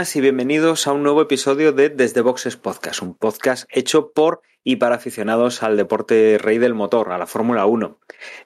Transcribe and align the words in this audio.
y 0.00 0.20
bienvenidos 0.22 0.86
a 0.86 0.92
un 0.92 1.02
nuevo 1.02 1.20
episodio 1.20 1.72
de 1.72 1.90
Desde 1.90 2.22
Boxes 2.22 2.56
Podcast, 2.56 3.02
un 3.02 3.14
podcast 3.14 3.68
hecho 3.70 4.12
por 4.12 4.40
y 4.64 4.76
para 4.76 4.94
aficionados 4.94 5.62
al 5.62 5.76
deporte 5.76 6.38
rey 6.38 6.56
del 6.56 6.72
motor, 6.72 7.12
a 7.12 7.18
la 7.18 7.26
Fórmula 7.26 7.66
1. 7.66 7.98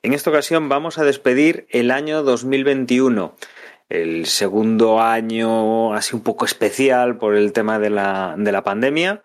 En 0.03 0.15
esta 0.15 0.31
ocasión 0.31 0.69
vamos 0.69 0.99
a 0.99 1.05
despedir 1.05 1.69
el 1.71 1.93
año 1.93 2.25
2021, 2.25 3.37
el 3.89 4.27
segundo 4.27 5.01
año 5.01 5.95
así 5.95 6.17
un 6.17 6.23
poco 6.23 6.45
especial 6.45 7.19
por 7.19 7.37
el 7.37 7.53
tema 7.53 7.79
de 7.79 7.91
la, 7.91 8.35
de 8.37 8.51
la 8.51 8.65
pandemia 8.65 9.23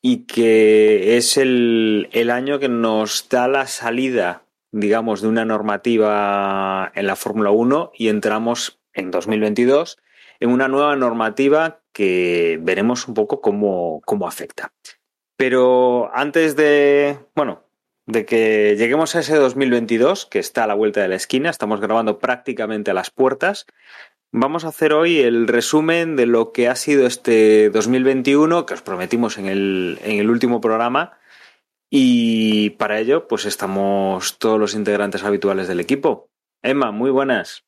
y 0.00 0.24
que 0.26 1.16
es 1.16 1.36
el, 1.36 2.08
el 2.10 2.30
año 2.30 2.58
que 2.58 2.68
nos 2.68 3.28
da 3.28 3.46
la 3.46 3.68
salida, 3.68 4.46
digamos, 4.72 5.22
de 5.22 5.28
una 5.28 5.44
normativa 5.44 6.90
en 6.96 7.06
la 7.06 7.14
Fórmula 7.14 7.52
1 7.52 7.92
y 7.94 8.08
entramos 8.08 8.80
en 8.94 9.12
2022 9.12 9.98
en 10.42 10.50
una 10.50 10.66
nueva 10.66 10.96
normativa 10.96 11.82
que 11.92 12.58
veremos 12.60 13.06
un 13.06 13.14
poco 13.14 13.40
cómo, 13.40 14.02
cómo 14.04 14.26
afecta. 14.26 14.72
Pero 15.36 16.10
antes 16.12 16.56
de, 16.56 17.16
bueno, 17.36 17.62
de 18.06 18.26
que 18.26 18.74
lleguemos 18.76 19.14
a 19.14 19.20
ese 19.20 19.36
2022, 19.36 20.26
que 20.26 20.40
está 20.40 20.64
a 20.64 20.66
la 20.66 20.74
vuelta 20.74 21.00
de 21.00 21.06
la 21.06 21.14
esquina, 21.14 21.48
estamos 21.48 21.80
grabando 21.80 22.18
prácticamente 22.18 22.90
a 22.90 22.94
las 22.94 23.12
puertas, 23.12 23.66
vamos 24.32 24.64
a 24.64 24.70
hacer 24.70 24.94
hoy 24.94 25.20
el 25.20 25.46
resumen 25.46 26.16
de 26.16 26.26
lo 26.26 26.50
que 26.50 26.66
ha 26.66 26.74
sido 26.74 27.06
este 27.06 27.70
2021, 27.70 28.66
que 28.66 28.74
os 28.74 28.82
prometimos 28.82 29.38
en 29.38 29.46
el, 29.46 30.00
en 30.02 30.18
el 30.18 30.28
último 30.28 30.60
programa, 30.60 31.18
y 31.88 32.70
para 32.70 32.98
ello, 32.98 33.28
pues 33.28 33.44
estamos 33.44 34.38
todos 34.38 34.58
los 34.58 34.74
integrantes 34.74 35.22
habituales 35.22 35.68
del 35.68 35.78
equipo. 35.78 36.30
Emma, 36.62 36.90
muy 36.90 37.12
buenas. 37.12 37.64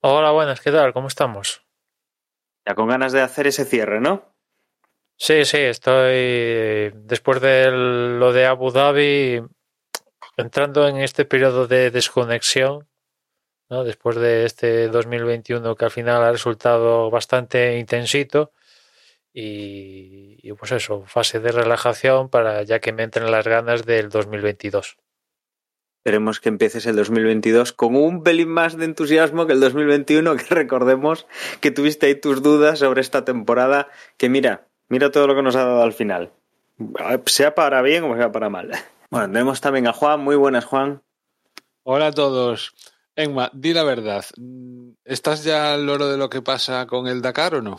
Hola, 0.00 0.30
buenas, 0.30 0.62
¿qué 0.62 0.70
tal? 0.70 0.94
¿Cómo 0.94 1.08
estamos? 1.08 1.62
Ya 2.66 2.74
con 2.74 2.88
ganas 2.88 3.12
de 3.12 3.20
hacer 3.20 3.46
ese 3.46 3.64
cierre, 3.64 4.00
¿no? 4.00 4.34
Sí, 5.16 5.44
sí, 5.44 5.58
estoy 5.58 6.92
después 6.94 7.40
de 7.40 7.70
lo 7.70 8.32
de 8.32 8.46
Abu 8.46 8.70
Dhabi 8.70 9.42
entrando 10.36 10.88
en 10.88 10.96
este 10.96 11.26
periodo 11.26 11.66
de 11.66 11.90
desconexión, 11.90 12.88
¿no? 13.68 13.84
después 13.84 14.16
de 14.16 14.46
este 14.46 14.88
2021 14.88 15.76
que 15.76 15.84
al 15.84 15.90
final 15.90 16.22
ha 16.22 16.32
resultado 16.32 17.10
bastante 17.10 17.78
intensito 17.78 18.52
y, 19.32 20.38
y 20.42 20.52
pues 20.54 20.72
eso, 20.72 21.04
fase 21.06 21.38
de 21.38 21.52
relajación 21.52 22.30
para 22.30 22.62
ya 22.62 22.80
que 22.80 22.92
me 22.92 23.02
entren 23.02 23.30
las 23.30 23.46
ganas 23.46 23.84
del 23.84 24.08
2022. 24.08 24.96
Esperemos 26.00 26.40
que 26.40 26.48
empieces 26.48 26.86
el 26.86 26.96
2022 26.96 27.74
con 27.74 27.94
un 27.94 28.22
pelín 28.22 28.48
más 28.48 28.78
de 28.78 28.86
entusiasmo 28.86 29.46
que 29.46 29.52
el 29.52 29.60
2021, 29.60 30.34
que 30.36 30.54
recordemos 30.54 31.26
que 31.60 31.70
tuviste 31.70 32.06
ahí 32.06 32.14
tus 32.14 32.42
dudas 32.42 32.78
sobre 32.78 33.02
esta 33.02 33.26
temporada, 33.26 33.88
que 34.16 34.30
mira, 34.30 34.66
mira 34.88 35.10
todo 35.10 35.26
lo 35.26 35.34
que 35.34 35.42
nos 35.42 35.56
ha 35.56 35.64
dado 35.66 35.82
al 35.82 35.92
final. 35.92 36.32
Sea 37.26 37.54
para 37.54 37.82
bien 37.82 38.04
o 38.04 38.16
sea 38.16 38.32
para 38.32 38.48
mal. 38.48 38.70
Bueno, 39.10 39.26
tenemos 39.26 39.60
también 39.60 39.88
a 39.88 39.92
Juan. 39.92 40.20
Muy 40.20 40.36
buenas, 40.36 40.64
Juan. 40.64 41.02
Hola 41.82 42.06
a 42.06 42.12
todos. 42.12 42.74
Emma, 43.14 43.50
di 43.52 43.74
la 43.74 43.82
verdad. 43.82 44.24
¿Estás 45.04 45.44
ya 45.44 45.74
al 45.74 45.84
loro 45.84 46.08
de 46.08 46.16
lo 46.16 46.30
que 46.30 46.40
pasa 46.40 46.86
con 46.86 47.08
el 47.08 47.20
Dakar 47.20 47.56
o 47.56 47.60
no? 47.60 47.76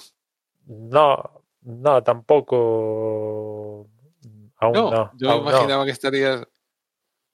No, 0.67 1.43
no, 1.61 2.03
tampoco. 2.03 3.87
Aún 4.57 4.73
no. 4.73 4.91
no 4.91 5.11
yo 5.17 5.31
aún 5.31 5.41
imaginaba 5.41 5.81
no. 5.81 5.85
que 5.85 5.91
estarías. 5.91 6.45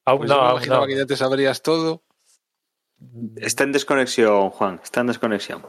Aún 0.07 0.19
Pues 0.19 0.29
no, 0.29 0.35
yo 0.35 0.41
me 0.41 0.47
aún 0.47 0.56
imaginaba 0.56 0.81
no. 0.81 0.88
que 0.88 0.95
ya 0.95 1.06
te 1.06 1.18
sabrías 1.18 1.62
todo. 1.62 2.01
Está 3.35 3.66
en 3.66 3.73
desconexión, 3.73 4.50
Juan. 4.51 4.79
Está 4.81 5.01
en 5.01 5.07
desconexión. 5.07 5.66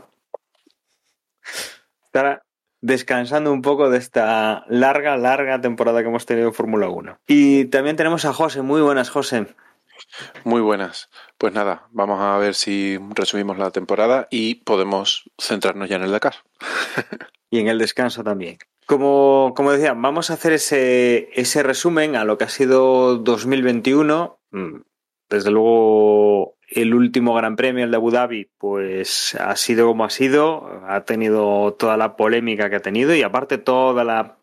Estará 2.04 2.42
descansando 2.80 3.52
un 3.52 3.62
poco 3.62 3.90
de 3.90 3.98
esta 3.98 4.64
larga, 4.68 5.16
larga 5.16 5.60
temporada 5.60 6.02
que 6.02 6.08
hemos 6.08 6.24
tenido 6.24 6.46
en 6.48 6.54
Fórmula 6.54 6.88
1. 6.88 7.18
Y 7.26 7.64
también 7.66 7.96
tenemos 7.96 8.24
a 8.24 8.32
José. 8.32 8.62
Muy 8.62 8.80
buenas, 8.80 9.10
José. 9.10 9.48
Muy 10.44 10.60
buenas. 10.60 11.10
Pues 11.36 11.52
nada, 11.52 11.88
vamos 11.90 12.20
a 12.20 12.38
ver 12.38 12.54
si 12.54 12.96
resumimos 13.16 13.58
la 13.58 13.72
temporada 13.72 14.28
y 14.30 14.54
podemos 14.56 15.28
centrarnos 15.36 15.88
ya 15.88 15.96
en 15.96 16.02
el 16.04 16.12
Dakar. 16.12 16.36
y 17.50 17.58
en 17.60 17.68
el 17.68 17.78
descanso 17.78 18.22
también. 18.22 18.58
Como, 18.86 19.52
como 19.54 19.72
decía, 19.72 19.94
vamos 19.94 20.30
a 20.30 20.34
hacer 20.34 20.52
ese, 20.52 21.28
ese 21.34 21.62
resumen 21.62 22.16
a 22.16 22.24
lo 22.24 22.38
que 22.38 22.44
ha 22.44 22.48
sido 22.48 23.16
2021. 23.18 24.38
Mm, 24.50 24.76
Desde 25.28 25.50
luego, 25.50 26.54
el 26.68 26.94
último 26.94 27.34
Gran 27.34 27.56
Premio, 27.56 27.84
el 27.84 27.90
de 27.90 27.96
Abu 27.96 28.10
Dhabi, 28.10 28.48
pues 28.58 29.34
ha 29.34 29.56
sido 29.56 29.86
como 29.86 30.04
ha 30.04 30.10
sido, 30.10 30.82
ha 30.86 31.04
tenido 31.04 31.74
toda 31.74 31.96
la 31.96 32.16
polémica 32.16 32.70
que 32.70 32.76
ha 32.76 32.80
tenido 32.80 33.14
y 33.14 33.22
aparte 33.22 33.58
toda 33.58 34.04
la 34.04 34.38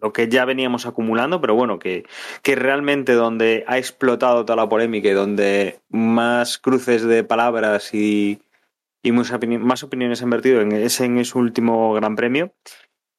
lo 0.00 0.12
que 0.12 0.28
ya 0.28 0.44
veníamos 0.44 0.86
acumulando, 0.86 1.40
pero 1.40 1.54
bueno, 1.54 1.78
que, 1.78 2.04
que 2.42 2.54
realmente 2.54 3.14
donde 3.14 3.64
ha 3.66 3.78
explotado 3.78 4.44
toda 4.44 4.56
la 4.56 4.68
polémica 4.68 5.08
y 5.08 5.12
donde 5.12 5.80
más 5.88 6.58
cruces 6.58 7.02
de 7.02 7.24
palabras 7.24 7.94
y, 7.94 8.40
y 9.06 9.12
más, 9.12 9.32
opini- 9.32 9.60
más 9.60 9.84
opiniones 9.84 10.20
han 10.22 10.30
vertido 10.30 10.60
en 10.60 10.72
ese, 10.72 11.04
último 11.36 11.94
Gran 11.94 12.16
Premio. 12.16 12.54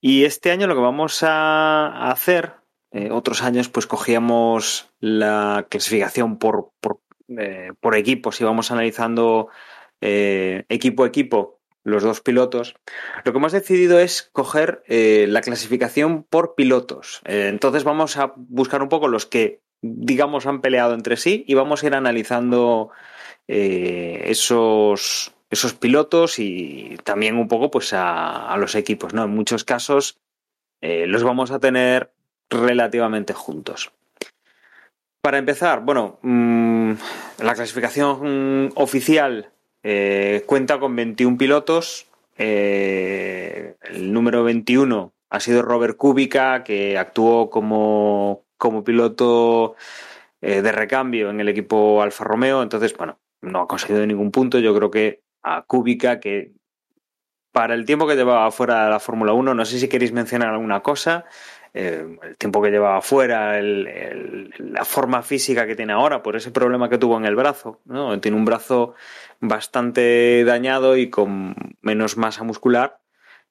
Y 0.01 0.25
este 0.25 0.51
año 0.51 0.67
lo 0.67 0.75
que 0.75 0.81
vamos 0.81 1.23
a 1.23 2.11
hacer, 2.11 2.55
eh, 2.91 3.09
otros 3.09 3.41
años 3.41 3.69
pues 3.69 3.87
cogíamos 3.87 4.89
la 4.99 5.65
clasificación 5.69 6.37
por, 6.37 6.71
por, 6.81 6.99
eh, 7.29 7.71
por 7.79 7.95
equipos 7.95 8.41
analizando 8.69 9.47
eh, 10.01 10.65
equipo 10.67 11.05
a 11.05 11.07
equipo 11.07 11.61
los 11.85 12.03
dos 12.03 12.19
pilotos. 12.19 12.75
Lo 13.23 13.31
que 13.31 13.37
hemos 13.37 13.53
decidido 13.53 13.97
es 13.97 14.29
coger 14.33 14.83
eh, 14.87 15.25
la 15.29 15.39
clasificación 15.39 16.23
por 16.23 16.53
pilotos. 16.55 17.21
Entonces 17.23 17.85
vamos 17.85 18.17
a 18.17 18.33
buscar 18.35 18.83
un 18.83 18.89
poco 18.89 19.07
los 19.07 19.25
que, 19.25 19.61
digamos, 19.81 20.47
han 20.47 20.59
peleado 20.59 20.93
entre 20.93 21.15
sí 21.15 21.45
y 21.47 21.53
vamos 21.53 21.81
a 21.81 21.87
ir 21.87 21.95
analizando 21.95 22.89
esos, 23.47 25.33
esos 25.50 25.74
pilotos 25.74 26.40
y 26.40 26.97
también 27.03 27.38
un 27.38 27.47
poco 27.47 27.72
pues 27.72 27.94
a, 27.94 28.55
los 28.58 28.76
equipos. 28.76 29.14
¿no? 29.14 29.23
En 29.23 29.32
muchos 29.32 29.64
casos 29.64 30.20
eh, 30.82 31.08
los 31.08 31.23
vamos 31.23 31.52
a 31.52 31.59
tener 31.59 32.11
relativamente 32.49 33.34
juntos. 33.34 33.91
Para 35.22 35.38
empezar, 35.38 35.82
bueno, 35.82 36.20
mmm, 36.22 36.94
la 37.40 37.53
clasificación 37.55 38.67
mm, 38.67 38.72
oficial 38.76 39.49
eh, 39.84 40.44
cuenta 40.46 40.79
con 40.79 40.96
21 40.96 41.38
pilotos. 41.38 42.08
Eh, 42.38 43.76
el 43.82 44.14
número 44.14 44.43
21 44.43 45.14
ha 45.29 45.40
sido 45.40 45.61
Robert 45.61 45.97
Kubica, 45.97 46.64
que 46.64 46.97
actuó 46.97 47.50
como, 47.50 48.43
como 48.58 48.84
piloto 48.84 49.76
de 50.40 50.72
recambio 50.72 51.32
en 51.32 51.41
el 51.41 51.50
equipo 51.50 52.02
Alfa 52.02 52.23
Romeo. 52.23 52.61
Entonces, 52.61 52.96
bueno, 52.96 53.17
no 53.41 53.61
ha 53.61 53.67
conseguido 53.67 54.05
ningún 54.05 54.32
punto. 54.32 54.59
Yo 54.59 54.73
creo 54.76 54.91
que 54.91 55.22
a 55.43 55.63
Kubica, 55.63 56.19
que 56.19 56.53
para 57.51 57.73
el 57.73 57.85
tiempo 57.85 58.07
que 58.07 58.16
llevaba 58.16 58.51
fuera 58.51 58.85
de 58.85 58.91
la 58.91 58.99
Fórmula 58.99 59.34
1, 59.34 59.53
no 59.53 59.66
sé 59.66 59.79
si 59.79 59.87
queréis 59.87 60.11
mencionar 60.11 60.49
alguna 60.49 60.81
cosa. 60.81 61.25
Eh, 61.73 62.17
el 62.23 62.37
tiempo 62.37 62.61
que 62.61 62.69
llevaba 62.69 63.01
fuera, 63.01 63.59
la 63.61 64.85
forma 64.85 65.22
física 65.22 65.67
que 65.67 65.75
tiene 65.75 65.93
ahora, 65.93 66.23
por 66.23 66.35
ese 66.35 66.51
problema 66.51 66.89
que 66.89 66.97
tuvo 66.97 67.17
en 67.17 67.25
el 67.25 67.35
brazo. 67.35 67.81
¿no? 67.85 68.19
Tiene 68.19 68.37
un 68.37 68.45
brazo 68.45 68.93
bastante 69.39 70.43
dañado 70.43 70.97
y 70.97 71.09
con 71.09 71.55
menos 71.81 72.17
masa 72.17 72.43
muscular, 72.43 72.99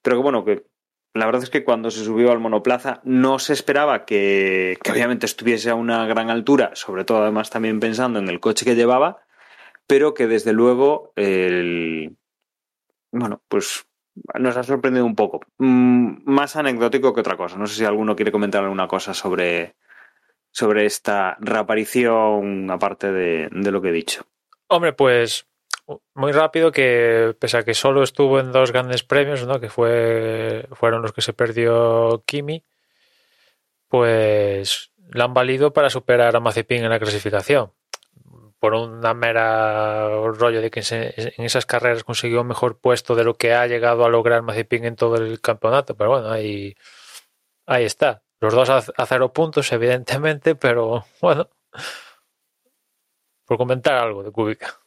pero 0.01 0.17
que 0.17 0.23
bueno, 0.23 0.45
que 0.45 0.65
la 1.13 1.25
verdad 1.25 1.43
es 1.43 1.49
que 1.49 1.63
cuando 1.63 1.91
se 1.91 2.03
subió 2.03 2.31
al 2.31 2.39
monoplaza 2.39 3.01
no 3.03 3.39
se 3.39 3.53
esperaba 3.53 4.05
que, 4.05 4.77
que 4.83 4.91
obviamente 4.91 5.25
estuviese 5.25 5.69
a 5.69 5.75
una 5.75 6.05
gran 6.05 6.29
altura, 6.29 6.71
sobre 6.75 7.03
todo 7.03 7.23
además 7.23 7.49
también 7.49 7.79
pensando 7.79 8.19
en 8.19 8.29
el 8.29 8.39
coche 8.39 8.65
que 8.65 8.75
llevaba, 8.75 9.26
pero 9.87 10.13
que 10.13 10.27
desde 10.27 10.53
luego 10.53 11.13
el, 11.15 12.17
bueno, 13.11 13.41
pues 13.47 13.87
nos 14.39 14.57
ha 14.57 14.63
sorprendido 14.63 15.05
un 15.05 15.15
poco. 15.15 15.41
Mm, 15.57 16.19
más 16.25 16.55
anecdótico 16.55 17.13
que 17.13 17.21
otra 17.21 17.37
cosa. 17.37 17.57
No 17.57 17.67
sé 17.67 17.75
si 17.75 17.85
alguno 17.85 18.15
quiere 18.15 18.31
comentar 18.31 18.63
alguna 18.63 18.87
cosa 18.87 19.13
sobre, 19.13 19.75
sobre 20.51 20.85
esta 20.85 21.37
reaparición, 21.39 22.69
aparte 22.69 23.11
de, 23.11 23.49
lo 23.51 23.81
que 23.81 23.89
he 23.89 23.93
dicho. 23.93 24.23
Hombre, 24.67 24.93
pues 24.93 25.47
muy 26.13 26.33
rápido 26.33 26.71
que 26.71 27.33
pese 27.39 27.57
a 27.57 27.63
que 27.63 27.73
solo 27.73 28.03
estuvo 28.03 28.39
en 28.39 28.51
dos 28.51 28.73
grandes 28.73 29.03
premios, 29.03 29.47
¿no? 29.47 29.61
que 29.61 29.69
fue, 29.69 30.67
fueron 30.73 31.01
los 31.01 31.13
que 31.13 31.21
se 31.21 31.31
perdió 31.31 32.23
Kimi, 32.25 32.65
pues 33.87 34.91
la 35.11 35.23
han 35.23 35.33
valido 35.33 35.71
para 35.71 35.89
superar 35.89 36.35
a 36.35 36.41
Mazepin 36.41 36.83
en 36.83 36.89
la 36.89 36.99
clasificación. 36.99 37.71
Por 38.59 38.73
una 38.73 39.13
mera 39.13 40.07
rollo 40.31 40.61
de 40.61 40.71
que 40.71 40.81
en 40.89 41.45
esas 41.45 41.65
carreras 41.65 42.03
consiguió 42.03 42.41
un 42.41 42.47
mejor 42.47 42.79
puesto 42.79 43.15
de 43.15 43.23
lo 43.23 43.35
que 43.35 43.53
ha 43.53 43.67
llegado 43.67 44.03
a 44.05 44.09
lograr 44.09 44.41
Mazepin 44.41 44.85
en 44.85 44.95
todo 44.95 45.17
el 45.17 45.39
campeonato. 45.41 45.95
Pero 45.95 46.09
bueno, 46.11 46.31
ahí, 46.31 46.75
ahí 47.65 47.85
está. 47.85 48.23
Los 48.39 48.53
dos 48.53 48.69
a, 48.69 49.05
cero 49.05 49.33
puntos, 49.33 49.71
evidentemente, 49.71 50.55
pero 50.55 51.05
bueno, 51.21 51.49
por 53.45 53.57
comentar 53.57 53.95
algo 53.95 54.23
de 54.23 54.31
Kubica. 54.31 54.79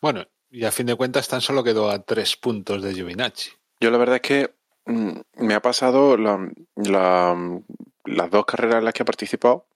Bueno, 0.00 0.26
y 0.50 0.64
a 0.64 0.72
fin 0.72 0.86
de 0.86 0.96
cuentas 0.96 1.28
tan 1.28 1.40
solo 1.40 1.64
quedó 1.64 1.90
a 1.90 2.00
tres 2.00 2.36
puntos 2.36 2.82
de 2.82 2.94
Giovinacci. 2.94 3.50
Yo 3.80 3.90
la 3.90 3.98
verdad 3.98 4.16
es 4.16 4.22
que 4.22 4.54
mm, 4.86 5.20
me 5.38 5.54
ha 5.54 5.62
pasado 5.62 6.16
la, 6.16 6.50
las 6.76 8.30
dos 8.30 8.44
carreras 8.46 8.78
en 8.78 8.84
las 8.84 8.94
que 8.94 9.02
he 9.02 9.06
participado. 9.06 9.66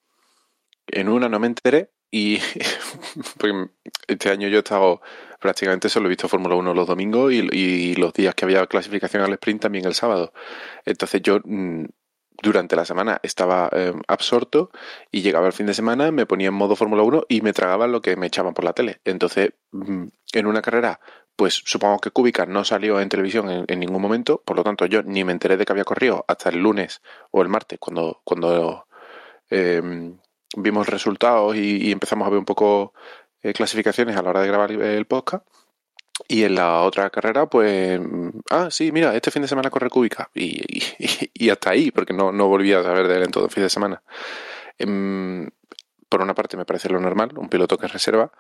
En 0.87 1.09
una 1.09 1.29
no 1.29 1.39
me 1.39 1.49
enteré 1.49 1.91
y 2.11 2.39
este 4.07 4.31
año 4.31 4.49
yo 4.49 4.57
he 4.57 4.61
estado 4.61 5.01
prácticamente 5.41 5.89
solo 5.89 6.07
he 6.07 6.09
visto 6.11 6.29
Fórmula 6.29 6.55
1 6.57 6.75
los 6.75 6.87
domingos 6.87 7.33
y, 7.33 7.95
los 7.95 8.13
días 8.13 8.35
que 8.35 8.45
había 8.45 8.67
clasificación 8.67 9.23
al 9.23 9.33
sprint 9.35 9.63
también 9.63 9.85
el 9.85 9.95
sábado. 9.95 10.33
Entonces 10.85 11.23
yo 11.23 11.41
mm, 11.45 11.85
durante 12.43 12.77
la 12.77 12.85
semana 12.85 13.21
estaba 13.23 13.69
eh, 13.73 13.93
absorto 14.07 14.71
y 15.11 15.23
llegaba 15.23 15.47
el 15.47 15.53
fin 15.53 15.67
de 15.67 15.75
semana, 15.75 16.11
me 16.13 16.27
ponía 16.27 16.49
en 16.49 16.55
modo 16.55 16.77
Fórmula 16.77 17.03
1 17.03 17.27
y 17.29 17.41
me 17.41 17.53
tragaba 17.53 17.87
lo 17.87 18.01
que 18.01 18.17
me 18.17 18.27
echaban 18.27 18.55
por 18.55 18.65
la 18.65 18.73
tele. 18.73 19.01
Entonces, 19.05 19.53
mm, 19.73 20.05
en 20.33 20.47
una 20.47 20.63
carrera, 20.63 21.01
pues 21.37 21.63
supongo 21.65 21.99
que 21.99 22.11
Kubica 22.11 22.47
no 22.47 22.65
salió 22.65 23.01
en 23.01 23.09
televisión 23.09 23.65
en, 23.69 23.81
ningún 23.81 24.03
momento, 24.03 24.43
por 24.45 24.57
lo 24.57 24.65
tanto 24.65 24.87
yo 24.87 25.03
ni 25.03 25.25
me 25.25 25.33
enteré 25.33 25.57
de 25.57 25.65
que 25.65 25.73
había 25.73 25.85
corrido 25.85 26.25
hasta 26.29 26.51
el 26.51 26.59
lunes 26.59 27.01
o 27.31 27.43
el 27.43 27.49
martes, 27.49 27.79
cuando, 27.79 28.21
cuando 28.25 28.87
eh, 29.51 30.13
vimos 30.57 30.89
resultados 30.89 31.57
y, 31.57 31.93
empezamos 31.93 32.27
a 32.27 32.31
ver 32.31 32.39
un 32.39 32.45
poco 32.45 32.95
eh, 33.43 33.53
clasificaciones 33.53 34.17
a 34.17 34.23
la 34.23 34.31
hora 34.31 34.41
de 34.43 34.49
grabar 34.49 34.73
el 34.73 35.07
podcast. 35.07 35.47
Y 36.27 36.43
en 36.43 36.57
la 36.57 36.83
otra 36.83 37.11
carrera, 37.11 37.47
pues, 37.47 38.01
ah, 38.51 38.69
sí, 38.71 38.91
mira, 38.91 39.15
este 39.15 39.31
fin 39.31 39.43
de 39.43 39.49
semana 39.49 39.71
corre 39.71 39.89
Cúbica. 39.89 40.31
Y, 40.35 40.61
y, 41.35 41.51
hasta 41.51 41.71
ahí, 41.71 41.91
porque 41.91 42.13
no, 42.13 42.33
no 42.33 42.49
volví 42.49 42.73
a 42.73 42.83
saber 42.83 43.07
de 43.07 43.17
él 43.17 43.23
en 43.25 43.31
todo 43.31 43.45
el 43.45 43.51
fin 43.51 43.63
de 43.63 43.71
semana. 43.71 44.03
Em, 44.79 45.49
por 46.09 46.23
una 46.23 46.35
parte 46.35 46.57
me 46.57 46.65
parece 46.65 46.89
lo 46.89 47.01
normal, 47.01 47.37
un 47.37 47.49
piloto 47.49 47.79
que 47.79 47.87
reserva, 47.87 48.33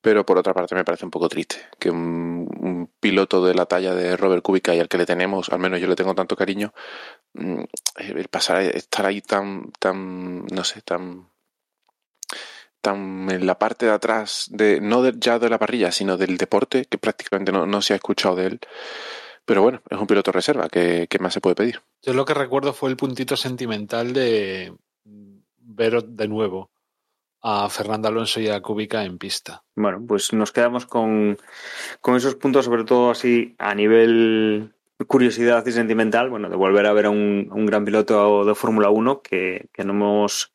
pero 0.00 0.24
por 0.24 0.38
otra 0.38 0.54
parte 0.54 0.74
me 0.74 0.84
parece 0.84 1.04
un 1.04 1.10
poco 1.10 1.28
triste 1.28 1.56
que 1.78 1.90
un, 1.90 2.90
piloto 3.00 3.44
de 3.44 3.54
la 3.54 3.66
talla 3.66 3.94
de 3.94 4.16
Robert 4.16 4.42
Kubica 4.42 4.74
y 4.74 4.80
al 4.80 4.88
que 4.88 4.98
le 4.98 5.06
tenemos, 5.06 5.48
al 5.50 5.58
menos 5.58 5.80
yo 5.80 5.86
le 5.88 5.96
tengo 5.96 6.14
tanto 6.14 6.36
cariño, 6.36 6.72
mm, 7.34 7.62
el 7.96 8.28
pasar 8.28 8.62
estar 8.62 9.06
ahí 9.06 9.22
tan, 9.22 9.72
tan, 9.78 10.46
no 10.46 10.64
sé, 10.64 10.82
tan 10.82 11.29
tan 12.80 13.28
en 13.30 13.46
la 13.46 13.58
parte 13.58 13.86
de 13.86 13.92
atrás, 13.92 14.48
de 14.50 14.80
no 14.80 15.08
ya 15.10 15.38
de 15.38 15.50
la 15.50 15.58
parrilla, 15.58 15.92
sino 15.92 16.16
del 16.16 16.36
deporte, 16.36 16.86
que 16.86 16.98
prácticamente 16.98 17.52
no, 17.52 17.82
se 17.82 17.92
ha 17.92 17.96
escuchado 17.96 18.36
de 18.36 18.46
él. 18.46 18.60
Pero 19.44 19.62
bueno, 19.62 19.82
es 19.88 19.98
un 19.98 20.06
piloto 20.06 20.32
reserva, 20.32 20.68
¿qué, 20.68 21.08
más 21.20 21.34
se 21.34 21.40
puede 21.40 21.56
pedir? 21.56 21.80
Yo 22.02 22.12
lo 22.12 22.24
que 22.24 22.34
recuerdo 22.34 22.72
fue 22.72 22.90
el 22.90 22.96
puntito 22.96 23.36
sentimental 23.36 24.12
de 24.12 24.72
ver 25.58 26.04
de 26.04 26.28
nuevo 26.28 26.70
a 27.42 27.68
Fernando 27.70 28.08
Alonso 28.08 28.40
y 28.40 28.48
a 28.48 28.60
Kubica 28.60 29.02
en 29.04 29.18
pista. 29.18 29.64
Bueno, 29.74 30.04
pues 30.06 30.32
nos 30.32 30.52
quedamos 30.52 30.86
con, 30.86 31.38
esos 32.16 32.34
puntos, 32.36 32.66
sobre 32.66 32.84
todo 32.84 33.10
así 33.10 33.54
a 33.58 33.74
nivel 33.74 34.74
curiosidad 35.06 35.66
y 35.66 35.72
sentimental, 35.72 36.28
bueno, 36.28 36.50
de 36.50 36.56
volver 36.56 36.86
a 36.86 36.92
ver 36.92 37.06
a 37.06 37.10
un, 37.10 37.66
gran 37.66 37.84
piloto 37.84 38.44
de 38.44 38.54
Fórmula 38.54 38.90
1 38.90 39.22
que, 39.22 39.70
que 39.72 39.84
no 39.84 39.94
hemos 39.94 40.52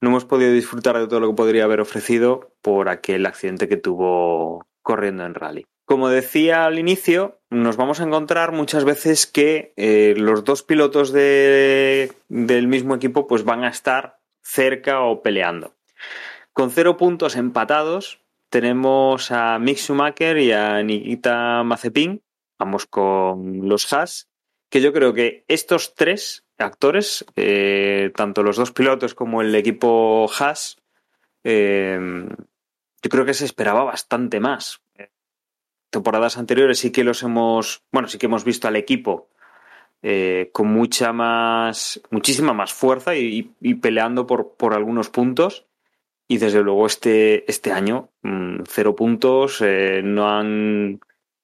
no 0.00 0.08
hemos 0.08 0.24
podido 0.24 0.52
disfrutar 0.52 0.98
de 0.98 1.06
todo 1.06 1.20
lo 1.20 1.28
que 1.28 1.36
podría 1.36 1.64
haber 1.64 1.80
ofrecido 1.80 2.52
por 2.62 2.88
aquel 2.88 3.26
accidente 3.26 3.68
que 3.68 3.76
tuvo 3.76 4.66
corriendo 4.82 5.24
en 5.24 5.34
rally. 5.34 5.66
Como 5.84 6.08
decía 6.08 6.66
al 6.66 6.78
inicio, 6.78 7.40
nos 7.50 7.76
vamos 7.76 8.00
a 8.00 8.04
encontrar 8.04 8.52
muchas 8.52 8.84
veces 8.84 9.26
que 9.26 9.72
eh, 9.76 10.14
los 10.16 10.44
dos 10.44 10.62
pilotos 10.62 11.12
del 11.12 12.14
mismo 12.28 12.94
equipo 12.94 13.26
pues 13.26 13.44
van 13.44 13.64
a 13.64 13.68
estar 13.68 14.20
cerca 14.40 15.00
o 15.00 15.20
peleando. 15.20 15.74
Con 16.52 16.70
cero 16.70 16.96
puntos 16.96 17.36
empatados 17.36 18.20
tenemos 18.50 19.32
a 19.32 19.58
Mick 19.58 19.78
Schumacher 19.78 20.38
y 20.38 20.52
a 20.52 20.82
Nikita 20.82 21.62
Mazepin, 21.64 22.22
vamos 22.58 22.86
con 22.86 23.68
los 23.68 23.92
Haas, 23.92 24.29
que 24.70 24.80
yo 24.80 24.92
creo 24.92 25.12
que 25.12 25.44
estos 25.48 25.94
tres 25.94 26.46
actores, 26.56 27.26
eh, 27.36 28.12
tanto 28.14 28.42
los 28.42 28.56
dos 28.56 28.70
pilotos 28.70 29.14
como 29.14 29.42
el 29.42 29.54
equipo 29.54 30.30
Haas, 30.38 30.78
eh, 31.42 31.98
yo 33.02 33.10
creo 33.10 33.24
que 33.24 33.34
se 33.34 33.44
esperaba 33.44 33.82
bastante 33.82 34.38
más. 34.38 34.80
Temporadas 35.90 36.38
anteriores 36.38 36.78
sí 36.78 36.92
que 36.92 37.02
los 37.02 37.22
hemos, 37.24 37.82
bueno, 37.90 38.06
sí 38.06 38.16
que 38.16 38.26
hemos 38.26 38.44
visto 38.44 38.68
al 38.68 38.76
equipo 38.76 39.28
eh, 40.02 40.50
con 40.52 40.68
mucha 40.68 41.12
más, 41.12 42.00
muchísima 42.10 42.52
más 42.52 42.72
fuerza 42.72 43.16
y, 43.16 43.42
peleando 43.82 44.26
por, 44.26 44.54
por, 44.54 44.74
algunos 44.74 45.10
puntos. 45.10 45.66
Y 46.28 46.38
desde 46.38 46.62
luego 46.62 46.86
este, 46.86 47.50
este 47.50 47.72
año, 47.72 48.10
mm, 48.22 48.60
cero 48.68 48.94
puntos, 48.94 49.60
no 49.60 50.30
han 50.30 51.00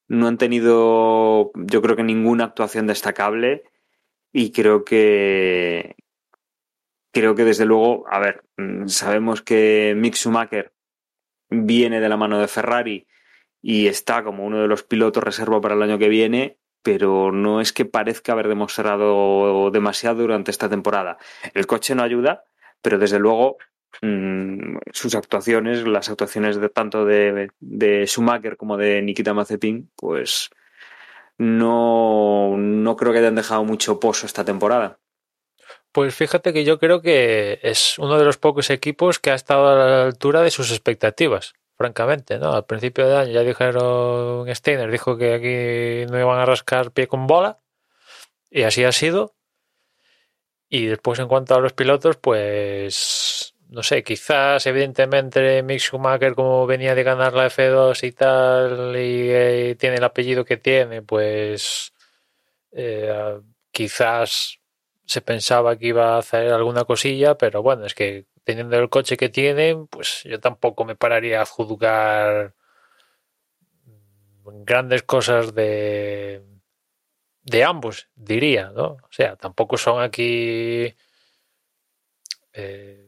no 0.08 0.28
han 0.28 0.38
tenido, 0.38 1.50
yo 1.54 1.82
creo 1.82 1.96
que 1.96 2.02
ninguna 2.02 2.44
actuación 2.44 2.86
destacable 2.86 3.64
y 4.32 4.52
creo 4.52 4.84
que 4.84 5.96
creo 7.12 7.34
que 7.34 7.44
desde 7.44 7.64
luego, 7.64 8.04
a 8.10 8.18
ver, 8.18 8.44
mm, 8.58 8.88
sabemos 8.88 9.40
que 9.40 9.94
Mick 9.96 10.14
Schumacher 10.14 10.74
viene 11.48 12.00
de 12.00 12.08
la 12.10 12.18
mano 12.18 12.38
de 12.38 12.48
Ferrari 12.48 13.06
y 13.62 13.86
está 13.86 14.22
como 14.22 14.44
uno 14.44 14.60
de 14.60 14.68
los 14.68 14.82
pilotos 14.82 15.24
reserva 15.24 15.60
para 15.60 15.74
el 15.74 15.82
año 15.82 15.98
que 15.98 16.10
viene, 16.10 16.58
pero 16.82 17.32
no 17.32 17.60
es 17.60 17.72
que 17.72 17.86
parezca 17.86 18.32
haber 18.32 18.48
demostrado 18.48 19.70
demasiado 19.70 20.22
durante 20.22 20.50
esta 20.50 20.68
temporada. 20.68 21.16
El 21.54 21.66
coche 21.66 21.94
no 21.94 22.02
ayuda, 22.02 22.44
pero 22.82 22.98
desde 22.98 23.18
luego 23.18 23.56
mm, 24.02 24.78
sus 24.92 25.14
actuaciones, 25.14 25.86
las 25.86 26.08
actuaciones 26.08 26.60
de 26.60 26.68
tanto 26.68 27.04
de, 27.04 27.50
Schumacher 28.06 28.56
como 28.56 28.76
de 28.76 29.02
Nikita 29.02 29.34
Mazepin, 29.34 29.90
pues 29.96 30.50
no, 31.38 32.56
no 32.56 32.96
creo 32.96 33.12
que 33.12 33.18
hayan 33.18 33.34
dejado 33.34 33.64
mucho 33.64 34.00
pozo 34.00 34.26
esta 34.26 34.44
temporada. 34.44 34.98
Pues 35.92 36.14
fíjate 36.14 36.52
que 36.52 36.64
yo 36.64 36.78
creo 36.78 37.00
que 37.00 37.58
es 37.62 37.98
uno 37.98 38.18
de 38.18 38.24
los 38.24 38.36
pocos 38.36 38.70
equipos 38.70 39.18
que 39.18 39.30
ha 39.30 39.34
estado 39.34 39.68
a 39.68 39.74
la 39.74 40.02
altura 40.04 40.42
de 40.42 40.50
sus 40.50 40.70
expectativas, 40.70 41.54
francamente, 41.76 42.38
¿no? 42.38 42.52
Al 42.52 42.66
principio 42.66 43.06
de 43.06 43.16
año 43.16 43.32
ya 43.32 43.42
dijeron, 43.42 44.54
Steiner 44.54 44.90
dijo 44.90 45.16
que 45.16 45.34
aquí 45.34 46.12
no 46.12 46.20
iban 46.20 46.38
a 46.38 46.44
rascar 46.44 46.92
pie 46.92 47.06
con 47.06 47.26
bola, 47.26 47.60
y 48.50 48.62
así 48.62 48.84
ha 48.84 48.92
sido. 48.92 49.34
Y 50.68 50.86
después 50.86 51.18
en 51.18 51.28
cuanto 51.28 51.54
a 51.54 51.60
los 51.60 51.72
pilotos, 51.72 52.16
pues 52.16 53.45
no 53.76 53.82
sé, 53.82 54.02
quizás 54.02 54.66
evidentemente 54.66 55.62
Mick 55.62 55.80
Schumacher 55.80 56.34
como 56.34 56.66
venía 56.66 56.94
de 56.94 57.02
ganar 57.02 57.34
la 57.34 57.48
F2 57.50 58.04
y 58.04 58.12
tal 58.12 58.96
y 58.96 59.28
eh, 59.30 59.76
tiene 59.78 59.96
el 59.96 60.04
apellido 60.04 60.46
que 60.46 60.56
tiene, 60.56 61.02
pues 61.02 61.92
eh, 62.72 63.38
quizás 63.70 64.60
se 65.04 65.20
pensaba 65.20 65.76
que 65.76 65.88
iba 65.88 66.14
a 66.14 66.18
hacer 66.20 66.52
alguna 66.52 66.84
cosilla, 66.84 67.36
pero 67.36 67.62
bueno, 67.62 67.84
es 67.84 67.94
que 67.94 68.24
teniendo 68.44 68.78
el 68.78 68.88
coche 68.88 69.18
que 69.18 69.28
tiene, 69.28 69.76
pues 69.90 70.22
yo 70.24 70.40
tampoco 70.40 70.86
me 70.86 70.96
pararía 70.96 71.42
a 71.42 71.46
juzgar 71.46 72.54
grandes 74.64 75.02
cosas 75.02 75.54
de 75.54 76.42
de 77.42 77.62
ambos, 77.64 78.08
diría, 78.14 78.70
¿no? 78.70 78.96
O 79.02 79.08
sea, 79.10 79.36
tampoco 79.36 79.76
son 79.76 80.02
aquí 80.02 80.94
eh, 82.54 83.06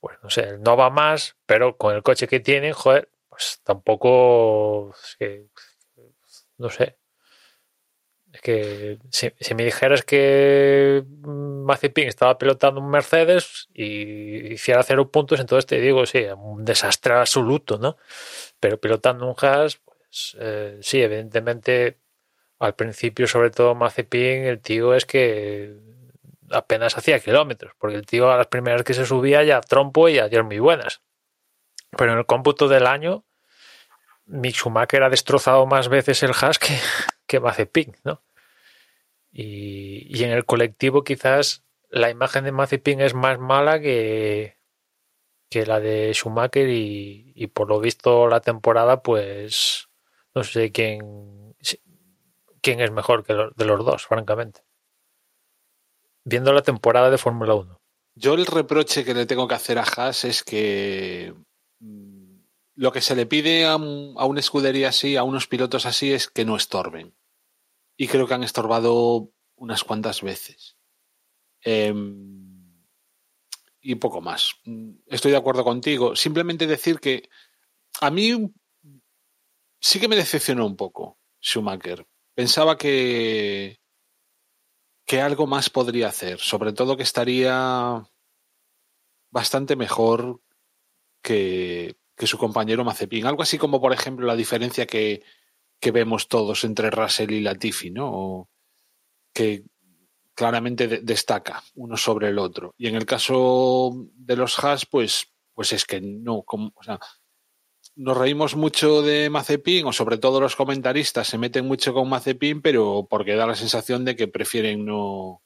pues 0.00 0.18
no 0.22 0.30
sé, 0.30 0.58
no 0.58 0.76
va 0.76 0.90
más, 0.90 1.36
pero 1.46 1.76
con 1.76 1.94
el 1.94 2.02
coche 2.02 2.28
que 2.28 2.40
tienen, 2.40 2.72
joder, 2.72 3.10
pues 3.28 3.60
tampoco, 3.64 4.94
es 5.04 5.16
que, 5.18 5.46
no 6.58 6.70
sé. 6.70 6.96
Es 8.32 8.40
que 8.42 8.98
si, 9.10 9.54
me 9.54 9.64
dijeras 9.64 10.04
que 10.04 11.04
Mazepin 11.24 12.06
estaba 12.06 12.38
pilotando 12.38 12.80
un 12.80 12.88
Mercedes 12.88 13.68
y 13.74 14.52
hiciera 14.52 14.84
cero 14.84 15.10
puntos, 15.10 15.40
entonces 15.40 15.66
te 15.66 15.80
digo, 15.80 16.06
sí, 16.06 16.24
un 16.36 16.64
desastre 16.64 17.14
absoluto, 17.14 17.78
¿no? 17.78 17.96
Pero 18.60 18.80
pilotando 18.80 19.26
un 19.26 19.34
Haas, 19.36 19.78
pues 19.78 20.36
eh, 20.38 20.78
sí, 20.80 21.02
evidentemente 21.02 21.98
al 22.60 22.74
principio, 22.76 23.26
sobre 23.26 23.50
todo 23.50 23.74
Mazepin, 23.74 24.44
el 24.44 24.60
tío 24.60 24.94
es 24.94 25.06
que 25.06 25.74
apenas 26.50 26.96
hacía 26.96 27.20
kilómetros, 27.20 27.74
porque 27.78 27.96
el 27.96 28.06
tío 28.06 28.30
a 28.30 28.36
las 28.36 28.48
primeras 28.48 28.82
que 28.82 28.94
se 28.94 29.06
subía 29.06 29.42
ya 29.44 29.60
trompo 29.60 30.08
y 30.08 30.18
adiós 30.18 30.44
muy 30.44 30.58
buenas. 30.58 31.00
Pero 31.96 32.12
en 32.12 32.18
el 32.18 32.26
cómputo 32.26 32.68
del 32.68 32.86
año, 32.86 33.24
Mick 34.26 34.54
Schumacher 34.54 35.02
ha 35.02 35.10
destrozado 35.10 35.66
más 35.66 35.88
veces 35.88 36.22
el 36.22 36.32
Haas 36.40 36.58
que, 36.58 36.78
que 37.26 37.40
¿no? 38.04 38.22
Y, 39.32 40.24
en 40.24 40.32
el 40.32 40.44
colectivo 40.44 41.04
quizás 41.04 41.64
la 41.88 42.10
imagen 42.10 42.44
de 42.44 42.52
Mazepin 42.52 43.00
es 43.00 43.14
más 43.14 43.38
mala 43.38 43.80
que, 43.80 44.58
que 45.48 45.66
la 45.66 45.80
de 45.80 46.12
Schumacher 46.14 46.68
y, 46.68 47.32
y 47.34 47.46
por 47.48 47.68
lo 47.68 47.80
visto 47.80 48.28
la 48.28 48.40
temporada, 48.40 49.02
pues 49.02 49.88
no 50.34 50.44
sé 50.44 50.72
quién, 50.72 51.54
quién 52.60 52.80
es 52.80 52.90
mejor 52.90 53.24
que 53.24 53.34
de 53.34 53.64
los 53.64 53.84
dos, 53.84 54.06
francamente. 54.06 54.62
Viendo 56.24 56.52
la 56.52 56.62
temporada 56.62 57.10
de 57.10 57.18
Fórmula 57.18 57.54
1. 57.54 57.76
Yo 58.14 58.34
el 58.34 58.46
reproche 58.46 59.04
que 59.04 59.14
le 59.14 59.26
tengo 59.26 59.48
que 59.48 59.54
hacer 59.54 59.78
a 59.78 59.82
Haas 59.84 60.24
es 60.24 60.42
que 60.42 61.34
mm, 61.80 62.34
lo 62.74 62.92
que 62.92 63.00
se 63.00 63.16
le 63.16 63.26
pide 63.26 63.64
a, 63.66 63.76
un- 63.76 64.14
a 64.18 64.24
una 64.26 64.40
escudería 64.40 64.88
así, 64.90 65.16
a 65.16 65.22
unos 65.22 65.46
pilotos 65.46 65.86
así, 65.86 66.12
es 66.12 66.28
que 66.28 66.44
no 66.44 66.56
estorben. 66.56 67.14
Y 67.96 68.08
creo 68.08 68.26
que 68.26 68.34
han 68.34 68.42
estorbado 68.44 69.30
unas 69.56 69.84
cuantas 69.84 70.22
veces. 70.22 70.76
Em, 71.62 72.84
y 73.80 73.94
poco 73.94 74.20
más. 74.20 74.54
Mm, 74.64 74.92
Estoy 75.06 75.30
de 75.30 75.36
acuerdo 75.38 75.64
contigo. 75.64 76.14
Simplemente 76.16 76.66
decir 76.66 76.98
que 77.00 77.28
a 78.00 78.10
mí 78.10 78.50
sí 79.80 80.00
que 80.00 80.08
me 80.08 80.16
decepcionó 80.16 80.66
un 80.66 80.76
poco 80.76 81.18
Schumacher. 81.42 82.06
Pensaba 82.34 82.76
que, 82.76 83.79
que 85.06 85.20
algo 85.20 85.46
más 85.46 85.70
podría 85.70 86.08
hacer, 86.08 86.38
sobre 86.38 86.72
todo 86.72 86.96
que 86.96 87.02
estaría 87.02 88.02
bastante 89.30 89.76
mejor 89.76 90.40
que, 91.22 91.96
que 92.16 92.26
su 92.26 92.38
compañero 92.38 92.84
Mazepin. 92.84 93.26
Algo 93.26 93.42
así 93.42 93.58
como, 93.58 93.80
por 93.80 93.92
ejemplo, 93.92 94.26
la 94.26 94.36
diferencia 94.36 94.86
que, 94.86 95.22
que 95.80 95.90
vemos 95.90 96.28
todos 96.28 96.64
entre 96.64 96.90
Russell 96.90 97.32
y 97.32 97.40
Latifi, 97.40 97.90
¿no? 97.90 98.10
O 98.12 98.50
que 99.34 99.64
claramente 100.34 100.88
de- 100.88 101.00
destaca 101.02 101.62
uno 101.74 101.96
sobre 101.96 102.28
el 102.28 102.38
otro. 102.38 102.74
Y 102.76 102.88
en 102.88 102.96
el 102.96 103.06
caso 103.06 103.92
de 104.14 104.36
los 104.36 104.58
Haas, 104.62 104.86
pues, 104.86 105.32
pues 105.54 105.72
es 105.72 105.84
que 105.84 106.00
no, 106.00 106.42
como, 106.42 106.72
o 106.74 106.82
sea, 106.82 106.98
nos 108.02 108.16
reímos 108.16 108.56
mucho 108.56 109.02
de 109.02 109.28
Mazepin, 109.28 109.86
o 109.86 109.92
sobre 109.92 110.16
todo 110.16 110.40
los 110.40 110.56
comentaristas 110.56 111.28
se 111.28 111.36
meten 111.38 111.66
mucho 111.66 111.92
con 111.92 112.08
Mazepin, 112.08 112.62
pero 112.62 113.06
porque 113.08 113.34
da 113.36 113.46
la 113.46 113.54
sensación 113.54 114.04
de 114.06 114.16
que 114.16 114.26
prefieren 114.26 114.84
no, 114.86 115.42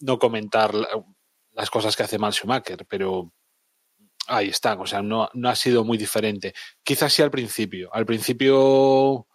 no 0.00 0.18
comentar 0.18 0.74
la- 0.74 0.88
las 1.52 1.70
cosas 1.70 1.96
que 1.96 2.02
hace 2.02 2.18
mal 2.18 2.32
Schumacher, 2.32 2.84
pero 2.88 3.32
ahí 4.26 4.48
están, 4.48 4.80
o 4.80 4.86
sea, 4.86 5.02
no, 5.02 5.28
no 5.34 5.48
ha 5.48 5.54
sido 5.54 5.84
muy 5.84 5.96
diferente. 5.96 6.52
Quizás 6.82 7.12
sí 7.12 7.22
al 7.22 7.30
principio. 7.30 7.94
Al 7.94 8.04
principio 8.04 9.26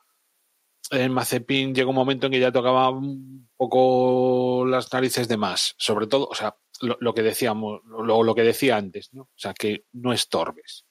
en 0.92 1.14
Mazepin 1.14 1.74
llegó 1.74 1.92
un 1.92 1.96
momento 1.96 2.26
en 2.26 2.34
que 2.34 2.40
ya 2.42 2.52
tocaba 2.52 2.90
un 2.90 3.50
poco 3.56 4.66
las 4.68 4.92
narices 4.92 5.28
de 5.30 5.38
más, 5.38 5.76
sobre 5.78 6.08
todo, 6.08 6.28
o 6.28 6.36
sea, 6.36 6.58
lo, 6.82 6.98
lo 7.00 7.14
que 7.14 7.22
decíamos, 7.24 7.82
lo, 7.86 8.22
lo 8.24 8.36
que 8.36 8.44
decía 8.44 8.76
antes, 8.76 9.14
¿no? 9.14 9.22
O 9.24 9.30
sea, 9.38 9.54
que 9.54 9.86
no 9.94 10.12
estorbes 10.12 10.86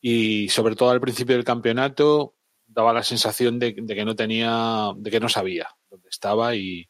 y 0.00 0.48
sobre 0.48 0.76
todo 0.76 0.90
al 0.90 1.00
principio 1.00 1.34
del 1.36 1.44
campeonato 1.44 2.36
daba 2.66 2.92
la 2.92 3.02
sensación 3.02 3.58
de, 3.58 3.74
que 3.74 4.04
no 4.04 4.14
tenía, 4.16 4.92
de 4.96 5.10
que 5.10 5.20
no 5.20 5.28
sabía 5.28 5.68
dónde 5.90 6.08
estaba 6.08 6.54
y, 6.54 6.88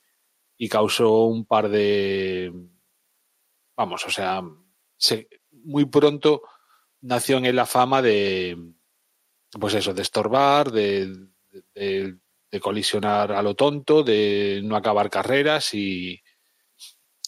y 0.57 0.69
causó 0.69 1.25
un 1.25 1.47
par 1.47 1.69
de, 1.71 2.53
vamos, 3.77 4.07
o 4.07 4.11
sea, 4.11 4.43
se- 4.97 5.29
muy 5.53 5.87
pronto 5.87 6.43
nació 7.03 7.39
en 7.39 7.47
él 7.47 7.57
la 7.57 7.67
fama 7.67 8.03
de, 8.03 8.57
pues 9.59 9.75
eso, 9.75 9.95
de 9.95 10.03
estorbar, 10.03 10.71
de, 10.71 11.13
de- 11.75 12.17
colisionar 12.61 13.31
a 13.33 13.43
lo 13.43 13.55
tonto, 13.55 14.03
de 14.03 14.61
no 14.65 14.75
acabar 14.77 15.09
carreras 15.09 15.73
y 15.73 16.21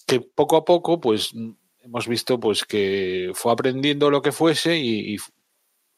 que 0.07 0.21
poco 0.21 0.57
a 0.57 0.65
poco, 0.65 1.01
pues 1.01 1.33
hemos 1.81 2.09
visto 2.09 2.39
pues 2.41 2.65
que 2.65 3.31
fue 3.35 3.53
aprendiendo 3.53 4.11
lo 4.11 4.21
que 4.21 4.33
fuese 4.33 4.77
y 4.79 5.17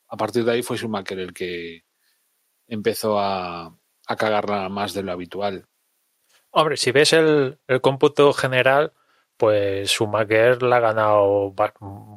a 0.09 0.17
partir 0.17 0.45
de 0.45 0.53
ahí 0.53 0.63
fue 0.63 0.77
Schumacher 0.77 1.19
el 1.19 1.33
que 1.35 1.85
empezó 2.69 3.19
a, 3.21 3.67
a 4.07 4.17
cagarla 4.17 4.69
más 4.69 4.95
de 4.95 5.03
lo 5.03 5.13
habitual. 5.13 5.67
Hombre, 6.51 6.77
si 6.77 6.93
ves 6.93 7.13
el, 7.13 7.59
el 7.69 7.81
cómputo 7.81 8.33
general, 8.33 8.93
pues 9.37 9.91
Schumacher 9.91 10.63
la 10.63 10.77
ha 10.77 10.81
ganado 10.81 11.55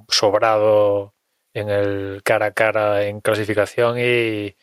sobrado 0.10 1.16
en 1.54 1.70
el 1.70 2.22
cara 2.24 2.48
a 2.48 2.52
cara 2.54 3.06
en 3.06 3.22
clasificación 3.22 3.98
y, 4.00 4.56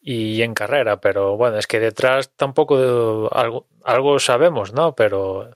y 0.00 0.42
en 0.42 0.54
carrera, 0.54 1.00
pero 1.00 1.36
bueno, 1.36 1.58
es 1.58 1.66
que 1.66 1.80
detrás 1.80 2.34
tampoco 2.36 3.28
algo, 3.34 3.66
algo 3.84 4.18
sabemos, 4.20 4.72
¿no? 4.72 4.94
Pero 4.94 5.50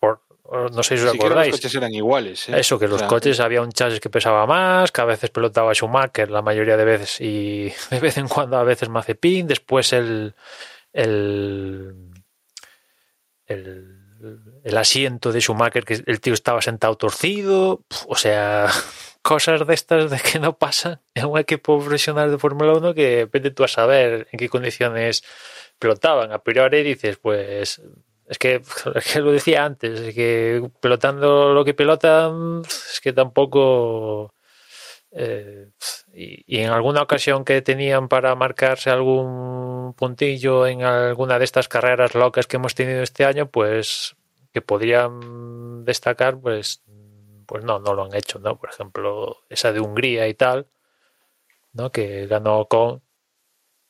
por- 0.00 0.23
no 0.72 0.82
sé 0.82 0.96
si 0.96 1.04
os 1.04 1.10
Sí 1.12 1.18
que 1.18 1.24
los 1.24 1.32
acordáis. 1.32 1.52
coches 1.52 1.74
eran 1.74 1.94
iguales. 1.94 2.48
¿eh? 2.48 2.58
Eso, 2.58 2.78
que 2.78 2.86
O 2.86 2.88
los 2.88 2.98
sea, 3.00 3.08
coches 3.08 3.40
había 3.40 3.60
un 3.62 3.72
chasis 3.72 4.00
que 4.00 4.10
pesaba 4.10 4.46
más, 4.46 4.92
que 4.92 5.00
a 5.00 5.04
veces 5.04 5.30
pelotaba 5.30 5.74
Schumacher 5.74 6.30
la 6.30 6.42
mayoría 6.42 6.76
de 6.76 6.84
veces 6.84 7.20
y 7.20 7.72
de 7.90 8.00
vez 8.00 8.16
en 8.18 8.28
cuando 8.28 8.56
a 8.56 8.64
veces 8.64 8.88
Mazepin, 8.88 9.46
después 9.46 9.92
el 9.92 10.34
el, 10.92 11.94
el, 13.46 13.98
el 14.62 14.76
asiento 14.76 15.32
de 15.32 15.40
Schumacher, 15.40 15.84
que 15.84 16.02
el 16.06 16.20
tío 16.20 16.34
estaba 16.34 16.62
sentado 16.62 16.96
torcido, 16.96 17.84
o 18.06 18.16
sea, 18.16 18.68
cosas 19.22 19.66
de 19.66 19.74
estas 19.74 20.10
de 20.10 20.18
que 20.20 20.38
no 20.38 20.56
pasan 20.56 21.00
en 21.14 21.26
un 21.26 21.38
equipo 21.38 21.78
profesional 21.80 22.30
de 22.30 22.38
Fórmula 22.38 22.74
1 22.74 22.94
que 22.94 23.28
vete 23.30 23.50
tú 23.50 23.64
a 23.64 23.68
saber 23.68 24.28
en 24.32 24.38
qué 24.38 24.48
condiciones 24.48 25.24
pelotaban. 25.78 26.30
A 26.32 26.38
priori 26.42 26.82
dices, 26.82 27.16
pues 27.16 27.82
es 28.28 28.38
que, 28.38 28.62
es 28.94 29.12
que 29.12 29.20
lo 29.20 29.32
decía 29.32 29.64
antes, 29.64 30.00
es 30.00 30.14
que 30.14 30.68
pelotando 30.80 31.52
lo 31.54 31.64
que 31.64 31.74
pelotan, 31.74 32.62
es 32.66 33.00
que 33.02 33.12
tampoco. 33.12 34.34
eh, 35.12 35.70
y, 36.12 36.44
y 36.58 36.60
en 36.62 36.70
alguna 36.70 37.02
ocasión 37.02 37.44
que 37.44 37.62
tenían 37.62 38.08
para 38.08 38.34
marcarse 38.36 38.90
algún 38.90 39.94
puntillo 39.94 40.66
en 40.66 40.82
alguna 40.82 41.38
de 41.38 41.44
estas 41.44 41.68
carreras 41.68 42.14
locas 42.14 42.46
que 42.46 42.56
hemos 42.56 42.74
tenido 42.74 43.02
este 43.02 43.24
año, 43.24 43.50
pues 43.50 44.16
que 44.52 44.62
podrían 44.62 45.84
destacar, 45.84 46.38
pues, 46.40 46.82
pues 47.46 47.64
no, 47.64 47.78
no 47.80 47.94
lo 47.94 48.04
han 48.04 48.14
hecho, 48.14 48.38
¿no? 48.38 48.56
Por 48.58 48.70
ejemplo, 48.70 49.38
esa 49.50 49.72
de 49.72 49.80
Hungría 49.80 50.28
y 50.28 50.34
tal, 50.34 50.68
¿no? 51.72 51.90
Que 51.92 52.26
ganó 52.26 52.66
con, 52.68 53.02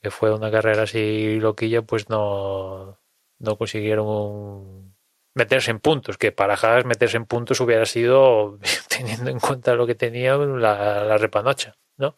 que 0.03 0.11
fue 0.11 0.35
una 0.35 0.51
carrera 0.51 0.85
así 0.85 1.39
loquilla, 1.41 1.83
pues 1.83 2.09
no, 2.11 2.99
no 3.45 3.57
consiguieron 3.57 4.95
meterse 5.35 5.71
en 5.71 5.81
puntos, 5.81 6.19
que 6.19 6.33
para 6.33 6.55
Haas 6.55 6.85
meterse 6.85 7.17
en 7.17 7.27
puntos 7.27 7.61
hubiera 7.61 7.87
sido, 7.87 8.59
teniendo 8.89 9.31
en 9.31 9.41
cuenta 9.41 9.75
lo 9.75 9.87
que 9.87 9.95
tenía, 9.95 10.37
la, 10.37 11.05
la 11.05 11.19
repanocha, 11.19 11.77
¿no? 11.97 12.17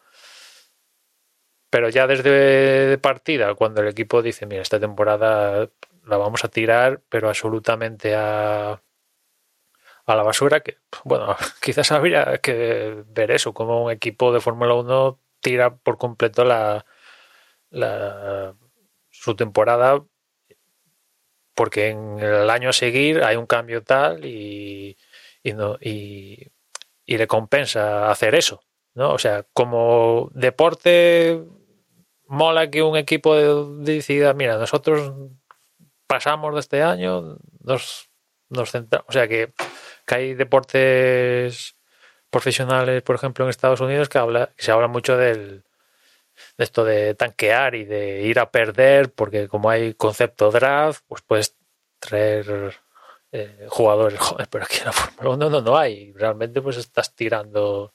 Pero 1.70 1.88
ya 1.88 2.06
desde 2.06 2.30
de 2.30 2.98
partida, 2.98 3.54
cuando 3.54 3.82
el 3.82 3.88
equipo 3.88 4.22
dice, 4.22 4.46
mira, 4.46 4.62
esta 4.62 4.80
temporada 4.80 5.68
la 6.06 6.16
vamos 6.16 6.44
a 6.44 6.48
tirar, 6.48 7.02
pero 7.08 7.28
absolutamente 7.28 8.14
a, 8.14 8.82
a 10.06 10.14
la 10.14 10.22
basura, 10.22 10.60
que, 10.60 10.78
bueno, 11.04 11.36
quizás 11.62 11.92
habría 11.92 12.38
que 12.38 13.04
ver 13.08 13.30
eso, 13.30 13.52
como 13.52 13.84
un 13.84 13.92
equipo 13.92 14.32
de 14.32 14.40
Fórmula 14.40 14.74
1 14.74 15.20
tira 15.40 15.76
por 15.76 15.98
completo 15.98 16.44
la, 16.44 16.84
su 19.10 19.36
temporada 19.36 20.02
porque 21.56 21.88
en 21.88 22.18
el 22.20 22.50
año 22.50 22.68
a 22.68 22.72
seguir 22.74 23.24
hay 23.24 23.36
un 23.36 23.46
cambio 23.46 23.82
tal 23.82 24.24
y, 24.24 24.96
y, 25.42 25.54
no, 25.54 25.78
y, 25.80 26.48
y 27.06 27.16
le 27.16 27.26
compensa 27.26 28.10
hacer 28.10 28.34
eso, 28.34 28.60
¿no? 28.94 29.12
O 29.12 29.18
sea, 29.18 29.44
como 29.54 30.30
deporte 30.34 31.42
mola 32.26 32.70
que 32.70 32.82
un 32.82 32.96
equipo 32.96 33.34
decida, 33.78 34.34
mira, 34.34 34.58
nosotros 34.58 35.12
pasamos 36.06 36.54
de 36.54 36.60
este 36.60 36.82
año, 36.82 37.38
nos, 37.60 38.10
nos 38.50 38.70
centramos, 38.70 39.06
o 39.08 39.12
sea 39.12 39.26
que, 39.26 39.52
que 40.06 40.14
hay 40.14 40.34
deportes 40.34 41.76
profesionales, 42.28 43.02
por 43.02 43.16
ejemplo, 43.16 43.44
en 43.44 43.50
Estados 43.50 43.80
Unidos 43.80 44.10
que 44.10 44.18
habla, 44.18 44.50
que 44.56 44.64
se 44.64 44.72
habla 44.72 44.88
mucho 44.88 45.16
del 45.16 45.64
esto 46.58 46.84
de 46.84 47.14
tanquear 47.14 47.74
y 47.74 47.84
de 47.84 48.22
ir 48.22 48.38
a 48.38 48.50
perder, 48.50 49.12
porque 49.12 49.48
como 49.48 49.70
hay 49.70 49.94
concepto 49.94 50.50
draft, 50.50 51.04
pues 51.06 51.22
puedes 51.22 51.56
traer 51.98 52.74
eh, 53.32 53.66
jugadores 53.68 54.18
jóvenes, 54.20 54.48
pero 54.48 54.64
aquí 54.64 54.78
en 54.78 54.86
la 54.86 54.92
Fórmula 54.92 55.34
1 55.36 55.50
no, 55.50 55.60
no 55.60 55.76
hay. 55.76 56.12
Realmente 56.12 56.62
pues 56.62 56.76
estás 56.76 57.14
tirando 57.14 57.94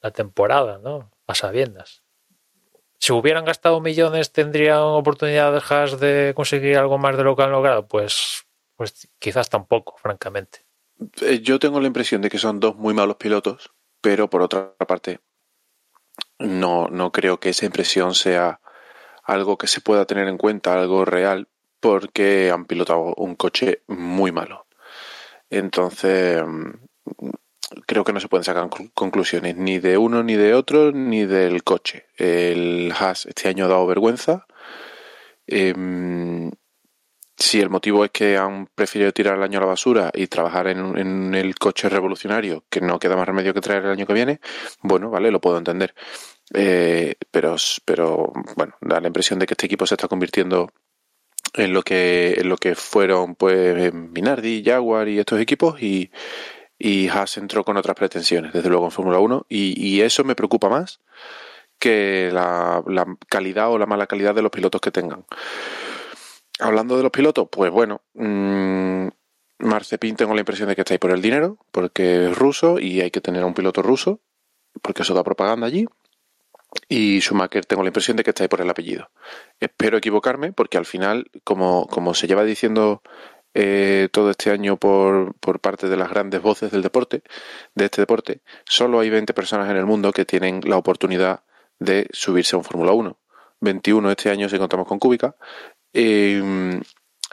la 0.00 0.10
temporada, 0.10 0.78
¿no? 0.78 1.10
A 1.26 1.34
sabiendas. 1.34 2.02
Si 2.98 3.12
hubieran 3.12 3.44
gastado 3.44 3.80
millones, 3.80 4.32
¿tendrían 4.32 4.78
oportunidades 4.78 5.70
Haas 5.70 6.00
de 6.00 6.32
conseguir 6.34 6.78
algo 6.78 6.96
más 6.96 7.16
de 7.16 7.24
lo 7.24 7.36
que 7.36 7.42
han 7.42 7.50
logrado? 7.50 7.86
Pues, 7.86 8.46
pues 8.76 9.08
quizás 9.18 9.50
tampoco, 9.50 9.96
francamente. 9.98 10.64
Eh, 11.20 11.40
Yo 11.40 11.58
tengo 11.58 11.80
la 11.80 11.86
impresión 11.86 12.22
de 12.22 12.30
que 12.30 12.38
son 12.38 12.60
dos 12.60 12.76
muy 12.76 12.94
malos 12.94 13.16
pilotos, 13.16 13.74
pero 14.00 14.30
por 14.30 14.40
otra 14.40 14.74
parte, 14.76 15.20
no, 16.38 16.88
no 16.88 17.12
creo 17.12 17.38
que 17.40 17.50
esa 17.50 17.66
impresión 17.66 18.14
sea 18.14 18.60
algo 19.22 19.56
que 19.58 19.66
se 19.66 19.80
pueda 19.80 20.04
tener 20.06 20.28
en 20.28 20.38
cuenta, 20.38 20.74
algo 20.74 21.04
real, 21.04 21.48
porque 21.80 22.50
han 22.50 22.66
pilotado 22.66 23.14
un 23.16 23.34
coche 23.36 23.82
muy 23.86 24.32
malo. 24.32 24.66
Entonces, 25.50 26.42
mm, 26.46 26.70
creo 27.86 28.04
que 28.04 28.12
no 28.12 28.20
se 28.20 28.28
pueden 28.28 28.44
sacar 28.44 28.68
conclusiones 28.94 29.56
ni 29.56 29.78
de 29.78 29.98
uno 29.98 30.22
ni 30.22 30.34
de 30.34 30.54
otro 30.54 30.92
ni 30.92 31.24
del 31.26 31.62
coche. 31.64 32.06
El 32.16 32.92
Haas 32.98 33.26
este 33.26 33.48
año 33.48 33.66
ha 33.66 33.68
dado 33.68 33.86
vergüenza. 33.86 34.46
Em, 35.46 36.50
si 37.44 37.60
el 37.60 37.68
motivo 37.68 38.04
es 38.04 38.10
que 38.10 38.36
han 38.36 38.66
preferido 38.74 39.12
tirar 39.12 39.36
el 39.36 39.42
año 39.42 39.58
a 39.58 39.62
la 39.62 39.68
basura 39.68 40.10
y 40.14 40.26
trabajar 40.26 40.68
en, 40.68 41.34
el 41.34 41.54
coche 41.56 41.88
revolucionario, 41.88 42.64
que 42.70 42.80
no 42.80 42.98
queda 42.98 43.16
más 43.16 43.26
remedio 43.26 43.52
que 43.52 43.60
traer 43.60 43.84
el 43.84 43.90
año 43.90 44.06
que 44.06 44.14
viene, 44.14 44.40
bueno, 44.80 45.10
vale, 45.10 45.30
lo 45.30 45.40
puedo 45.40 45.58
entender. 45.58 45.94
Eh, 46.54 47.14
pero, 47.30 47.56
pero, 47.84 48.32
bueno, 48.56 48.74
da 48.80 49.00
la 49.00 49.08
impresión 49.08 49.38
de 49.38 49.46
que 49.46 49.54
este 49.54 49.66
equipo 49.66 49.86
se 49.86 49.94
está 49.94 50.08
convirtiendo 50.08 50.70
en 51.52 51.72
lo 51.72 51.82
que, 51.82 52.34
en 52.38 52.48
lo 52.48 52.56
que 52.56 52.74
fueron 52.74 53.34
pues 53.34 53.92
Minardi, 53.92 54.62
Jaguar 54.64 55.08
y 55.08 55.18
estos 55.18 55.40
equipos 55.40 55.80
y, 55.82 56.10
y 56.78 57.08
Haas 57.08 57.36
entró 57.36 57.64
con 57.64 57.76
otras 57.76 57.94
pretensiones, 57.94 58.52
desde 58.52 58.68
luego 58.68 58.86
en 58.86 58.90
Fórmula 58.90 59.18
1, 59.18 59.46
y, 59.48 60.00
eso 60.00 60.24
me 60.24 60.34
preocupa 60.34 60.68
más 60.68 61.00
que 61.78 62.30
la, 62.32 62.82
calidad 63.28 63.70
o 63.70 63.78
la 63.78 63.86
mala 63.86 64.06
calidad 64.06 64.34
de 64.34 64.42
los 64.42 64.50
pilotos 64.50 64.80
que 64.80 64.90
tengan. 64.90 65.24
Hablando 66.60 66.96
de 66.96 67.02
los 67.02 67.10
pilotos, 67.10 67.48
pues 67.50 67.70
bueno, 67.70 68.02
mmm, 68.14 69.08
Marcepin 69.58 70.16
tengo 70.16 70.34
la 70.34 70.40
impresión 70.40 70.68
de 70.68 70.74
que 70.74 70.82
está 70.82 70.94
ahí 70.94 70.98
por 70.98 71.10
el 71.10 71.22
dinero, 71.22 71.58
porque 71.72 72.26
es 72.26 72.36
ruso 72.36 72.78
y 72.78 73.00
hay 73.00 73.10
que 73.10 73.20
tener 73.20 73.42
a 73.42 73.46
un 73.46 73.54
piloto 73.54 73.82
ruso, 73.82 74.20
porque 74.82 75.02
eso 75.02 75.14
da 75.14 75.24
propaganda 75.24 75.66
allí. 75.66 75.86
Y 76.88 77.20
Schumacher 77.20 77.64
tengo 77.66 77.82
la 77.82 77.88
impresión 77.88 78.16
de 78.16 78.24
que 78.24 78.30
está 78.30 78.44
ahí 78.44 78.48
por 78.48 78.60
el 78.60 78.70
apellido. 78.70 79.10
Espero 79.60 79.96
equivocarme, 79.98 80.52
porque 80.52 80.76
al 80.78 80.86
final, 80.86 81.30
como, 81.44 81.86
como 81.86 82.14
se 82.14 82.26
lleva 82.26 82.44
diciendo 82.44 83.02
eh, 83.54 84.08
todo 84.12 84.30
este 84.30 84.50
año 84.50 84.76
por, 84.76 85.34
por 85.36 85.60
parte 85.60 85.88
de 85.88 85.96
las 85.96 86.10
grandes 86.10 86.42
voces 86.42 86.72
del 86.72 86.82
deporte, 86.82 87.22
de 87.74 87.84
este 87.84 88.02
deporte, 88.02 88.42
solo 88.64 89.00
hay 89.00 89.10
20 89.10 89.32
personas 89.34 89.70
en 89.70 89.76
el 89.76 89.86
mundo 89.86 90.12
que 90.12 90.24
tienen 90.24 90.60
la 90.64 90.76
oportunidad 90.76 91.44
de 91.78 92.08
subirse 92.12 92.56
a 92.56 92.58
un 92.58 92.64
Fórmula 92.64 92.92
1. 92.92 93.18
21 93.60 94.10
este 94.10 94.30
año 94.30 94.48
si 94.48 94.58
contamos 94.58 94.86
con 94.86 94.98
Cúbica. 94.98 95.36
Em, 95.94 96.82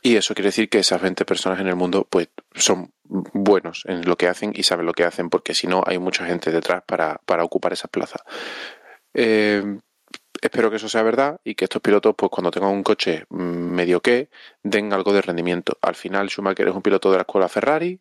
y 0.04 0.16
eso 0.16 0.34
quiere 0.34 0.48
decir 0.50 0.70
que 0.70 0.80
esas 0.80 1.02
20 1.02 1.26
personas 1.26 1.60
en 1.60 1.68
el 1.68 1.76
mundo 1.76 2.08
pues 2.10 2.30
son 2.56 2.94
buenos 3.04 3.84
en 3.88 4.08
lo 4.08 4.16
que 4.18 4.28
hacen 4.28 4.54
y 4.56 4.64
saben 4.64 4.86
lo 4.86 4.94
que 4.94 5.04
hacen 5.04 5.30
porque 5.30 5.54
si 5.54 5.68
no 5.68 5.84
hay 5.86 6.00
mucha 6.00 6.26
gente 6.26 6.52
detrás 6.52 6.84
para, 6.86 7.20
para 7.26 7.44
ocupar 7.44 7.74
esas 7.74 7.92
plazas. 7.92 8.22
Eh, 9.14 9.64
espero 10.42 10.70
que 10.70 10.78
eso 10.78 10.90
sea 10.90 11.04
verdad 11.04 11.40
y 11.44 11.56
que 11.56 11.66
estos 11.66 11.82
pilotos, 11.82 12.16
pues 12.18 12.32
cuando 12.32 12.52
tengan 12.52 12.72
un 12.72 12.84
coche 12.84 13.26
mm, 13.30 13.36
medio 13.36 14.02
que, 14.02 14.30
den 14.64 14.94
algo 14.94 15.14
de 15.14 15.22
rendimiento. 15.22 15.78
Al 15.82 15.96
final, 15.96 16.30
Schumacher 16.30 16.68
es 16.68 16.76
un 16.76 16.82
piloto 16.82 17.12
de 17.12 17.18
la 17.18 17.22
escuela 17.22 17.50
Ferrari 17.50 18.00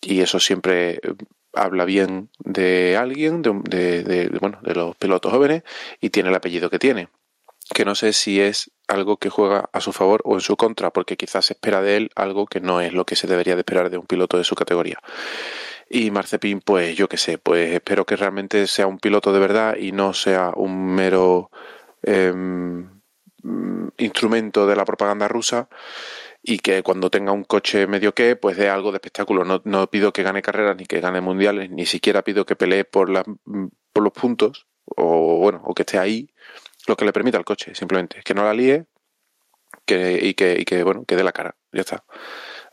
y 0.00 0.20
eso 0.20 0.40
siempre 0.40 0.94
eh, 0.96 1.14
habla 1.54 1.84
bien 1.84 2.30
de 2.38 2.96
alguien, 2.96 3.42
de, 3.42 4.30
bueno, 4.40 4.58
de 4.62 4.74
los 4.74 4.96
pilotos 4.96 5.32
jóvenes 5.32 5.62
y 6.00 6.10
tiene 6.10 6.30
el 6.30 6.34
apellido 6.34 6.70
que 6.70 6.78
tiene. 6.78 7.08
Que 7.74 7.84
no 7.84 7.94
sé 7.94 8.12
si 8.12 8.40
es 8.40 8.70
algo 8.86 9.18
que 9.18 9.28
juega 9.28 9.68
a 9.72 9.80
su 9.80 9.92
favor 9.92 10.22
o 10.24 10.34
en 10.34 10.40
su 10.40 10.56
contra, 10.56 10.90
porque 10.90 11.16
quizás 11.16 11.46
se 11.46 11.52
espera 11.54 11.82
de 11.82 11.96
él 11.96 12.10
algo 12.16 12.46
que 12.46 12.60
no 12.60 12.80
es 12.80 12.92
lo 12.92 13.04
que 13.04 13.16
se 13.16 13.26
debería 13.26 13.54
de 13.54 13.60
esperar 13.60 13.90
de 13.90 13.98
un 13.98 14.06
piloto 14.06 14.38
de 14.38 14.44
su 14.44 14.54
categoría. 14.54 14.98
Y 15.90 16.10
Marcepin, 16.10 16.60
pues 16.60 16.96
yo 16.96 17.08
qué 17.08 17.16
sé, 17.16 17.38
pues 17.38 17.72
espero 17.72 18.04
que 18.04 18.16
realmente 18.16 18.66
sea 18.66 18.86
un 18.86 18.98
piloto 18.98 19.32
de 19.32 19.38
verdad 19.38 19.76
y 19.76 19.92
no 19.92 20.12
sea 20.12 20.52
un 20.54 20.94
mero 20.94 21.50
em, 22.02 23.00
instrumento 23.96 24.66
de 24.66 24.76
la 24.76 24.84
propaganda 24.84 25.28
rusa 25.28 25.68
y 26.42 26.58
que 26.58 26.82
cuando 26.82 27.10
tenga 27.10 27.32
un 27.32 27.44
coche 27.44 27.86
medio 27.86 28.14
que, 28.14 28.36
pues 28.36 28.56
dé 28.56 28.68
algo 28.68 28.92
de 28.92 28.96
espectáculo. 28.96 29.44
No, 29.44 29.62
no 29.64 29.90
pido 29.90 30.12
que 30.12 30.22
gane 30.22 30.42
carreras 30.42 30.76
ni 30.76 30.86
que 30.86 31.00
gane 31.00 31.20
mundiales, 31.20 31.70
ni 31.70 31.86
siquiera 31.86 32.22
pido 32.22 32.46
que 32.46 32.56
pelee 32.56 32.84
por, 32.84 33.10
la, 33.10 33.24
por 33.92 34.02
los 34.02 34.12
puntos 34.12 34.66
o 34.96 35.38
bueno, 35.38 35.62
o 35.64 35.74
que 35.74 35.82
esté 35.82 35.98
ahí, 35.98 36.30
lo 36.88 36.96
que 36.96 37.04
le 37.04 37.12
permita 37.12 37.38
al 37.38 37.44
coche, 37.44 37.74
simplemente. 37.74 38.20
Que 38.24 38.34
no 38.34 38.44
la 38.44 38.54
líe 38.54 38.86
que, 39.84 40.18
y, 40.22 40.34
que, 40.34 40.56
y 40.58 40.64
que, 40.64 40.82
bueno, 40.82 41.04
que 41.04 41.16
dé 41.16 41.24
la 41.24 41.32
cara. 41.32 41.56
Ya 41.72 41.80
está. 41.80 42.04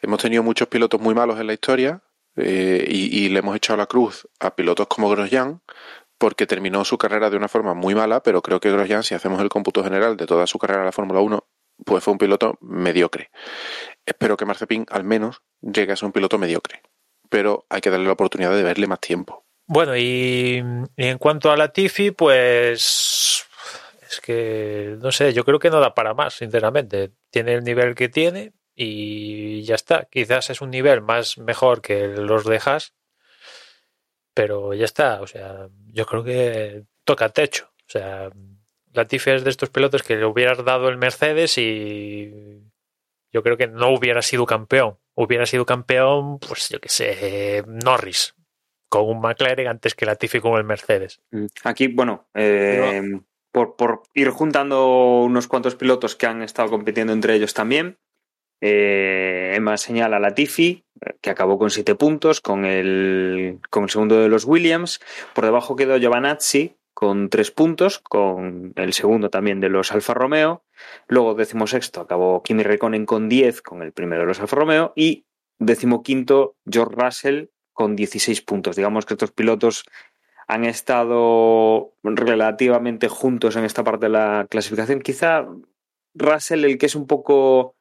Hemos 0.02 0.20
tenido 0.22 0.44
muchos 0.44 0.68
pilotos 0.68 1.00
muy 1.00 1.14
malos 1.14 1.40
en 1.40 1.48
la 1.48 1.54
historia 1.54 2.02
eh, 2.36 2.86
y, 2.88 3.30
le 3.30 3.40
hemos 3.40 3.56
echado 3.56 3.78
la 3.78 3.88
cruz 3.88 4.28
a 4.40 4.56
pilotos 4.56 4.88
como 4.88 5.10
Grosjean 5.10 5.62
porque 6.18 6.46
terminó 6.46 6.84
su 6.86 6.98
carrera 6.98 7.30
de 7.30 7.38
una 7.38 7.48
forma 7.48 7.74
muy 7.74 7.96
mala, 7.96 8.22
pero 8.22 8.42
creo 8.42 8.60
que 8.60 8.72
Grosjean, 8.72 9.04
si 9.04 9.16
hacemos 9.16 9.42
el 9.42 9.50
cómputo 9.50 9.84
general 9.84 10.18
de 10.18 10.26
toda 10.26 10.48
su 10.48 10.58
carrera 10.58 10.82
en 10.82 10.86
la 10.86 10.92
Fórmula 10.92 11.20
1, 11.20 11.46
pues 11.86 12.04
fue 12.04 12.14
un 12.14 12.18
piloto 12.18 12.58
mediocre. 12.62 13.32
Espero 14.06 14.38
que 14.38 14.46
Marcepin 14.46 14.86
al 14.90 15.04
menos 15.04 15.42
llegue 15.62 15.94
a 15.94 15.96
ser 15.96 16.08
un 16.08 16.14
piloto 16.14 16.38
mediocre, 16.38 16.82
pero 17.30 17.66
hay 17.70 17.82
que 17.82 17.90
darle 17.90 18.06
la 18.06 18.14
oportunidad 18.14 18.56
de 18.56 18.64
verle 18.64 18.88
más 18.88 19.00
tiempo. 19.00 19.46
Bueno, 19.68 19.98
y, 19.98 20.64
y 20.96 21.06
en 21.08 21.18
cuanto 21.18 21.52
a 21.52 21.58
la 21.58 21.74
Tifi, 21.74 22.12
pues 22.12 23.45
es 24.16 24.22
que 24.22 24.98
no 25.00 25.12
sé, 25.12 25.34
yo 25.34 25.44
creo 25.46 25.60
que 25.60 25.70
no 25.70 25.80
da 25.80 25.94
para 25.94 26.14
más, 26.14 26.36
sinceramente. 26.36 27.12
Tiene 27.30 27.54
el 27.54 27.64
nivel 27.64 27.96
que 27.96 28.10
tiene, 28.10 28.54
y 28.76 29.64
ya 29.64 29.76
está. 29.76 30.06
Quizás 30.06 30.50
es 30.50 30.62
un 30.62 30.72
nivel 30.72 31.02
más 31.02 31.38
mejor 31.38 31.82
que 31.82 32.08
los 32.08 32.46
de 32.46 32.60
Haas, 32.64 32.94
pero 34.34 34.74
ya 34.74 34.86
está. 34.86 35.22
O 35.22 35.28
sea, 35.28 35.70
yo 35.88 36.06
creo 36.06 36.24
que 36.24 36.84
toca 37.04 37.30
techo. 37.30 37.72
O 37.88 37.90
sea, 37.90 38.30
Latifi 38.94 39.32
es 39.32 39.44
de 39.44 39.50
estos 39.50 39.70
pilotos 39.70 40.04
que 40.04 40.16
le 40.18 40.26
hubieras 40.26 40.64
dado 40.66 40.90
el 40.90 40.98
Mercedes 40.98 41.58
y 41.58 42.62
yo 43.32 43.44
creo 43.44 43.58
que 43.58 43.68
no 43.68 43.90
hubiera 43.90 44.22
sido 44.22 44.46
campeón. 44.46 44.98
Hubiera 45.14 45.46
sido 45.46 45.66
campeón, 45.66 46.40
pues 46.40 46.70
yo 46.70 46.80
que 46.80 46.90
sé, 46.90 47.64
Norris 47.68 48.36
con 48.90 49.10
un 49.10 49.20
McLaren 49.20 49.68
antes 49.68 49.96
que 49.96 50.06
Latifi 50.06 50.40
con 50.40 50.58
el 50.58 50.64
Mercedes. 50.64 51.20
Mm, 51.32 51.46
aquí, 51.64 51.88
bueno, 51.88 52.30
eh, 52.34 53.02
por, 53.56 53.78
por 53.78 54.04
ir 54.14 54.32
juntando 54.32 55.22
unos 55.22 55.48
cuantos 55.48 55.76
pilotos 55.76 56.18
que 56.18 56.28
han 56.28 56.42
estado 56.42 56.70
compitiendo 56.70 57.14
entre 57.14 57.36
ellos 57.36 57.54
también, 57.54 57.98
eh, 58.60 59.54
Emma 59.56 59.78
señala 59.78 60.18
a 60.18 60.20
Latifi, 60.20 60.84
que 61.22 61.30
acabó 61.30 61.58
con 61.58 61.70
siete 61.70 61.96
puntos, 61.96 62.42
con 62.42 62.66
el, 62.66 63.60
con 63.70 63.84
el 63.84 63.90
segundo 63.90 64.20
de 64.20 64.28
los 64.28 64.44
Williams. 64.44 65.00
Por 65.34 65.46
debajo 65.46 65.78
quedó 65.78 65.96
Giovanazzi 65.96 66.76
con 66.94 67.30
tres 67.30 67.50
puntos, 67.50 68.00
con 68.00 68.74
el 68.76 68.92
segundo 68.92 69.30
también 69.30 69.62
de 69.62 69.70
los 69.70 69.94
Alfa 69.94 70.14
Romeo. 70.14 70.66
Luego, 71.08 71.34
decimosexto, 71.34 72.02
acabó 72.02 72.44
Kimi 72.44 72.62
Raikkonen 72.62 73.06
con 73.06 73.30
diez, 73.30 73.62
con 73.62 73.82
el 73.82 73.94
primero 73.94 74.24
de 74.24 74.28
los 74.28 74.42
Alfa 74.42 74.58
Romeo. 74.58 74.92
Y 74.98 75.24
decimoquinto, 75.60 76.58
George 76.70 76.96
Russell 76.98 77.46
con 77.72 77.96
16 77.96 78.42
puntos. 78.42 78.76
Digamos 78.76 79.06
que 79.06 79.14
estos 79.14 79.32
pilotos 79.32 79.86
han 80.48 80.64
estado 80.64 81.94
relativamente 82.04 83.08
juntos 83.08 83.56
en 83.56 83.66
esta 83.66 83.84
parte 83.84 84.06
de 84.06 84.12
la 84.12 84.48
clasificación. 84.50 85.02
Quizá 85.02 85.48
Russell, 86.14 86.66
el 86.66 86.78
que 86.78 86.86
es 86.86 86.96
un 86.96 87.08
poco 87.08 87.76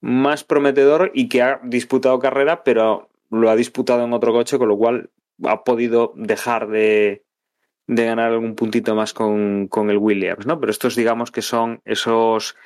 más 0.00 0.44
prometedor 0.44 1.10
y 1.14 1.28
que 1.28 1.42
ha 1.42 1.60
disputado 1.64 2.18
carrera, 2.18 2.64
pero 2.64 3.08
lo 3.30 3.50
ha 3.50 3.56
disputado 3.56 4.04
en 4.04 4.12
otro 4.12 4.32
coche, 4.32 4.58
con 4.58 4.68
lo 4.68 4.76
cual 4.76 5.10
ha 5.44 5.64
podido 5.64 6.12
dejar 6.16 6.68
de, 6.68 7.24
ganar 7.86 8.32
algún 8.32 8.54
puntito 8.56 8.94
más 8.94 9.12
con, 9.12 9.68
el 9.72 9.98
Williams, 9.98 10.46
¿no? 10.46 10.58
Pero 10.58 10.70
estos 10.70 10.96
digamos 10.96 11.30
que 11.30 11.42
son 11.42 11.80
esos, 11.84 12.56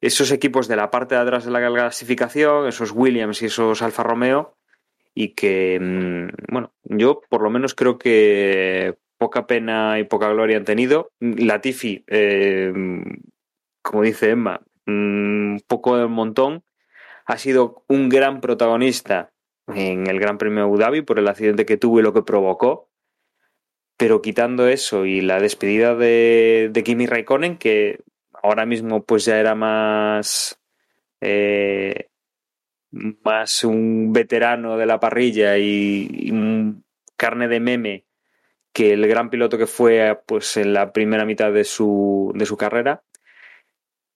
esos 0.00 0.30
equipos 0.30 0.68
de 0.68 0.76
la 0.76 0.90
parte 0.90 1.14
de 1.14 1.20
atrás 1.22 1.44
de 1.44 1.50
la 1.50 1.66
clasificación, 1.66 2.66
esos 2.66 2.92
Williams 2.92 3.42
y 3.42 3.46
esos 3.46 3.82
Alfa 3.82 4.02
Romeo, 4.02 4.56
y 5.18 5.30
que, 5.30 5.80
mm, 5.80 6.52
bueno, 6.52 6.74
yo 6.84 7.22
por 7.30 7.40
lo 7.40 7.48
menos 7.48 7.74
creo 7.74 7.98
que 7.98 8.96
poca 9.16 9.46
pena 9.46 9.98
y 9.98 10.04
poca 10.04 10.28
gloria 10.28 10.58
han 10.58 10.64
tenido. 10.64 11.10
Latifi, 11.20 12.04
eh, 12.06 12.70
como 13.80 14.02
dice 14.02 14.30
Emma, 14.30 14.60
un 14.86 15.62
poco 15.66 15.96
del 15.96 16.10
montón, 16.10 16.64
ha 17.24 17.38
sido 17.38 17.82
un 17.88 18.10
gran 18.10 18.42
protagonista 18.42 19.32
en 19.68 20.06
el 20.06 20.20
Gran 20.20 20.36
Premio 20.36 20.64
Abu 20.64 20.76
Dhabi 20.76 21.00
por 21.00 21.18
el 21.18 21.28
accidente 21.28 21.64
que 21.64 21.78
tuvo 21.78 21.98
y 21.98 22.02
lo 22.02 22.12
que 22.12 22.22
provocó. 22.22 22.90
Pero 23.96 24.20
quitando 24.20 24.68
eso 24.68 25.06
y 25.06 25.22
la 25.22 25.40
despedida 25.40 25.94
de, 25.94 26.70
Kimi 26.84 27.06
Raikkonen, 27.06 27.56
que 27.56 28.00
ahora 28.34 28.66
mismo 28.66 29.02
pues 29.02 29.24
ya 29.24 29.40
era 29.40 29.54
más, 29.54 30.60
eh, 31.22 32.10
más 32.90 33.64
un 33.64 34.12
veterano 34.12 34.76
de 34.76 34.86
la 34.86 35.00
parrilla 35.00 35.58
y, 35.58 36.32
carne 37.16 37.48
de 37.48 37.60
meme 37.60 38.06
que 38.72 38.92
el 38.92 39.06
gran 39.08 39.30
piloto 39.30 39.56
que 39.56 39.66
fue 39.66 40.20
pues 40.26 40.56
en 40.58 40.74
la 40.74 40.92
primera 40.92 41.24
mitad 41.24 41.50
de 41.50 41.64
su, 41.64 42.32
de 42.34 42.44
su 42.44 42.58
carrera, 42.58 43.02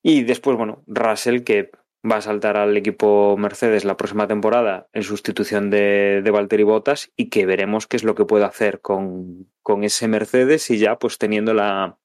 y 0.03 0.23
después, 0.23 0.57
bueno, 0.57 0.83
Russell, 0.87 1.43
que 1.43 1.71
va 2.11 2.17
a 2.17 2.23
saltar 2.23 2.57
al 2.57 2.77
equipo 2.77 3.37
Mercedes 3.37 3.85
la 3.85 3.97
próxima 3.97 4.27
temporada 4.27 4.89
en 4.93 5.03
sustitución 5.03 5.69
de, 5.69 6.23
de 6.25 6.31
Valtteri 6.31 6.63
Bottas 6.63 7.13
y 7.17 7.29
que 7.29 7.45
veremos 7.45 7.87
qué 7.87 7.97
es 7.97 8.05
lo 8.05 8.15
que 8.15 8.25
puede 8.25 8.45
hacer 8.47 8.81
con, 8.81 9.51
ese 9.83 10.09
Mercedes 10.09 10.71
y 10.71 10.79
ya 10.79 10.99
pues 10.99 11.19
teniendo 11.19 11.55
la, 11.55 11.99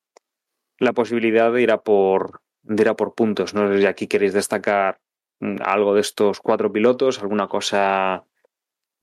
la 0.78 0.93
posibilidad 0.93 1.51
de 1.51 1.62
ir 1.62 1.71
a 1.71 1.82
por 1.82 2.41
de 2.62 2.82
ir 2.82 2.89
a 2.89 2.95
por 2.95 3.15
puntos. 3.15 3.54
No 3.54 3.71
sé 3.71 3.80
si 3.80 3.86
aquí 3.86 4.08
queréis 4.08 4.34
destacar 4.34 4.99
algo 5.63 5.93
de 5.93 6.02
estos 6.02 6.39
cuatro 6.39 6.71
pilotos, 6.71 7.19
alguna 7.19 7.48
cosa 7.48 8.24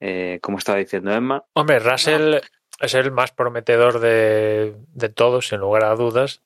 eh, 0.00 0.38
como 0.42 0.58
estaba 0.58 0.78
diciendo 0.78 1.12
Emma. 1.12 1.44
Hombre, 1.52 1.78
Russell 1.78 2.40
es 2.80 2.94
el 2.94 3.12
más 3.12 3.30
prometedor 3.32 4.00
de, 4.00 4.74
de 4.94 5.08
todos, 5.08 5.48
sin 5.48 5.60
lugar 5.60 5.84
a 5.84 5.94
dudas. 5.94 6.42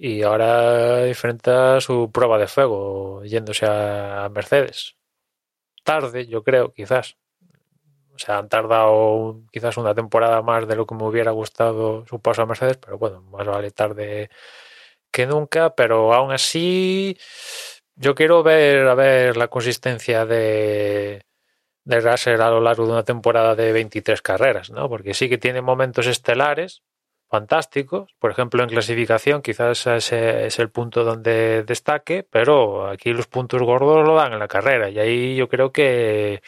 Y 0.00 0.22
ahora 0.22 1.06
enfrenta 1.06 1.80
su 1.80 2.10
prueba 2.12 2.38
de 2.38 2.46
fuego 2.46 3.24
yéndose 3.24 3.66
a 3.66 4.28
Mercedes. 4.32 4.96
Tarde, 5.82 6.26
yo 6.26 6.44
creo, 6.44 6.72
quizás. 6.72 7.16
O 8.14 8.18
sea, 8.18 8.38
han 8.38 8.48
tardado 8.48 9.42
quizás 9.52 9.76
una 9.76 9.94
temporada 9.94 10.40
más 10.42 10.66
de 10.66 10.76
lo 10.76 10.86
que 10.86 10.94
me 10.94 11.04
hubiera 11.04 11.32
gustado 11.32 12.06
su 12.06 12.20
paso 12.20 12.42
a 12.42 12.46
Mercedes, 12.46 12.78
pero 12.78 12.96
bueno, 12.96 13.22
más 13.22 13.46
vale 13.46 13.70
tarde 13.70 14.30
que 15.10 15.26
nunca. 15.26 15.74
Pero 15.74 16.14
aún 16.14 16.32
así, 16.32 17.18
yo 17.98 18.14
quiero 18.14 18.42
ver 18.42 18.86
a 18.86 18.94
ver 18.94 19.36
la 19.36 19.48
consistencia 19.48 20.24
de, 20.24 21.24
de 21.84 22.00
Russell 22.00 22.40
a 22.40 22.50
lo 22.50 22.60
largo 22.60 22.86
de 22.86 22.92
una 22.92 23.02
temporada 23.02 23.54
de 23.54 23.72
23 23.72 24.22
carreras, 24.22 24.70
¿no? 24.70 24.88
Porque 24.88 25.14
sí 25.14 25.28
que 25.28 25.38
tiene 25.38 25.62
momentos 25.62 26.06
estelares, 26.06 26.82
fantásticos. 27.28 28.14
Por 28.18 28.30
ejemplo, 28.30 28.62
en 28.62 28.70
clasificación 28.70 29.42
quizás 29.42 29.86
ese 29.86 30.46
es 30.46 30.58
el 30.58 30.70
punto 30.70 31.04
donde 31.04 31.62
destaque, 31.62 32.26
pero 32.28 32.88
aquí 32.88 33.12
los 33.12 33.26
puntos 33.26 33.62
gordos 33.62 34.06
lo 34.06 34.14
dan 34.16 34.32
en 34.32 34.38
la 34.38 34.48
carrera. 34.48 34.88
Y 34.88 34.98
ahí 34.98 35.36
yo 35.36 35.48
creo 35.48 35.72
que 35.72 36.42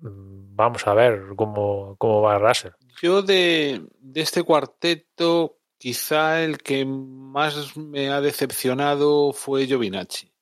mm, 0.00 0.56
vamos 0.56 0.86
a 0.86 0.94
ver 0.94 1.22
cómo, 1.36 1.96
cómo 1.98 2.22
va 2.22 2.38
Russell. 2.38 2.72
Yo 3.00 3.22
de, 3.22 3.82
de 3.98 4.20
este 4.20 4.42
cuarteto, 4.42 5.58
quizá 5.82 6.44
el 6.44 6.58
que 6.58 6.84
más 6.86 7.76
me 7.76 8.08
ha 8.10 8.20
decepcionado 8.20 9.32
fue 9.32 9.66
Giovinacci. 9.66 10.32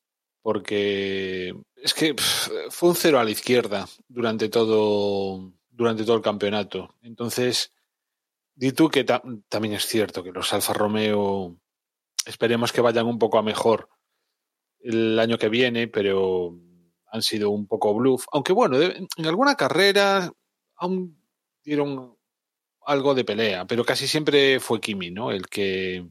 Porque 0.42 1.54
es 1.76 1.94
que 1.94 2.14
fue 2.68 2.90
un 2.90 2.94
cero 2.94 3.18
a 3.18 3.24
la 3.24 3.30
izquierda 3.30 3.88
durante 4.06 4.50
todo, 4.50 5.50
durante 5.70 6.04
todo 6.04 6.16
el 6.16 6.22
campeonato. 6.22 6.94
Entonces, 7.00 7.72
Di 8.54 8.72
tú 8.72 8.90
que 8.90 9.04
ta 9.04 9.22
también 9.48 9.72
es 9.72 9.86
cierto 9.86 10.22
que 10.22 10.32
los 10.32 10.52
Alfa 10.52 10.74
Romeo 10.74 11.56
esperemos 12.26 12.72
que 12.72 12.82
vayan 12.82 13.06
un 13.06 13.18
poco 13.18 13.38
a 13.38 13.42
mejor 13.42 13.88
el 14.80 15.18
año 15.18 15.38
que 15.38 15.48
viene, 15.48 15.88
pero 15.88 16.54
han 17.06 17.22
sido 17.22 17.48
un 17.48 17.66
poco 17.66 17.94
bluff. 17.94 18.26
Aunque 18.30 18.52
bueno, 18.52 18.76
en 18.78 19.26
alguna 19.26 19.54
carrera 19.54 20.30
aún 20.76 21.24
dieron 21.64 22.18
algo 22.86 23.14
de 23.14 23.24
pelea, 23.24 23.66
pero 23.66 23.84
casi 23.84 24.06
siempre 24.06 24.60
fue 24.60 24.80
Kimi, 24.80 25.10
¿no? 25.10 25.30
El 25.30 25.46
que 25.46 26.06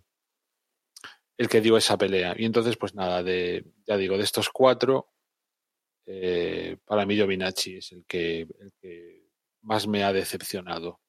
el 1.40 1.48
que 1.48 1.62
dio 1.62 1.78
esa 1.78 1.98
pelea. 1.98 2.36
Y 2.38 2.44
entonces, 2.44 2.76
pues 2.76 2.94
nada, 2.96 3.24
de, 3.24 3.66
ya 3.88 3.96
digo, 3.96 4.18
de 4.18 4.26
estos 4.26 4.50
cuatro, 4.50 5.14
eh, 6.06 6.76
para 6.84 7.06
mí 7.06 7.16
Giovinacci 7.16 7.78
es 7.78 7.94
el 7.94 8.04
que, 8.06 8.42
el 8.42 8.74
que 8.82 9.30
más 9.62 9.88
me 9.88 10.04
ha 10.04 10.12
decepcionado. 10.12 11.00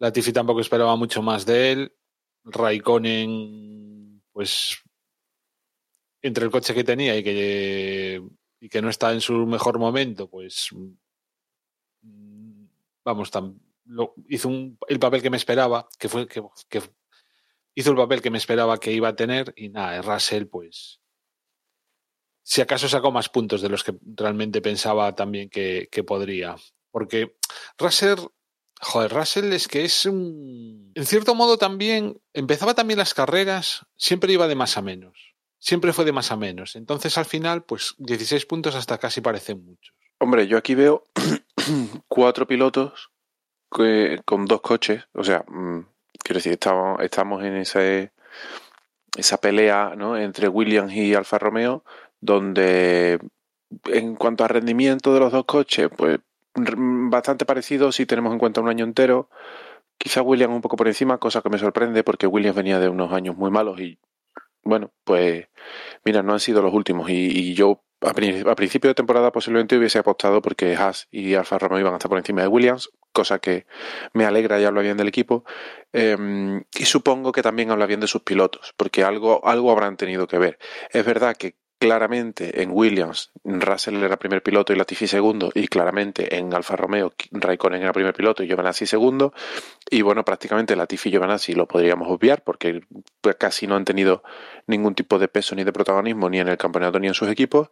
Latifi 0.00 0.32
tampoco 0.32 0.60
esperaba 0.60 0.96
mucho 0.96 1.22
más 1.22 1.46
de 1.46 1.72
él. 1.72 1.96
Raikkonen, 2.42 4.20
pues, 4.32 4.82
entre 6.22 6.44
el 6.44 6.50
coche 6.50 6.74
que 6.74 6.82
tenía 6.82 7.16
y 7.16 7.22
que, 7.22 8.20
y 8.58 8.68
que 8.68 8.82
no 8.82 8.90
está 8.90 9.12
en 9.12 9.20
su 9.20 9.46
mejor 9.46 9.78
momento, 9.78 10.28
pues, 10.28 10.70
vamos, 13.04 13.30
tan, 13.30 13.60
hizo 14.28 14.50
el 14.88 14.98
papel 14.98 15.22
que 15.22 15.30
me 15.30 15.36
esperaba, 15.36 15.88
que 15.98 16.08
fue 16.08 16.26
que, 16.26 16.42
hizo 17.74 17.90
el 17.90 17.96
papel 17.96 18.22
que 18.22 18.30
me 18.30 18.38
esperaba 18.38 18.78
que 18.78 18.92
iba 18.92 19.08
a 19.08 19.16
tener 19.16 19.52
y 19.56 19.68
nada, 19.68 20.02
Russell, 20.02 20.46
pues, 20.46 21.00
si 22.42 22.60
acaso 22.60 22.88
sacó 22.88 23.10
más 23.12 23.28
puntos 23.28 23.62
de 23.62 23.68
los 23.68 23.84
que 23.84 23.94
realmente 24.02 24.60
pensaba 24.60 25.14
también 25.14 25.50
que, 25.50 25.88
que 25.90 26.04
podría. 26.04 26.56
Porque 26.90 27.36
Russell 27.78 28.18
Joder, 28.82 29.12
Russell 29.12 29.52
es 29.52 29.68
que 29.68 29.84
es 29.84 30.06
un... 30.06 30.90
En 30.94 31.04
cierto 31.04 31.34
modo 31.34 31.58
también, 31.58 32.18
empezaba 32.32 32.74
también 32.74 32.98
las 32.98 33.12
carreras, 33.12 33.86
siempre 33.96 34.32
iba 34.32 34.48
de 34.48 34.54
más 34.54 34.78
a 34.78 34.82
menos. 34.82 35.34
Siempre 35.58 35.92
fue 35.92 36.06
de 36.06 36.12
más 36.12 36.32
a 36.32 36.36
menos. 36.36 36.76
Entonces 36.76 37.18
al 37.18 37.26
final, 37.26 37.62
pues 37.64 37.94
16 37.98 38.46
puntos 38.46 38.74
hasta 38.74 38.96
casi 38.96 39.20
parecen 39.20 39.62
muchos. 39.62 39.94
Hombre, 40.18 40.46
yo 40.46 40.56
aquí 40.56 40.74
veo 40.74 41.10
cuatro 42.08 42.46
pilotos 42.46 43.10
con 43.70 44.44
dos 44.46 44.60
coches. 44.60 45.04
O 45.14 45.24
sea, 45.24 45.44
mmm, 45.48 45.80
quiero 46.22 46.38
decir, 46.38 46.52
estamos, 46.52 47.00
estamos 47.00 47.42
en 47.44 47.56
esa 47.56 49.38
pelea 49.40 49.94
¿no? 49.96 50.16
entre 50.16 50.48
Williams 50.48 50.92
y 50.92 51.14
Alfa 51.14 51.38
Romeo, 51.38 51.84
donde 52.20 53.18
en 53.86 54.16
cuanto 54.16 54.44
a 54.44 54.48
rendimiento 54.48 55.14
de 55.14 55.20
los 55.20 55.32
dos 55.32 55.44
coches, 55.44 55.88
pues 55.96 56.18
bastante 56.54 57.46
parecido 57.46 57.92
si 57.92 58.06
tenemos 58.06 58.32
en 58.32 58.38
cuenta 58.38 58.60
un 58.60 58.68
año 58.68 58.84
entero. 58.84 59.28
Quizá 59.98 60.22
Williams 60.22 60.54
un 60.54 60.62
poco 60.62 60.76
por 60.76 60.88
encima, 60.88 61.18
cosa 61.18 61.42
que 61.42 61.50
me 61.50 61.58
sorprende 61.58 62.02
porque 62.04 62.26
Williams 62.26 62.56
venía 62.56 62.80
de 62.80 62.88
unos 62.88 63.12
años 63.12 63.36
muy 63.36 63.50
malos 63.50 63.80
y 63.80 63.98
bueno, 64.62 64.90
pues 65.04 65.48
mira, 66.04 66.22
no 66.22 66.32
han 66.32 66.40
sido 66.40 66.62
los 66.62 66.74
últimos 66.74 67.10
y, 67.10 67.14
y 67.14 67.54
yo 67.54 67.82
a, 68.02 68.14
principio 68.54 68.88
de 68.88 68.94
temporada 68.94 69.30
posiblemente 69.32 69.76
hubiese 69.76 69.98
apostado 69.98 70.40
porque 70.40 70.74
Haas 70.76 71.08
y 71.10 71.34
Alfa 71.34 71.58
Romeo 71.58 71.80
iban 71.80 71.92
a 71.92 71.96
estar 71.96 72.08
por 72.08 72.18
encima 72.18 72.42
de 72.42 72.48
Williams, 72.48 72.90
cosa 73.12 73.38
que 73.38 73.66
me 74.12 74.24
alegra 74.24 74.60
y 74.60 74.64
habla 74.64 74.82
bien 74.82 74.96
del 74.96 75.08
equipo. 75.08 75.44
Eh, 75.92 76.62
y 76.78 76.84
supongo 76.84 77.32
que 77.32 77.42
también 77.42 77.70
habla 77.70 77.86
bien 77.86 78.00
de 78.00 78.06
sus 78.06 78.22
pilotos, 78.22 78.74
porque 78.76 79.04
algo, 79.04 79.46
algo 79.46 79.70
habrán 79.70 79.96
tenido 79.96 80.26
que 80.26 80.38
ver. 80.38 80.58
Es 80.90 81.04
verdad 81.04 81.36
que 81.36 81.56
claramente 81.80 82.62
en 82.62 82.70
Williams 82.72 83.32
Russell 83.42 84.02
era 84.02 84.18
primer 84.18 84.42
piloto 84.42 84.72
y 84.72 84.76
Latifi 84.76 85.06
segundo 85.06 85.50
y 85.54 85.66
claramente 85.66 86.36
en 86.36 86.52
Alfa 86.52 86.76
Romeo 86.76 87.14
Raikkonen 87.32 87.80
era 87.80 87.94
primer 87.94 88.12
piloto 88.12 88.42
y 88.42 88.48
Giovinazzi 88.48 88.84
segundo 88.84 89.32
y 89.88 90.02
bueno 90.02 90.22
prácticamente 90.22 90.76
Latifi 90.76 91.08
y 91.08 91.12
Giovinazzi 91.12 91.54
lo 91.54 91.66
podríamos 91.66 92.08
obviar 92.10 92.44
porque 92.44 92.82
pues, 93.22 93.36
casi 93.36 93.66
no 93.66 93.76
han 93.76 93.86
tenido 93.86 94.22
ningún 94.66 94.94
tipo 94.94 95.18
de 95.18 95.28
peso 95.28 95.54
ni 95.54 95.64
de 95.64 95.72
protagonismo 95.72 96.28
ni 96.28 96.38
en 96.38 96.48
el 96.48 96.58
campeonato 96.58 97.00
ni 97.00 97.08
en 97.08 97.14
sus 97.14 97.30
equipos 97.30 97.70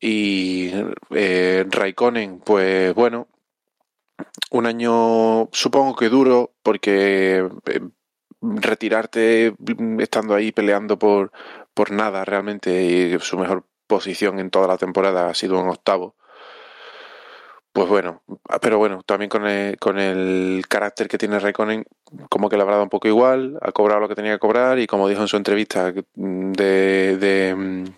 y 0.00 0.70
eh, 1.10 1.66
Raikkonen 1.68 2.38
pues 2.44 2.94
bueno 2.94 3.26
un 4.50 4.66
año 4.66 5.48
supongo 5.52 5.96
que 5.96 6.08
duro 6.08 6.52
porque 6.62 7.48
eh, 7.66 7.80
retirarte 8.40 9.54
estando 9.98 10.34
ahí 10.34 10.52
peleando 10.52 10.98
por 10.98 11.32
por 11.74 11.90
nada 11.90 12.24
realmente 12.24 12.84
y 12.84 13.18
su 13.20 13.38
mejor 13.38 13.64
posición 13.86 14.38
en 14.38 14.50
toda 14.50 14.66
la 14.68 14.78
temporada 14.78 15.28
ha 15.28 15.34
sido 15.34 15.60
un 15.60 15.68
octavo. 15.68 16.14
Pues 17.72 17.88
bueno, 17.88 18.22
pero 18.60 18.76
bueno, 18.76 19.02
también 19.02 19.30
con 19.30 19.46
el, 19.46 19.78
con 19.78 19.98
el 19.98 20.62
carácter 20.68 21.08
que 21.08 21.16
tiene 21.16 21.38
Raikkonen, 21.38 21.86
como 22.28 22.50
que 22.50 22.56
le 22.56 22.62
habrá 22.62 22.74
dado 22.74 22.84
un 22.84 22.90
poco 22.90 23.08
igual, 23.08 23.58
ha 23.62 23.72
cobrado 23.72 24.00
lo 24.00 24.08
que 24.08 24.14
tenía 24.14 24.32
que 24.32 24.38
cobrar 24.38 24.78
y 24.78 24.86
como 24.86 25.08
dijo 25.08 25.22
en 25.22 25.28
su 25.28 25.38
entrevista 25.38 25.90
de, 25.90 27.16
de, 27.16 27.92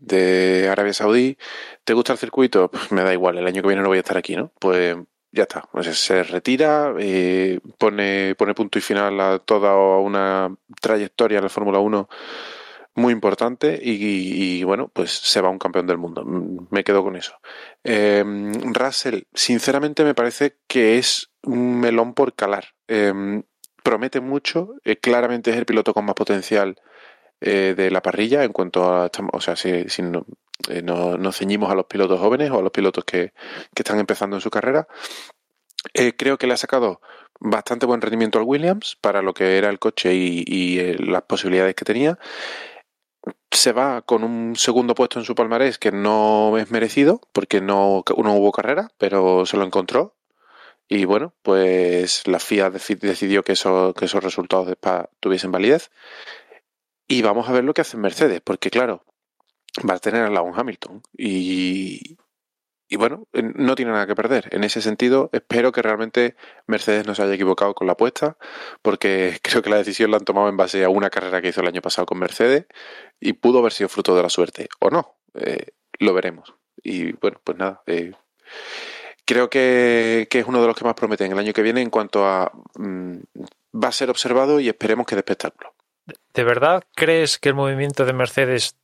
de 0.00 0.68
Arabia 0.68 0.92
Saudí, 0.92 1.38
¿te 1.84 1.94
gusta 1.94 2.12
el 2.12 2.18
circuito? 2.18 2.70
Pues 2.72 2.90
me 2.90 3.04
da 3.04 3.12
igual, 3.12 3.38
el 3.38 3.46
año 3.46 3.62
que 3.62 3.68
viene 3.68 3.82
no 3.82 3.88
voy 3.88 3.98
a 3.98 4.00
estar 4.00 4.16
aquí, 4.16 4.34
¿no? 4.34 4.50
Pues 4.58 4.96
ya 5.32 5.42
está, 5.42 5.68
se 5.92 6.22
retira, 6.22 6.94
eh, 6.98 7.60
pone, 7.78 8.34
pone 8.34 8.54
punto 8.54 8.78
y 8.78 8.82
final 8.82 9.20
a 9.20 9.38
toda 9.38 9.76
una 9.98 10.54
trayectoria 10.80 11.38
en 11.38 11.44
la 11.44 11.50
Fórmula 11.50 11.78
1 11.78 12.08
muy 12.94 13.12
importante 13.12 13.78
y, 13.80 14.58
y, 14.58 14.64
bueno, 14.64 14.90
pues 14.92 15.12
se 15.12 15.40
va 15.40 15.50
un 15.50 15.58
campeón 15.58 15.86
del 15.86 15.98
mundo. 15.98 16.24
Me 16.70 16.82
quedo 16.82 17.04
con 17.04 17.14
eso. 17.14 17.34
Eh, 17.84 18.24
Russell, 18.72 19.22
sinceramente 19.32 20.02
me 20.02 20.14
parece 20.14 20.56
que 20.66 20.98
es 20.98 21.30
un 21.44 21.78
melón 21.78 22.14
por 22.14 22.34
calar. 22.34 22.74
Eh, 22.88 23.42
promete 23.88 24.20
mucho, 24.20 24.74
eh, 24.84 24.96
claramente 24.96 25.50
es 25.50 25.56
el 25.56 25.64
piloto 25.64 25.94
con 25.94 26.04
más 26.04 26.14
potencial 26.14 26.76
eh, 27.40 27.74
de 27.76 27.90
la 27.90 28.02
parrilla 28.02 28.44
en 28.44 28.52
cuanto 28.52 28.84
a, 28.84 29.10
o 29.32 29.40
sea, 29.40 29.56
si, 29.56 29.88
si 29.88 30.02
eh, 30.68 30.82
no, 30.82 31.16
nos 31.16 31.36
ceñimos 31.36 31.70
a 31.70 31.74
los 31.74 31.86
pilotos 31.86 32.20
jóvenes 32.20 32.50
o 32.50 32.58
a 32.58 32.62
los 32.62 32.72
pilotos 32.72 33.04
que, 33.04 33.32
están 33.74 33.98
empezando 33.98 34.36
en 34.36 34.42
su 34.42 34.50
carrera. 34.50 34.88
creo 36.16 36.38
que 36.38 36.46
le 36.46 36.54
ha 36.54 36.56
sacado 36.56 37.00
bastante 37.40 37.86
buen 37.86 38.00
rendimiento 38.00 38.38
al 38.38 38.44
Williams 38.44 38.96
para 39.00 39.22
lo 39.22 39.32
que 39.32 39.58
era 39.58 39.70
el 39.70 39.78
coche 39.78 40.14
y, 40.14 40.44
y 40.46 40.94
las 40.98 41.22
posibilidades 41.22 41.74
que 41.74 41.84
tenía 41.84 42.18
se 43.50 43.72
va 43.72 44.02
con 44.02 44.24
un 44.24 44.56
segundo 44.56 44.94
puesto 44.94 45.18
en 45.18 45.24
su 45.24 45.34
palmarés 45.34 45.78
que 45.78 45.92
no 45.92 46.56
es 46.58 46.70
merecido 46.70 47.20
porque 47.32 47.60
no, 47.60 48.04
hubo 48.06 48.52
carrera, 48.52 48.90
pero 48.98 49.46
se 49.46 49.56
lo 49.56 49.64
encontró. 49.64 50.14
Y 50.88 51.04
bueno, 51.04 51.34
pues 51.42 52.26
la 52.26 52.38
FIA 52.38 52.70
decidió 52.70 53.42
que 53.42 53.52
esos 53.52 54.24
resultados 54.24 54.66
de 54.66 54.72
Spa 54.72 55.10
tuviesen 55.20 55.52
validez. 55.52 55.90
Y 57.06 57.22
vamos 57.22 57.48
a 57.48 57.52
ver 57.52 57.64
lo 57.64 57.74
que 57.74 57.82
hace 57.82 57.96
Mercedes, 57.96 58.40
porque 58.42 58.70
claro, 58.70 59.04
va 59.88 59.94
a 59.94 59.98
tener 59.98 60.22
al 60.22 60.34
lado 60.34 60.46
un 60.46 60.58
Hamilton. 60.58 61.02
Y, 61.16 62.16
y 62.88 62.96
bueno, 62.96 63.26
no 63.32 63.74
tiene 63.74 63.92
nada 63.92 64.06
que 64.06 64.14
perder. 64.14 64.48
En 64.50 64.64
ese 64.64 64.80
sentido, 64.80 65.28
espero 65.32 65.72
que 65.72 65.82
realmente 65.82 66.36
Mercedes 66.66 67.06
no 67.06 67.14
se 67.14 67.22
haya 67.22 67.34
equivocado 67.34 67.74
con 67.74 67.86
la 67.86 67.92
apuesta, 67.92 68.38
porque 68.80 69.38
creo 69.42 69.62
que 69.62 69.70
la 69.70 69.76
decisión 69.76 70.10
la 70.10 70.16
han 70.16 70.24
tomado 70.24 70.48
en 70.48 70.56
base 70.56 70.84
a 70.84 70.88
una 70.88 71.10
carrera 71.10 71.42
que 71.42 71.48
hizo 71.48 71.60
el 71.60 71.68
año 71.68 71.82
pasado 71.82 72.06
con 72.06 72.18
Mercedes 72.18 72.66
y 73.20 73.34
pudo 73.34 73.58
haber 73.58 73.72
sido 73.72 73.88
fruto 73.88 74.16
de 74.16 74.22
la 74.22 74.30
suerte, 74.30 74.68
o 74.80 74.90
no, 74.90 75.16
eh, 75.34 75.72
lo 75.98 76.14
veremos. 76.14 76.54
Y 76.82 77.12
bueno, 77.12 77.40
pues 77.44 77.58
nada, 77.58 77.82
eh, 77.86 78.12
creo 79.26 79.50
que, 79.50 80.26
que 80.30 80.38
es 80.38 80.46
uno 80.46 80.60
de 80.62 80.68
los 80.68 80.76
que 80.76 80.84
más 80.84 80.94
prometen 80.94 81.32
el 81.32 81.38
año 81.38 81.52
que 81.52 81.62
viene 81.62 81.82
en 81.82 81.90
cuanto 81.90 82.26
a 82.26 82.50
mm, 82.76 83.16
va 83.74 83.88
a 83.88 83.92
ser 83.92 84.08
observado 84.08 84.60
y 84.60 84.68
esperemos 84.68 85.06
que 85.06 85.14
de 85.14 85.20
espectáculo. 85.20 85.74
¿De 86.32 86.44
verdad 86.44 86.84
crees 86.94 87.38
que 87.38 87.50
el 87.50 87.54
movimiento 87.54 88.06
de 88.06 88.14
Mercedes 88.14 88.76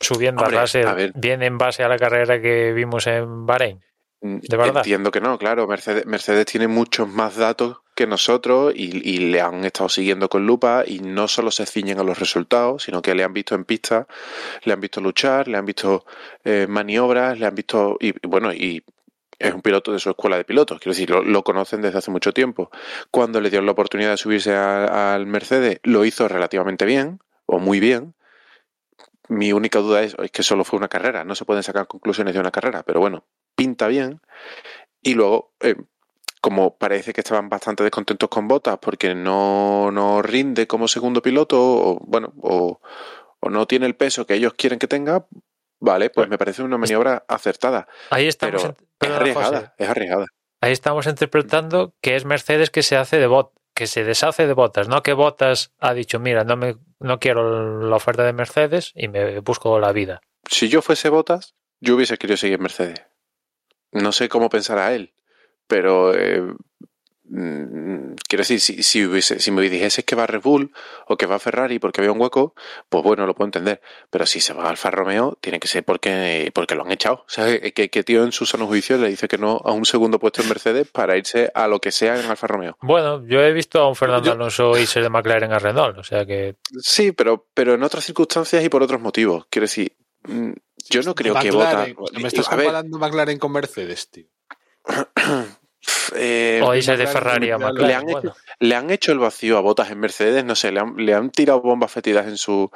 subiendo 0.00 0.42
Hombre, 0.42 0.58
a 0.58 0.60
base 0.62 0.82
a 0.84 0.94
ver. 0.94 1.12
viene 1.14 1.46
en 1.46 1.58
base 1.58 1.82
a 1.82 1.88
la 1.88 1.98
carrera 1.98 2.40
que 2.40 2.72
vimos 2.72 3.06
en 3.06 3.46
Bahrein? 3.46 3.80
Mm, 4.20 4.38
¿De 4.40 4.56
verdad? 4.56 4.76
Entiendo 4.78 5.10
que 5.10 5.20
no, 5.20 5.38
claro. 5.38 5.66
Mercedes, 5.66 6.06
Mercedes 6.06 6.46
tiene 6.46 6.68
muchos 6.68 7.08
más 7.08 7.36
datos 7.36 7.78
que 7.94 8.06
nosotros 8.06 8.74
y, 8.76 9.08
y 9.08 9.18
le 9.30 9.40
han 9.40 9.64
estado 9.64 9.88
siguiendo 9.88 10.28
con 10.28 10.46
lupa 10.46 10.84
y 10.86 10.98
no 10.98 11.28
solo 11.28 11.50
se 11.50 11.64
ciñen 11.64 11.98
a 11.98 12.02
los 12.02 12.18
resultados, 12.18 12.82
sino 12.82 13.00
que 13.00 13.14
le 13.14 13.24
han 13.24 13.32
visto 13.32 13.54
en 13.54 13.64
pista, 13.64 14.06
le 14.64 14.74
han 14.74 14.80
visto 14.80 15.00
luchar, 15.00 15.48
le 15.48 15.56
han 15.56 15.64
visto 15.64 16.04
eh, 16.44 16.66
maniobras, 16.68 17.38
le 17.38 17.46
han 17.46 17.54
visto 17.54 17.96
y 17.98 18.12
bueno 18.26 18.52
y 18.52 18.84
es 19.38 19.54
un 19.54 19.62
piloto 19.62 19.92
de 19.92 19.98
su 19.98 20.10
escuela 20.10 20.36
de 20.36 20.44
pilotos, 20.44 20.78
quiero 20.78 20.92
decir, 20.94 21.10
lo, 21.10 21.22
lo 21.22 21.42
conocen 21.42 21.82
desde 21.82 21.98
hace 21.98 22.10
mucho 22.10 22.32
tiempo. 22.32 22.70
Cuando 23.10 23.40
le 23.40 23.50
dieron 23.50 23.66
la 23.66 23.72
oportunidad 23.72 24.10
de 24.10 24.16
subirse 24.16 24.54
al 24.54 25.26
Mercedes, 25.26 25.80
lo 25.82 26.04
hizo 26.04 26.28
relativamente 26.28 26.84
bien 26.84 27.20
o 27.46 27.58
muy 27.58 27.80
bien. 27.80 28.14
Mi 29.28 29.52
única 29.52 29.78
duda 29.80 30.02
es, 30.02 30.14
es 30.22 30.30
que 30.30 30.42
solo 30.42 30.64
fue 30.64 30.78
una 30.78 30.88
carrera, 30.88 31.24
no 31.24 31.34
se 31.34 31.44
pueden 31.44 31.62
sacar 31.62 31.86
conclusiones 31.86 32.34
de 32.34 32.40
una 32.40 32.50
carrera, 32.50 32.82
pero 32.84 33.00
bueno, 33.00 33.24
pinta 33.54 33.86
bien. 33.88 34.20
Y 35.02 35.14
luego, 35.14 35.52
eh, 35.60 35.76
como 36.40 36.76
parece 36.76 37.12
que 37.12 37.20
estaban 37.22 37.48
bastante 37.48 37.82
descontentos 37.82 38.28
con 38.28 38.46
Botas 38.48 38.78
porque 38.80 39.14
no, 39.14 39.90
no 39.90 40.22
rinde 40.22 40.66
como 40.66 40.88
segundo 40.88 41.22
piloto, 41.22 41.58
o 41.60 41.98
bueno, 42.06 42.32
o, 42.40 42.80
o 43.40 43.50
no 43.50 43.66
tiene 43.66 43.86
el 43.86 43.96
peso 43.96 44.26
que 44.26 44.34
ellos 44.34 44.54
quieren 44.54 44.78
que 44.78 44.86
tenga, 44.88 45.26
vale, 45.80 46.10
pues 46.10 46.28
me 46.28 46.38
parece 46.38 46.62
una 46.62 46.78
maniobra 46.78 47.24
acertada. 47.28 47.88
Ahí 48.10 48.26
estamos, 48.26 48.62
Pero 48.98 49.14
es 49.14 49.20
arriesgada, 49.20 49.58
José, 49.60 49.72
es 49.78 49.88
arriesgada. 49.88 50.26
ahí 50.60 50.72
estamos 50.72 51.06
interpretando 51.06 51.94
que 52.00 52.16
es 52.16 52.24
Mercedes 52.24 52.70
que 52.70 52.82
se 52.82 52.96
hace 52.96 53.18
de 53.18 53.26
bot, 53.26 53.52
que 53.76 53.86
se 53.86 54.04
deshace 54.04 54.46
de 54.46 54.54
botas, 54.54 54.88
no 54.88 55.02
que 55.02 55.12
botas 55.12 55.70
ha 55.78 55.92
dicho, 55.92 56.18
mira, 56.18 56.44
no 56.44 56.56
me 56.56 56.78
no 56.98 57.20
quiero 57.20 57.78
la 57.78 57.94
oferta 57.94 58.24
de 58.24 58.32
Mercedes 58.32 58.92
y 58.94 59.08
me 59.08 59.40
busco 59.40 59.78
la 59.78 59.92
vida. 59.92 60.22
Si 60.48 60.70
yo 60.70 60.80
fuese 60.80 61.10
Botas, 61.10 61.54
yo 61.78 61.94
hubiese 61.94 62.16
querido 62.16 62.38
seguir 62.38 62.58
Mercedes. 62.58 63.02
No 63.92 64.12
sé 64.12 64.30
cómo 64.30 64.48
pensará 64.48 64.94
él, 64.94 65.12
pero 65.66 66.14
eh, 66.14 66.42
quiero 67.28 68.42
decir, 68.42 68.60
si, 68.60 68.82
si, 68.82 69.04
hubiese, 69.04 69.40
si 69.40 69.50
me 69.50 69.62
dijese 69.62 70.04
que 70.04 70.14
va 70.16 70.24
a 70.24 70.26
Red 70.26 70.42
Bull 70.42 70.72
o 71.06 71.16
que 71.16 71.26
va 71.26 71.36
a 71.36 71.38
Ferrari 71.38 71.78
porque 71.78 72.00
había 72.00 72.12
un 72.12 72.20
hueco, 72.20 72.54
pues 72.88 73.02
bueno, 73.02 73.26
lo 73.26 73.34
puedo 73.34 73.46
entender. 73.46 73.80
Pero 74.10 74.26
si 74.26 74.40
se 74.40 74.52
va 74.52 74.64
a 74.64 74.70
Alfa 74.70 74.90
Romeo, 74.90 75.36
tiene 75.40 75.58
que 75.60 75.68
ser 75.68 75.84
porque, 75.84 76.50
porque 76.54 76.74
lo 76.74 76.84
han 76.84 76.92
echado. 76.92 77.16
O 77.16 77.28
sea, 77.28 77.58
que, 77.72 77.90
que 77.90 78.02
tío 78.04 78.24
en 78.24 78.32
su 78.32 78.46
sano 78.46 78.66
juicio 78.66 78.96
le 78.98 79.08
dice 79.08 79.28
que 79.28 79.38
no 79.38 79.60
a 79.64 79.72
un 79.72 79.84
segundo 79.84 80.18
puesto 80.18 80.42
en 80.42 80.48
Mercedes 80.48 80.88
para 80.90 81.16
irse 81.16 81.50
a 81.54 81.66
lo 81.68 81.80
que 81.80 81.92
sea 81.92 82.18
en 82.20 82.26
Alfa 82.26 82.46
Romeo. 82.46 82.76
Bueno, 82.82 83.26
yo 83.26 83.40
he 83.40 83.52
visto 83.52 83.80
a 83.80 83.88
un 83.88 83.96
Fernando 83.96 84.26
Yo- 84.26 84.32
Alonso 84.32 84.78
irse 84.78 85.00
de 85.00 85.08
McLaren 85.10 85.52
a 85.52 85.58
Renault, 85.58 85.98
o 85.98 86.04
sea 86.04 86.24
que 86.26 86.56
Sí, 86.80 87.12
pero, 87.12 87.46
pero 87.54 87.74
en 87.74 87.82
otras 87.82 88.04
circunstancias 88.04 88.62
y 88.64 88.68
por 88.68 88.82
otros 88.82 89.00
motivos. 89.00 89.46
Quiero 89.50 89.64
decir, 89.64 89.96
mm, 90.24 90.52
yo 90.90 91.02
no 91.02 91.14
creo 91.14 91.34
que. 91.34 91.50
McLaren, 91.50 91.96
sea, 91.96 92.20
me 92.20 92.28
estás 92.28 92.48
comparando 92.48 92.98
McLaren 92.98 93.38
con 93.38 93.52
Mercedes, 93.52 94.10
tío. 94.10 94.26
eh, 96.14 96.60
o 96.64 96.74
irse 96.74 96.96
de 96.96 97.06
Ferrari 97.06 97.50
a 97.50 97.58
le 97.58 97.64
han 97.64 97.72
McLaren. 97.74 97.86
le 97.88 97.94
han 97.94 98.02
hecho- 98.08 98.12
bueno. 98.20 98.34
le 98.60 98.74
han 98.74 98.90
hecho 98.90 99.12
el 99.12 99.18
vacío 99.18 99.58
a 99.58 99.60
botas 99.60 99.90
en 99.90 100.00
Mercedes, 100.00 100.44
no 100.44 100.54
sé, 100.54 100.72
le 100.72 100.80
han, 100.80 100.94
le 100.96 101.14
han 101.14 101.30
tirado 101.30 101.60
bombas 101.60 101.90
fétidas 101.92 102.26
en 102.26 102.36
su 102.38 102.70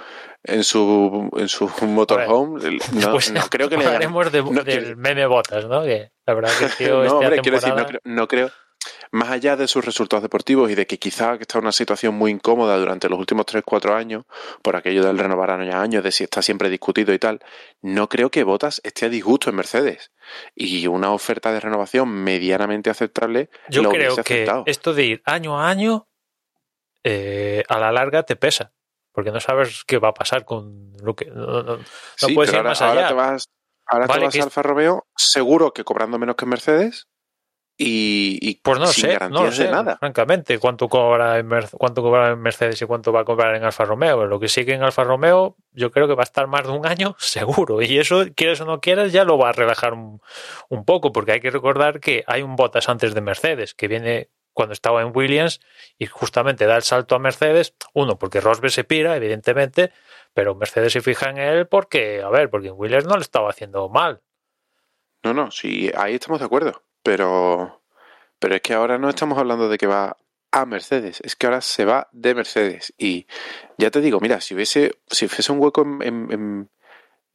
en 0.45 0.65
su 0.65 1.31
en 1.37 1.49
su 1.49 1.69
motorhome. 1.87 2.79
No, 2.93 3.13
Pues 3.13 3.33
no 3.33 3.41
creo 3.49 3.69
que 3.69 3.77
le 3.77 3.83
hayan- 3.83 3.95
hablaremos 3.95 4.33
de- 4.33 4.43
no, 4.43 4.63
del 4.65 4.97
meme 4.97 5.27
botas, 5.27 5.67
¿no? 5.67 5.83
Que 5.83 6.13
la 6.27 6.35
verdad 6.35 6.51
que 6.59 6.67
tío 6.85 7.03
no, 7.05 7.19
hombre, 7.19 7.41
quiero 7.41 7.57
decir, 7.59 7.75
no 7.75 7.87
creo, 7.87 8.01
no 8.05 8.29
creo- 8.29 8.51
más 9.13 9.31
allá 9.31 9.57
de 9.57 9.67
sus 9.67 9.85
resultados 9.85 10.23
deportivos 10.23 10.71
y 10.71 10.75
de 10.75 10.87
que 10.87 10.99
quizá 10.99 11.35
está 11.35 11.59
en 11.59 11.65
una 11.65 11.73
situación 11.73 12.15
muy 12.15 12.31
incómoda 12.31 12.77
durante 12.79 13.09
los 13.09 13.19
últimos 13.19 13.45
3-4 13.47 13.95
años, 13.95 14.25
por 14.63 14.77
aquello 14.77 15.05
del 15.05 15.19
renovar 15.19 15.51
año 15.51 15.73
a 15.77 15.83
año, 15.83 16.01
de 16.03 16.13
si 16.13 16.25
está 16.25 16.43
siempre 16.43 16.69
discutido 16.71 17.13
y 17.13 17.19
tal, 17.19 17.41
no 17.83 18.09
creo 18.09 18.31
que 18.31 18.45
Botas 18.45 18.81
esté 18.85 19.07
a 19.07 19.09
disgusto 19.09 19.51
en 19.51 19.57
Mercedes. 19.57 20.13
Y 20.55 20.87
una 20.87 21.13
oferta 21.13 21.51
de 21.53 21.61
renovación 21.61 22.09
medianamente 22.09 22.89
aceptable 22.91 23.51
Yo 23.69 23.83
lo 23.83 23.91
creo 23.91 24.15
que 24.15 24.21
aceptado. 24.21 24.63
esto 24.67 24.95
de 24.95 25.05
ir 25.05 25.23
año 25.25 25.59
a 25.61 25.69
año, 25.69 26.07
eh, 27.05 27.65
a 27.69 27.79
la 27.79 27.93
larga 27.93 28.23
te 28.25 28.37
pesa, 28.37 28.73
porque 29.13 29.31
no 29.33 29.41
sabes 29.41 29.85
qué 29.87 29.99
va 29.99 30.09
a 30.11 30.15
pasar 30.15 30.45
con 30.45 30.93
lo 31.03 31.15
que. 31.17 31.27
No, 31.27 31.63
no- 31.63 31.77
no 31.79 31.85
Sí, 32.17 32.35
puedes 32.35 32.51
ir 32.53 32.59
ahora, 32.59 32.71
más 32.71 32.83
ahora 32.83 33.01
allá. 33.01 33.09
te 33.09 33.15
vas, 33.15 33.45
ahora 33.87 34.07
te 34.07 34.21
vas 34.21 34.37
a 34.37 34.43
Alfa 34.45 34.63
Romeo, 34.63 35.07
seguro 35.17 35.73
que 35.73 35.83
cobrando 35.85 36.19
menos 36.19 36.37
que 36.37 36.45
en 36.45 36.51
Mercedes 36.51 37.07
y, 37.83 38.39
y 38.43 38.57
Pues 38.57 38.79
no 38.79 38.87
sin 38.89 39.05
sé, 39.05 39.19
no 39.31 39.45
lo 39.45 39.53
sé, 39.53 39.65
de 39.65 39.71
nada. 39.71 39.97
francamente, 39.97 40.59
cuánto 40.59 40.87
cobra, 40.87 41.39
en 41.39 41.49
cuánto 41.73 42.03
cobra 42.03 42.33
en 42.33 42.39
Mercedes 42.39 42.83
y 42.83 42.85
cuánto 42.85 43.11
va 43.11 43.21
a 43.21 43.25
cobrar 43.25 43.55
en 43.55 43.65
Alfa 43.65 43.87
Romeo. 43.87 44.27
Lo 44.27 44.39
que 44.39 44.49
sigue 44.49 44.75
en 44.75 44.83
Alfa 44.83 45.03
Romeo, 45.03 45.57
yo 45.73 45.91
creo 45.91 46.07
que 46.07 46.15
va 46.15 46.23
a 46.23 46.25
estar 46.25 46.47
más 46.47 46.65
de 46.65 46.73
un 46.73 46.87
año 46.87 47.17
seguro. 47.19 47.81
Y 47.81 47.99
eso, 47.99 48.27
quieres 48.37 48.61
o 48.61 48.67
no 48.67 48.83
quieras, 48.83 49.13
ya 49.13 49.25
lo 49.25 49.39
va 49.39 49.49
a 49.49 49.53
relajar 49.53 49.95
un, 49.95 50.21
un 50.69 50.85
poco, 50.85 51.11
porque 51.11 51.33
hay 51.33 51.41
que 51.41 51.51
recordar 51.51 52.01
que 52.01 52.23
hay 52.27 52.43
un 52.43 52.55
Bottas 52.55 52.91
antes 52.91 53.15
de 53.15 53.23
Mercedes, 53.23 53.73
que 53.73 53.89
viene 53.89 54.29
cuando 54.53 54.75
estaba 54.75 55.01
en 55.01 55.17
Williams 55.17 55.61
y 55.97 56.05
justamente 56.05 56.67
da 56.67 56.77
el 56.77 56.83
salto 56.83 57.15
a 57.15 57.19
Mercedes. 57.19 57.75
Uno, 57.95 58.19
porque 58.19 58.43
Rosberg 58.43 58.73
se 58.73 58.85
pira, 58.85 59.17
evidentemente, 59.17 59.91
pero 60.35 60.55
Mercedes 60.55 60.93
se 60.93 61.01
fija 61.01 61.31
en 61.31 61.39
él 61.39 61.67
porque, 61.67 62.21
a 62.23 62.29
ver, 62.29 62.51
porque 62.51 62.69
en 62.69 62.75
Williams 62.77 63.07
no 63.07 63.17
le 63.17 63.23
estaba 63.23 63.49
haciendo 63.49 63.89
mal. 63.89 64.21
No, 65.25 65.33
no, 65.33 65.51
sí, 65.51 65.91
ahí 65.97 66.17
estamos 66.17 66.41
de 66.41 66.47
acuerdo. 66.47 66.83
Pero, 67.03 67.83
pero 68.39 68.55
es 68.55 68.61
que 68.63 68.75
ahora 68.75 68.99
no 68.99 69.09
estamos 69.09 69.39
hablando 69.39 69.69
de 69.69 69.79
que 69.79 69.87
va 69.87 70.17
a 70.53 70.67
Mercedes, 70.67 71.21
es 71.23 71.37
que 71.37 71.47
ahora 71.47 71.61
se 71.61 71.85
va 71.85 72.09
de 72.13 72.35
Mercedes. 72.35 72.93
Y 72.99 73.27
ya 73.79 73.91
te 73.91 74.01
digo, 74.01 74.21
mira, 74.21 74.41
si 74.41 74.55
hubiese, 74.55 74.93
si 75.07 75.29
fuese 75.29 75.53
un 75.53 75.61
hueco 75.61 75.83
en, 75.83 76.03
en, 76.03 76.31
en, 76.33 76.71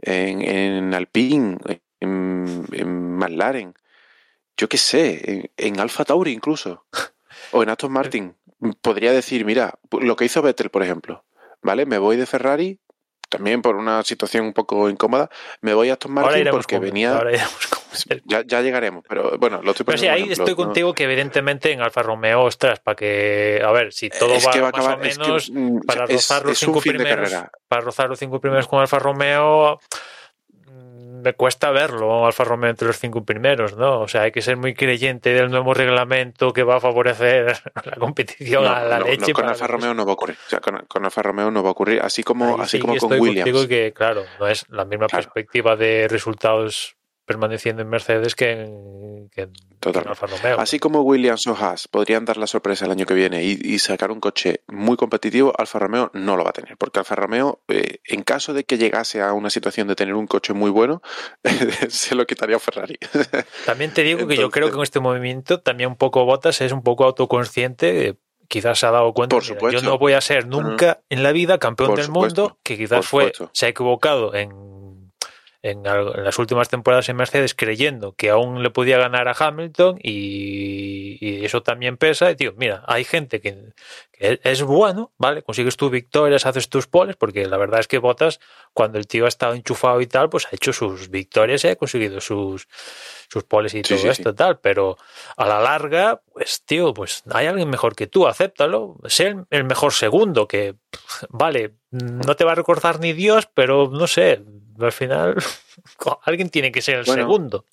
en, 0.02 0.42
en 0.42 0.94
Alpine, 0.94 1.58
en, 2.00 2.66
en 2.72 3.18
McLaren, 3.18 3.74
yo 4.58 4.70
qué 4.70 4.78
sé, 4.78 5.32
en, 5.32 5.52
en 5.58 5.80
Alfa 5.80 6.06
Tauri 6.06 6.32
incluso, 6.32 6.86
o 7.52 7.64
en 7.64 7.70
Aston 7.70 7.92
Martin, 7.92 8.36
podría 8.82 9.12
decir, 9.12 9.46
mira, 9.46 9.80
lo 9.92 10.16
que 10.16 10.26
hizo 10.26 10.42
Vettel, 10.42 10.70
por 10.70 10.84
ejemplo, 10.84 11.24
¿vale? 11.62 11.86
Me 11.86 11.98
voy 11.98 12.18
de 12.18 12.26
Ferrari, 12.26 12.80
también 13.38 13.62
por 13.62 13.76
una 13.76 14.04
situación 14.04 14.46
un 14.46 14.54
poco 14.54 14.90
incómoda, 14.90 15.30
me 15.62 15.74
voy 15.74 15.90
a 15.90 15.94
Aston 15.94 16.14
Martin 16.14 16.48
porque 16.52 16.80
venía... 16.80 17.16
ahora 17.18 17.32
Ya, 18.26 18.44
ya 18.46 18.60
llegaremos, 18.62 19.06
pero 19.08 19.38
bueno, 19.38 19.62
lo 19.64 19.72
estoy 19.72 19.86
Pero 19.86 19.98
sí, 19.98 20.08
ahí 20.08 20.24
ejemplo, 20.24 20.44
estoy 20.44 20.52
¿no? 20.52 20.66
contigo 20.68 20.94
que 20.94 21.06
evidentemente 21.06 21.72
en 21.72 21.80
Alfa 21.82 22.04
Romeo, 22.04 22.44
ostras, 22.44 22.82
para 22.82 22.96
que, 22.96 23.62
a 23.66 23.72
ver, 23.72 23.94
si 23.94 24.10
todo 24.10 24.34
es 24.34 24.46
va, 24.46 24.52
que 24.52 24.60
va 24.60 24.72
más 24.72 24.80
acabar, 24.82 25.00
o 25.00 25.04
es 25.06 25.18
que, 25.18 25.24
menos, 25.24 25.50
mm, 25.50 25.80
para 25.86 26.04
es- 26.04 26.12
rozar 26.12 26.44
los 26.44 26.52
es 26.52 26.64
un 26.64 26.74
cinco 26.74 26.82
primeros, 26.82 27.34
para 27.70 27.82
rozar 27.82 28.10
los 28.10 28.20
cinco 28.20 28.42
primeros 28.42 28.68
con 28.68 28.82
Alfa 28.82 29.00
Romeo, 29.00 29.80
me 31.26 31.34
cuesta 31.34 31.72
verlo, 31.72 32.26
Alfa 32.26 32.44
Romeo 32.46 32.70
entre 32.70 32.88
los 32.88 33.00
cinco 33.00 33.26
primeros, 33.26 33.76
¿no? 33.76 34.00
O 34.02 34.08
sea, 34.08 34.22
hay 34.22 34.32
que 34.32 34.42
ser 34.42 34.56
muy 34.56 34.74
creyente 34.76 35.34
del 35.34 35.50
nuevo 35.50 35.74
reglamento 35.74 36.54
que 36.54 36.64
va 36.64 36.78
a 36.78 36.80
favorecer 36.80 37.58
la 37.84 37.96
competición 37.98 38.64
No, 38.64 38.70
a 38.70 38.84
la 38.84 39.00
no, 39.00 39.06
leche. 39.08 39.32
no, 39.32 39.34
con 39.34 39.46
Alfa 39.50 39.68
Romeo 39.68 39.94
no 39.94 40.06
va 40.06 40.12
a 40.12 40.14
ocurrir. 40.14 40.38
O 40.46 40.50
sea, 40.50 40.60
con, 40.62 40.78
con 40.88 41.04
Alfa 41.04 41.22
Romeo 41.24 41.52
no 41.52 41.64
va 41.64 41.70
a 41.70 41.72
ocurrir, 41.74 42.00
así 42.02 42.24
como, 42.24 42.56
Ahí 42.56 42.62
así 42.62 42.78
sí 42.78 42.80
como 42.82 42.96
con 42.96 43.12
estoy 43.14 43.20
Williams. 43.20 43.68
que, 43.68 43.92
claro, 43.94 44.24
no 44.40 44.48
es 44.48 44.66
la 44.70 44.86
misma 44.86 45.08
Claro. 45.08 45.24
perspectiva 45.24 45.76
de 45.76 46.08
resultados 46.08 46.96
permaneciendo 47.26 47.82
en 47.82 47.90
Mercedes 47.90 48.36
que 48.36 48.52
en, 48.52 49.30
que 49.34 49.42
en- 49.44 49.54
en 49.86 50.08
Alfa 50.08 50.26
Romeo. 50.28 50.60
Así 50.60 50.80
como 50.80 51.02
Williams 51.02 51.46
o 51.48 51.56
Haas 51.56 51.88
podrían 51.88 52.26
dar 52.26 52.38
la 52.38 52.48
sorpresa 52.48 52.86
el 52.86 52.92
año 52.92 53.06
que 53.06 53.14
viene 53.14 53.44
y, 53.44 53.60
y 53.64 53.78
sacar 53.80 54.10
un 54.12 54.20
coche 54.20 54.62
muy 54.68 54.96
competitivo, 54.98 55.54
Alfa 55.58 55.78
Romeo 55.80 56.10
no 56.14 56.38
lo 56.38 56.44
va 56.44 56.50
a 56.52 56.54
tener. 56.54 56.76
Porque 56.78 57.00
Alfa 57.00 57.16
Romeo, 57.16 57.62
eh, 57.68 58.00
en 58.06 58.24
caso 58.24 58.54
de 58.54 58.64
que 58.64 58.78
llegase 58.78 59.22
a 59.22 59.34
una 59.34 59.50
situación 59.52 59.88
de 59.88 59.96
tener 59.96 60.16
un 60.16 60.26
coche 60.28 60.54
muy 60.54 60.72
bueno, 60.72 61.02
se 61.90 62.16
lo 62.16 62.26
quitaría 62.26 62.56
a 62.56 62.60
Ferrari. 62.60 62.98
También 63.66 63.94
te 63.94 64.04
digo 64.04 64.28
que 64.28 64.38
yo 64.38 64.50
creo 64.50 64.68
que 64.68 64.74
con 64.74 64.84
este 64.84 65.00
movimiento 65.00 65.60
también 65.62 65.90
un 65.90 65.96
poco 65.98 66.26
Botas 66.26 66.62
es 66.62 66.72
un 66.72 66.82
poco 66.84 67.04
autoconsciente. 67.06 68.08
eh, 68.10 68.16
Quizás 68.48 68.78
se 68.78 68.86
ha 68.86 68.92
dado 68.92 69.12
cuenta 69.14 69.36
Por 69.36 69.42
mira, 69.44 69.56
supuesto. 69.56 69.82
yo 69.82 69.90
no 69.90 69.98
voy 69.98 70.14
a 70.14 70.22
ser 70.22 70.46
nunca 70.48 71.02
en 71.10 71.24
la 71.24 71.32
vida 71.32 71.58
campeón 71.58 71.90
Por 71.90 71.98
del 71.98 72.06
supuesto. 72.06 72.42
mundo, 72.44 72.60
que 72.62 72.78
quizás 72.78 72.98
Por 73.00 73.04
fue 73.06 73.24
supuesto. 73.34 73.50
se 73.54 73.66
ha 73.66 73.70
equivocado 73.70 74.36
en, 74.36 74.52
en, 75.66 75.82
las 75.84 76.38
últimas 76.38 76.70
temporadas 76.70 77.10
en 77.10 77.16
Mercedes 77.16 77.56
creyendo 77.56 78.14
que 78.14 78.30
aún 78.30 78.62
le 78.62 78.70
podía 78.70 79.00
ganar 79.00 79.28
a 79.28 79.36
Hamilton 79.38 79.98
y, 80.02 81.18
y 81.20 81.44
eso 81.44 81.64
también 81.64 81.98
pesa. 81.98 82.30
Y 82.30 82.36
tío, 82.36 82.54
mira, 82.56 82.84
hay 82.86 83.04
gente 83.04 83.42
que, 83.42 83.74
que 84.12 84.40
es 84.44 84.62
bueno, 84.62 85.12
¿vale? 85.18 85.42
Consigues 85.42 85.76
tus 85.76 85.90
victorias, 85.90 86.46
haces 86.46 86.70
tus 86.70 86.86
poles, 86.86 87.16
porque 87.16 87.48
la 87.48 87.58
verdad 87.58 87.80
es 87.80 87.88
que 87.88 87.98
Botas, 87.98 88.40
cuando 88.74 89.00
el 89.00 89.08
tío 89.08 89.26
ha 89.26 89.28
estado 89.28 89.56
enchufado 89.56 90.02
y 90.02 90.08
tal, 90.08 90.30
pues 90.30 90.46
ha 90.46 90.50
hecho 90.52 90.72
sus 90.72 91.10
victorias 91.10 91.64
y 91.64 91.70
ha 91.70 91.76
conseguido 91.76 92.22
sus, 92.22 92.68
sus 93.28 93.44
poles 93.44 93.74
y 93.74 93.78
Sí, 93.78 93.96
todo 93.96 93.98
sí, 93.98 94.08
esto 94.08 94.30
y 94.30 94.36
tal, 94.36 94.60
pero 94.60 94.98
a 95.36 95.48
la 95.48 95.60
larga, 95.60 96.22
pues 96.32 96.64
tío, 96.64 96.94
pues 96.94 97.24
hay 97.32 97.48
alguien 97.48 97.72
mejor 97.72 97.96
que 97.96 98.06
tú, 98.06 98.28
acéptalo, 98.28 98.98
sé 99.06 99.28
el, 99.28 99.46
el 99.50 99.64
mejor 99.64 99.94
segundo, 99.94 100.48
que 100.48 100.76
vale, 101.30 101.74
no 101.90 102.36
te 102.36 102.44
va 102.44 102.52
a 102.52 102.56
recordar 102.56 103.00
ni 103.00 103.14
Dios, 103.14 103.50
pero 103.52 103.90
no 103.92 104.06
sé, 104.06 104.44
al 104.80 104.92
final 104.92 105.36
alguien 106.24 106.50
tiene 106.50 106.72
que 106.72 106.82
ser 106.82 106.96
el 107.00 107.06
Bueno, 107.06 107.24
segundo. 107.24 107.66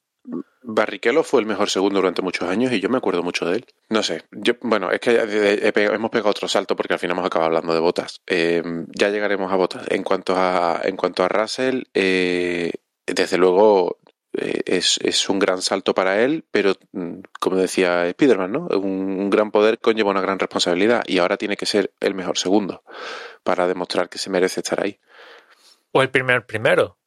Barrichello 0.63 1.25
fue 1.25 1.41
el 1.41 1.47
mejor 1.47 1.69
segundo 1.69 1.99
durante 1.99 2.23
muchos 2.23 2.49
años 2.49 2.73
y 2.73 2.81
yo 2.81 2.89
me 2.89 2.99
acuerdo 2.99 3.23
mucho 3.23 3.45
de 3.45 3.57
él. 3.57 3.67
No 3.89 4.03
sé, 4.03 4.23
yo, 4.31 4.55
bueno, 4.61 4.91
es 4.93 5.01
que 5.01 5.17
hemos 5.17 6.11
pegado 6.11 6.31
otro 6.31 6.47
salto 6.47 6.77
porque 6.77 6.95
al 6.95 7.01
final 7.01 7.17
hemos 7.17 7.27
acabado 7.27 7.49
hablando 7.49 7.75
de 7.75 7.81
botas. 7.81 8.21
Eh, 8.27 8.63
ya 8.95 9.09
llegaremos 9.09 9.53
a 9.53 9.57
botas. 9.57 9.85
En 9.89 10.05
cuanto 10.05 10.35
a, 10.37 10.81
en 10.85 10.97
cuanto 10.97 11.25
a 11.25 11.29
Russell, 11.29 11.83
eh, 11.95 12.73
desde 13.07 13.37
luego 13.39 13.99
eh, 14.35 14.61
es, 14.65 14.99
es 15.03 15.29
un 15.29 15.41
gran 15.41 15.61
salto 15.61 15.95
para 15.95 16.23
él, 16.23 16.45
pero 16.53 16.75
mm, 16.93 17.23
como 17.41 17.57
decía 17.57 18.09
Spiderman, 18.13 18.53
¿no? 18.53 18.69
Un, 18.69 19.19
un 19.19 19.31
gran 19.31 19.51
poder 19.51 19.81
conlleva 19.81 20.11
una 20.13 20.21
gran 20.21 20.39
responsabilidad 20.39 21.03
y 21.07 21.19
ahora 21.19 21.37
tiene 21.37 21.57
que 21.57 21.67
ser 21.67 21.93
el 21.99 22.15
mejor 22.15 22.39
segundo 22.39 22.85
para 23.43 23.67
demostrar 23.67 24.09
que 24.09 24.19
se 24.19 24.31
merece 24.31 24.61
estar 24.61 24.81
ahí. 24.83 25.01
O 25.93 26.03
el 26.03 26.11
primer 26.11 26.47
primero. 26.47 26.99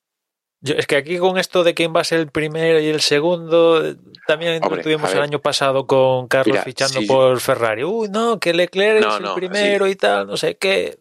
Yo, 0.61 0.75
es 0.75 0.87
que 0.87 0.95
aquí 0.95 1.17
con 1.17 1.37
esto 1.37 1.63
de 1.63 1.73
quién 1.73 1.93
va 1.95 2.01
a 2.01 2.05
ser 2.05 2.19
el 2.19 2.31
primero 2.31 2.79
y 2.79 2.87
el 2.87 3.01
segundo, 3.01 3.95
también 4.25 4.63
Hombre, 4.63 4.81
tuvimos 4.81 5.13
el 5.13 5.21
año 5.21 5.39
pasado 5.39 5.85
con 5.85 6.27
Carlos 6.27 6.53
Mira, 6.53 6.63
fichando 6.63 7.01
por 7.07 7.39
Ferrari. 7.39 7.83
Uy, 7.83 8.09
no, 8.09 8.39
que 8.39 8.53
Leclerc 8.53 9.01
No, 9.01 9.09
es 9.09 9.17
el 9.17 9.23
no, 9.23 9.35
primero 9.35 9.87
y 9.87 9.95
tal, 9.95 10.27
no 10.27 10.37
sé 10.37 10.57
qué. 10.57 10.99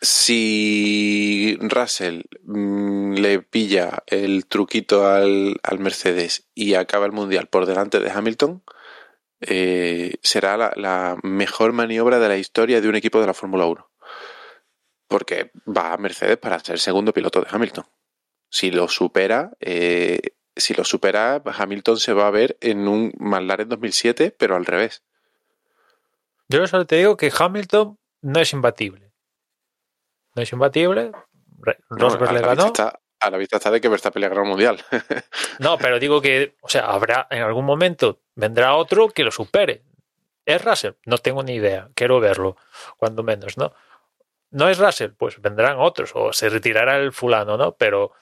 Si 0.00 1.58
Russell 1.60 2.22
mm, 2.42 3.14
le 3.14 3.40
pilla 3.42 4.02
el 4.06 4.46
truquito 4.46 5.06
al, 5.06 5.60
al 5.62 5.78
Mercedes 5.78 6.48
y 6.54 6.74
acaba 6.74 7.04
el 7.06 7.12
Mundial 7.12 7.48
por 7.48 7.66
delante 7.66 8.00
de 8.00 8.10
Hamilton, 8.10 8.64
eh, 9.42 10.14
será 10.22 10.56
la, 10.56 10.72
la 10.74 11.18
mejor 11.22 11.72
maniobra 11.72 12.18
de 12.18 12.28
la 12.28 12.38
historia 12.38 12.80
de 12.80 12.88
un 12.88 12.96
equipo 12.96 13.20
de 13.20 13.26
la 13.26 13.34
Fórmula 13.34 13.66
1. 13.66 13.89
Porque 15.10 15.50
va 15.66 15.92
a 15.92 15.96
Mercedes 15.96 16.36
para 16.38 16.60
ser 16.60 16.78
segundo 16.78 17.12
piloto 17.12 17.40
de 17.40 17.48
Hamilton. 17.50 17.84
Si 18.48 18.70
lo 18.70 18.86
supera, 18.86 19.50
eh, 19.58 20.20
si 20.54 20.72
lo 20.72 20.84
supera, 20.84 21.42
Hamilton 21.44 21.96
se 21.96 22.12
va 22.12 22.28
a 22.28 22.30
ver 22.30 22.56
en 22.60 22.86
un 22.86 23.12
McLaren 23.18 23.68
2007, 23.68 24.32
pero 24.38 24.54
al 24.54 24.66
revés. 24.66 25.02
Yo 26.48 26.64
solo 26.68 26.86
te 26.86 26.96
digo 26.96 27.16
que 27.16 27.32
Hamilton 27.36 27.98
no 28.22 28.40
es 28.40 28.52
imbatible. 28.52 29.10
No 30.36 30.42
es 30.42 30.52
imbatible. 30.52 31.10
No, 31.10 31.74
Rosberg 31.90 32.30
a, 32.30 32.32
le 32.32 32.40
ganó. 32.40 32.66
está, 32.66 33.00
a 33.18 33.30
la 33.30 33.36
vista 33.36 33.56
está 33.56 33.72
de 33.72 33.80
que 33.80 33.88
Verstappen 33.88 34.20
le 34.20 34.28
ganó 34.28 34.42
el 34.42 34.48
Mundial. 34.48 34.84
No, 35.58 35.76
pero 35.76 35.98
digo 35.98 36.22
que, 36.22 36.54
o 36.62 36.68
sea, 36.68 36.86
habrá 36.86 37.26
en 37.30 37.42
algún 37.42 37.64
momento 37.64 38.20
vendrá 38.36 38.76
otro 38.76 39.08
que 39.08 39.24
lo 39.24 39.32
supere. 39.32 39.82
¿Es 40.46 40.64
Russell? 40.64 40.92
No 41.04 41.18
tengo 41.18 41.42
ni 41.42 41.54
idea. 41.54 41.90
Quiero 41.94 42.20
verlo, 42.20 42.56
cuando 42.96 43.24
menos, 43.24 43.58
¿no? 43.58 43.74
No 44.50 44.68
es 44.68 44.78
Russell, 44.78 45.10
pues 45.16 45.40
vendrán 45.40 45.78
otros, 45.78 46.10
o 46.14 46.32
se 46.32 46.48
retirará 46.48 46.96
el 46.96 47.12
fulano, 47.12 47.56
¿no? 47.56 47.76
Pero 47.76 48.12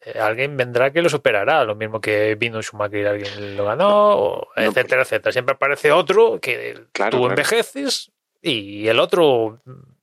eh, 0.00 0.18
alguien 0.18 0.56
vendrá 0.56 0.92
que 0.92 1.02
lo 1.02 1.08
superará, 1.08 1.64
lo 1.64 1.74
mismo 1.76 2.00
que 2.00 2.34
vino 2.34 2.60
Schumacher 2.62 3.00
y 3.02 3.06
alguien 3.06 3.56
lo 3.56 3.64
ganó, 3.64 4.16
o 4.16 4.48
No, 4.56 4.62
etcétera, 4.62 5.02
etcétera. 5.02 5.32
Siempre 5.32 5.54
aparece 5.54 5.92
otro 5.92 6.40
que 6.40 6.86
Claro, 6.92 7.10
tú 7.12 7.18
claro. 7.18 7.30
envejeces 7.30 8.10
y 8.42 8.88
el 8.88 8.98
otro 8.98 9.60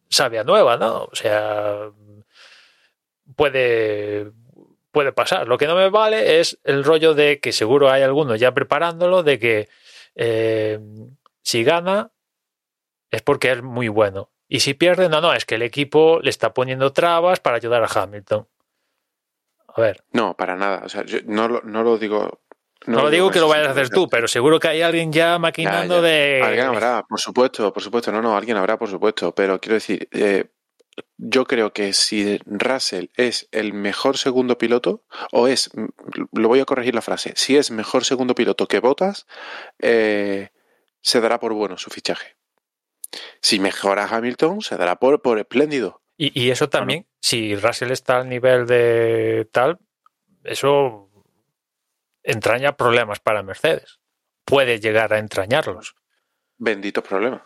sabe 0.09 0.39
a 0.39 0.43
nueva, 0.43 0.77
¿no? 0.77 1.03
O 1.05 1.15
sea, 1.15 1.89
puede 3.35 4.31
puede 4.91 5.11
pasar. 5.11 5.47
Lo 5.47 5.57
que 5.57 5.67
no 5.67 5.75
me 5.75 5.89
vale 5.89 6.39
es 6.39 6.57
el 6.63 6.83
rollo 6.85 7.13
de 7.13 7.39
que 7.41 7.51
seguro 7.51 7.89
hay 7.91 8.01
alguno 8.01 8.35
ya 8.37 8.53
preparándolo 8.53 9.23
de 9.23 9.39
que 9.39 9.69
eh, 10.15 10.79
si 11.41 11.65
gana 11.65 12.11
es 13.11 13.21
porque 13.21 13.51
es 13.51 13.61
muy 13.61 13.89
bueno. 13.89 14.29
Y 14.47 14.59
si 14.59 14.73
pierde, 14.73 15.09
no, 15.09 15.21
no, 15.21 15.33
es 15.33 15.45
que 15.45 15.55
el 15.55 15.63
equipo 15.63 16.19
le 16.21 16.29
está 16.29 16.53
poniendo 16.53 16.91
trabas 16.93 17.39
para 17.39 17.57
ayudar 17.57 17.83
a 17.83 17.87
Hamilton. 17.87 18.47
A 19.67 19.81
ver, 19.81 20.03
No, 20.11 20.35
para 20.35 20.55
nada. 20.55 20.83
O 20.85 20.89
sea, 20.89 21.03
yo 21.03 21.19
no, 21.25 21.47
lo, 21.47 21.61
no 21.63 21.83
lo 21.83 21.97
digo. 21.97 22.41
no, 22.85 23.01
lo 23.01 23.09
digo 23.09 23.31
que 23.31 23.39
lo 23.39 23.47
vayas 23.47 23.67
a 23.67 23.71
hacer 23.71 23.89
tú, 23.89 24.07
pero 24.07 24.27
seguro 24.27 24.59
que 24.59 24.67
hay 24.69 24.81
alguien 24.81 25.11
ya 25.11 25.37
maquinando 25.39 25.95
Ya, 25.95 26.01
ya. 26.01 26.07
de... 26.07 26.41
Alguien 26.43 26.67
habrá, 26.67 27.03
por 27.09 27.19
supuesto, 27.19 27.73
por 27.73 27.83
supuesto. 27.83 28.11
No, 28.11 28.21
no, 28.21 28.37
alguien 28.37 28.57
habrá, 28.57 28.77
por 28.77 28.89
supuesto. 28.89 29.33
Pero 29.33 29.59
quiero 29.59 29.73
decir, 29.73 30.07
eh, 30.11 30.45
yo 31.17 31.45
creo 31.45 31.73
que 31.73 31.91
si 31.93 32.39
Russell 32.45 33.07
es 33.15 33.49
el 33.51 33.73
mejor 33.73 34.17
segundo 34.17 34.57
piloto, 34.57 35.03
o 35.31 35.47
es, 35.47 35.71
mm, 35.73 35.87
lo 36.39 36.47
voy 36.47 36.59
a 36.59 36.65
corregir 36.65 36.95
la 36.95 37.01
frase, 37.01 37.33
si 37.35 37.57
es 37.57 37.71
mejor 37.71 38.05
segundo 38.05 38.35
piloto 38.35 38.67
que 38.67 38.79
Botas, 38.79 39.25
eh, 39.79 40.49
se 41.01 41.19
dará 41.19 41.39
por 41.39 41.53
bueno 41.53 41.77
su 41.77 41.89
fichaje. 41.89 42.37
Si 43.41 43.59
mejora 43.59 44.05
Hamilton, 44.05 44.61
se 44.61 44.77
dará 44.77 44.97
por, 44.97 45.21
por 45.21 45.39
espléndido. 45.39 46.01
Y, 46.17 46.39
y 46.39 46.51
eso 46.51 46.69
también, 46.69 47.07
si 47.19 47.55
Russell 47.55 47.91
está 47.91 48.17
al 48.17 48.29
nivel 48.29 48.65
de 48.67 49.47
tal, 49.51 49.79
eso 50.43 51.09
entraña 52.23 52.77
problemas 52.77 53.19
para 53.19 53.43
Mercedes. 53.43 53.99
Puede 54.45 54.79
llegar 54.79 55.13
a 55.13 55.19
entrañarlos. 55.19 55.95
Benditos 56.57 57.03
problemas. 57.03 57.41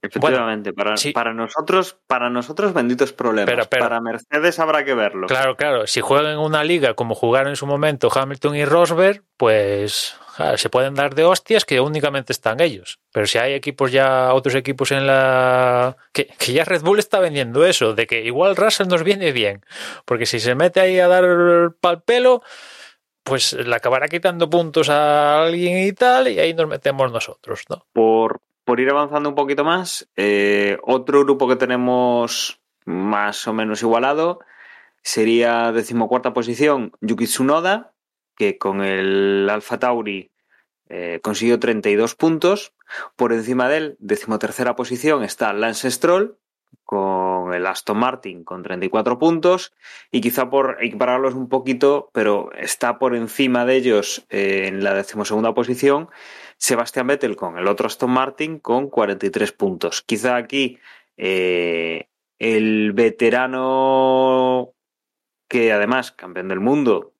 Efectivamente, 0.00 0.72
para, 0.72 0.96
sí. 0.96 1.12
para 1.12 1.34
nosotros, 1.34 1.98
para 2.06 2.30
nosotros 2.30 2.72
benditos 2.72 3.12
problemas. 3.12 3.50
Pero, 3.52 3.64
pero- 3.68 3.84
para 3.84 4.00
Mercedes 4.00 4.58
habrá 4.60 4.84
que 4.84 4.94
verlo. 4.94 5.26
Claro, 5.26 5.56
claro. 5.56 5.86
Si 5.88 6.00
juegan 6.00 6.32
en 6.32 6.38
una 6.38 6.62
liga 6.62 6.94
como 6.94 7.14
jugaron 7.16 7.48
en 7.50 7.56
su 7.56 7.66
momento 7.66 8.08
Hamilton 8.12 8.54
y 8.56 8.64
Rosberg, 8.64 9.24
pues 9.36 10.16
se 10.56 10.70
pueden 10.70 10.94
dar 10.94 11.14
de 11.14 11.24
hostias 11.24 11.64
que 11.64 11.80
únicamente 11.80 12.32
están 12.32 12.60
ellos. 12.60 13.00
Pero 13.12 13.26
si 13.26 13.38
hay 13.38 13.54
equipos 13.54 13.92
ya, 13.92 14.32
otros 14.32 14.54
equipos 14.54 14.92
en 14.92 15.06
la. 15.06 15.96
Que, 16.12 16.26
que 16.38 16.52
ya 16.52 16.64
Red 16.64 16.82
Bull 16.82 16.98
está 16.98 17.18
vendiendo 17.20 17.64
eso, 17.64 17.94
de 17.94 18.06
que 18.06 18.24
igual 18.24 18.56
Russell 18.56 18.88
nos 18.88 19.02
viene 19.02 19.32
bien. 19.32 19.64
Porque 20.04 20.26
si 20.26 20.40
se 20.40 20.54
mete 20.54 20.80
ahí 20.80 20.98
a 21.00 21.08
dar 21.08 21.72
pal 21.80 22.02
pelo, 22.02 22.42
pues 23.28 23.52
le 23.52 23.74
acabará 23.74 24.08
quitando 24.08 24.48
puntos 24.48 24.88
a 24.88 25.42
alguien 25.42 25.86
y 25.86 25.92
tal, 25.92 26.28
y 26.28 26.38
ahí 26.38 26.54
nos 26.54 26.66
metemos 26.66 27.12
nosotros, 27.12 27.64
¿no? 27.68 27.84
Por, 27.92 28.40
por 28.64 28.80
ir 28.80 28.90
avanzando 28.90 29.28
un 29.28 29.34
poquito 29.34 29.64
más, 29.64 30.08
eh, 30.16 30.78
otro 30.82 31.24
grupo 31.24 31.48
que 31.48 31.56
tenemos 31.56 32.60
más 32.86 33.46
o 33.46 33.52
menos 33.52 33.82
igualado 33.82 34.40
sería 35.02 35.72
decimocuarta 35.72 36.32
posición 36.32 36.92
Yuki 37.00 37.26
Tsunoda, 37.26 37.92
que 38.38 38.56
con 38.56 38.82
el 38.82 39.48
Alfa 39.50 39.78
Tauri 39.78 40.30
eh, 40.88 41.18
consiguió 41.22 41.58
32 41.58 42.14
puntos. 42.14 42.72
Por 43.16 43.32
encima 43.32 43.68
de 43.68 43.76
él, 43.76 43.96
decimotercera 43.98 44.76
posición, 44.76 45.24
está 45.24 45.52
Lance 45.52 45.90
Stroll 45.90 46.38
con 46.84 47.52
el 47.52 47.66
Aston 47.66 47.98
Martin 47.98 48.44
con 48.44 48.62
34 48.62 49.18
puntos 49.18 49.74
y 50.10 50.20
quizá 50.22 50.48
por 50.48 50.78
equipararlos 50.80 51.34
un 51.34 51.48
poquito, 51.48 52.10
pero 52.14 52.50
está 52.56 52.98
por 52.98 53.14
encima 53.14 53.66
de 53.66 53.76
ellos 53.76 54.24
eh, 54.30 54.68
en 54.68 54.82
la 54.82 54.94
decimosegunda 54.94 55.52
posición 55.52 56.08
Sebastián 56.56 57.06
Vettel 57.06 57.36
con 57.36 57.58
el 57.58 57.68
otro 57.68 57.86
Aston 57.86 58.10
Martin 58.10 58.58
con 58.58 58.88
43 58.88 59.52
puntos. 59.52 60.02
Quizá 60.02 60.36
aquí 60.36 60.78
eh, 61.16 62.08
el 62.38 62.92
veterano 62.92 64.74
que 65.48 65.72
además 65.72 66.12
campeón 66.12 66.48
del 66.48 66.60
mundo, 66.60 67.14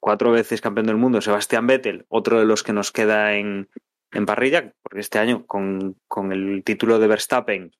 cuatro 0.00 0.32
veces 0.32 0.60
campeón 0.60 0.86
del 0.86 0.96
mundo, 0.96 1.20
Sebastián 1.20 1.66
Vettel, 1.66 2.04
otro 2.08 2.38
de 2.38 2.44
los 2.44 2.62
que 2.62 2.72
nos 2.72 2.92
queda 2.92 3.34
en, 3.34 3.68
en 4.12 4.26
parrilla, 4.26 4.74
porque 4.82 5.00
este 5.00 5.18
año 5.18 5.46
con, 5.46 5.96
con 6.08 6.32
el 6.32 6.62
título 6.64 6.98
de 6.98 7.06
Verstappen 7.06 7.72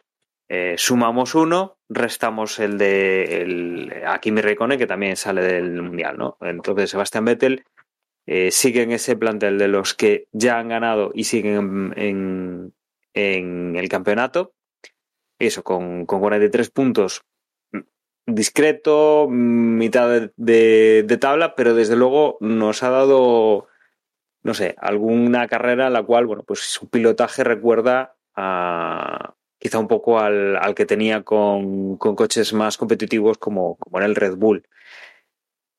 eh, 0.48 0.74
sumamos 0.76 1.34
uno, 1.34 1.78
restamos 1.88 2.58
el 2.58 2.78
de 2.78 3.42
el, 3.42 3.92
a 4.06 4.20
Kimi 4.20 4.40
Raikkonen, 4.40 4.78
que 4.78 4.86
también 4.86 5.16
sale 5.16 5.42
del 5.42 5.82
Mundial, 5.82 6.18
¿no? 6.18 6.36
Entonces 6.40 6.90
Sebastián 6.90 7.24
Vettel 7.24 7.64
eh, 8.26 8.50
sigue 8.50 8.82
en 8.82 8.92
ese 8.92 9.16
plantel 9.16 9.58
de 9.58 9.68
los 9.68 9.94
que 9.94 10.26
ya 10.32 10.58
han 10.58 10.68
ganado 10.68 11.10
y 11.14 11.24
siguen 11.24 11.92
en, 11.96 12.02
en, 12.02 12.74
en 13.14 13.76
el 13.76 13.88
campeonato. 13.88 14.54
Eso, 15.38 15.64
con, 15.64 16.06
con 16.06 16.20
43 16.20 16.70
puntos, 16.70 17.22
discreto, 18.26 19.28
mitad 19.28 20.30
de, 20.36 21.18
tabla, 21.20 21.54
pero 21.54 21.74
desde 21.74 21.96
luego 21.96 22.36
nos 22.40 22.82
ha 22.82 22.90
dado, 22.90 23.68
no 24.42 24.54
sé, 24.54 24.74
alguna 24.78 25.48
carrera 25.48 25.88
en 25.88 25.92
la 25.92 26.02
cual, 26.02 26.26
bueno, 26.26 26.42
pues 26.44 26.60
su 26.60 26.88
pilotaje 26.88 27.44
recuerda 27.44 28.16
a 28.34 29.34
quizá 29.58 29.78
un 29.78 29.88
poco 29.88 30.18
al, 30.18 30.56
al 30.56 30.74
que 30.74 30.86
tenía 30.86 31.22
con, 31.22 31.96
con, 31.96 32.16
coches 32.16 32.52
más 32.52 32.76
competitivos 32.76 33.38
como, 33.38 33.76
como 33.76 33.98
en 33.98 34.04
el 34.04 34.16
Red 34.16 34.34
Bull. 34.36 34.66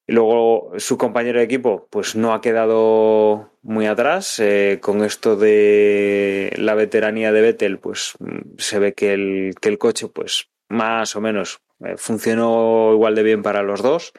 Y 0.06 0.14
luego 0.14 0.74
su 0.78 0.98
compañero 0.98 1.40
de 1.40 1.46
equipo, 1.46 1.88
pues 1.90 2.16
no 2.16 2.34
ha 2.34 2.42
quedado 2.42 3.52
muy 3.62 3.86
atrás. 3.86 4.40
Eh, 4.40 4.80
con 4.82 5.04
esto 5.04 5.36
de 5.38 6.54
la 6.58 6.76
veteranía 6.76 7.32
de 7.32 7.42
Vettel, 7.42 7.80
pues 7.80 8.14
se 8.58 8.80
ve 8.80 8.94
que 8.94 9.14
el, 9.14 9.56
que 9.62 9.70
el 9.70 9.78
coche, 9.78 10.08
pues 10.08 10.50
más 10.70 11.16
o 11.16 11.22
menos 11.22 11.62
funcionó 11.98 12.92
igual 12.94 13.16
de 13.16 13.24
bien 13.24 13.44
para 13.44 13.64
los 13.64 13.82
dos. 13.82 14.14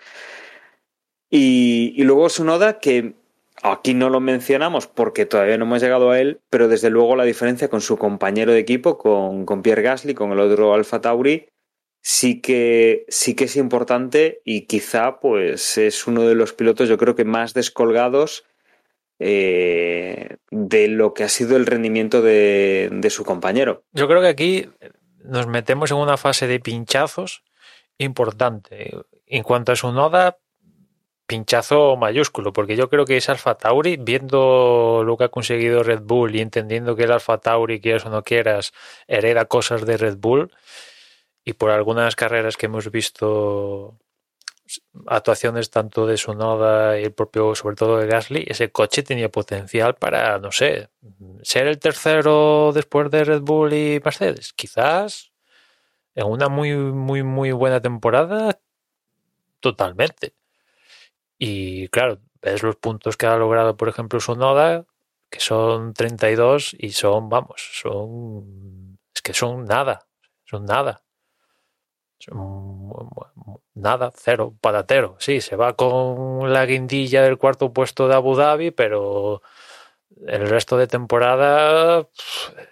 Y, 1.31 1.95
y 1.97 2.05
luego 2.05 2.29
Sunoda, 2.29 2.79
que 2.79 3.15
aquí 3.63 3.95
no 3.95 4.11
lo 4.11 4.21
mencionamos 4.21 4.87
porque 4.87 5.27
todavía 5.27 5.59
no 5.59 5.65
hemos 5.65 5.83
llegado 5.83 6.11
a 6.11 6.21
él, 6.21 6.41
pero 6.51 6.69
desde 6.69 6.91
luego 6.91 7.17
la 7.17 7.25
diferencia 7.25 7.69
con 7.69 7.81
su 7.81 7.97
compañero 7.97 8.53
de 8.53 8.59
equipo, 8.59 8.99
con, 8.99 9.47
con 9.47 9.63
Pierre 9.63 9.83
Gasly, 9.83 10.15
con 10.15 10.33
el 10.33 10.41
otro 10.41 10.75
Alfa 10.75 11.01
Tauri, 11.01 11.49
sí 12.03 12.41
que, 12.41 13.07
sí 13.09 13.35
que 13.35 13.45
es 13.45 13.57
importante 13.57 14.43
y 14.45 14.67
quizá 14.67 15.19
pues 15.19 15.79
es 15.79 16.07
uno 16.07 16.23
de 16.23 16.35
los 16.35 16.53
pilotos 16.53 16.89
yo 16.89 16.99
creo 16.99 17.15
que 17.15 17.25
más 17.25 17.55
descolgados 17.55 18.45
eh, 19.19 20.37
de 20.51 20.89
lo 20.89 21.15
que 21.15 21.25
ha 21.25 21.29
sido 21.31 21.57
el 21.57 21.65
rendimiento 21.65 22.21
de, 22.21 22.91
de 22.93 23.11
su 23.11 23.25
compañero. 23.25 23.85
Yo 23.93 24.07
creo 24.07 24.21
que 24.21 24.29
aquí 24.29 24.69
nos 25.25 25.47
metemos 25.47 25.91
en 25.91 25.97
una 25.97 26.19
fase 26.19 26.47
de 26.47 26.61
pinchazos 26.61 27.43
importante. 27.99 28.93
En 29.27 29.43
cuanto 29.43 29.73
a 29.73 29.77
su 29.77 29.93
noda, 29.93 30.39
pinchazo 31.27 31.97
mayúsculo, 31.97 32.53
porque 32.53 32.77
yo 32.77 32.89
creo 32.91 33.05
que 33.05 33.17
es 33.17 33.29
Alfa 33.29 33.55
Tauri, 33.57 33.97
viendo 33.97 35.03
lo 35.05 35.17
que 35.17 35.25
ha 35.25 35.29
conseguido 35.29 35.83
Red 35.83 36.03
Bull 36.03 36.35
y 36.37 36.41
entendiendo 36.41 36.97
que 36.97 37.05
el 37.05 37.13
Alfa 37.13 37.39
Tauri, 37.39 37.81
quieras 37.81 38.07
o 38.07 38.11
no 38.11 38.23
quieras, 38.23 38.73
hereda 39.07 39.47
cosas 39.47 39.87
de 39.87 39.97
Red 39.97 40.17
Bull, 40.19 40.53
y 41.45 41.55
por 41.55 41.71
algunas 41.71 42.17
carreras 42.17 42.57
que 42.57 42.67
hemos 42.67 42.91
visto 42.91 43.99
actuaciones 45.07 45.71
tanto 45.71 46.07
de 46.07 46.17
Sonoda 46.17 46.99
y 46.99 47.05
el 47.05 47.13
propio, 47.13 47.55
sobre 47.55 47.77
todo 47.77 47.99
de 47.99 48.07
Gasly, 48.07 48.45
ese 48.49 48.71
coche 48.71 49.03
tenía 49.03 49.29
potencial 49.29 49.95
para, 49.95 50.39
no 50.39 50.53
sé, 50.53 50.89
ser 51.43 51.67
el 51.67 51.79
tercero 51.79 52.73
después 52.75 53.11
de 53.11 53.25
Red 53.25 53.41
Bull 53.43 53.75
y 53.75 54.01
Mercedes. 54.03 54.53
Quizás 54.55 55.34
en 56.15 56.27
una 56.27 56.49
muy, 56.49 56.75
muy, 56.77 57.23
muy 57.23 57.53
buena 57.53 57.81
temporada, 57.81 58.61
totalmente. 59.61 60.35
Y 61.39 61.89
claro, 61.89 62.21
ves 62.43 62.63
los 62.63 62.77
puntos 62.77 63.17
que 63.17 63.27
ha 63.27 63.37
logrado, 63.37 63.77
por 63.77 63.89
ejemplo, 63.89 64.21
Sonoda, 64.21 64.87
que 65.31 65.41
son 65.41 65.95
32 65.95 66.77
y 66.79 66.91
son, 66.93 67.29
vamos, 67.29 67.71
son. 67.73 68.99
Es 69.15 69.23
que 69.23 69.35
son 69.35 69.65
nada, 69.65 70.07
son 70.45 70.65
nada. 70.65 71.05
Nada, 73.75 74.13
cero, 74.15 74.55
patatero. 74.61 75.17
Sí, 75.19 75.41
se 75.41 75.57
va 75.57 75.75
con 75.75 76.53
la 76.53 76.65
guindilla 76.67 77.23
del 77.23 77.39
cuarto 77.39 77.73
puesto 77.73 78.09
de 78.09 78.15
Abu 78.15 78.37
Dhabi, 78.37 78.71
pero 78.71 79.43
el 80.27 80.49
resto 80.49 80.77
de 80.77 80.87
temporada 80.87 82.09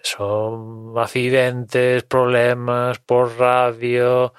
son 0.01 0.93
accidentes, 0.97 2.03
problemas 2.03 2.99
por 2.99 3.37
radio, 3.37 4.33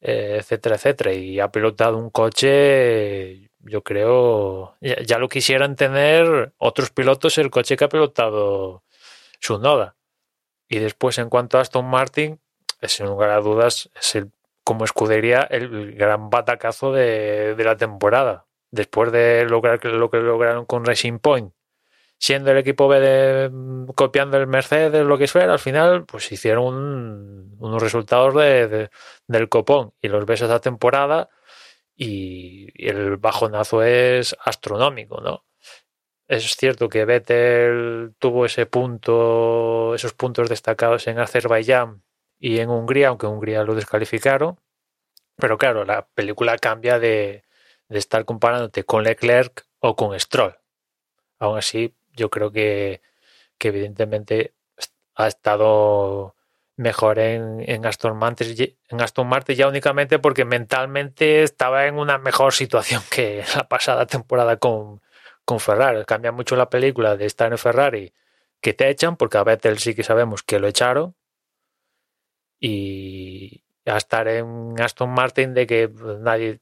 eh, 0.00 0.36
etcétera, 0.40 0.76
etcétera. 0.76 1.12
Y 1.12 1.40
ha 1.40 1.50
pilotado 1.50 1.96
un 1.96 2.10
coche, 2.10 3.50
yo 3.60 3.82
creo, 3.82 4.76
ya, 4.80 5.18
lo 5.18 5.28
quisieran 5.28 5.76
tener 5.76 6.52
otros 6.58 6.90
pilotos 6.90 7.38
el 7.38 7.50
coche 7.50 7.76
que 7.76 7.84
ha 7.84 7.88
pilotado 7.88 8.84
su 9.40 9.58
Noda. 9.58 9.96
Y 10.68 10.78
después, 10.78 11.18
en 11.18 11.28
cuanto 11.30 11.58
a 11.58 11.62
Aston 11.62 11.86
Martin, 11.86 12.40
sin 12.82 13.06
lugar 13.06 13.30
a 13.30 13.40
dudas, 13.40 13.90
es 13.98 14.14
el 14.14 14.32
como 14.70 14.84
escudería 14.84 15.42
el 15.50 15.94
gran 15.96 16.30
batacazo 16.30 16.92
de, 16.92 17.56
la 17.58 17.76
temporada. 17.76 18.46
Después 18.70 19.10
de 19.10 19.44
lograr 19.44 19.84
lo 19.84 20.10
que 20.10 20.18
lograron 20.18 20.64
con 20.64 20.84
Racing 20.84 21.18
Point, 21.18 21.52
siendo 22.20 22.50
el 22.52 22.58
equipo 22.58 22.86
B 22.86 23.00
de, 23.00 23.50
copiando 23.94 24.36
el 24.36 24.46
Mercedes, 24.46 25.06
lo 25.06 25.16
que 25.18 25.26
fuera, 25.26 25.54
al 25.54 25.58
final 25.58 26.04
pues 26.04 26.30
hicieron 26.30 27.56
unos 27.58 27.82
resultados 27.82 28.34
de, 28.34 28.90
del 29.26 29.48
copón 29.48 29.94
y 30.02 30.08
los 30.08 30.26
ves 30.26 30.42
esa 30.42 30.60
temporada 30.60 31.30
y, 31.96 32.68
el 32.86 33.16
bajonazo 33.16 33.82
es 33.82 34.36
astronómico, 34.44 35.20
¿no? 35.22 35.44
Es 36.28 36.56
cierto 36.56 36.88
que 36.88 37.04
Vettel 37.04 38.14
tuvo 38.18 38.46
ese 38.46 38.66
punto, 38.66 39.94
esos 39.94 40.14
puntos 40.14 40.48
destacados 40.48 41.06
en 41.08 41.18
Azerbaiyán 41.18 42.02
y 42.38 42.60
en 42.60 42.70
Hungría, 42.70 43.08
aunque 43.08 43.26
Hungría 43.26 43.64
lo 43.64 43.74
descalificaron. 43.74 44.58
Pero 45.36 45.58
claro, 45.58 45.84
la 45.84 46.06
película 46.14 46.58
cambia 46.58 46.98
de, 46.98 47.44
estar 47.88 48.24
comparándote 48.24 48.84
con 48.84 49.04
Leclerc 49.04 49.66
o 49.80 49.96
con 49.96 50.18
Stroll. 50.20 50.56
Aún 51.38 51.58
así, 51.58 51.94
yo 52.14 52.30
creo 52.30 52.50
que, 52.52 53.02
evidentemente 53.60 54.54
ha 55.16 55.26
estado 55.28 56.34
mejor 56.76 57.18
en, 57.18 57.62
en, 57.68 57.84
Aston 57.84 58.16
Martin, 58.16 58.76
en 58.88 59.00
Aston 59.02 59.26
Martin 59.28 59.54
ya 59.56 59.68
únicamente 59.68 60.18
porque 60.18 60.46
mentalmente 60.46 61.42
estaba 61.42 61.86
en 61.86 61.98
una 61.98 62.16
mejor 62.18 62.54
situación 62.54 63.02
que 63.10 63.44
la 63.54 63.68
pasada 63.68 64.06
temporada 64.06 64.56
con, 64.56 65.02
con 65.44 65.60
Ferrari. 65.60 66.04
Cambia 66.06 66.32
mucho 66.32 66.56
la 66.56 66.70
película 66.70 67.16
de 67.16 67.26
estar 67.26 67.52
en 67.52 67.58
Ferrari 67.58 68.14
que 68.60 68.74
te 68.74 68.88
echan, 68.88 69.16
porque 69.16 69.38
a 69.38 69.44
Vettel 69.44 69.78
sí 69.78 69.94
que 69.94 70.04
sabemos 70.04 70.42
que 70.42 70.58
lo 70.58 70.68
echaron, 70.68 71.14
y 72.60 73.64
a 73.86 73.96
estar 73.96 74.28
en 74.28 74.74
Aston 74.80 75.10
Martin 75.10 75.54
de 75.54 75.66
que 75.66 75.90
nadie, 76.20 76.60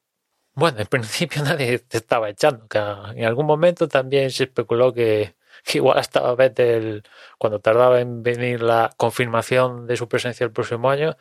bueno, 0.55 0.81
en 0.81 0.87
principio 0.87 1.43
nadie 1.45 1.79
te 1.81 1.99
estaba 1.99 2.31
echando, 2.31 2.69
que 2.69 2.79
en 2.79 3.25
algún 3.25 3.47
momento 3.47 3.89
también 3.89 4.31
se 4.31 4.45
especuló 4.45 4.95
que, 4.95 5.35
igual 5.75 5.99
estaba 5.99 6.35
Vettel 6.35 7.03
cuando 7.39 7.61
tardaba 7.61 8.01
en 8.01 8.23
venir 8.23 8.63
la 8.63 8.91
confirmación 8.97 9.87
de 9.87 9.97
su 9.97 10.09
presencia 10.09 10.45
el 10.45 10.53
próximo 10.53 10.91
año, 10.91 11.17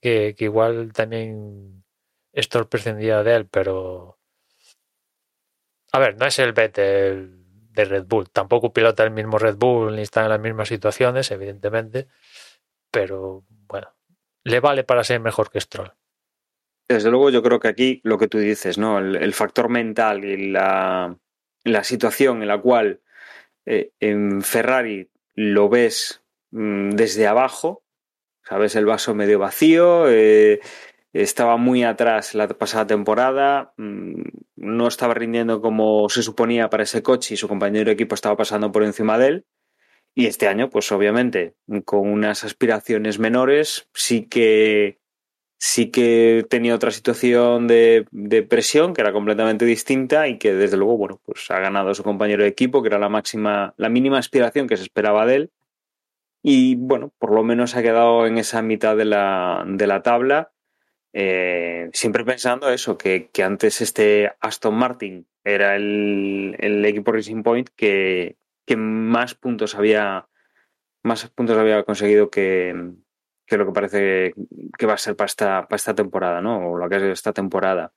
que, 0.00 0.34
que 0.36 0.44
igual 0.44 0.92
también 0.92 1.84
esto 2.32 2.68
prescindía 2.68 3.22
de 3.22 3.34
él, 3.36 3.48
pero 3.48 4.18
a 5.92 5.98
ver, 5.98 6.18
no 6.18 6.26
es 6.26 6.38
el 6.40 6.52
Vettel 6.52 7.44
de 7.70 7.84
Red 7.84 8.04
Bull, 8.06 8.28
tampoco 8.30 8.72
pilota 8.72 9.04
el 9.04 9.10
mismo 9.10 9.38
Red 9.38 9.56
Bull 9.56 9.94
ni 9.94 10.02
está 10.02 10.22
en 10.22 10.28
las 10.28 10.40
mismas 10.40 10.68
situaciones, 10.68 11.30
evidentemente, 11.30 12.08
pero 12.90 13.44
bueno, 13.68 13.94
le 14.44 14.60
vale 14.60 14.84
para 14.84 15.04
ser 15.04 15.20
mejor 15.20 15.50
que 15.50 15.60
Stroll. 15.60 15.92
Desde 16.88 17.10
luego, 17.10 17.30
yo 17.30 17.42
creo 17.42 17.60
que 17.60 17.68
aquí 17.68 18.00
lo 18.04 18.18
que 18.18 18.28
tú 18.28 18.38
dices, 18.38 18.76
¿no? 18.76 18.98
El, 18.98 19.32
factor 19.32 19.68
mental 19.70 20.24
y 20.24 20.50
la, 20.50 21.16
situación 21.82 22.42
en 22.42 22.48
la 22.48 22.60
cual 22.60 23.00
eh, 23.66 23.92
en 24.00 24.42
Ferrari 24.42 25.10
lo 25.34 25.68
ves 25.68 26.22
mm, 26.50 26.90
desde 26.90 27.26
abajo, 27.26 27.84
sabes, 28.42 28.76
el 28.76 28.86
vaso 28.86 29.14
medio 29.14 29.38
vacío, 29.38 30.08
eh, 30.08 30.60
estaba 31.12 31.56
muy 31.56 31.84
atrás 31.84 32.34
la 32.34 32.48
pasada 32.48 32.86
temporada, 32.86 33.72
mm, 33.76 34.22
no 34.56 34.88
estaba 34.88 35.14
rindiendo 35.14 35.60
como 35.60 36.08
se 36.08 36.22
suponía 36.22 36.70
para 36.70 36.82
ese 36.82 37.02
coche 37.02 37.34
y 37.34 37.36
su 37.36 37.48
compañero 37.48 37.86
de 37.86 37.92
equipo 37.92 38.14
estaba 38.14 38.36
pasando 38.36 38.72
por 38.72 38.82
encima 38.82 39.18
de 39.18 39.26
él. 39.28 39.46
Y 40.16 40.26
este 40.26 40.46
año, 40.46 40.70
pues 40.70 40.92
obviamente, 40.92 41.56
con 41.84 42.08
unas 42.08 42.44
aspiraciones 42.44 43.18
menores, 43.18 43.88
sí 43.94 44.28
que 44.28 45.00
sí 45.66 45.90
que 45.90 46.44
tenía 46.50 46.74
otra 46.74 46.90
situación 46.90 47.66
de, 47.66 48.06
presión 48.50 48.92
que 48.92 49.00
era 49.00 49.14
completamente 49.14 49.64
distinta 49.64 50.28
y 50.28 50.36
que 50.36 50.52
desde 50.52 50.76
luego, 50.76 50.98
bueno, 50.98 51.22
pues 51.24 51.50
ha 51.50 51.58
ganado 51.58 51.88
a 51.88 51.94
su 51.94 52.02
compañero 52.02 52.42
de 52.42 52.50
equipo, 52.50 52.82
que 52.82 52.88
era 52.88 52.98
la 52.98 53.08
máxima, 53.08 53.72
la 53.78 53.88
mínima 53.88 54.18
aspiración 54.18 54.66
que 54.68 54.76
se 54.76 54.82
esperaba 54.82 55.24
de 55.24 55.36
él. 55.36 55.50
Y 56.42 56.74
bueno, 56.74 57.14
por 57.18 57.32
lo 57.32 57.42
menos 57.44 57.76
ha 57.76 57.82
quedado 57.82 58.26
en 58.26 58.36
esa 58.36 58.60
mitad 58.60 58.94
de 58.94 59.06
la, 59.06 59.64
de 59.66 59.86
la 59.86 60.02
tabla. 60.02 60.52
Eh, 61.14 61.88
siempre 61.94 62.26
pensando 62.26 62.68
eso, 62.68 62.98
que, 62.98 63.30
que, 63.32 63.42
antes 63.42 63.80
este 63.80 64.32
Aston 64.40 64.74
Martin 64.74 65.26
era 65.44 65.76
el, 65.76 66.56
el 66.58 66.84
equipo 66.84 67.12
Racing 67.12 67.42
Point 67.42 67.70
que, 67.74 68.36
que 68.66 68.76
más 68.76 69.34
puntos 69.34 69.74
había 69.76 70.28
más 71.02 71.26
puntos 71.30 71.56
había 71.56 71.84
conseguido 71.84 72.30
que, 72.30 72.94
lo 73.48 73.66
que 73.66 73.72
parece 73.72 74.34
que 74.78 74.86
va 74.86 74.94
a 74.94 74.98
ser 74.98 75.16
para 75.16 75.26
esta, 75.26 75.68
para 75.68 75.76
esta 75.76 75.94
temporada, 75.94 76.40
¿no? 76.40 76.70
O 76.72 76.76
lo 76.76 76.88
que 76.88 76.96
es 76.96 77.02
esta 77.02 77.32
temporada. 77.32 77.92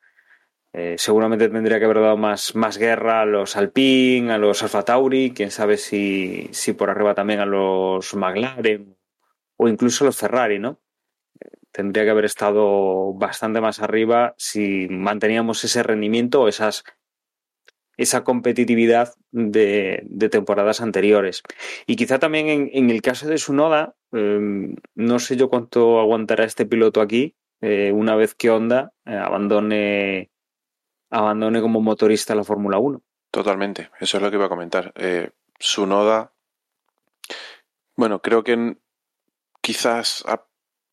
Eh, 0.73 0.95
seguramente 0.97 1.49
tendría 1.49 1.79
que 1.79 1.85
haber 1.85 2.01
dado 2.01 2.17
más, 2.17 2.55
más 2.55 2.77
guerra 2.77 3.21
a 3.21 3.25
los 3.25 3.55
Alpine, 3.55 4.31
a 4.33 4.37
los 4.37 4.61
Alfa 4.63 4.83
Tauri, 4.83 5.33
quién 5.33 5.49
sabe 5.49 5.77
si, 5.77 6.49
si 6.51 6.73
por 6.73 6.89
arriba 6.89 7.15
también 7.15 7.39
a 7.39 7.45
los 7.45 8.13
McLaren 8.13 8.95
o 9.55 9.67
incluso 9.67 10.03
a 10.03 10.07
los 10.07 10.17
Ferrari, 10.17 10.59
¿no? 10.59 10.79
Eh, 11.39 11.49
tendría 11.71 12.03
que 12.03 12.11
haber 12.11 12.25
estado 12.25 13.13
bastante 13.13 13.61
más 13.61 13.81
arriba 13.81 14.35
si 14.37 14.87
manteníamos 14.89 15.63
ese 15.63 15.81
rendimiento 15.83 16.41
o 16.41 16.47
esas 16.47 16.83
esa 17.97 18.23
competitividad 18.23 19.15
de, 19.31 20.05
temporadas 20.31 20.81
anteriores. 20.81 21.41
Y 21.87 21.95
quizá 21.95 22.19
también 22.19 22.69
en, 22.71 22.89
el 22.89 23.01
caso 23.01 23.27
de 23.27 23.39
Sunoda, 23.39 23.95
em, 24.11 24.75
no 24.95 25.19
sé 25.19 25.35
yo 25.35 25.49
cuánto 25.49 25.99
aguantará 25.99 26.43
este 26.43 26.65
piloto 26.65 27.01
aquí 27.01 27.35
eh, 27.61 27.91
una 27.91 28.15
vez 28.15 28.35
que 28.35 28.49
Honda 28.49 28.93
eh, 29.05 29.15
abandone, 29.15 30.29
abandone 31.09 31.61
como 31.61 31.81
motorista 31.81 32.35
la 32.35 32.43
Fórmula 32.43 32.77
1. 32.77 33.01
Totalmente, 33.31 33.89
eso 33.99 34.17
es 34.17 34.23
lo 34.23 34.29
que 34.29 34.37
iba 34.37 34.45
a 34.45 34.49
comentar. 34.49 34.93
Eh, 34.95 35.31
Sunoda, 35.59 36.33
bueno, 37.95 38.21
creo 38.21 38.43
que 38.43 38.77
quizás 39.61 40.23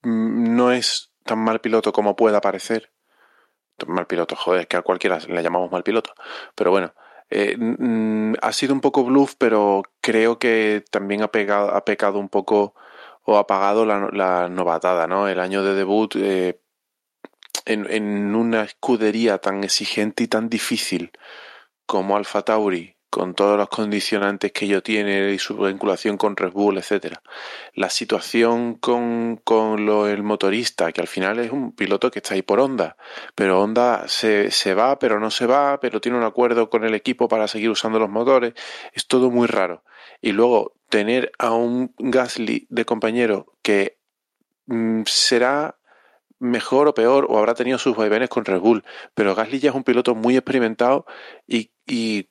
no 0.02 0.72
es 0.72 1.12
tan 1.24 1.38
mal 1.38 1.60
piloto 1.60 1.92
como 1.92 2.16
pueda 2.16 2.40
parecer 2.40 2.94
mal 3.86 4.06
piloto, 4.06 4.36
joder, 4.36 4.68
que 4.68 4.76
a 4.76 4.82
cualquiera 4.82 5.18
le 5.18 5.42
llamamos 5.42 5.70
mal 5.70 5.82
piloto. 5.82 6.14
Pero 6.54 6.70
bueno, 6.70 6.94
eh, 7.30 7.56
ha 8.40 8.52
sido 8.52 8.74
un 8.74 8.80
poco 8.80 9.04
bluff, 9.04 9.34
pero 9.36 9.82
creo 10.00 10.38
que 10.38 10.84
también 10.90 11.22
ha, 11.22 11.28
pegado, 11.28 11.74
ha 11.74 11.84
pecado 11.84 12.18
un 12.18 12.28
poco 12.28 12.74
o 13.24 13.38
ha 13.38 13.46
pagado 13.46 13.84
la, 13.84 14.48
novatada, 14.48 15.06
¿no? 15.06 15.28
El 15.28 15.40
año 15.40 15.62
de 15.64 15.74
debut, 15.74 16.14
eh, 16.16 16.60
en, 17.64 17.90
en 17.90 18.34
una 18.34 18.62
escudería 18.62 19.38
tan 19.38 19.64
exigente 19.64 20.24
y 20.24 20.28
tan 20.28 20.48
difícil 20.48 21.12
como 21.86 22.16
Alfa 22.16 22.42
Tauri, 22.42 22.94
con 23.14 23.34
todos 23.34 23.56
los 23.56 23.68
condicionantes 23.68 24.50
que 24.50 24.64
ello 24.64 24.82
tiene 24.82 25.30
y 25.30 25.38
su 25.38 25.56
vinculación 25.56 26.16
con 26.16 26.36
Red 26.36 26.50
Bull, 26.50 26.78
etcétera. 26.78 27.22
La 27.72 27.88
situación 27.88 28.74
con, 28.74 29.40
con 29.44 29.86
lo, 29.86 30.08
el 30.08 30.24
motorista, 30.24 30.90
que 30.90 31.00
al 31.00 31.06
final 31.06 31.38
es 31.38 31.52
un 31.52 31.70
piloto 31.76 32.10
que 32.10 32.18
está 32.18 32.34
ahí 32.34 32.42
por 32.42 32.58
Honda, 32.58 32.96
pero 33.36 33.62
Honda 33.62 34.08
se, 34.08 34.50
se 34.50 34.74
va, 34.74 34.98
pero 34.98 35.20
no 35.20 35.30
se 35.30 35.46
va, 35.46 35.78
pero 35.78 36.00
tiene 36.00 36.18
un 36.18 36.24
acuerdo 36.24 36.68
con 36.68 36.82
el 36.82 36.92
equipo 36.92 37.28
para 37.28 37.46
seguir 37.46 37.70
usando 37.70 38.00
los 38.00 38.10
motores, 38.10 38.54
es 38.92 39.06
todo 39.06 39.30
muy 39.30 39.46
raro. 39.46 39.84
Y 40.20 40.32
luego 40.32 40.74
tener 40.94 41.32
a 41.40 41.50
un 41.50 41.92
Gasly 41.98 42.68
de 42.70 42.84
compañero 42.84 43.52
que 43.62 43.98
mm, 44.66 45.02
será 45.06 45.76
mejor 46.38 46.86
o 46.86 46.94
peor 46.94 47.26
o 47.28 47.36
habrá 47.36 47.54
tenido 47.54 47.78
sus 47.78 47.96
vaivenes 47.96 48.28
con 48.28 48.44
Red 48.44 48.60
Bull, 48.60 48.84
pero 49.12 49.34
Gasly 49.34 49.58
ya 49.58 49.70
es 49.70 49.74
un 49.74 49.82
piloto 49.82 50.14
muy 50.14 50.36
experimentado 50.36 51.04
y, 51.48 52.28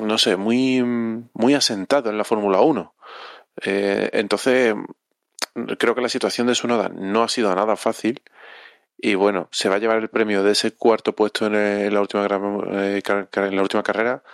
no 0.00 0.18
sé, 0.18 0.34
muy, 0.34 0.82
muy 0.82 1.54
asentado 1.54 2.10
en 2.10 2.18
la 2.18 2.24
Fórmula 2.24 2.60
1. 2.60 2.92
Eh, 3.66 4.10
entonces, 4.14 4.74
creo 5.78 5.94
que 5.94 6.00
la 6.00 6.08
situación 6.08 6.48
de 6.48 6.56
Sunoda 6.56 6.88
no 6.88 7.22
ha 7.22 7.28
sido 7.28 7.54
nada 7.54 7.76
fácil. 7.76 8.20
Y 8.98 9.14
bueno, 9.14 9.48
se 9.52 9.68
va 9.68 9.76
a 9.76 9.78
llevar 9.78 9.98
el 9.98 10.08
premio 10.08 10.42
de 10.42 10.52
ese 10.52 10.72
cuarto 10.72 11.14
puesto 11.14 11.46
en 11.46 11.94
la, 11.94 12.00
última, 12.00 12.26
eh, 12.26 13.00
en 13.06 13.56
la 13.56 13.62
última 13.62 13.84
carrera. 13.84 14.24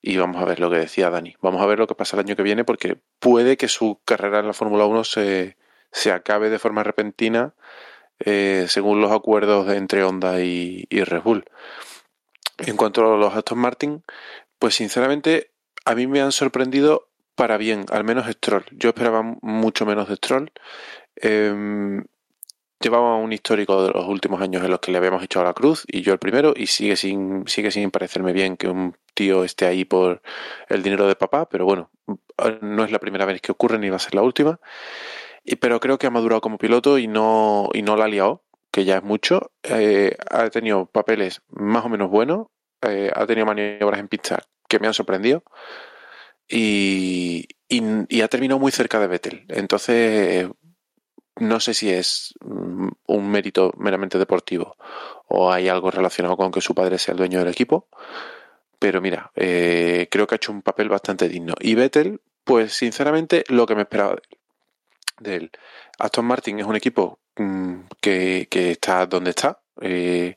Y 0.00 0.16
vamos 0.16 0.40
a 0.40 0.44
ver 0.44 0.60
lo 0.60 0.70
que 0.70 0.76
decía 0.76 1.10
Dani. 1.10 1.36
Vamos 1.40 1.60
a 1.60 1.66
ver 1.66 1.78
lo 1.78 1.86
que 1.86 1.94
pasa 1.94 2.16
el 2.16 2.20
año 2.20 2.36
que 2.36 2.42
viene, 2.42 2.64
porque 2.64 2.98
puede 3.18 3.56
que 3.56 3.68
su 3.68 4.00
carrera 4.04 4.40
en 4.40 4.46
la 4.46 4.52
Fórmula 4.52 4.84
1 4.86 5.04
se, 5.04 5.56
se 5.90 6.12
acabe 6.12 6.50
de 6.50 6.58
forma 6.58 6.84
repentina 6.84 7.54
eh, 8.20 8.66
según 8.68 9.00
los 9.00 9.12
acuerdos 9.12 9.68
entre 9.72 10.04
Honda 10.04 10.40
y, 10.40 10.86
y, 10.88 11.02
Red 11.02 11.22
Bull. 11.22 11.44
En 12.58 12.76
cuanto 12.76 13.12
a 13.12 13.16
los 13.16 13.34
Aston 13.34 13.58
Martin, 13.58 14.04
pues 14.58 14.74
sinceramente 14.74 15.52
a 15.84 15.94
mí 15.94 16.06
me 16.06 16.20
han 16.20 16.32
sorprendido 16.32 17.08
para 17.34 17.56
bien, 17.56 17.86
al 17.90 18.04
menos 18.04 18.26
Stroll. 18.26 18.64
Yo 18.72 18.88
esperaba 18.90 19.22
mucho 19.42 19.86
menos 19.86 20.08
de 20.08 20.16
Stroll. 20.16 20.50
Eh, 21.16 22.02
llevaba 22.80 23.16
un 23.16 23.32
histórico 23.32 23.82
de 23.84 23.92
los 23.92 24.06
últimos 24.06 24.40
años 24.40 24.62
en 24.64 24.70
los 24.70 24.80
que 24.80 24.92
le 24.92 24.98
habíamos 24.98 25.22
echado 25.22 25.44
la 25.44 25.54
cruz 25.54 25.84
y 25.86 26.02
yo 26.02 26.12
el 26.12 26.18
primero 26.18 26.54
y 26.56 26.66
sigue 26.66 26.96
sin 26.96 27.46
sigue 27.46 27.70
sin 27.70 27.90
parecerme 27.90 28.32
bien 28.32 28.56
que 28.56 28.68
un 28.68 28.96
tío 29.18 29.44
esté 29.44 29.66
ahí 29.66 29.84
por 29.84 30.22
el 30.68 30.82
dinero 30.82 31.06
de 31.06 31.16
papá, 31.16 31.48
pero 31.48 31.64
bueno, 31.64 31.90
no 32.60 32.84
es 32.84 32.92
la 32.92 32.98
primera 32.98 33.26
vez 33.26 33.40
que 33.40 33.52
ocurre 33.52 33.78
ni 33.78 33.90
va 33.90 33.96
a 33.96 34.00
ser 34.00 34.14
la 34.14 34.22
última 34.22 34.60
pero 35.56 35.80
creo 35.80 35.98
que 35.98 36.06
ha 36.06 36.10
madurado 36.10 36.40
como 36.40 36.58
piloto 36.58 36.98
y 36.98 37.06
no, 37.06 37.68
y 37.72 37.82
no 37.82 37.96
la 37.96 38.04
ha 38.04 38.08
liado, 38.08 38.44
que 38.70 38.84
ya 38.84 38.98
es 38.98 39.02
mucho. 39.02 39.52
Eh, 39.62 40.16
ha 40.30 40.48
tenido 40.50 40.86
papeles 40.86 41.42
más 41.48 41.84
o 41.84 41.88
menos 41.88 42.10
buenos, 42.10 42.48
eh, 42.82 43.10
ha 43.14 43.26
tenido 43.26 43.46
maniobras 43.46 44.00
en 44.00 44.08
pista 44.08 44.42
que 44.68 44.78
me 44.78 44.86
han 44.86 44.94
sorprendido 44.94 45.42
y, 46.46 47.46
y, 47.68 47.82
y, 48.08 48.20
ha 48.20 48.28
terminado 48.28 48.58
muy 48.58 48.72
cerca 48.72 49.00
de 49.00 49.06
Vettel. 49.06 49.46
Entonces, 49.48 50.48
no 51.36 51.60
sé 51.60 51.74
si 51.74 51.90
es 51.90 52.34
mm, 52.40 52.88
un 53.06 53.30
mérito 53.30 53.72
meramente 53.78 54.18
deportivo 54.18 54.76
o 55.26 55.50
hay 55.52 55.68
algo 55.68 55.90
relacionado 55.90 56.36
con 56.36 56.50
que 56.50 56.60
su 56.60 56.74
padre 56.74 56.98
sea 56.98 57.12
el 57.12 57.18
dueño 57.18 57.38
del 57.38 57.48
equipo. 57.48 57.88
Pero 58.78 59.00
mira, 59.00 59.32
eh, 59.34 60.08
creo 60.10 60.26
que 60.26 60.34
ha 60.34 60.36
hecho 60.36 60.52
un 60.52 60.62
papel 60.62 60.88
bastante 60.88 61.28
digno. 61.28 61.54
Y 61.60 61.74
Vettel, 61.74 62.20
pues 62.44 62.72
sinceramente, 62.72 63.44
lo 63.48 63.66
que 63.66 63.74
me 63.74 63.82
esperaba 63.82 64.16
de 65.20 65.36
él 65.36 65.50
Aston 65.98 66.24
Martin 66.24 66.60
es 66.60 66.66
un 66.66 66.76
equipo 66.76 67.18
mmm, 67.36 67.80
que, 68.00 68.46
que, 68.50 68.70
está 68.70 69.06
donde 69.06 69.30
está, 69.30 69.60
eh, 69.80 70.36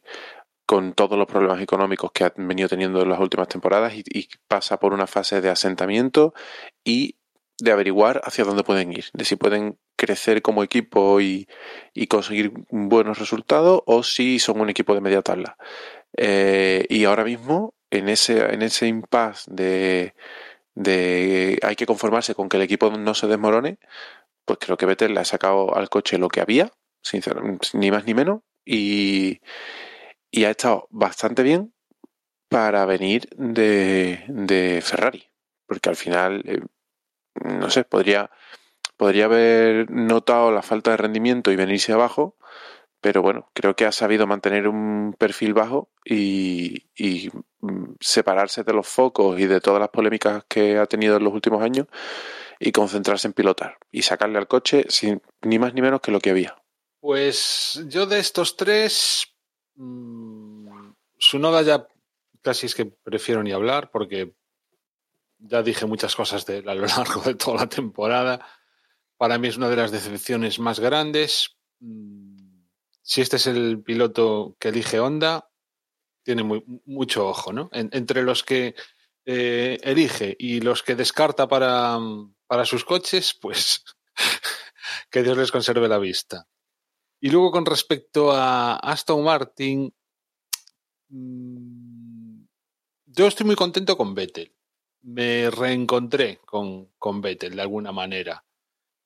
con 0.66 0.94
todos 0.94 1.18
los 1.18 1.28
problemas 1.28 1.62
económicos 1.62 2.12
que 2.12 2.24
ha 2.24 2.34
venido 2.36 2.68
teniendo 2.68 3.02
en 3.02 3.10
las 3.10 3.20
últimas 3.20 3.48
temporadas 3.48 3.94
y, 3.94 4.04
y, 4.08 4.28
pasa 4.48 4.80
por 4.80 4.94
una 4.94 5.08
fase 5.08 5.42
de 5.42 5.50
asentamiento 5.50 6.34
y 6.84 7.18
de 7.60 7.72
averiguar 7.72 8.22
hacia 8.24 8.44
dónde 8.44 8.64
pueden 8.64 8.92
ir, 8.92 9.06
de 9.14 9.24
si 9.24 9.36
pueden 9.36 9.78
crecer 9.96 10.42
como 10.42 10.64
equipo 10.64 11.22
y, 11.22 11.48
y 11.94 12.08
conseguir 12.08 12.54
buenos 12.72 13.20
resultados 13.20 13.84
o 13.86 14.02
si 14.02 14.40
son 14.40 14.60
un 14.62 14.70
equipo 14.70 14.96
de 14.96 15.02
media 15.02 15.22
tabla. 15.22 15.58
Eh, 16.18 16.88
y 16.90 17.06
ahora 17.06 17.24
mismo, 17.24 17.76
en 17.92 18.10
ese, 18.10 18.54
en 18.54 18.62
ese 18.62 18.88
impasse 18.88 19.52
de, 19.52 20.16
de 20.76 21.60
hay 21.62 21.76
que 21.76 21.86
conformarse 21.86 22.36
con 22.36 22.50
que 22.50 22.58
el 22.58 22.64
equipo 22.64 22.90
no 22.90 23.14
se 23.14 23.28
desmorone, 23.28 23.78
pues 24.46 24.60
creo 24.60 24.78
que 24.78 24.86
Vettel 24.86 25.14
le 25.14 25.20
ha 25.20 25.26
sacado 25.26 25.76
al 25.76 25.90
coche 25.90 26.18
lo 26.18 26.30
que 26.30 26.42
había, 26.42 26.72
sinceramente, 27.04 27.70
ni 27.74 27.92
más 27.92 28.06
ni 28.06 28.14
menos, 28.14 28.42
y, 28.66 29.42
y 30.32 30.46
ha 30.46 30.52
estado 30.52 30.88
bastante 30.90 31.44
bien 31.44 31.74
para 32.50 32.86
venir 32.86 33.30
de, 33.38 34.24
de 34.28 34.82
Ferrari, 34.84 35.30
porque 35.68 35.90
al 35.90 35.96
final, 35.96 36.44
eh, 36.46 36.60
no 37.46 37.70
sé, 37.70 37.84
podría, 37.84 38.30
podría 38.98 39.26
haber 39.26 39.90
notado 39.90 40.52
la 40.52 40.62
falta 40.62 40.92
de 40.92 40.98
rendimiento 40.98 41.52
y 41.52 41.56
venirse 41.56 41.94
abajo, 41.94 42.36
pero 43.02 43.24
bueno, 43.24 43.50
creo 43.54 43.76
que 43.76 43.86
ha 43.86 43.92
sabido 43.92 44.28
mantener 44.28 44.68
un 44.68 45.16
perfil 45.18 45.54
bajo 45.54 45.90
y, 46.06 46.86
y, 46.96 47.30
separarse 48.00 48.64
de 48.64 48.74
los 48.74 48.88
focos 48.88 49.40
y 49.40 49.48
de 49.48 49.60
todas 49.60 49.80
las 49.80 49.90
polémicas 49.90 50.44
que 50.48 50.78
ha 50.78 50.86
tenido 50.86 51.18
en 51.18 51.24
los 51.24 51.34
últimos 51.34 51.62
años 51.64 51.88
y 52.60 52.72
concentrarse 52.72 53.28
en 53.28 53.34
pilotar 53.34 53.78
y 53.92 54.04
sacarle 54.04 54.38
al 54.38 54.48
coche 54.48 54.86
sin 54.88 55.22
ni 55.42 55.60
más 55.60 55.74
ni 55.74 55.82
menos 55.82 56.02
que 56.02 56.12
lo 56.12 56.20
que 56.20 56.30
había. 56.30 56.56
Pues 57.00 57.84
yo 57.88 58.06
de 58.06 58.20
estos 58.20 58.56
tres, 58.56 59.26
mmm, 59.76 60.92
su 61.18 61.40
noda 61.40 61.64
ya 61.64 61.88
casi 62.42 62.68
es 62.68 62.76
que 62.76 62.86
prefiero 62.86 63.42
ni 63.42 63.52
hablar 63.52 63.90
porque 63.92 64.34
ya 65.40 65.64
dije 65.64 65.86
muchas 65.88 66.16
cosas 66.16 66.46
de 66.46 66.60
él 66.60 66.70
a 66.70 66.76
lo 66.76 66.86
largo 66.98 67.22
de 67.22 67.36
toda 67.36 67.58
la 67.58 67.70
temporada. 67.70 68.46
Para 69.18 69.38
mí 69.38 69.48
es 69.48 69.58
una 69.58 69.70
de 69.70 69.76
las 69.76 69.92
decepciones 69.92 70.60
más 70.60 70.80
grandes. 70.80 71.58
Si 73.02 73.22
este 73.22 73.38
es 73.38 73.48
el 73.48 73.82
piloto 73.82 74.56
que 74.60 74.70
elige 74.70 75.00
Honda, 75.00 75.50
tiene 76.24 76.44
muy, 76.44 76.64
mucho 76.86 77.28
ojo, 77.28 77.52
¿no? 77.54 77.70
En, 77.74 77.90
entre 77.94 78.24
los 78.24 78.44
que 78.44 78.76
eh, 79.26 79.80
elige 79.84 80.36
y 80.38 80.62
los 80.62 80.84
que 80.84 80.96
descarta 80.96 81.48
para, 81.48 82.00
para 82.48 82.66
sus 82.66 82.86
coches, 82.86 83.34
pues 83.34 83.84
que 85.12 85.24
Dios 85.24 85.38
les 85.38 85.52
conserve 85.52 85.88
la 85.88 85.98
vista. 85.98 86.48
Y 87.20 87.30
luego 87.30 87.52
con 87.52 87.66
respecto 87.66 88.32
a 88.32 88.76
Aston 88.76 89.24
Martin, 89.24 89.94
mmm, 91.10 92.44
yo 93.06 93.28
estoy 93.28 93.46
muy 93.46 93.56
contento 93.56 93.98
con 93.98 94.16
Vettel. 94.16 94.56
Me 95.04 95.50
reencontré 95.50 96.40
con, 96.46 96.92
con 96.98 97.22
Vettel 97.22 97.56
de 97.56 97.62
alguna 97.62 97.92
manera. 97.92 98.44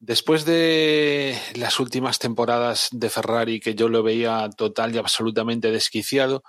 Después 0.05 0.45
de 0.45 1.35
las 1.55 1.79
últimas 1.79 2.19
temporadas 2.19 2.89
de 2.91 3.09
Ferrari, 3.09 3.59
que 3.59 3.73
yo 3.73 3.89
lo 3.89 4.03
veía 4.03 4.47
total 4.55 4.93
y 4.93 4.99
absolutamente 4.99 5.71
desquiciado, 5.71 6.43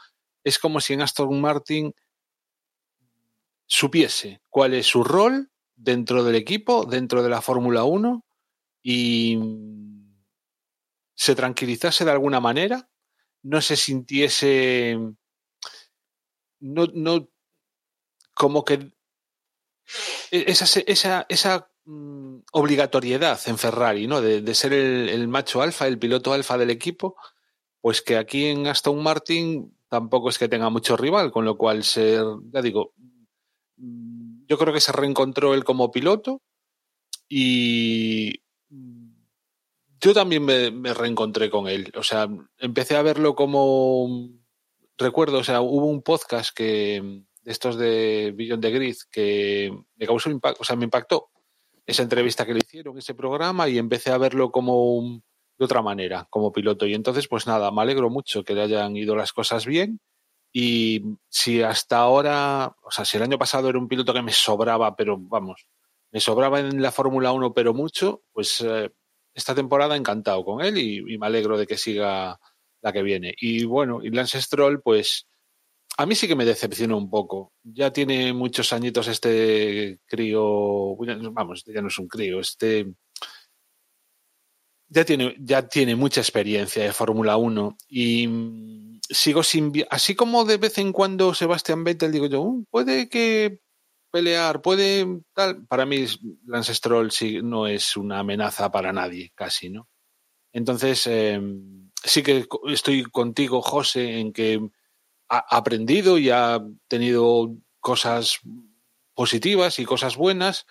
es 0.45 0.59
como 0.59 0.79
si 0.79 0.93
en 0.93 1.01
Aston 1.01 1.41
Martin 1.41 1.95
supiese 3.65 4.43
cuál 4.51 4.75
es 4.75 4.87
su 4.87 5.03
rol 5.03 5.51
dentro 5.75 6.23
del 6.23 6.35
equipo, 6.35 6.85
dentro 6.85 7.23
de 7.23 7.31
la 7.31 7.41
Fórmula 7.41 7.85
1 7.85 8.27
y 8.83 9.39
se 11.15 11.35
tranquilizase 11.35 12.05
de 12.05 12.11
alguna 12.11 12.41
manera, 12.41 12.91
no 13.43 13.63
se 13.63 13.77
sintiese, 13.77 14.99
no, 16.61 16.87
no, 16.93 17.31
como 18.35 18.67
que 18.67 18.93
esa, 20.31 20.81
esa, 20.87 21.25
esa 21.31 21.71
mm, 21.87 22.36
obligatoriedad 22.53 23.39
en 23.47 23.59
Ferrari, 23.59 24.07
¿no? 24.07 24.21
De, 24.21 24.55
ser 24.55 24.73
el, 24.73 25.29
macho 25.29 25.63
alfa, 25.63 25.87
el 25.87 25.99
piloto 25.99 26.33
alfa 26.33 26.57
del 26.59 26.71
equipo, 26.71 27.17
pues 27.81 28.03
que 28.03 28.17
aquí 28.17 28.47
en 28.47 28.67
Aston 28.67 29.03
Martin 29.03 29.77
tampoco 29.89 30.29
es 30.29 30.39
que 30.39 30.49
tenga 30.49 30.71
mucho 30.71 30.97
rival, 30.97 31.31
con 31.33 31.45
lo 31.45 31.57
cual 31.57 31.85
ser, 31.85 32.25
ya 32.53 32.63
digo, 32.63 32.93
yo 33.77 34.59
creo 34.59 34.73
que 34.73 34.81
se 34.81 34.93
reencontró 34.93 35.55
él 35.55 35.65
como 35.65 35.91
piloto 35.91 36.43
y 37.29 38.43
yo 40.01 40.15
también 40.15 40.45
me, 40.45 40.71
me, 40.71 40.95
reencontré 40.95 41.51
con 41.51 41.69
él. 41.69 41.93
O 41.97 42.03
sea, 42.03 42.29
empecé 42.59 42.97
a 42.97 43.03
verlo 43.03 43.35
como 43.35 44.31
recuerdo, 44.99 45.39
o 45.39 45.45
sea, 45.45 45.61
hubo 45.61 45.87
un 45.87 46.03
podcast 46.03 46.55
que 46.55 47.23
de 47.43 47.53
estos 47.53 47.77
de 47.77 48.33
Billion 48.35 48.61
de 48.61 48.71
Grid 48.71 48.97
que 49.11 49.77
me 49.97 50.07
causó 50.07 50.31
impacto, 50.31 50.63
o 50.63 50.65
sea, 50.65 50.77
me 50.77 50.85
impactó 50.85 51.31
esa 51.87 52.03
entrevista 52.03 52.45
que 52.45 52.55
le 52.55 52.61
hicieron, 52.61 52.99
ese 52.99 53.15
programa, 53.15 53.69
y 53.69 53.79
empecé 53.79 54.11
a 54.11 54.19
verlo 54.19 54.51
como 54.51 55.23
de 55.59 55.65
otra 55.65 55.83
manera, 55.83 56.27
como 56.31 56.53
piloto. 56.53 56.87
Y 56.87 56.95
entonces, 56.95 57.29
pues 57.29 57.47
nada, 57.47 57.71
me 57.71 57.83
alegro 57.83 58.11
mucho 58.11 58.45
que 58.45 58.55
le 58.55 58.63
hayan 58.63 58.97
ido 58.97 59.17
las 59.17 59.33
cosas 59.33 59.67
bien 59.67 60.01
y 60.59 61.03
si 61.29 61.63
hasta 61.63 61.99
ahora, 61.99 62.75
o 62.83 62.91
sea, 62.91 63.05
si 63.05 63.19
el 63.19 63.23
año 63.23 63.39
pasado 63.39 63.69
era 63.69 63.79
un 63.79 63.89
piloto 63.89 64.15
que 64.15 64.23
me 64.23 64.33
sobraba, 64.33 64.97
pero 64.97 65.19
vamos, 65.19 65.69
me 66.11 66.19
sobraba 66.19 66.61
en 66.61 66.81
la 66.81 66.93
Fórmula 66.93 67.33
1, 67.33 67.53
pero 67.53 67.75
mucho, 67.75 68.23
pues 68.33 68.63
eh, 68.63 68.91
esta 69.35 69.55
temporada 69.55 69.97
encantado 69.97 70.47
con 70.47 70.63
él 70.63 70.79
y, 70.79 71.19
me 71.19 71.27
alegro 71.27 71.59
de 71.59 71.67
que 71.67 71.77
siga 71.77 72.41
la 72.81 72.93
que 72.93 73.03
viene. 73.03 73.35
Y 73.39 73.65
bueno, 73.67 74.01
y 74.03 74.09
Lance 74.09 74.41
Stroll, 74.41 74.81
pues 74.81 75.27
a 75.97 76.07
mí 76.07 76.15
sí 76.15 76.29
que 76.29 76.37
me 76.37 76.45
decepciona 76.45 76.97
un 76.97 77.09
poco. 77.09 77.53
Ya 77.63 77.93
tiene 77.93 78.33
muchos 78.33 78.73
añitos 78.73 79.09
este 79.09 80.01
crío, 80.07 80.97
vamos, 81.33 81.65
ya 81.67 81.81
no 81.81 81.89
es 81.89 81.99
un 81.99 82.09
crío, 82.09 82.41
este 82.41 82.95
ya 84.89 85.05
tiene, 85.05 85.35
ya 85.41 85.67
tiene 85.67 85.97
mucha 85.97 86.21
experiencia 86.21 86.85
de 86.85 86.93
Fórmula 86.93 87.37
1 87.37 87.77
y 87.89 88.29
mm, 88.29 89.01
sigo 89.03 89.43
sin 89.43 89.73
así 89.91 90.15
como 90.15 90.45
de 90.45 90.59
vez 90.59 90.79
en 90.79 90.93
cuando 90.93 91.35
Sebastián 91.35 91.83
Vettel 91.85 92.13
digo 92.13 92.27
yo, 92.27 92.41
uh, 92.43 92.65
puede 92.71 93.09
que 93.09 93.61
pelear, 94.13 94.63
puede 94.63 95.23
tal, 95.35 95.67
para 95.67 95.87
mí 95.87 96.07
Lance 96.47 96.75
Stroll 96.75 97.11
sí, 97.11 97.41
no 97.43 97.67
es 97.67 97.97
una 97.97 98.21
amenaza 98.21 98.71
para 98.71 98.93
nadie, 98.93 99.33
casi, 99.35 99.69
¿no? 99.71 99.89
Entonces, 100.53 101.07
em, 101.07 101.91
sí 102.03 102.23
que 102.23 102.47
estoy 102.69 103.03
contigo, 103.05 103.61
José, 103.61 104.21
en 104.21 104.33
que 104.33 104.71
ha 105.29 105.57
aprendido 105.57 106.19
y 106.19 106.31
ha 106.31 106.61
tenido 106.89 107.55
cosas 107.81 108.41
positivas 109.15 109.79
y 109.79 109.85
cosas 109.85 110.17
buenas. 110.17 110.67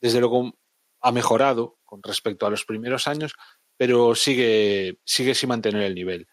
Desde 0.00 0.20
luego 0.20 0.52
ha 1.00 1.12
mejorado 1.12 1.78
con 1.84 2.02
respecto 2.02 2.46
a 2.46 2.50
los 2.50 2.64
primeros 2.64 3.08
años, 3.08 3.34
pero 3.76 4.14
sigue, 4.14 4.98
sigue 5.04 5.34
sin 5.34 5.48
mantener 5.48 5.82
el 5.82 5.94
nivel. 5.94 6.26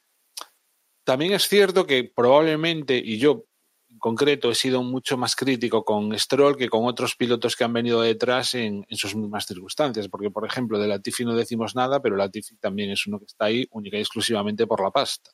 También 1.04 1.34
es 1.34 1.48
cierto 1.48 1.86
que 1.86 2.04
probablemente, 2.04 2.98
y 2.98 3.20
yo 3.20 3.46
en 3.90 4.00
concreto 4.00 4.52
he 4.52 4.56
sido 4.56 4.84
mucho 4.84 5.18
más 5.18 5.36
crítico 5.36 5.86
con 5.86 6.18
Stroll 6.18 6.58
que 6.58 6.68
con 6.68 6.86
otros 6.86 7.16
pilotos 7.16 7.56
que 7.56 7.64
han 7.64 7.72
venido 7.72 8.02
detrás 8.02 8.56
en, 8.56 8.86
sus 8.90 9.16
mismas 9.16 9.46
circunstancias, 9.46 10.10
porque 10.10 10.32
por 10.32 10.46
ejemplo 10.46 10.80
de 10.80 10.88
Latifi 10.88 11.24
no 11.24 11.36
decimos 11.36 11.76
nada, 11.76 12.02
pero 12.02 12.16
Latifi 12.16 12.58
también 12.58 12.90
es 12.90 13.08
uno 13.08 13.20
que 13.20 13.26
está 13.26 13.46
ahí 13.46 13.66
única 13.72 13.98
y 13.98 14.02
exclusivamente 14.02 14.68
por 14.68 14.84
la 14.84 14.92
pasta. 14.92 15.32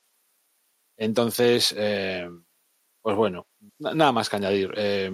Entonces, 1.01 1.73
eh, 1.75 2.29
pues 3.01 3.17
bueno, 3.17 3.47
nada 3.79 4.11
más 4.11 4.29
que 4.29 4.35
añadir. 4.35 4.71
Eh, 4.77 5.11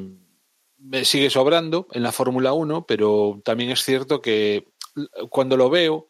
me 0.79 1.05
sigue 1.05 1.29
sobrando 1.29 1.87
en 1.93 2.03
la 2.03 2.11
Fórmula 2.11 2.51
1, 2.51 2.85
pero 2.85 3.39
también 3.45 3.71
es 3.71 3.85
cierto 3.85 4.21
que 4.21 4.67
cuando 5.29 5.55
lo 5.55 5.69
veo, 5.69 6.09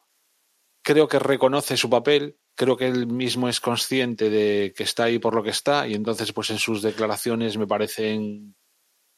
creo 0.81 1.07
que 1.07 1.19
reconoce 1.19 1.77
su 1.77 1.91
papel, 1.91 2.39
creo 2.55 2.75
que 2.75 2.87
él 2.87 3.05
mismo 3.05 3.49
es 3.49 3.59
consciente 3.59 4.31
de 4.31 4.73
que 4.75 4.81
está 4.81 5.03
ahí 5.03 5.19
por 5.19 5.35
lo 5.35 5.43
que 5.43 5.51
está, 5.51 5.87
y 5.87 5.93
entonces, 5.93 6.33
pues 6.33 6.49
en 6.49 6.57
sus 6.57 6.81
declaraciones 6.81 7.55
me 7.59 7.67
parecen. 7.67 8.55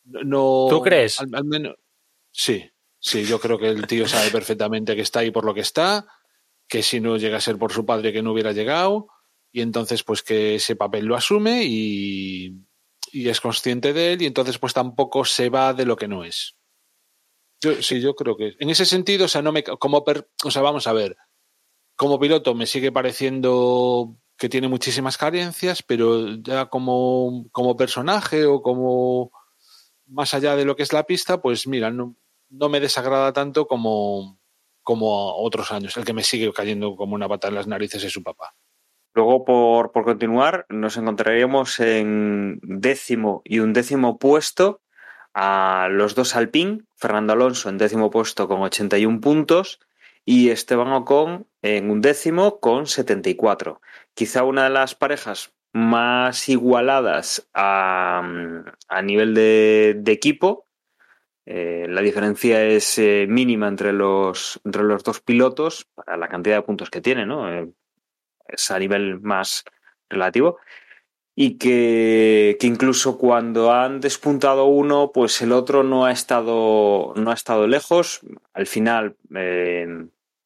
No, 0.03 0.67
¿Tú 0.69 0.81
crees? 0.81 1.21
Al, 1.21 1.45
menos. 1.45 1.77
Sí, 2.31 2.69
sí, 2.99 3.23
yo 3.23 3.39
creo 3.39 3.57
que 3.57 3.69
el 3.69 3.87
tío 3.87 4.09
sabe 4.09 4.29
perfectamente 4.29 4.93
que 4.93 5.03
está 5.03 5.21
ahí 5.21 5.31
por 5.31 5.45
lo 5.45 5.53
que 5.53 5.61
está, 5.61 6.05
que 6.67 6.83
si 6.83 6.99
no 6.99 7.15
llega 7.15 7.37
a 7.37 7.41
ser 7.41 7.57
por 7.57 7.71
su 7.71 7.85
padre 7.85 8.11
que 8.11 8.21
no 8.21 8.33
hubiera 8.33 8.51
llegado 8.51 9.07
y 9.51 9.61
entonces 9.61 10.03
pues 10.03 10.21
que 10.21 10.55
ese 10.55 10.75
papel 10.75 11.05
lo 11.05 11.15
asume 11.15 11.63
y, 11.63 12.65
y, 13.11 13.29
es 13.29 13.41
consciente 13.41 13.93
de 13.93 14.13
él 14.13 14.21
y 14.21 14.25
entonces 14.25 14.57
pues 14.59 14.73
tampoco 14.73 15.25
se 15.25 15.49
va 15.49 15.73
de 15.73 15.85
lo 15.85 15.95
que 15.95 16.07
no 16.07 16.23
es. 16.23 16.55
Yo, 17.61 17.81
sí, 17.81 17.99
yo 17.99 18.15
creo 18.15 18.37
que 18.37 18.55
en 18.59 18.69
ese 18.69 18.85
sentido, 18.85 19.25
o 19.25 19.27
sea, 19.27 19.41
no 19.41 19.51
me 19.51 19.63
como 19.63 20.03
o 20.43 20.51
sea, 20.51 20.61
vamos 20.61 20.87
a 20.87 20.93
ver, 20.93 21.17
como 21.95 22.19
piloto 22.19 22.55
me 22.55 22.65
sigue 22.65 22.91
pareciendo 22.91 24.17
que 24.37 24.47
tiene 24.47 24.69
muchísimas 24.69 25.17
carencias, 25.17 25.83
pero 25.83 26.37
ya 26.37 26.67
como, 26.67 27.49
como 27.51 27.75
personaje 27.75 28.45
o 28.45 28.61
como 28.61 29.31
más 30.07 30.33
allá 30.33 30.55
de 30.55 30.63
lo 30.63 30.77
que 30.77 30.83
es 30.83 30.93
la 30.93 31.03
pista, 31.03 31.41
pues 31.41 31.67
mira, 31.67 31.91
no, 31.91 32.15
no 32.49 32.69
me 32.69 32.79
desagrada 32.79 33.33
tanto 33.33 33.67
como, 33.67 34.39
como 34.81 35.35
otros 35.35 35.73
años. 35.73 35.97
El 35.97 36.05
que 36.05 36.13
me 36.13 36.23
sigue 36.23 36.53
cayendo 36.53 36.95
como 36.95 37.15
una 37.15 37.27
pata 37.27 37.49
en 37.49 37.55
las 37.55 37.67
narices 37.67 38.01
es 38.01 38.13
su 38.13 38.23
papá. 38.23 38.55
Luego, 39.13 39.43
por, 39.45 39.91
por 39.91 40.03
continuar, 40.03 40.65
nos 40.69 40.97
encontraríamos 40.97 41.79
en 41.79 42.59
décimo 42.61 43.41
y 43.43 43.59
un 43.59 43.73
décimo 43.73 44.19
puesto 44.19 44.81
a 45.33 45.87
los 45.91 46.15
dos 46.15 46.35
Alpine, 46.35 46.81
Fernando 46.95 47.33
Alonso 47.33 47.69
en 47.69 47.77
décimo 47.77 48.09
puesto 48.09 48.47
con 48.47 48.61
81 48.61 49.21
puntos 49.21 49.79
y 50.25 50.49
Esteban 50.49 50.91
Ocon 50.91 51.47
en 51.61 51.89
un 51.89 52.01
décimo 52.01 52.59
con 52.59 52.87
74. 52.87 53.81
Quizá 54.13 54.43
una 54.43 54.65
de 54.65 54.69
las 54.69 54.95
parejas 54.95 55.53
más 55.73 56.49
igualadas 56.49 57.49
a, 57.53 58.21
a 58.87 59.01
nivel 59.01 59.33
de, 59.33 60.01
equipo. 60.07 60.65
Eh, 61.45 61.87
la 61.89 62.01
diferencia 62.01 62.63
es 62.63 62.99
eh, 62.99 63.25
mínima 63.27 63.67
entre 63.67 63.91
los, 63.91 64.59
entre 64.65 64.83
los 64.83 65.03
dos 65.03 65.19
pilotos 65.21 65.87
para 65.95 66.17
la 66.17 66.27
cantidad 66.27 66.57
de 66.57 66.61
puntos 66.61 66.89
que 66.89 67.01
tienen, 67.01 67.27
¿no? 67.29 67.51
Eh, 67.51 67.71
a 68.69 68.79
nivel 68.79 69.19
más 69.21 69.63
relativo, 70.09 70.57
y 71.35 71.57
que, 71.57 72.57
que, 72.59 72.67
incluso 72.67 73.17
cuando 73.17 73.71
han 73.71 74.01
despuntado 74.01 74.65
uno, 74.65 75.11
pues 75.13 75.41
el 75.41 75.53
otro 75.53 75.83
no 75.83 76.05
ha 76.05 76.11
estado, 76.11 77.13
no 77.15 77.31
ha 77.31 77.33
estado 77.33 77.65
lejos. 77.65 78.19
Al 78.53 78.67
final, 78.67 79.15
eh, 79.33 79.87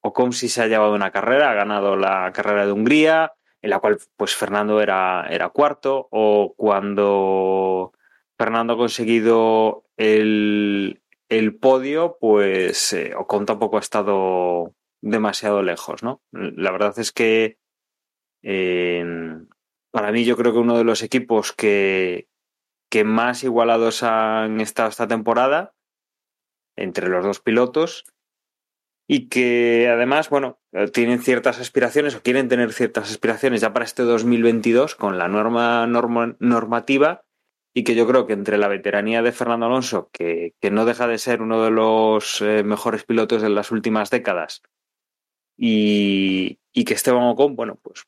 Ocon 0.01 0.33
sí 0.33 0.49
se 0.49 0.61
ha 0.61 0.67
llevado 0.67 0.93
una 0.93 1.11
carrera, 1.11 1.49
ha 1.49 1.55
ganado 1.55 1.95
la 1.95 2.31
carrera 2.31 2.65
de 2.65 2.73
Hungría, 2.73 3.33
en 3.61 3.69
la 3.71 3.79
cual 3.79 3.97
pues 4.17 4.35
Fernando 4.35 4.81
era, 4.81 5.25
era 5.29 5.49
cuarto, 5.49 6.09
o 6.11 6.53
cuando 6.55 7.93
Fernando 8.37 8.73
ha 8.73 8.77
conseguido 8.77 9.85
el, 9.97 11.01
el 11.29 11.55
podio, 11.55 12.17
pues 12.19 12.93
eh, 12.93 13.13
Ocon 13.17 13.45
tampoco 13.45 13.77
ha 13.77 13.79
estado 13.79 14.75
demasiado 15.01 15.63
lejos, 15.63 16.03
¿no? 16.03 16.21
La 16.31 16.71
verdad 16.71 16.93
es 16.99 17.11
que 17.11 17.57
eh, 18.43 19.03
para 19.91 20.11
mí 20.11 20.25
yo 20.25 20.35
creo 20.37 20.53
que 20.53 20.59
uno 20.59 20.77
de 20.77 20.83
los 20.83 21.01
equipos 21.01 21.51
que, 21.53 22.27
que 22.89 23.03
más 23.03 23.43
igualados 23.43 24.03
han 24.03 24.61
estado 24.61 24.89
esta 24.89 25.07
temporada 25.07 25.73
entre 26.75 27.09
los 27.09 27.23
dos 27.23 27.39
pilotos 27.39 28.05
y 29.07 29.29
que 29.29 29.89
además, 29.89 30.29
bueno, 30.29 30.59
tienen 30.93 31.19
ciertas 31.21 31.59
aspiraciones 31.59 32.15
o 32.15 32.21
quieren 32.21 32.47
tener 32.47 32.73
ciertas 32.73 33.11
aspiraciones 33.11 33.61
ya 33.61 33.73
para 33.73 33.85
este 33.85 34.03
2022 34.03 34.95
con 34.95 35.17
la 35.17 35.27
norma, 35.27 35.85
norma 35.87 36.35
normativa 36.39 37.23
y 37.73 37.83
que 37.83 37.95
yo 37.95 38.07
creo 38.07 38.27
que 38.27 38.33
entre 38.33 38.57
la 38.57 38.67
veteranía 38.67 39.21
de 39.21 39.31
Fernando 39.31 39.65
Alonso, 39.65 40.09
que, 40.13 40.53
que 40.61 40.71
no 40.71 40.85
deja 40.85 41.07
de 41.07 41.17
ser 41.17 41.41
uno 41.41 41.63
de 41.63 41.71
los 41.71 42.41
eh, 42.41 42.63
mejores 42.63 43.03
pilotos 43.03 43.41
de 43.41 43.49
las 43.49 43.71
últimas 43.71 44.09
décadas, 44.09 44.61
y, 45.57 46.59
y 46.73 46.85
que 46.85 46.95
Esteban 46.95 47.23
Ocon, 47.23 47.55
bueno, 47.55 47.77
pues 47.81 48.05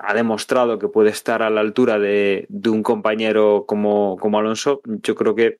ha 0.00 0.12
demostrado 0.12 0.78
que 0.78 0.88
puede 0.88 1.10
estar 1.10 1.42
a 1.42 1.50
la 1.50 1.60
altura 1.60 1.98
de, 1.98 2.46
de 2.48 2.70
un 2.70 2.82
compañero 2.82 3.64
como, 3.66 4.16
como, 4.18 4.38
Alonso, 4.38 4.80
yo 4.84 5.14
creo 5.14 5.36
que, 5.36 5.58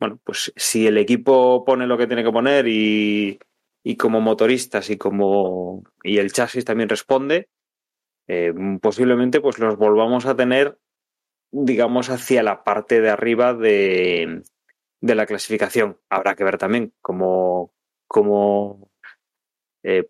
bueno, 0.00 0.18
pues 0.24 0.52
si 0.56 0.86
el 0.86 0.96
equipo 0.96 1.64
pone 1.64 1.86
lo 1.86 1.98
que 1.98 2.06
tiene 2.06 2.24
que 2.24 2.32
poner 2.32 2.66
y, 2.66 3.38
y 3.84 3.96
como 3.96 4.20
motoristas 4.20 4.88
y 4.88 4.96
como 4.96 5.84
y 6.02 6.18
el 6.18 6.32
chasis 6.32 6.64
también 6.64 6.88
responde, 6.88 7.48
eh, 8.26 8.54
posiblemente 8.80 9.40
pues 9.40 9.58
los 9.58 9.76
volvamos 9.76 10.24
a 10.24 10.34
tener, 10.34 10.78
digamos, 11.50 12.08
hacia 12.08 12.42
la 12.42 12.64
parte 12.64 13.02
de 13.02 13.10
arriba 13.10 13.52
de, 13.52 14.42
de 15.02 15.14
la 15.14 15.26
clasificación. 15.26 15.98
Habrá 16.08 16.36
que 16.36 16.44
ver 16.44 16.56
también 16.56 16.94
cómo, 17.02 17.74
cómo 18.06 18.91
eh, 19.82 20.08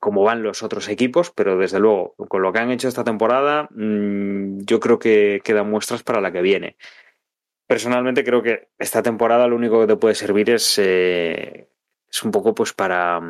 cómo 0.00 0.22
van 0.22 0.42
los 0.42 0.62
otros 0.62 0.88
equipos, 0.88 1.30
pero 1.30 1.56
desde 1.56 1.80
luego, 1.80 2.14
con 2.28 2.42
lo 2.42 2.52
que 2.52 2.58
han 2.58 2.70
hecho 2.70 2.88
esta 2.88 3.04
temporada, 3.04 3.68
mmm, 3.70 4.60
yo 4.60 4.80
creo 4.80 4.98
que 4.98 5.40
quedan 5.42 5.70
muestras 5.70 6.02
para 6.02 6.20
la 6.20 6.32
que 6.32 6.42
viene. 6.42 6.76
Personalmente 7.66 8.24
creo 8.24 8.42
que 8.42 8.68
esta 8.78 9.02
temporada 9.02 9.48
lo 9.48 9.56
único 9.56 9.80
que 9.80 9.86
te 9.86 9.96
puede 9.96 10.14
servir 10.14 10.50
es, 10.50 10.78
eh, 10.78 11.68
es 12.08 12.22
un 12.22 12.30
poco 12.30 12.54
pues 12.54 12.74
para, 12.74 13.20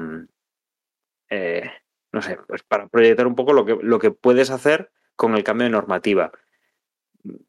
eh, 1.31 1.71
no 2.13 2.21
sé, 2.21 2.39
pues 2.49 2.63
para 2.65 2.89
proyectar 2.89 3.27
un 3.27 3.37
poco 3.37 3.53
lo 3.53 3.65
que, 3.65 3.79
lo 3.81 3.99
que 3.99 4.11
puedes 4.11 4.51
hacer 4.51 4.91
con 5.15 5.37
el 5.37 5.45
cambio 5.45 5.67
de 5.67 5.71
normativa. 5.71 6.33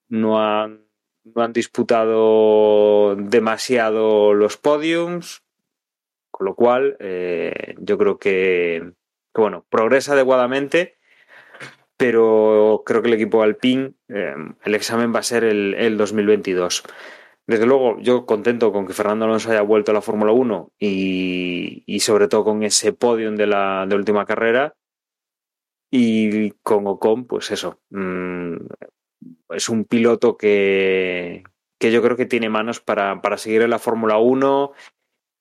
No 0.08 0.40
han, 0.40 0.86
no 1.24 1.42
han 1.42 1.54
disputado 1.54 3.16
demasiado 3.16 4.36
los 4.36 4.58
podiums, 4.58 5.45
con 6.36 6.48
lo 6.48 6.56
cual, 6.56 6.98
eh, 7.00 7.76
yo 7.80 7.98
creo 7.98 8.20
que, 8.20 8.92
bueno, 9.34 9.66
progresa 9.70 10.12
adecuadamente, 10.12 10.98
pero 11.96 12.84
creo 12.86 13.02
que 13.02 13.08
el 13.08 13.14
equipo 13.14 13.42
Alpine, 13.42 13.94
eh, 14.10 14.36
el 14.66 14.76
examen 14.76 15.16
va 15.16 15.20
a 15.20 15.24
ser 15.24 15.46
el, 15.46 15.76
el, 15.76 15.96
2022. 15.96 16.84
Desde 17.48 17.66
luego, 17.66 17.98
yo 18.02 18.26
contento 18.26 18.74
con 18.74 18.86
que 18.86 18.92
Fernando 18.92 19.24
Alonso 19.24 19.50
haya 19.50 19.62
vuelto 19.62 19.92
a 19.92 19.94
la 19.94 20.02
Fórmula 20.02 20.34
1 20.34 20.74
y, 20.78 21.84
y, 21.86 22.02
sobre 22.02 22.28
todo 22.28 22.44
con 22.44 22.64
ese 22.64 22.92
podium 22.92 23.38
de 23.38 23.48
la 23.48 23.86
de 23.88 23.96
última 23.96 24.26
carrera. 24.26 24.76
Y 25.90 26.52
con 26.64 26.86
Ocon, 26.86 27.28
pues 27.28 27.50
eso, 27.52 27.80
mmm, 27.92 28.58
es 29.52 29.70
un 29.70 29.86
piloto 29.86 30.36
que, 30.36 31.44
que 31.80 31.94
yo 31.94 32.02
creo 32.02 32.18
que 32.18 32.26
tiene 32.26 32.50
manos 32.50 32.82
para, 32.82 33.22
para 33.22 33.38
seguir 33.38 33.62
en 33.62 33.70
la 33.70 33.80
Fórmula 33.80 34.18
1 34.18 34.74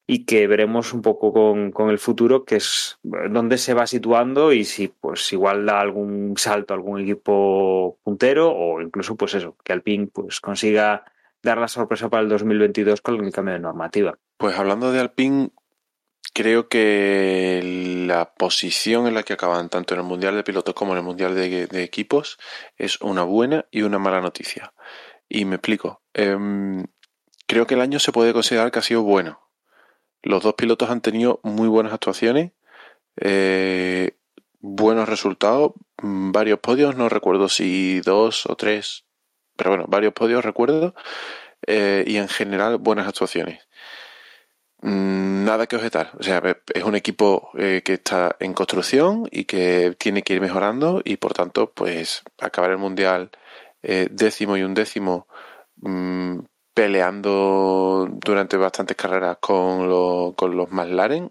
y 0.06 0.24
que 0.26 0.46
veremos 0.46 0.92
un 0.92 1.02
poco 1.02 1.32
con, 1.32 1.72
con, 1.72 1.88
el 1.90 1.98
futuro, 1.98 2.44
que 2.44 2.56
es 2.56 2.98
dónde 3.02 3.56
se 3.56 3.74
va 3.74 3.86
situando 3.86 4.52
y 4.52 4.64
si 4.64 4.88
pues 4.88 5.32
igual 5.32 5.64
da 5.64 5.80
algún 5.80 6.34
salto 6.36 6.74
a 6.74 6.76
algún 6.76 7.00
equipo 7.00 7.98
puntero 8.02 8.52
o 8.52 8.82
incluso 8.82 9.16
pues 9.16 9.34
eso, 9.34 9.56
que 9.64 9.72
Alpine 9.72 10.08
pues 10.08 10.40
consiga 10.40 11.04
dar 11.42 11.58
la 11.58 11.68
sorpresa 11.68 12.08
para 12.10 12.22
el 12.22 12.28
2022 12.28 13.00
con 13.00 13.24
el 13.24 13.32
cambio 13.32 13.54
de 13.54 13.60
normativa. 13.60 14.18
Pues 14.36 14.58
hablando 14.58 14.92
de 14.92 15.00
Alpine, 15.00 15.50
creo 16.34 16.68
que 16.68 18.04
la 18.06 18.34
posición 18.34 19.06
en 19.06 19.14
la 19.14 19.22
que 19.22 19.32
acaban 19.32 19.70
tanto 19.70 19.94
en 19.94 20.00
el 20.00 20.06
Mundial 20.06 20.34
de 20.34 20.44
Pilotos 20.44 20.74
como 20.74 20.92
en 20.92 20.98
el 20.98 21.04
Mundial 21.04 21.34
de, 21.34 21.82
Equipos 21.82 22.38
es 22.76 23.00
una 23.00 23.22
buena 23.22 23.66
y 23.70 23.82
una 23.82 23.98
mala 23.98 24.20
noticia. 24.20 24.74
Y 25.30 25.46
me 25.46 25.56
explico. 25.56 26.02
Eh, 26.12 26.36
creo 27.46 27.66
que 27.66 27.74
el 27.74 27.80
año 27.80 27.98
se 27.98 28.12
puede 28.12 28.34
considerar 28.34 28.70
que 28.70 28.80
ha 28.80 28.82
sido 28.82 29.02
bueno 29.02 29.44
los 30.24 30.42
dos 30.42 30.54
pilotos 30.54 30.90
han 30.90 31.00
tenido 31.00 31.40
muy 31.42 31.68
buenas 31.68 31.92
actuaciones, 31.92 32.52
eh, 33.16 34.16
buenos 34.60 35.08
resultados, 35.08 35.72
mm, 36.02 36.32
varios 36.32 36.58
podios, 36.60 36.96
no 36.96 37.08
recuerdo 37.08 37.48
si 37.48 38.00
dos 38.00 38.46
o 38.46 38.56
tres, 38.56 39.04
pero 39.56 39.70
bueno, 39.70 39.84
varios 39.88 40.14
podios 40.14 40.44
recuerdo, 40.44 40.94
eh, 41.66 42.04
y 42.06 42.16
en 42.16 42.28
general 42.28 42.78
buenas 42.78 43.06
actuaciones. 43.08 43.68
Mm, 44.82 45.44
nada 45.44 45.66
que 45.66 45.76
objetar, 45.76 46.10
o 46.18 46.22
sea, 46.22 46.42
es 46.74 46.84
un 46.84 46.94
equipo 46.94 47.50
eh, 47.58 47.82
que 47.84 47.94
está 47.94 48.36
en 48.40 48.54
construcción 48.54 49.28
y 49.30 49.44
que 49.44 49.94
tiene 49.98 50.22
que 50.22 50.34
ir 50.34 50.40
mejorando 50.40 51.00
y 51.04 51.16
por 51.16 51.34
tanto, 51.34 51.72
pues 51.72 52.22
acabar 52.38 52.70
el 52.70 52.78
mundial 52.78 53.30
décimo 54.10 54.56
y 54.56 54.62
un 54.62 54.72
décimo 54.72 55.28
mm, 55.76 56.38
peleando 56.74 58.08
durante 58.10 58.56
bastantes 58.56 58.96
carreras 58.96 59.38
con, 59.40 59.88
lo, 59.88 60.34
con 60.36 60.56
los 60.56 60.70
McLaren, 60.72 61.30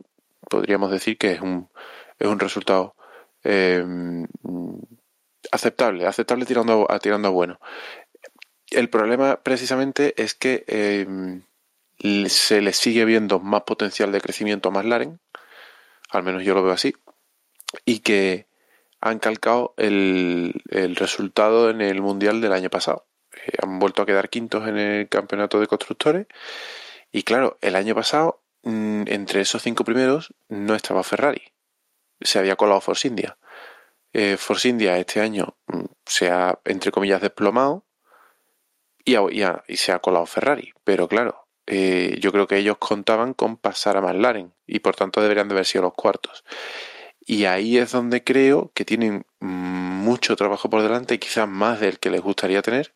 podríamos 0.50 0.90
decir 0.90 1.18
que 1.18 1.34
es 1.34 1.42
un, 1.42 1.70
es 2.18 2.28
un 2.28 2.40
resultado 2.40 2.96
eh, 3.44 3.84
aceptable, 5.52 6.08
aceptable 6.08 6.46
tirando 6.46 6.90
a, 6.90 7.00
tirando 7.00 7.28
a 7.28 7.32
bueno. 7.32 7.60
El 8.72 8.90
problema 8.90 9.42
precisamente 9.44 10.14
es 10.22 10.34
que 10.34 10.64
eh, 10.68 11.06
se 12.28 12.62
le 12.62 12.74
sigue 12.74 13.06
viendo 13.06 13.40
más 13.40 13.64
potencial 13.64 14.12
de 14.12 14.22
crecimiento 14.22 14.70
a 14.70 14.72
McLaren, 14.72 15.20
al 16.10 16.24
menos 16.24 16.44
yo 16.44 16.54
lo 16.54 16.64
veo 16.64 16.74
así, 16.74 16.96
y 17.86 18.00
que 18.00 18.48
han 19.02 19.20
calcado 19.20 19.74
el, 19.76 20.62
el 20.70 20.96
resultado 20.96 21.70
en 21.70 21.82
el 21.82 22.02
Mundial 22.02 22.40
del 22.40 22.54
año 22.54 22.70
pasado. 22.70 23.06
Eh, 23.46 23.58
han 23.62 23.80
vuelto 23.80 24.02
a 24.02 24.06
quedar 24.06 24.30
quintos 24.30 24.68
en 24.68 24.78
el 24.78 25.10
campeonato 25.10 25.60
de 25.60 25.68
constructores. 25.68 26.28
Y 27.12 27.24
claro, 27.24 27.58
el 27.62 27.76
año 27.76 27.96
pasado, 27.96 28.42
mm, 28.64 29.04
entre 29.08 29.42
esos 29.42 29.62
cinco 29.62 29.84
primeros, 29.84 30.34
no 30.50 30.76
estaba 30.76 31.04
Ferrari. 31.04 31.54
Se 32.22 32.40
había 32.40 32.56
colado 32.56 32.82
Force 32.82 33.08
India. 33.08 33.38
Eh, 34.14 34.38
Force 34.38 34.70
India 34.70 34.98
este 34.98 35.22
año 35.22 35.58
mm, 35.68 35.86
se 36.06 36.30
ha, 36.32 36.60
entre 36.66 36.92
comillas, 36.92 37.22
desplomado 37.22 37.86
y, 39.06 39.16
se 39.76 39.92
ha 39.92 40.00
colado 40.00 40.26
Ferrari. 40.26 40.74
Pero 40.84 41.08
claro, 41.08 41.48
eh, 41.68 42.18
yo 42.20 42.32
creo 42.32 42.48
que 42.48 42.58
ellos 42.58 42.78
contaban 42.78 43.34
con 43.34 43.58
pasar 43.58 43.98
a 43.98 44.02
McLaren 44.02 44.54
y 44.68 44.80
por 44.80 44.96
tanto 44.96 45.22
deberían 45.22 45.48
de 45.48 45.56
haber 45.56 45.66
sido 45.66 45.84
los 45.84 45.94
cuartos. 45.94 46.44
Y 47.26 47.46
ahí 47.46 47.78
es 47.78 47.92
donde 47.92 48.24
creo 48.24 48.72
que 48.74 48.86
tienen 48.86 49.26
mm, 49.40 49.48
mucho 49.48 50.36
trabajo 50.36 50.70
por 50.70 50.82
delante, 50.84 51.20
quizás 51.20 51.48
más 51.48 51.80
del 51.80 52.00
que 52.00 52.10
les 52.10 52.22
gustaría 52.22 52.62
tener, 52.62 52.94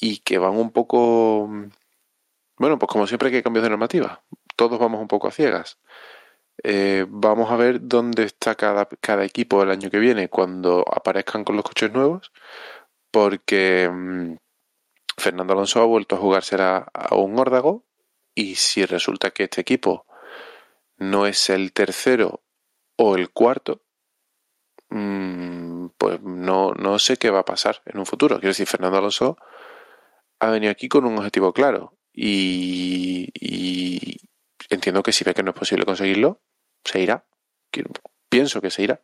y 0.00 0.18
que 0.18 0.38
van 0.38 0.56
un 0.56 0.72
poco, 0.72 1.46
bueno, 2.56 2.78
pues 2.78 2.90
como 2.90 3.06
siempre 3.06 3.30
que 3.30 3.36
hay 3.36 3.42
cambios 3.42 3.62
de 3.64 3.70
normativa, 3.70 4.22
todos 4.56 4.78
vamos 4.78 5.00
un 5.00 5.08
poco 5.08 5.28
a 5.28 5.32
ciegas. 5.32 5.78
Eh, 6.62 7.06
vamos 7.08 7.50
a 7.50 7.56
ver 7.56 7.80
dónde 7.82 8.24
está 8.24 8.54
cada, 8.54 8.86
cada, 9.00 9.24
equipo 9.24 9.62
el 9.62 9.70
año 9.70 9.90
que 9.90 9.98
viene 9.98 10.28
cuando 10.28 10.84
aparezcan 10.94 11.44
con 11.44 11.56
los 11.56 11.64
coches 11.64 11.92
nuevos, 11.92 12.32
porque 13.10 13.88
mm, 13.90 14.34
Fernando 15.16 15.52
Alonso 15.54 15.80
ha 15.80 15.86
vuelto 15.86 16.16
a 16.16 16.18
jugársela 16.18 16.88
a 16.92 17.14
un 17.16 17.38
órdago 17.38 17.84
y 18.34 18.56
si 18.56 18.84
resulta 18.84 19.30
que 19.30 19.44
este 19.44 19.62
equipo 19.62 20.06
no 20.98 21.26
es 21.26 21.50
el 21.50 21.72
tercero 21.72 22.42
o 22.96 23.16
el 23.16 23.30
cuarto, 23.30 23.82
mmm, 24.90 25.88
pues 25.98 26.20
no, 26.22 26.72
no 26.74 26.98
sé 26.98 27.16
qué 27.16 27.30
va 27.30 27.40
a 27.40 27.44
pasar 27.44 27.82
en 27.86 27.98
un 27.98 28.06
futuro. 28.06 28.36
Quiero 28.36 28.50
decir, 28.50 28.66
Fernando 28.66 28.98
Alonso 28.98 29.38
ha 30.40 30.50
venido 30.50 30.72
aquí 30.72 30.88
con 30.88 31.04
un 31.04 31.18
objetivo 31.18 31.52
claro 31.52 31.96
y, 32.12 33.28
entiendo 34.68 35.02
que 35.02 35.12
si 35.12 35.24
ve 35.24 35.34
que 35.34 35.42
no 35.42 35.50
es 35.50 35.56
posible 35.56 35.84
conseguirlo, 35.84 36.40
se 36.84 37.00
irá. 37.00 37.24
Pienso 38.28 38.60
que 38.60 38.70
se 38.70 38.82
irá. 38.82 39.00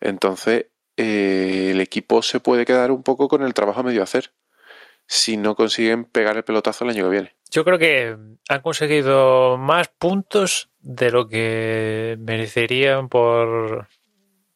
Entonces, 0.00 0.66
eh, 0.96 1.70
el 1.72 1.80
equipo 1.80 2.22
se 2.22 2.40
puede 2.40 2.64
quedar 2.64 2.90
un 2.90 3.02
poco 3.02 3.28
con 3.28 3.42
el 3.42 3.54
trabajo 3.54 3.82
medio 3.82 4.02
hacer 4.02 4.32
si 5.06 5.36
no 5.36 5.56
consiguen 5.56 6.04
pegar 6.04 6.36
el 6.36 6.44
pelotazo 6.44 6.84
el 6.84 6.90
año 6.90 7.04
que 7.04 7.10
viene. 7.10 7.36
Yo 7.50 7.64
creo 7.64 7.78
que 7.78 8.16
han 8.48 8.60
conseguido 8.60 9.58
más 9.58 9.88
puntos 9.88 10.70
de 10.78 11.10
lo 11.10 11.26
que 11.26 12.16
merecerían 12.20 13.08
por, 13.08 13.88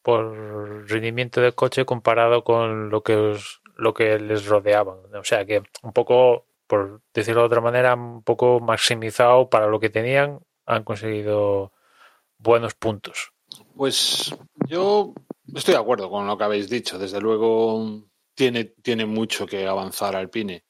por 0.02 0.88
rendimiento 0.88 1.40
del 1.40 1.56
coche 1.56 1.84
comparado 1.84 2.44
con 2.44 2.88
lo 2.88 3.02
que 3.02 3.16
os, 3.16 3.62
lo 3.76 3.94
que 3.94 4.18
les 4.18 4.46
rodeaba. 4.46 4.96
O 5.18 5.24
sea 5.24 5.44
que 5.44 5.62
un 5.82 5.92
poco, 5.92 6.46
por 6.66 7.02
decirlo 7.12 7.42
de 7.42 7.46
otra 7.46 7.60
manera, 7.60 7.94
un 7.94 8.22
poco 8.22 8.60
maximizado 8.60 9.48
para 9.48 9.66
lo 9.66 9.80
que 9.80 9.90
tenían, 9.90 10.40
han 10.66 10.84
conseguido 10.84 11.72
buenos 12.38 12.74
puntos. 12.74 13.32
Pues 13.76 14.34
yo 14.66 15.14
estoy 15.54 15.74
de 15.74 15.80
acuerdo 15.80 16.10
con 16.10 16.26
lo 16.26 16.36
que 16.36 16.44
habéis 16.44 16.68
dicho. 16.68 16.98
Desde 16.98 17.20
luego 17.20 18.02
tiene, 18.34 18.64
tiene 18.64 19.06
mucho 19.06 19.46
que 19.46 19.66
avanzar 19.66 20.16
Alpine. 20.16 20.64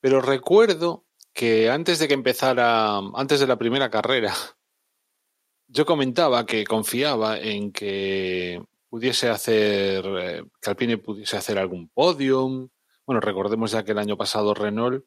Pero 0.00 0.20
recuerdo 0.20 1.04
que 1.32 1.70
antes 1.70 1.98
de 1.98 2.08
que 2.08 2.14
empezara, 2.14 2.98
antes 3.14 3.40
de 3.40 3.46
la 3.46 3.56
primera 3.56 3.90
carrera, 3.90 4.34
yo 5.68 5.86
comentaba 5.86 6.46
que 6.46 6.64
confiaba 6.64 7.38
en 7.38 7.72
que 7.72 8.62
pudiese 8.88 9.28
hacer, 9.28 10.04
eh, 10.06 10.44
que 10.60 10.70
Alpine 10.70 10.98
pudiese 10.98 11.36
hacer 11.36 11.58
algún 11.58 11.88
podium. 11.88 12.68
Bueno, 13.06 13.20
recordemos 13.20 13.72
ya 13.72 13.84
que 13.84 13.92
el 13.92 13.98
año 13.98 14.16
pasado 14.16 14.54
Renault 14.54 15.04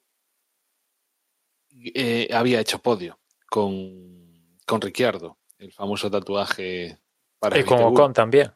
eh, 1.93 2.29
había 2.33 2.59
hecho 2.59 2.79
podio 2.79 3.19
con, 3.49 4.57
con 4.65 4.81
Ricciardo, 4.81 5.37
el 5.57 5.71
famoso 5.71 6.09
tatuaje 6.09 6.99
para 7.39 7.59
Y 7.59 7.63
con 7.63 7.81
Ocon 7.81 8.13
también. 8.13 8.51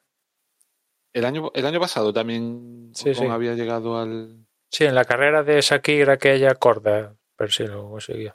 El 1.13 1.25
año, 1.25 1.51
el 1.53 1.65
año 1.65 1.79
pasado 1.79 2.11
también 2.11 2.91
sí, 2.93 3.11
Ocon 3.11 3.31
había 3.31 3.53
llegado 3.53 3.97
al. 3.97 4.45
Sí, 4.69 4.85
en 4.85 4.95
la 4.95 5.05
carrera 5.05 5.43
de 5.43 5.61
Shakira 5.61 6.17
que 6.17 6.33
ella 6.33 6.55
corda, 6.55 7.15
pero 7.35 7.51
sí 7.51 7.65
lo 7.65 7.89
conseguía. 7.89 8.33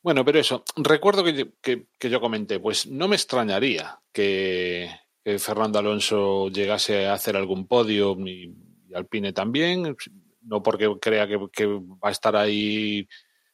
Bueno, 0.00 0.24
pero 0.24 0.38
eso, 0.38 0.64
recuerdo 0.76 1.24
que, 1.24 1.52
que, 1.60 2.10
yo 2.10 2.20
comenté, 2.20 2.60
pues 2.60 2.86
no 2.86 3.08
me 3.08 3.16
extrañaría 3.16 4.00
que, 4.12 4.90
Fernando 5.38 5.78
Alonso 5.78 6.48
llegase 6.48 7.06
a 7.06 7.12
hacer 7.12 7.36
algún 7.36 7.66
podio 7.66 8.16
y, 8.26 8.54
Alpine 8.94 9.32
también, 9.32 9.96
no 10.42 10.62
porque 10.62 10.88
crea 11.00 11.26
que, 11.26 11.66
va 11.66 12.08
a 12.08 12.10
estar 12.10 12.36
ahí 12.36 13.06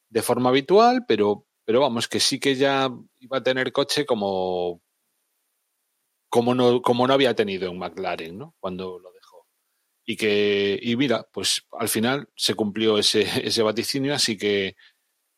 de 0.09 0.23
forma 0.23 0.51
habitual, 0.51 1.05
pero, 1.07 1.47
pero 1.65 1.81
vamos, 1.81 2.09
que 2.09 2.21
sí 2.21 2.39
que 2.39 2.55
ya 2.55 2.89
iba 3.19 3.39
a 3.39 3.43
tener 3.43 3.73
coche 3.73 4.07
como, 4.07 4.81
como, 6.29 6.55
no, 6.55 6.83
como 6.83 7.07
no 7.07 7.15
había 7.15 7.35
tenido 7.35 7.71
en 7.71 7.79
McLaren, 7.79 8.39
¿no? 8.39 8.55
Cuando 8.61 8.99
lo 8.99 9.12
dejó. 9.12 9.47
Y 10.05 10.17
que, 10.17 10.79
y 10.81 10.97
mira, 10.97 11.27
pues 11.33 11.67
al 11.73 11.89
final 11.89 12.29
se 12.37 12.55
cumplió 12.55 12.99
ese, 12.99 13.23
ese 13.47 13.62
vaticinio, 13.62 14.15
así 14.15 14.37
que 14.37 14.77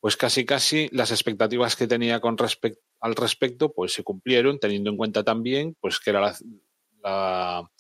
pues 0.01 0.16
casi 0.16 0.45
casi 0.45 0.89
las 0.93 1.11
expectativas 1.11 1.74
que 1.74 1.87
tenía 1.87 2.20
con 2.20 2.37
respecto 2.39 2.86
al 3.01 3.14
respecto, 3.14 3.72
pues 3.72 3.92
se 3.92 4.03
cumplieron, 4.03 4.59
teniendo 4.59 4.90
en 4.90 4.97
cuenta 4.97 5.22
también, 5.24 5.76
pues 5.80 5.99
que 5.99 6.11
era 6.11 6.34
la, 7.03 7.70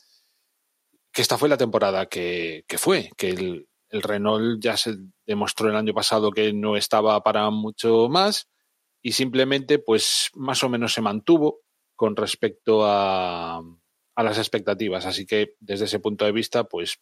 que 1.12 1.22
esta 1.22 1.38
fue 1.38 1.48
la 1.48 1.56
temporada 1.56 2.06
que, 2.06 2.64
fue, 2.76 3.10
que 3.16 3.30
el, 3.30 3.68
el, 3.88 4.02
Renault 4.02 4.62
ya 4.62 4.76
se 4.76 4.96
demostró 5.26 5.68
el 5.68 5.76
año 5.76 5.94
pasado 5.94 6.30
que 6.30 6.52
no 6.52 6.76
estaba 6.76 7.22
para 7.22 7.48
mucho 7.50 8.08
más 8.08 8.48
y 9.02 9.12
simplemente, 9.12 9.78
pues 9.78 10.30
más 10.34 10.62
o 10.62 10.68
menos 10.68 10.92
se 10.92 11.00
mantuvo 11.00 11.60
con 11.94 12.16
respecto 12.16 12.84
a, 12.84 13.62
a 14.16 14.22
las 14.22 14.38
expectativas. 14.38 15.06
Así 15.06 15.26
que 15.26 15.54
desde 15.60 15.84
ese 15.84 16.00
punto 16.00 16.24
de 16.24 16.32
vista, 16.32 16.64
pues, 16.64 16.98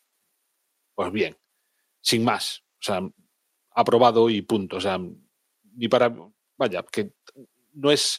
pues 0.95 1.13
bien, 1.13 1.37
sin 2.01 2.25
más. 2.25 2.63
O 2.81 2.83
sea, 2.83 3.01
aprobado 3.71 4.29
y 4.29 4.43
punto. 4.43 4.77
O 4.77 4.81
sea, 4.81 5.01
ni 5.77 5.89
para, 5.89 6.15
vaya, 6.59 6.85
que 6.93 7.13
no 7.75 7.91
es, 7.91 8.19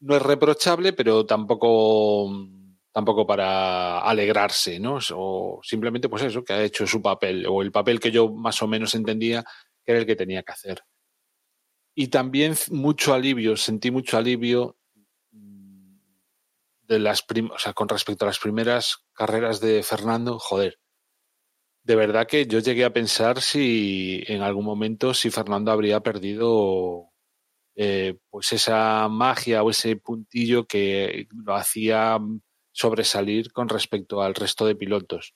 no 0.00 0.16
es 0.16 0.22
reprochable, 0.22 0.92
pero 0.92 1.24
tampoco, 1.24 2.30
tampoco 2.92 3.26
para 3.26 4.00
alegrarse, 4.00 4.78
¿no? 4.78 4.98
O 5.12 5.60
simplemente, 5.62 6.08
pues 6.08 6.22
eso, 6.24 6.44
que 6.44 6.52
ha 6.52 6.62
hecho 6.62 6.86
su 6.86 7.00
papel, 7.00 7.46
o 7.46 7.62
el 7.62 7.72
papel 7.72 8.00
que 8.00 8.10
yo 8.10 8.32
más 8.32 8.62
o 8.62 8.66
menos 8.66 8.94
entendía 8.94 9.44
que 9.84 9.92
era 9.92 10.00
el 10.00 10.06
que 10.06 10.16
tenía 10.16 10.42
que 10.42 10.52
hacer. 10.52 10.82
Y 11.94 12.08
también 12.08 12.54
mucho 12.70 13.14
alivio, 13.14 13.56
sentí 13.56 13.90
mucho 13.90 14.16
alivio 14.16 14.76
mm, 15.30 15.96
de 16.82 16.98
las 16.98 17.24
con 17.74 17.88
respecto 17.88 18.24
a 18.24 18.28
las 18.28 18.40
primeras 18.40 19.04
carreras 19.12 19.60
de 19.60 19.82
Fernando, 19.82 20.38
joder. 20.38 20.78
De 21.84 21.96
verdad 21.96 22.26
que 22.26 22.46
yo 22.46 22.60
llegué 22.60 22.84
a 22.84 22.92
pensar 22.92 23.42
si 23.42 24.24
en 24.26 24.42
algún 24.42 24.64
momento 24.64 25.12
si 25.12 25.30
Fernando 25.30 25.70
habría 25.70 26.00
perdido 26.00 27.13
eh, 27.76 28.16
pues 28.30 28.52
esa 28.52 29.08
magia 29.08 29.62
o 29.62 29.70
ese 29.70 29.96
puntillo 29.96 30.66
que 30.66 31.26
lo 31.44 31.54
hacía 31.54 32.18
sobresalir 32.72 33.52
con 33.52 33.68
respecto 33.68 34.22
al 34.22 34.34
resto 34.34 34.66
de 34.66 34.76
pilotos. 34.76 35.34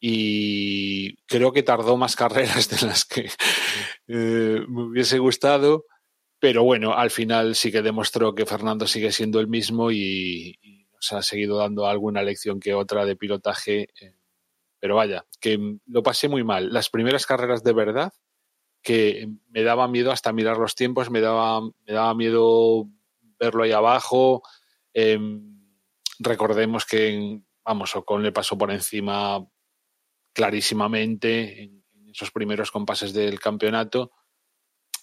Y 0.00 1.16
creo 1.26 1.52
que 1.52 1.62
tardó 1.62 1.96
más 1.96 2.16
carreras 2.16 2.68
de 2.68 2.86
las 2.86 3.04
que 3.04 3.30
eh, 4.08 4.64
me 4.68 4.84
hubiese 4.84 5.18
gustado, 5.18 5.84
pero 6.38 6.64
bueno, 6.64 6.94
al 6.94 7.10
final 7.10 7.54
sí 7.54 7.70
que 7.70 7.82
demostró 7.82 8.34
que 8.34 8.46
Fernando 8.46 8.86
sigue 8.86 9.12
siendo 9.12 9.40
el 9.40 9.48
mismo 9.48 9.90
y, 9.90 10.58
y 10.62 10.86
nos 10.92 11.12
ha 11.12 11.22
seguido 11.22 11.58
dando 11.58 11.86
alguna 11.86 12.22
lección 12.22 12.60
que 12.60 12.74
otra 12.74 13.04
de 13.04 13.16
pilotaje. 13.16 13.88
Eh, 14.00 14.14
pero 14.80 14.96
vaya, 14.96 15.26
que 15.40 15.76
lo 15.86 16.02
pasé 16.02 16.28
muy 16.28 16.42
mal. 16.42 16.72
Las 16.72 16.88
primeras 16.88 17.26
carreras 17.26 17.62
de 17.62 17.74
verdad, 17.74 18.12
que 18.82 19.28
me 19.48 19.62
daba 19.62 19.88
miedo 19.88 20.12
hasta 20.12 20.32
mirar 20.32 20.56
los 20.58 20.74
tiempos, 20.74 21.10
me 21.10 21.20
daba, 21.20 21.60
me 21.60 21.92
daba 21.92 22.14
miedo 22.14 22.88
verlo 23.38 23.62
ahí 23.62 23.72
abajo. 23.72 24.42
Eh, 24.94 25.18
recordemos 26.18 26.84
que, 26.86 27.42
vamos, 27.64 27.94
Ocon 27.96 28.22
le 28.22 28.32
pasó 28.32 28.56
por 28.56 28.70
encima 28.70 29.44
clarísimamente 30.32 31.62
en, 31.62 31.84
en 31.94 32.10
esos 32.10 32.30
primeros 32.30 32.70
compases 32.70 33.12
del 33.12 33.38
campeonato 33.40 34.12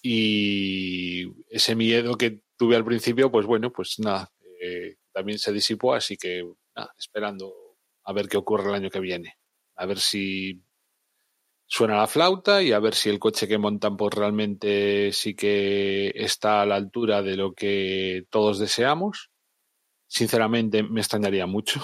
y 0.02 1.26
ese 1.48 1.74
miedo 1.74 2.16
que 2.16 2.42
tuve 2.56 2.76
al 2.76 2.84
principio, 2.84 3.30
pues 3.30 3.46
bueno, 3.46 3.72
pues 3.72 3.98
nada, 3.98 4.32
eh, 4.60 4.96
también 5.12 5.38
se 5.38 5.52
disipó, 5.52 5.94
así 5.94 6.16
que 6.16 6.44
nada, 6.74 6.94
esperando 6.98 7.52
a 8.04 8.12
ver 8.12 8.28
qué 8.28 8.36
ocurre 8.36 8.68
el 8.68 8.74
año 8.74 8.90
que 8.90 9.00
viene. 9.00 9.38
A 9.76 9.86
ver 9.86 9.98
si 9.98 10.62
suena 11.68 11.98
la 11.98 12.06
flauta 12.06 12.62
y 12.62 12.72
a 12.72 12.80
ver 12.80 12.94
si 12.94 13.10
el 13.10 13.18
coche 13.18 13.46
que 13.46 13.58
montan 13.58 13.96
pues 13.96 14.14
realmente 14.14 15.12
sí 15.12 15.34
que 15.34 16.10
está 16.14 16.62
a 16.62 16.66
la 16.66 16.76
altura 16.76 17.22
de 17.22 17.36
lo 17.36 17.52
que 17.52 18.26
todos 18.30 18.58
deseamos. 18.58 19.30
Sinceramente 20.06 20.82
me 20.82 21.00
extrañaría 21.00 21.46
mucho. 21.46 21.80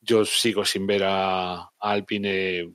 Yo 0.00 0.24
sigo 0.24 0.64
sin 0.64 0.86
ver 0.86 1.04
a, 1.04 1.70
Alpine 1.78 2.72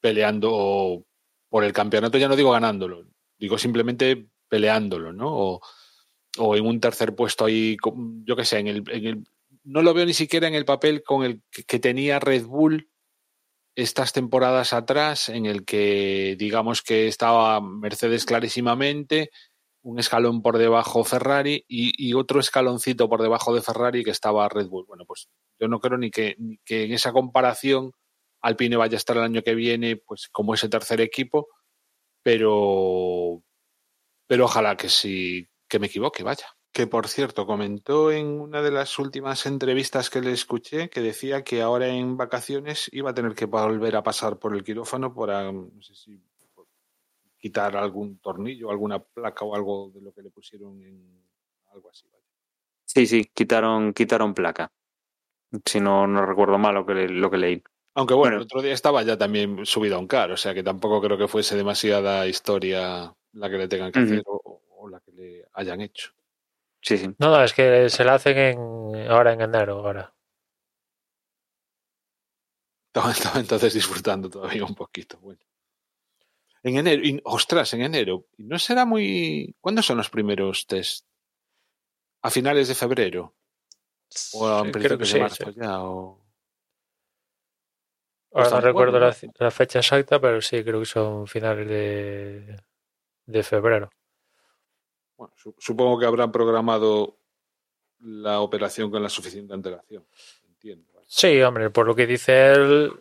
peleando 0.00 1.04
por 1.48 1.64
el 1.64 1.72
campeonato, 1.72 2.18
ya 2.18 2.28
no 2.28 2.36
digo 2.36 2.52
ganándolo, 2.52 3.06
digo 3.38 3.58
simplemente 3.58 4.28
peleándolo, 4.48 5.12
¿no? 5.12 5.60
O, 6.38 6.56
en 6.56 6.66
un 6.66 6.80
tercer 6.80 7.14
puesto 7.14 7.46
ahí, 7.46 7.76
yo 8.24 8.36
qué 8.36 8.44
sé, 8.44 8.58
en 8.58 8.68
el, 8.68 8.84
en 8.90 9.06
el, 9.06 9.24
no 9.64 9.82
lo 9.82 9.92
veo 9.92 10.06
ni 10.06 10.14
siquiera 10.14 10.46
en 10.46 10.54
el 10.54 10.64
papel 10.64 11.02
con 11.02 11.24
el 11.24 11.42
que 11.50 11.78
tenía 11.78 12.20
Red 12.20 12.44
Bull 12.46 12.88
estas 13.78 14.12
temporadas 14.12 14.72
atrás, 14.72 15.28
en 15.28 15.46
el 15.46 15.64
que 15.64 16.34
digamos 16.36 16.82
que 16.82 17.06
estaba 17.06 17.60
Mercedes 17.60 18.24
clarísimamente, 18.24 19.30
un 19.82 20.00
escalón 20.00 20.42
por 20.42 20.58
debajo 20.58 21.04
Ferrari 21.04 21.64
y, 21.68 22.12
otro 22.14 22.40
escaloncito 22.40 23.08
por 23.08 23.22
debajo 23.22 23.54
de 23.54 23.62
Ferrari 23.62 24.02
que 24.02 24.10
estaba 24.10 24.48
Red 24.48 24.66
Bull. 24.66 24.84
Bueno, 24.84 25.04
pues 25.06 25.28
yo 25.60 25.68
no 25.68 25.78
creo 25.78 25.96
ni 25.96 26.10
que, 26.10 26.36
que 26.64 26.86
en 26.86 26.92
esa 26.92 27.12
comparación 27.12 27.92
Alpine 28.42 28.76
vaya 28.76 28.96
a 28.96 28.98
estar 28.98 29.16
el 29.16 29.22
año 29.22 29.42
que 29.42 29.54
viene, 29.54 29.96
pues 29.96 30.28
como 30.28 30.54
ese 30.54 30.68
tercer 30.68 31.00
equipo, 31.00 31.46
pero, 32.20 33.44
pero 34.26 34.46
ojalá 34.46 34.76
que 34.76 34.88
sí, 34.88 35.48
que 35.68 35.78
me 35.78 35.86
equivoque, 35.86 36.24
vaya. 36.24 36.57
Que 36.72 36.86
por 36.86 37.08
cierto, 37.08 37.46
comentó 37.46 38.12
en 38.12 38.40
una 38.40 38.62
de 38.62 38.70
las 38.70 38.98
últimas 38.98 39.46
entrevistas 39.46 40.10
que 40.10 40.20
le 40.20 40.32
escuché 40.32 40.90
que 40.90 41.00
decía 41.00 41.42
que 41.42 41.62
ahora 41.62 41.88
en 41.88 42.16
vacaciones 42.16 42.88
iba 42.92 43.10
a 43.10 43.14
tener 43.14 43.34
que 43.34 43.46
volver 43.46 43.96
a 43.96 44.02
pasar 44.02 44.38
por 44.38 44.54
el 44.54 44.62
quirófano 44.62 45.12
para, 45.14 45.50
no 45.50 45.82
sé 45.82 45.94
si, 45.94 46.20
por 46.54 46.66
quitar 47.38 47.76
algún 47.76 48.18
tornillo, 48.18 48.70
alguna 48.70 49.00
placa 49.00 49.44
o 49.44 49.54
algo 49.54 49.90
de 49.94 50.02
lo 50.02 50.12
que 50.12 50.22
le 50.22 50.30
pusieron 50.30 50.80
en 50.82 51.22
algo 51.72 51.90
así. 51.90 52.06
Sí, 52.84 53.06
sí, 53.06 53.30
quitaron, 53.34 53.92
quitaron 53.92 54.34
placa. 54.34 54.72
Si 55.64 55.80
no, 55.80 56.06
no 56.06 56.24
recuerdo 56.24 56.58
mal 56.58 56.74
lo 56.74 56.86
que, 56.86 57.08
lo 57.08 57.30
que 57.30 57.36
leí. 57.36 57.62
Aunque 57.94 58.14
bueno, 58.14 58.36
el 58.36 58.42
otro 58.42 58.62
día 58.62 58.72
estaba 58.72 59.02
ya 59.02 59.18
también 59.18 59.66
subido 59.66 59.96
a 59.96 59.98
un 59.98 60.06
car, 60.06 60.30
o 60.30 60.36
sea 60.36 60.54
que 60.54 60.62
tampoco 60.62 61.00
creo 61.00 61.18
que 61.18 61.26
fuese 61.26 61.56
demasiada 61.56 62.26
historia 62.26 63.12
la 63.32 63.50
que 63.50 63.58
le 63.58 63.68
tengan 63.68 63.90
que 63.90 63.98
hacer 63.98 64.22
o, 64.26 64.62
o, 64.70 64.88
la 64.88 65.00
que 65.00 65.12
le 65.12 65.44
hayan 65.52 65.80
hecho. 65.80 66.12
Sí, 66.80 66.96
sí. 66.98 67.08
No, 67.18 67.30
no, 67.30 67.42
es 67.42 67.52
que 67.52 67.88
se 67.88 68.04
la 68.04 68.14
hacen 68.14 68.38
en, 68.38 69.10
ahora 69.10 69.32
en 69.32 69.40
enero, 69.40 69.78
ahora. 69.78 70.14
Entonces 73.36 73.74
disfrutando 73.74 74.28
todavía 74.28 74.64
un 74.64 74.74
poquito. 74.74 75.18
Bueno. 75.18 75.40
En 76.62 76.76
enero, 76.76 77.02
y, 77.04 77.20
ostras, 77.24 77.72
en 77.74 77.82
enero. 77.82 78.26
¿No 78.38 78.58
será 78.58 78.84
muy. 78.84 79.54
¿Cuándo 79.60 79.82
son 79.82 79.98
los 79.98 80.10
primeros 80.10 80.66
test? 80.66 81.06
¿A 82.22 82.30
finales 82.30 82.68
de 82.68 82.74
febrero? 82.74 83.34
¿O 84.34 84.48
a 84.48 84.64
Sí, 84.64 84.70
principios 84.72 84.86
creo 84.86 84.98
que 84.98 85.04
de 85.04 85.10
sí, 85.10 85.20
marzo 85.20 85.52
sí. 85.52 85.60
ya? 85.60 85.82
O... 85.82 86.24
Ahora 88.32 88.50
no 88.50 88.60
recuerdo 88.60 88.98
la, 88.98 89.16
la 89.38 89.50
fecha 89.50 89.78
exacta, 89.78 90.20
pero 90.20 90.40
sí, 90.40 90.62
creo 90.64 90.80
que 90.80 90.86
son 90.86 91.26
finales 91.26 91.68
de, 91.68 92.62
de 93.26 93.42
febrero. 93.42 93.90
Bueno, 95.18 95.34
su- 95.36 95.54
supongo 95.58 95.98
que 95.98 96.06
habrán 96.06 96.32
programado 96.32 97.18
la 98.00 98.40
operación 98.40 98.90
con 98.90 99.02
la 99.02 99.08
suficiente 99.08 99.52
antelación. 99.52 100.06
Entiendo. 100.48 100.86
Sí, 101.06 101.42
hombre, 101.42 101.70
por 101.70 101.86
lo 101.86 101.94
que 101.94 102.06
dice 102.06 102.52
él, 102.52 102.92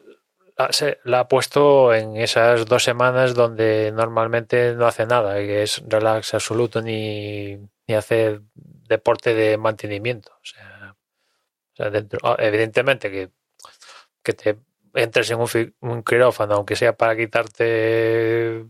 la, 1.03 1.19
ha 1.19 1.27
puesto 1.27 1.93
en 1.93 2.17
esas 2.17 2.65
dos 2.65 2.83
semanas 2.83 3.35
donde 3.35 3.91
normalmente 3.93 4.73
no 4.73 4.87
hace 4.87 5.05
nada, 5.05 5.35
que 5.35 5.61
es 5.63 5.83
relax 5.87 6.33
absoluto 6.33 6.81
ni, 6.81 7.55
ni 7.87 7.93
hace 7.95 8.39
deporte 8.55 9.35
de 9.35 9.57
mantenimiento. 9.57 10.31
O 10.41 10.45
sea, 10.45 10.95
ah, 12.23 12.35
evidentemente 12.39 13.11
que, 13.11 13.29
que 14.23 14.33
te 14.33 14.57
entres 14.95 15.29
en 15.29 15.39
un, 15.39 15.75
un 15.81 16.03
quirófano, 16.03 16.55
aunque 16.55 16.75
sea 16.75 16.97
para 16.97 17.15
quitarte 17.15 18.65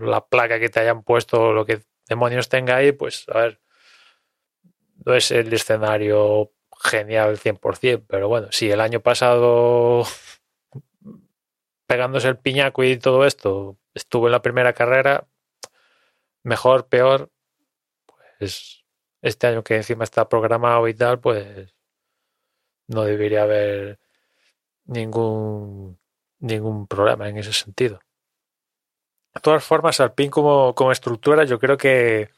la 0.00 0.24
placa 0.24 0.60
que 0.60 0.68
te 0.68 0.78
hayan 0.80 1.02
puesto 1.02 1.40
o 1.40 1.52
lo 1.52 1.66
que 1.66 1.82
demonios 2.08 2.48
tenga 2.48 2.76
ahí, 2.76 2.92
pues 2.92 3.26
a 3.28 3.38
ver, 3.38 3.60
no 5.04 5.14
es 5.14 5.30
el 5.30 5.52
escenario 5.52 6.52
genial 6.82 7.38
100%, 7.38 8.04
pero 8.06 8.28
bueno, 8.28 8.48
si 8.50 8.70
el 8.70 8.80
año 8.80 9.00
pasado 9.00 10.04
pegándose 11.86 12.28
el 12.28 12.38
piñaco 12.38 12.84
y 12.84 12.96
todo 12.98 13.26
esto 13.26 13.78
estuvo 13.94 14.26
en 14.26 14.32
la 14.32 14.42
primera 14.42 14.72
carrera, 14.72 15.26
mejor, 16.42 16.88
peor, 16.88 17.30
pues 18.06 18.84
este 19.20 19.46
año 19.46 19.62
que 19.62 19.76
encima 19.76 20.04
está 20.04 20.28
programado 20.28 20.88
y 20.88 20.94
tal, 20.94 21.20
pues 21.20 21.74
no 22.88 23.04
debería 23.04 23.42
haber 23.42 24.00
ningún 24.84 25.98
ningún 26.42 26.86
problema 26.86 27.28
en 27.28 27.38
ese 27.38 27.52
sentido. 27.52 28.00
De 29.34 29.40
todas 29.40 29.64
formas, 29.64 30.00
Alpine 30.00 30.30
como, 30.30 30.74
como 30.74 30.92
estructura, 30.92 31.44
yo 31.44 31.58
creo 31.58 31.76
que 31.76 32.30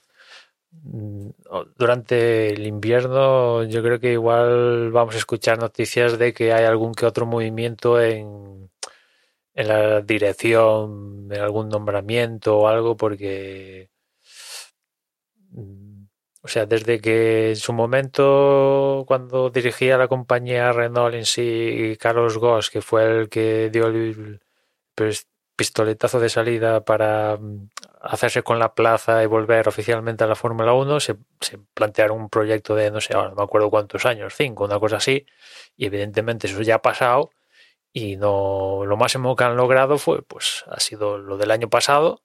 mm, 0.73 1.29
durante 1.77 2.49
el 2.55 2.67
invierno, 2.67 3.65
yo 3.65 3.83
creo 3.83 4.01
que 4.01 4.13
igual 4.13 4.91
vamos 4.93 5.15
a 5.15 5.19
escuchar 5.19 5.59
noticias 5.59 6.19
de 6.19 6.33
que 6.33 6.53
hay 6.53 6.65
algún 6.65 6.95
que 6.95 7.07
otro 7.07 7.27
movimiento 7.27 8.01
en, 8.01 8.71
en 9.55 9.69
la 9.69 10.01
dirección, 10.03 11.29
en 11.31 11.41
algún 11.41 11.69
nombramiento 11.69 12.59
o 12.59 12.69
algo, 12.69 12.97
porque 12.97 13.91
mm, 15.51 15.95
o 16.45 16.49
sea, 16.49 16.67
desde 16.67 17.01
que 17.01 17.51
en 17.51 17.57
su 17.57 17.73
momento, 17.73 19.05
cuando 19.07 19.49
dirigía 19.51 19.97
la 19.97 20.09
compañía 20.09 20.73
Renault 20.73 21.15
en 21.15 21.25
sí, 21.25 21.97
Carlos 21.99 22.37
Goss, 22.39 22.71
que 22.71 22.83
fue 22.83 23.05
el 23.21 23.29
que 23.31 23.71
dio 23.71 23.87
el 23.87 24.41
pues, 24.95 25.27
pistoletazo 25.57 26.21
de 26.21 26.29
salida 26.29 26.85
para 26.85 27.37
mm, 27.37 27.71
hacerse 28.01 28.43
con 28.43 28.59
la 28.59 28.75
plaza 28.75 29.23
y 29.23 29.27
volver 29.27 29.69
oficialmente 29.69 30.25
a 30.25 30.27
la 30.27 30.35
Fórmula 30.35 30.73
1, 30.75 31.01
se, 31.01 31.17
se, 31.41 31.59
plantearon 31.75 32.21
un 32.21 32.29
proyecto 32.29 32.75
de, 32.75 32.91
no 32.91 33.01
sé, 33.01 33.15
ahora 33.15 33.31
no 33.31 33.37
me 33.37 33.43
acuerdo 33.43 33.71
cuántos 33.71 34.07
años, 34.07 34.35
cinco, 34.37 34.65
una 34.65 34.79
cosa 34.81 34.97
así, 34.97 35.27
y 35.77 35.87
evidentemente 35.87 36.47
eso 36.47 36.63
ya 36.63 36.77
ha 36.77 36.83
pasado 36.83 37.31
y 37.93 38.17
no 38.17 38.85
lo 38.85 38.97
máximo 38.97 39.37
que 39.37 39.45
han 39.45 39.57
logrado 39.57 39.99
fue, 39.99 40.23
pues, 40.23 40.65
ha 40.67 40.81
sido 40.81 41.19
lo 41.19 41.37
del 41.39 41.51
año 41.53 41.71
pasado 41.71 42.23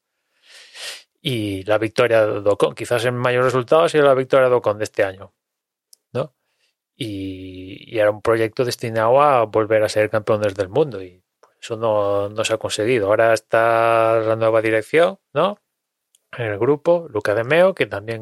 y 1.22 1.64
la 1.64 1.78
victoria 1.78 2.26
de 2.26 2.50
Ocon. 2.50 2.76
Quizás 2.76 3.06
el 3.06 3.14
mayor 3.14 3.44
resultado 3.44 3.84
ha 3.84 3.90
sido 3.90 4.06
la 4.06 4.16
victoria 4.16 4.50
de 4.50 4.56
Ocon 4.56 4.80
de 4.80 4.86
este 4.86 5.04
año, 5.04 5.34
¿no? 6.14 6.34
Y, 6.96 7.96
y, 7.96 8.00
era 8.00 8.12
un 8.12 8.22
proyecto 8.22 8.66
destinado 8.66 9.22
a 9.22 9.46
volver 9.46 9.84
a 9.84 9.90
ser 9.90 10.10
campeones 10.10 10.56
del 10.56 10.70
mundo 10.70 11.04
y 11.04 11.24
eso 11.62 11.78
no, 11.78 12.30
no, 12.30 12.44
se 12.46 12.54
ha 12.54 12.58
conseguido. 12.58 13.08
Ahora 13.08 13.34
está 13.34 14.20
la 14.20 14.36
nueva 14.36 14.62
dirección, 14.62 15.20
¿no? 15.34 15.60
en 16.38 16.46
el 16.46 16.60
grupo, 16.60 17.08
Luca 17.10 17.34
de 17.36 17.44
Meo, 17.44 17.74
que 17.74 17.88
también 17.88 18.22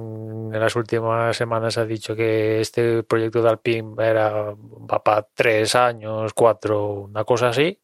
en 0.54 0.60
las 0.60 0.76
últimas 0.76 1.36
semanas 1.38 1.78
ha 1.78 1.86
dicho 1.86 2.16
que 2.16 2.62
este 2.62 3.04
proyecto 3.04 3.42
de 3.42 3.50
Alpine 3.50 3.96
era 4.00 4.54
va 4.56 5.04
para 5.04 5.28
tres 5.34 5.76
años, 5.76 6.34
cuatro, 6.34 6.92
una 7.02 7.24
cosa 7.26 7.50
así. 7.50 7.80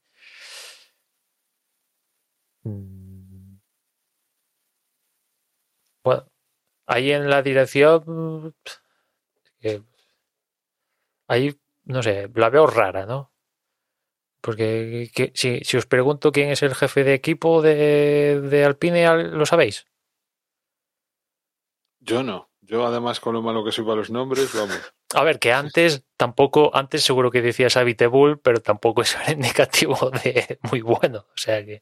Mm. 2.65 3.59
Bueno, 6.03 6.27
ahí 6.87 7.11
en 7.11 7.29
la 7.29 7.41
dirección, 7.43 8.55
ahí, 11.27 11.53
no 11.85 12.01
sé, 12.03 12.29
la 12.35 12.49
veo 12.49 12.67
rara, 12.67 13.05
¿no? 13.05 13.32
Porque 14.43 15.09
que, 15.15 15.31
si, 15.35 15.61
si, 15.63 15.77
os 15.77 15.85
pregunto 15.85 16.33
quién 16.33 16.49
es 16.49 16.63
el 16.63 16.75
jefe 16.75 17.05
de 17.05 17.13
equipo 17.13 17.61
de, 17.61 18.41
de 18.41 18.65
Alpine, 18.65 19.07
¿lo 19.31 19.45
sabéis? 19.45 19.87
Yo 22.01 22.23
no. 22.23 22.49
Yo 22.59 22.85
además 22.85 23.21
con 23.21 23.35
lo 23.35 23.41
malo 23.41 23.63
que 23.63 23.71
soy 23.71 23.85
para 23.85 23.95
los 23.95 24.09
nombres, 24.09 24.53
vamos. 24.53 24.93
A 25.13 25.23
ver, 25.23 25.39
que 25.39 25.53
antes 25.53 26.03
tampoco, 26.17 26.75
antes 26.75 27.05
seguro 27.05 27.31
que 27.31 27.41
decías 27.41 27.77
Bull, 28.11 28.37
pero 28.41 28.61
tampoco 28.61 29.01
es 29.01 29.15
un 29.15 29.21
indicativo 29.33 30.11
de 30.11 30.59
muy 30.69 30.81
bueno. 30.81 31.19
O 31.19 31.37
sea 31.37 31.63
que. 31.63 31.81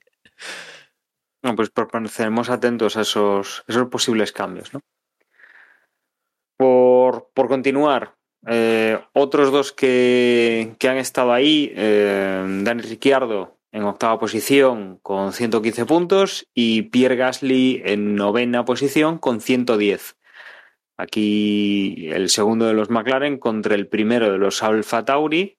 No, 1.42 1.56
pues 1.56 1.72
permaneceremos 1.72 2.52
atentos 2.52 2.96
a 2.96 3.02
esos, 3.02 3.64
esos 3.68 3.88
posibles 3.88 4.32
cambios, 4.32 4.72
¿no? 4.72 4.82
Por, 6.58 7.32
por 7.34 7.48
continuar, 7.48 8.21
eh, 8.48 9.00
otros 9.14 9.52
dos 9.52 9.72
que, 9.72 10.76
que, 10.80 10.90
han 10.90 10.98
estado 10.98 11.32
ahí, 11.34 11.72
eh, 11.76 12.44
Dani 12.64 12.82
Ricciardo 12.82 13.58
en 13.72 13.84
octava 13.84 14.20
posición 14.20 15.00
con 15.02 15.34
115 15.34 15.86
puntos 15.86 16.48
y 16.54 16.84
Pierre 16.84 17.16
Gasly 17.16 17.82
en 17.86 18.16
novena 18.16 18.66
posición 18.66 19.18
con 19.18 19.42
110. 19.42 20.18
Aquí 20.98 22.10
el 22.12 22.30
segundo 22.30 22.66
de 22.68 22.74
los 22.74 22.90
McLaren 22.90 23.38
contra 23.38 23.76
el 23.76 23.88
primero 23.88 24.32
de 24.32 24.38
los 24.38 24.62
Alfa 24.62 25.06
Tauri. 25.06 25.58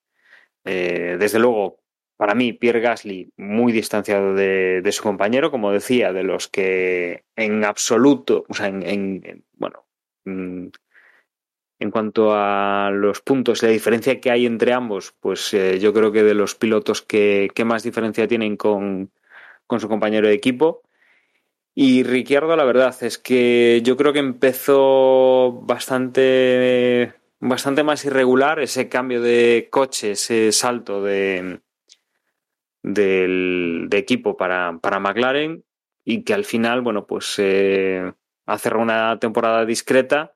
Eh, 0.63 1.17
desde 1.19 1.39
luego, 1.39 1.79
para 2.17 2.35
mí, 2.35 2.53
Pierre 2.53 2.79
Gasly 2.81 3.31
muy 3.37 3.73
distanciado 3.73 4.35
de, 4.35 4.81
de, 4.81 4.91
su 4.91 5.03
compañero, 5.03 5.51
como 5.51 5.71
decía, 5.71 6.13
de 6.13 6.23
los 6.23 6.47
que 6.47 7.25
en 7.35 7.65
absoluto, 7.65 8.45
o 8.47 8.53
sea, 8.53 8.67
en, 8.67 8.83
en 8.83 9.43
bueno, 9.53 9.85
mm, 10.25 10.67
en 11.83 11.91
cuanto 11.91 12.33
a 12.33 12.91
los 12.91 13.19
puntos, 13.19 13.61
la 13.61 13.67
diferencia 13.67 14.21
que 14.21 14.31
hay 14.31 14.45
entre 14.45 14.71
ambos, 14.71 15.13
pues 15.19 15.53
eh, 15.53 15.79
yo 15.79 15.93
creo 15.93 16.13
que 16.13 16.23
de 16.23 16.33
los 16.33 16.55
pilotos 16.55 17.01
que, 17.01 17.49
que 17.53 17.65
más 17.65 17.83
diferencia 17.83 18.25
tienen 18.25 18.55
con, 18.55 19.11
con, 19.67 19.81
su 19.81 19.89
compañero 19.89 20.29
de 20.29 20.33
equipo. 20.33 20.81
Y 21.75 22.03
Ricciardo, 22.03 22.55
la 22.55 22.63
verdad 22.63 22.95
es 23.01 23.17
que 23.17 23.81
yo 23.83 23.97
creo 23.97 24.13
que 24.13 24.19
empezó 24.19 25.51
bastante, 25.63 27.13
bastante 27.41 27.83
más 27.83 28.05
irregular 28.05 28.61
ese 28.61 28.87
cambio 28.87 29.21
de 29.21 29.67
coche, 29.69 30.11
ese 30.11 30.53
salto 30.53 31.03
de, 31.03 31.59
de 32.81 33.97
equipo 33.97 34.37
para, 34.37 34.79
para 34.81 35.01
McLaren 35.01 35.65
y 36.05 36.23
que 36.23 36.33
al 36.33 36.45
final, 36.45 36.81
bueno, 36.81 37.05
pues 37.07 37.35
eh, 37.39 38.13
ha 38.45 38.57
cerrado 38.57 38.83
una 38.83 39.19
temporada 39.19 39.65
discreta 39.65 40.33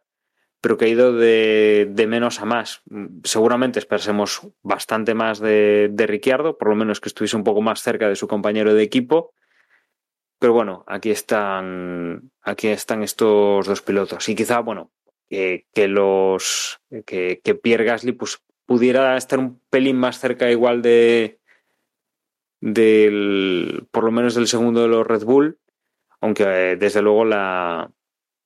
pero 0.62 0.78
que 0.78 0.86
ha 0.86 0.90
ido 0.90 1.14
de, 1.14 1.88
de, 1.92 2.08
menos 2.08 2.42
a 2.42 2.46
más. 2.46 2.82
Seguramente 3.24 3.80
esperásemos 3.80 4.48
bastante 4.64 5.14
más 5.14 5.40
de, 5.40 5.90
de 5.92 6.08
Ricciardo, 6.08 6.58
por 6.58 6.70
lo 6.70 6.76
menos 6.76 7.00
que 7.00 7.10
estuviese 7.10 7.36
un 7.36 7.44
poco 7.44 7.62
más 7.62 7.82
cerca 7.82 8.10
de 8.10 8.16
su 8.16 8.28
compañero 8.28 8.74
de 8.74 8.84
equipo. 8.84 9.34
Pero 10.40 10.54
bueno, 10.54 10.84
aquí 10.88 11.10
están, 11.12 12.32
aquí 12.42 12.68
están 12.68 13.04
estos 13.04 13.66
dos 13.66 13.82
pilotos. 13.82 14.28
Y 14.30 14.36
quizá, 14.36 14.60
bueno, 14.60 14.92
que, 15.30 15.68
que 15.74 15.88
los 15.88 16.80
que, 17.06 17.42
que, 17.44 17.56
Pierre 17.56 17.86
Gasly 17.86 18.12
pues, 18.14 18.42
pudiera 18.66 19.18
estar 19.18 19.40
un 19.40 19.62
pelín 19.70 19.98
más 19.98 20.20
cerca 20.20 20.50
igual 20.50 20.82
de 20.82 21.40
del 22.60 23.88
por 23.92 24.04
lo 24.04 24.12
menos 24.12 24.34
del 24.34 24.48
segundo 24.48 24.82
de 24.82 24.88
los 24.88 25.06
Red 25.06 25.24
Bull, 25.24 25.60
aunque 26.22 26.76
desde 26.78 27.02
luego 27.02 27.24
la, 27.24 27.92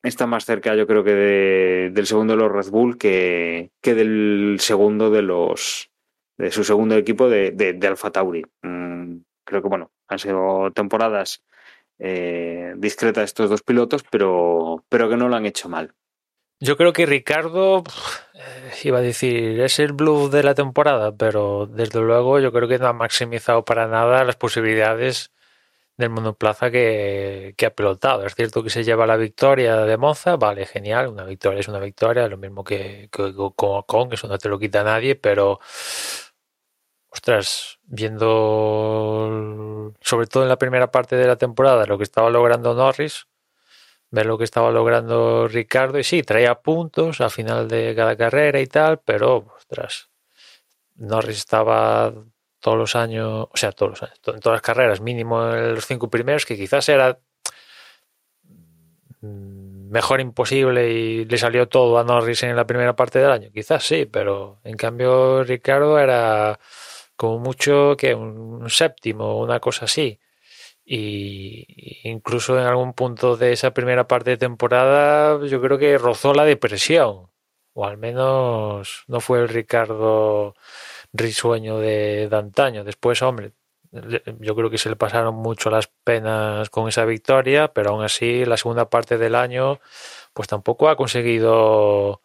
está 0.04 0.28
más 0.28 0.46
cerca, 0.46 0.76
yo 0.76 0.88
creo 0.88 1.04
que 1.04 1.14
de, 1.14 1.92
del 1.92 2.08
segundo 2.08 2.36
de 2.36 2.40
los 2.40 2.52
Red 2.52 2.72
Bull 2.72 2.98
que, 2.98 3.72
que, 3.82 3.94
del 3.94 4.58
segundo 4.60 5.10
de 5.10 5.22
los 5.22 5.90
de 6.38 6.52
su 6.52 6.64
segundo 6.64 6.96
equipo 6.96 7.30
de, 7.30 7.52
de, 7.52 7.88
Alfa 7.88 8.12
Tauri. 8.12 8.44
Mm, 8.64 9.18
creo 9.44 9.62
que 9.62 9.68
bueno, 9.68 9.92
han 10.08 10.18
sido 10.18 10.72
temporadas 10.72 11.44
eh, 12.00 12.74
discretas 12.78 13.26
estos 13.26 13.50
dos 13.50 13.62
pilotos, 13.62 14.04
pero, 14.10 14.84
pero 14.90 15.08
que 15.08 15.18
no 15.18 15.30
lo 15.30 15.36
han 15.36 15.46
hecho 15.46 15.70
mal. 15.70 15.94
Yo 16.60 16.78
creo 16.78 16.94
que 16.94 17.06
Ricardo 17.06 17.84
eh, 18.34 18.72
iba 18.84 19.00
a 19.00 19.02
decir 19.02 19.60
es 19.62 19.80
el 19.80 19.94
blue 19.94 20.30
de 20.30 20.44
la 20.44 20.56
temporada, 20.56 21.16
pero 21.16 21.68
desde 21.68 22.00
luego 22.00 22.40
yo 22.40 22.52
creo 22.52 22.68
que 22.68 22.80
no 22.80 22.88
ha 22.88 22.94
maximizado 22.94 23.66
para 23.66 23.88
nada 23.88 24.24
las 24.24 24.36
posibilidades 24.36 25.32
del 26.02 26.10
monoplaza 26.10 26.70
que, 26.72 27.54
que, 27.58 27.66
ha 27.66 27.76
pilotado. 27.76 28.26
Es 28.26 28.36
cierto 28.36 28.64
que 28.64 28.70
se 28.70 28.84
lleva 28.84 29.08
la 29.08 29.18
victoria 29.18 29.78
de 29.78 29.98
Monza, 29.98 30.36
vale, 30.36 30.66
genial, 30.66 31.08
una 31.08 31.24
victoria 31.24 31.60
es 31.62 31.68
una 31.68 31.80
victoria, 31.80 32.28
lo 32.28 32.38
mismo 32.38 32.64
que, 32.64 33.10
que 33.12 33.34
con 33.34 33.54
Ocon, 33.58 34.14
eso 34.14 34.28
no 34.28 34.38
te 34.38 34.50
lo 34.50 34.60
quita 34.60 34.84
nadie, 34.84 35.16
pero 35.16 35.60
ostras, 37.10 37.80
viendo 37.84 39.94
sobre 40.02 40.28
todo 40.28 40.44
en 40.44 40.50
la 40.50 40.58
primera 40.58 40.92
parte 40.92 41.16
de 41.16 41.28
la 41.28 41.38
temporada 41.38 41.86
lo 41.86 41.98
que 41.98 42.04
estaba 42.04 42.30
logrando 42.30 42.74
Norris, 42.74 43.28
ver 44.12 44.26
lo 44.26 44.38
que 44.38 44.44
estaba 44.46 44.72
logrando 44.72 45.48
Ricardo, 45.48 46.00
y 46.00 46.04
sí, 46.04 46.24
traía 46.24 46.56
puntos 46.62 47.22
al 47.22 47.32
final 47.32 47.68
de 47.68 47.94
cada 47.96 48.18
carrera 48.18 48.60
y 48.62 48.68
tal, 48.68 49.00
pero 49.00 49.54
ostras, 49.58 50.10
Norris 50.96 51.38
estaba 51.38 52.14
todos 52.62 52.78
los 52.78 52.96
años, 52.96 53.48
o 53.52 53.58
sea, 53.58 53.72
todos 53.74 53.92
los 53.92 54.04
años, 54.04 54.20
en 54.26 54.40
todas 54.40 54.56
las 54.56 54.62
carreras, 54.62 55.02
mínimo 55.02 55.54
en 55.54 55.76
los 55.76 55.86
cinco 55.86 56.10
primeros, 56.10 56.46
que 56.46 56.56
quizás 56.56 56.88
era 56.90 57.20
mejor 59.22 60.22
imposible 60.22 60.90
y 60.92 61.26
le 61.26 61.38
salió 61.38 61.68
todo 61.68 62.00
a 62.00 62.04
Norris 62.04 62.44
en 62.44 62.56
la 62.56 62.66
primera 62.66 62.96
parte 62.96 63.20
del 63.20 63.32
año. 63.32 63.50
Quizás 63.54 63.84
sí, 63.84 64.06
pero 64.06 64.60
en 64.64 64.78
cambio 64.78 65.44
Ricardo 65.44 66.00
era 66.00 66.60
como 67.16 67.40
mucho 67.40 67.96
que 67.98 68.16
un 68.16 68.70
séptimo, 68.70 69.40
una 69.40 69.60
cosa 69.60 69.86
así. 69.86 70.20
Y 70.86 71.68
incluso 72.10 72.60
en 72.60 72.66
algún 72.66 72.94
punto 72.94 73.38
de 73.38 73.54
esa 73.54 73.74
primera 73.74 74.08
parte 74.08 74.32
de 74.32 74.38
temporada 74.38 75.46
yo 75.46 75.62
creo 75.62 75.78
que 75.78 75.98
rozó 75.98 76.34
la 76.34 76.46
depresión. 76.46 77.28
O 77.74 77.86
al 77.86 77.98
menos 77.98 79.04
no 79.08 79.20
fue 79.22 79.40
el 79.40 79.50
Ricardo 79.50 80.56
risueño 81.14 81.80
de, 81.80 82.28
de 82.30 82.36
antaño. 82.38 82.84
Después, 82.84 83.22
hombre, 83.22 83.54
yo 83.92 84.56
creo 84.56 84.70
que 84.70 84.78
se 84.78 84.90
le 84.90 84.96
pasaron 84.96 85.36
mucho 85.36 85.70
las 85.70 85.88
penas 85.88 86.70
con 86.70 86.88
esa 86.88 87.06
victoria, 87.06 87.74
pero 87.74 87.92
aún 87.92 88.04
así 88.04 88.46
la 88.46 88.58
segunda 88.58 88.90
parte 88.90 89.18
del 89.18 89.36
año 89.36 89.80
pues 90.34 90.48
tampoco 90.48 90.90
ha 90.90 90.96
conseguido 90.96 92.22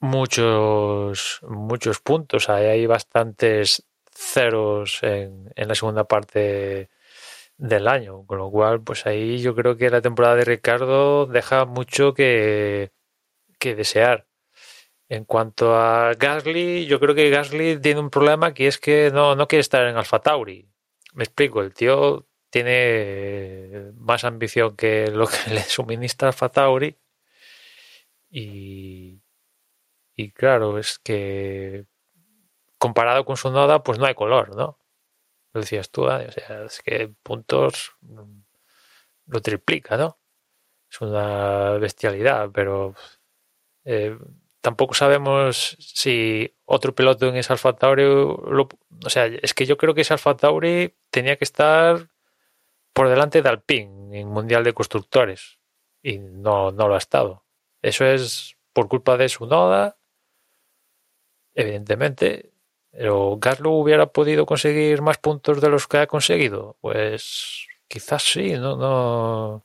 muchos 0.00 1.40
muchos 1.42 2.00
puntos. 2.00 2.48
Hay, 2.50 2.66
hay 2.66 2.86
bastantes 2.86 3.86
ceros 4.12 5.02
en, 5.02 5.50
en, 5.56 5.68
la 5.68 5.74
segunda 5.74 6.04
parte 6.04 6.90
del 7.58 7.88
año, 7.88 8.26
con 8.26 8.38
lo 8.38 8.50
cual 8.50 8.82
pues 8.82 9.06
ahí 9.06 9.40
yo 9.40 9.54
creo 9.54 9.76
que 9.76 9.90
la 9.90 10.02
temporada 10.02 10.36
de 10.36 10.44
Ricardo 10.44 11.26
deja 11.26 11.64
mucho 11.66 12.14
que, 12.14 12.92
que 13.58 13.74
desear. 13.76 14.26
En 15.10 15.24
cuanto 15.24 15.74
a 15.74 16.14
Gasly, 16.14 16.86
yo 16.86 17.00
creo 17.00 17.16
que 17.16 17.30
Gasly 17.30 17.80
tiene 17.80 17.98
un 17.98 18.10
problema 18.10 18.54
que 18.54 18.68
es 18.68 18.78
que 18.78 19.10
no, 19.12 19.34
no 19.34 19.48
quiere 19.48 19.60
estar 19.60 19.84
en 19.88 19.96
Alfa 19.96 20.20
Tauri. 20.20 20.68
Me 21.14 21.24
explico, 21.24 21.62
el 21.62 21.74
tío 21.74 22.28
tiene 22.48 23.92
más 23.96 24.22
ambición 24.24 24.76
que 24.76 25.08
lo 25.10 25.26
que 25.26 25.50
le 25.54 25.62
suministra 25.62 26.28
Alfa 26.28 26.48
Tauri. 26.50 26.96
Y, 28.30 29.20
y 30.14 30.30
claro, 30.30 30.78
es 30.78 31.00
que 31.00 31.86
comparado 32.78 33.24
con 33.24 33.36
su 33.36 33.50
noda, 33.50 33.82
pues 33.82 33.98
no 33.98 34.06
hay 34.06 34.14
color, 34.14 34.54
¿no? 34.56 34.78
Lo 35.52 35.60
decías 35.60 35.90
tú, 35.90 36.08
¿eh? 36.08 36.28
o 36.28 36.32
sea, 36.32 36.64
es 36.66 36.80
que 36.82 37.08
puntos 37.24 37.96
lo 39.26 39.42
triplica, 39.42 39.96
¿no? 39.96 40.20
Es 40.88 41.00
una 41.00 41.72
bestialidad, 41.78 42.50
pero 42.52 42.94
eh, 43.84 44.16
tampoco 44.60 44.94
sabemos 44.94 45.76
si 45.80 46.56
otro 46.64 46.94
piloto 46.94 47.28
en 47.28 47.36
ese 47.36 47.52
Alfa 47.52 47.74
Tauri, 47.74 48.04
lo, 48.04 48.68
o 49.04 49.10
sea, 49.10 49.26
es 49.26 49.54
que 49.54 49.66
yo 49.66 49.76
creo 49.76 49.94
que 49.94 50.02
ese 50.02 50.14
Alfa 50.14 50.36
Tauri 50.36 50.96
tenía 51.10 51.36
que 51.36 51.44
estar 51.44 52.08
por 52.92 53.08
delante 53.08 53.42
de 53.42 53.48
Alpine 53.48 54.20
en 54.20 54.28
Mundial 54.28 54.64
de 54.64 54.74
Constructores 54.74 55.58
y 56.02 56.18
no, 56.18 56.72
no 56.72 56.88
lo 56.88 56.94
ha 56.94 56.98
estado. 56.98 57.44
Eso 57.82 58.04
es 58.04 58.56
por 58.72 58.88
culpa 58.88 59.16
de 59.16 59.28
su 59.28 59.46
noda, 59.46 59.98
evidentemente. 61.54 62.52
Pero 62.90 63.38
Gaslo 63.38 63.70
hubiera 63.72 64.06
podido 64.12 64.46
conseguir 64.46 65.00
más 65.02 65.18
puntos 65.18 65.60
de 65.60 65.68
los 65.68 65.86
que 65.86 65.98
ha 65.98 66.06
conseguido. 66.06 66.76
Pues 66.80 67.66
quizás 67.88 68.22
sí, 68.24 68.52
no, 68.54 68.76
no, 68.76 69.64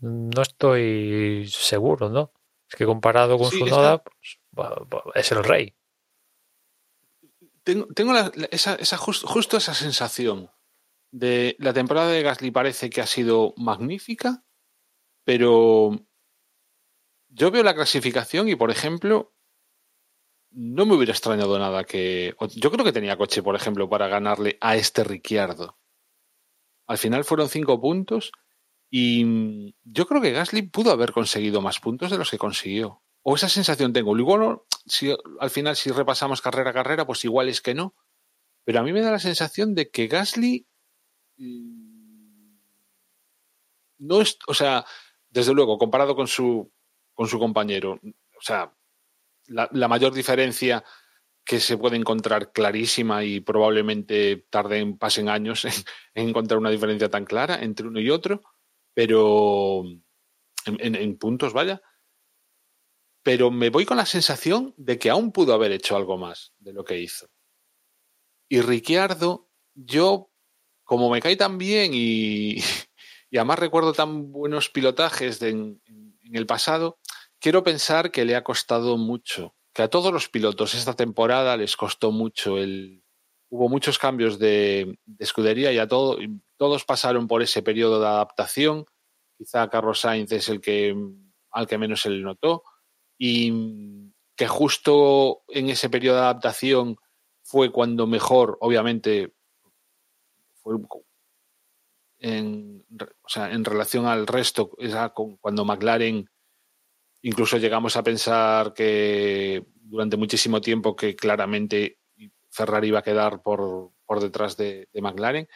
no 0.00 0.42
estoy 0.42 1.46
seguro, 1.48 2.08
¿no? 2.08 2.32
Es 2.68 2.76
que 2.76 2.84
comparado 2.86 3.38
con 3.38 3.50
Sí, 3.50 3.58
su 3.58 3.64
está- 3.64 3.76
Noda, 3.76 4.02
pues, 4.02 4.38
es 5.14 5.32
el 5.32 5.44
rey. 5.44 5.74
Tengo, 7.64 7.86
tengo 7.94 8.12
la- 8.12 8.32
esa, 8.50 8.74
esa 8.76 8.96
jus- 8.96 9.22
justo 9.24 9.56
esa 9.56 9.74
sensación 9.74 10.50
de 11.10 11.56
la 11.58 11.72
temporada 11.72 12.08
de 12.10 12.22
Gasly 12.22 12.50
parece 12.50 12.90
que 12.90 13.00
ha 13.00 13.06
sido 13.06 13.54
magnífica, 13.56 14.44
pero 15.24 15.98
yo 17.28 17.50
veo 17.50 17.62
la 17.62 17.74
clasificación 17.74 18.48
y, 18.48 18.56
por 18.56 18.70
ejemplo, 18.70 19.34
no 20.50 20.86
me 20.86 20.94
hubiera 20.94 21.12
extrañado 21.12 21.58
nada 21.58 21.84
que... 21.84 22.34
Yo 22.56 22.70
creo 22.70 22.84
que 22.84 22.92
tenía 22.92 23.18
coche, 23.18 23.42
por 23.42 23.54
ejemplo, 23.54 23.88
para 23.88 24.08
ganarle 24.08 24.56
a 24.62 24.76
este 24.76 25.04
Ricciardo. 25.04 25.78
Al 26.86 26.96
final 26.96 27.24
fueron 27.24 27.50
cinco 27.50 27.80
puntos 27.80 28.32
y 28.90 29.24
mm, 29.24 29.72
yo 29.84 30.06
creo 30.06 30.20
que 30.20 30.32
Gasly 30.32 30.62
pudo 30.62 30.90
haber 30.92 31.12
conseguido 31.12 31.60
más 31.60 31.80
puntos 31.80 32.10
de 32.10 32.18
los 32.18 32.30
que 32.30 32.38
consiguió. 32.38 33.02
O 33.22 33.34
esa 33.34 33.48
sensación 33.48 33.92
tengo. 33.92 34.14
Luego, 34.14 34.66
si, 34.86 35.14
al 35.40 35.50
final, 35.50 35.76
si 35.76 35.90
repasamos 35.90 36.40
carrera 36.40 36.70
a 36.70 36.74
carrera, 36.74 37.06
pues 37.06 37.24
igual 37.24 37.48
es 37.48 37.60
que 37.60 37.74
no. 37.74 37.94
Pero 38.64 38.80
a 38.80 38.82
mí 38.82 38.92
me 38.92 39.00
da 39.00 39.10
la 39.10 39.18
sensación 39.18 39.74
de 39.74 39.90
que 39.90 40.06
Gasly 40.06 40.66
mm, 41.36 42.58
no 43.98 44.20
es, 44.20 44.38
o 44.46 44.54
sea, 44.54 44.84
desde 45.28 45.54
luego, 45.54 45.78
comparado 45.78 46.14
con 46.14 46.26
su, 46.26 46.72
con 47.14 47.28
su 47.28 47.38
compañero, 47.38 48.00
o 48.02 48.40
sea, 48.40 48.72
la, 49.46 49.88
mayor 49.88 50.12
diferencia 50.12 50.84
que 51.44 51.60
se 51.60 51.78
puede 51.78 51.96
encontrar 51.96 52.52
clarísima 52.52 53.24
y 53.24 53.40
probablemente 53.40 54.46
tarden, 54.50 54.98
pasen 54.98 55.28
años 55.28 55.64
en 56.14 56.28
encontrar 56.28 56.58
una 56.58 56.70
diferencia 56.70 57.08
tan 57.08 57.24
clara 57.24 57.62
entre 57.62 57.88
uno 57.88 58.00
y 58.00 58.10
otro, 58.10 58.42
pero 58.98 59.84
en, 60.66 61.18
puntos, 61.18 61.52
vaya. 61.52 61.80
Pero 63.22 63.52
me 63.52 63.70
voy 63.70 63.84
con 63.84 63.96
la 63.96 64.04
sensación 64.04 64.74
de 64.76 64.98
que 64.98 65.08
aún 65.08 65.30
pudo 65.30 65.54
haber 65.54 65.70
hecho 65.70 65.96
algo 65.96 66.18
más 66.18 66.52
de 66.58 66.72
lo 66.72 66.82
que 66.82 66.98
hizo. 66.98 67.28
Y 68.48 68.60
Ricciardo, 68.60 69.52
yo, 69.72 70.32
como 70.82 71.10
me 71.10 71.20
cae 71.20 71.36
tan 71.36 71.58
bien 71.58 71.92
y, 71.94 72.56
y 73.30 73.36
además 73.36 73.60
recuerdo 73.60 73.92
tan 73.92 74.32
buenos 74.32 74.68
pilotajes 74.68 75.40
en, 75.42 75.80
en 75.86 76.34
el 76.34 76.46
pasado, 76.46 76.98
quiero 77.38 77.62
pensar 77.62 78.10
que 78.10 78.24
le 78.24 78.34
ha 78.34 78.42
costado 78.42 78.96
mucho, 78.96 79.54
que 79.72 79.82
a 79.82 79.88
todos 79.88 80.12
los 80.12 80.28
pilotos 80.28 80.74
esta 80.74 80.94
temporada 80.94 81.56
les 81.56 81.76
costó 81.76 82.10
mucho 82.10 82.58
el... 82.58 83.04
Hubo 83.48 83.68
muchos 83.68 83.96
cambios 83.96 84.40
de, 84.40 84.98
de 85.06 85.24
escudería 85.24 85.70
y 85.70 85.78
a 85.78 85.86
todo, 85.86 86.18
todos 86.58 86.84
pasaron 86.84 87.26
por 87.28 87.40
ese 87.40 87.62
periodo 87.62 88.00
de 88.00 88.06
adaptación. 88.08 88.84
Quizá 89.38 89.68
Carlos 89.70 90.00
Sainz 90.00 90.32
es 90.32 90.48
el 90.48 90.60
que 90.60 90.94
al 91.52 91.66
que 91.66 91.78
menos 91.78 92.02
se 92.02 92.10
le 92.10 92.20
notó 92.20 92.64
y 93.16 94.12
que 94.36 94.46
justo 94.46 95.42
en 95.48 95.70
ese 95.70 95.88
periodo 95.88 96.16
de 96.16 96.22
adaptación 96.22 96.96
fue 97.42 97.72
cuando 97.72 98.06
mejor, 98.06 98.58
obviamente, 98.60 99.32
fue 100.62 100.76
en, 102.18 102.84
o 103.22 103.28
sea, 103.28 103.50
en 103.50 103.64
relación 103.64 104.06
al 104.06 104.26
resto, 104.26 104.70
cuando 105.40 105.64
McLaren 105.64 106.28
incluso 107.22 107.56
llegamos 107.56 107.96
a 107.96 108.02
pensar 108.02 108.74
que 108.74 109.64
durante 109.74 110.16
muchísimo 110.16 110.60
tiempo 110.60 110.94
que 110.94 111.16
claramente 111.16 111.98
Ferrari 112.50 112.88
iba 112.88 112.98
a 112.98 113.02
quedar 113.02 113.42
por, 113.42 113.92
detrás 114.20 114.56
de, 114.56 114.88
de 114.92 115.00
McLaren 115.00 115.48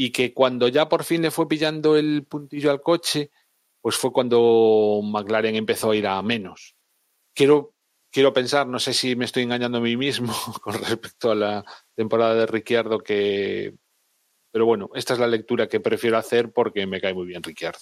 y 0.00 0.12
que 0.12 0.32
cuando 0.32 0.68
ya 0.68 0.88
por 0.88 1.02
fin 1.02 1.22
le 1.22 1.32
fue 1.32 1.48
pillando 1.48 1.96
el 1.96 2.24
puntillo 2.24 2.70
al 2.70 2.80
coche, 2.80 3.32
pues 3.80 3.96
fue 3.96 4.12
cuando 4.12 5.00
McLaren 5.02 5.56
empezó 5.56 5.90
a 5.90 5.96
ir 5.96 6.06
a 6.06 6.22
menos. 6.22 6.76
Quiero, 7.34 7.74
quiero 8.12 8.32
pensar, 8.32 8.68
no 8.68 8.78
sé 8.78 8.94
si 8.94 9.16
me 9.16 9.24
estoy 9.24 9.42
engañando 9.42 9.78
a 9.78 9.80
mí 9.80 9.96
mismo 9.96 10.32
con 10.62 10.74
respecto 10.74 11.32
a 11.32 11.34
la 11.34 11.64
temporada 11.96 12.36
de 12.36 12.46
Ricciardo, 12.46 13.00
que, 13.00 13.74
pero 14.52 14.66
bueno, 14.66 14.88
esta 14.94 15.14
es 15.14 15.18
la 15.18 15.26
lectura 15.26 15.66
que 15.66 15.80
prefiero 15.80 16.16
hacer 16.16 16.52
porque 16.52 16.86
me 16.86 17.00
cae 17.00 17.12
muy 17.12 17.26
bien 17.26 17.42
Ricciardo. 17.42 17.80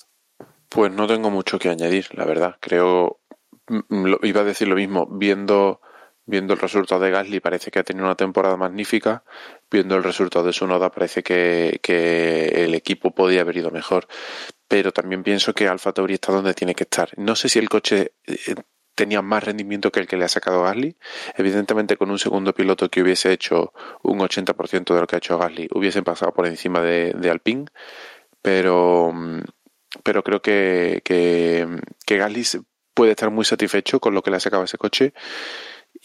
Pues 0.70 0.90
no 0.90 1.06
tengo 1.06 1.28
mucho 1.28 1.58
que 1.58 1.68
añadir, 1.68 2.06
la 2.12 2.24
verdad. 2.24 2.56
Creo, 2.60 3.20
iba 4.22 4.40
a 4.40 4.44
decir 4.44 4.68
lo 4.68 4.76
mismo, 4.76 5.06
viendo, 5.06 5.82
viendo 6.26 6.54
el 6.54 6.60
resultado 6.60 7.00
de 7.00 7.10
Gasly 7.10 7.40
parece 7.40 7.70
que 7.70 7.78
ha 7.78 7.84
tenido 7.84 8.04
una 8.04 8.16
temporada 8.16 8.56
magnífica, 8.56 9.24
viendo 9.70 9.96
el 9.96 10.02
resultado 10.02 10.44
de 10.44 10.52
Sunoda 10.52 10.90
parece 10.90 11.22
que, 11.22 11.80
el 12.54 12.74
equipo 12.74 13.14
podía 13.14 13.42
haber 13.42 13.56
ido 13.56 13.70
mejor, 13.70 14.08
pero 14.68 14.92
también 14.92 15.22
pienso 15.22 15.54
que 15.54 15.68
Alfa 15.68 15.92
Tauri 15.92 16.14
está 16.14 16.32
donde 16.32 16.54
tiene 16.54 16.74
que 16.74 16.82
estar. 16.84 17.10
No 17.16 17.36
sé 17.36 17.48
si 17.48 17.58
el 17.58 17.68
coche 17.68 18.12
eh, 18.26 18.54
tenía 18.94 19.22
más 19.22 19.44
rendimiento 19.44 19.92
que 19.92 20.00
el 20.00 20.08
que 20.08 20.16
le 20.16 20.24
ha 20.24 20.28
sacado 20.28 20.64
Gasly, 20.64 20.96
evidentemente 21.36 21.96
con 21.96 22.10
un 22.10 22.18
segundo 22.18 22.52
piloto 22.52 22.90
que 22.90 23.02
hubiese 23.02 23.32
hecho 23.32 23.72
un 24.02 24.18
80% 24.18 24.94
de 24.94 25.00
lo 25.00 25.06
que 25.06 25.16
ha 25.16 25.18
hecho 25.18 25.38
Gasly, 25.38 25.68
hubiesen 25.72 26.04
pasado 26.04 26.32
por 26.32 26.46
encima 26.46 26.80
de, 26.80 27.30
Alpine, 27.30 27.66
pero... 28.42 29.12
mm, 29.12 29.40
pero 30.02 30.22
creo 30.22 30.42
que, 30.42 31.00
que, 31.04 32.16
Gasly 32.16 32.44
puede 32.94 33.12
estar 33.12 33.30
muy 33.30 33.44
satisfecho 33.44 34.00
con 34.00 34.14
lo 34.14 34.22
que 34.22 34.30
le 34.30 34.38
ha 34.38 34.40
sacado 34.40 34.64
ese 34.64 34.78
coche 34.78 35.14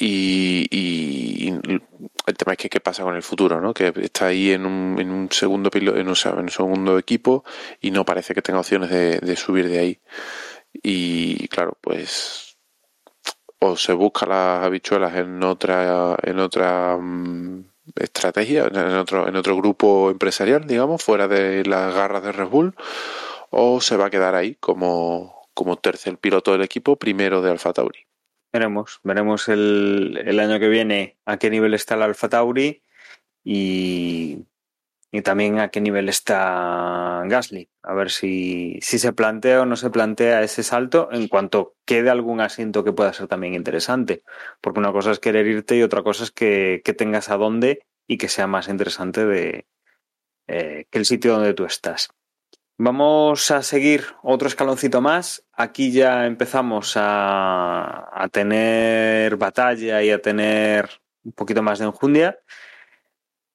y, 0.03 1.47
el 2.25 2.37
tema 2.37 2.53
es 2.53 2.57
que 2.57 2.69
qué 2.69 2.79
pasa 2.79 3.03
con 3.03 3.15
el 3.15 3.23
futuro, 3.23 3.61
¿no? 3.61 3.73
Que 3.73 3.93
está 4.01 4.27
ahí 4.27 4.51
en 4.51 4.65
un, 4.65 4.99
en 4.99 5.11
un 5.11 5.31
segundo 5.31 5.69
pilo- 5.69 5.97
en 5.97 6.07
un 6.07 6.15
segundo 6.15 6.97
equipo 6.97 7.43
y 7.81 7.91
no 7.91 8.05
parece 8.05 8.33
que 8.33 8.41
tenga 8.41 8.59
opciones 8.59 8.89
de, 8.89 9.19
de 9.19 9.35
subir 9.35 9.67
de 9.69 9.79
ahí. 9.79 9.99
Y 10.83 11.47
claro, 11.49 11.77
pues 11.81 12.57
o 13.59 13.75
se 13.77 13.93
busca 13.93 14.25
las 14.25 14.63
habichuelas 14.65 15.15
en 15.17 15.43
otra 15.43 16.17
en 16.23 16.39
otra 16.39 16.97
mm, 16.97 17.65
estrategia, 17.97 18.65
en 18.65 18.77
otro 18.95 19.27
en 19.27 19.35
otro 19.35 19.55
grupo 19.57 20.09
empresarial, 20.11 20.65
digamos, 20.67 21.03
fuera 21.03 21.27
de 21.27 21.63
las 21.65 21.93
garras 21.93 22.23
de 22.23 22.31
Red 22.31 22.47
Bull, 22.47 22.75
o 23.51 23.81
se 23.81 23.97
va 23.97 24.07
a 24.07 24.09
quedar 24.09 24.35
ahí 24.35 24.55
como 24.55 25.35
como 25.53 25.77
tercer 25.77 26.17
piloto 26.17 26.53
del 26.53 26.63
equipo, 26.63 26.95
primero 26.97 27.41
de 27.41 27.51
Alfa 27.51 27.73
Tauri. 27.73 28.10
Veremos, 28.53 28.99
veremos 29.03 29.47
el, 29.47 30.21
el 30.25 30.39
año 30.39 30.59
que 30.59 30.67
viene 30.67 31.17
a 31.25 31.37
qué 31.37 31.49
nivel 31.49 31.73
está 31.73 31.95
el 31.95 32.01
Alfa 32.01 32.27
Tauri 32.27 32.83
y, 33.43 34.45
y 35.11 35.21
también 35.21 35.59
a 35.59 35.69
qué 35.69 35.81
nivel 35.81 36.09
está 36.09 37.23
Gasly. 37.25 37.69
A 37.81 37.93
ver 37.93 38.11
si, 38.11 38.79
si 38.81 38.99
se 38.99 39.13
plantea 39.13 39.61
o 39.61 39.65
no 39.65 39.75
se 39.75 39.89
plantea 39.89 40.41
ese 40.41 40.63
salto 40.63 41.09
en 41.11 41.27
cuanto 41.27 41.75
quede 41.85 42.09
algún 42.09 42.41
asiento 42.41 42.83
que 42.83 42.93
pueda 42.93 43.13
ser 43.13 43.27
también 43.27 43.53
interesante. 43.53 44.23
Porque 44.59 44.79
una 44.79 44.91
cosa 44.91 45.11
es 45.11 45.19
querer 45.19 45.47
irte 45.47 45.77
y 45.77 45.83
otra 45.83 46.03
cosa 46.03 46.23
es 46.23 46.31
que, 46.31 46.81
que 46.83 46.93
tengas 46.93 47.29
a 47.29 47.37
dónde 47.37 47.85
y 48.07 48.17
que 48.17 48.27
sea 48.27 48.47
más 48.47 48.67
interesante 48.67 49.25
de, 49.25 49.65
eh, 50.47 50.87
que 50.89 50.97
el 50.97 51.05
sitio 51.05 51.33
donde 51.33 51.53
tú 51.53 51.65
estás. 51.65 52.09
Vamos 52.83 53.51
a 53.51 53.61
seguir 53.61 54.05
otro 54.23 54.47
escaloncito 54.47 55.01
más. 55.01 55.45
Aquí 55.53 55.91
ya 55.91 56.25
empezamos 56.25 56.97
a, 56.97 58.09
a 58.11 58.27
tener 58.29 59.37
batalla 59.37 60.01
y 60.01 60.09
a 60.09 60.19
tener 60.19 60.89
un 61.23 61.31
poquito 61.33 61.61
más 61.61 61.77
de 61.77 61.85
enjundia. 61.85 62.39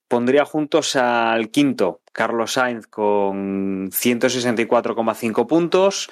Pondría 0.06 0.44
juntos 0.44 0.94
al 0.94 1.50
quinto, 1.50 2.02
Carlos 2.12 2.52
Sainz, 2.52 2.86
con 2.86 3.90
164,5 3.90 5.46
puntos. 5.48 6.08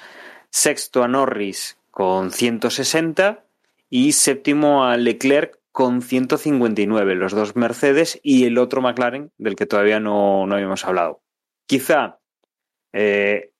Sexto 0.49 1.01
a 1.01 1.07
Norris 1.07 1.77
con 1.91 2.31
160. 2.31 3.45
Y 3.89 4.11
séptimo 4.11 4.83
a 4.83 4.97
Leclerc 4.97 5.57
con 5.71 6.01
159. 6.01 7.15
Los 7.15 7.31
dos 7.31 7.55
Mercedes 7.55 8.19
y 8.23 8.43
el 8.43 8.57
otro 8.57 8.81
McLaren, 8.81 9.31
del 9.37 9.55
que 9.55 9.67
todavía 9.67 10.01
no, 10.01 10.45
no 10.47 10.55
habíamos 10.55 10.83
hablado. 10.83 11.21
Quizá 11.65 12.19
eh, 12.97 13.51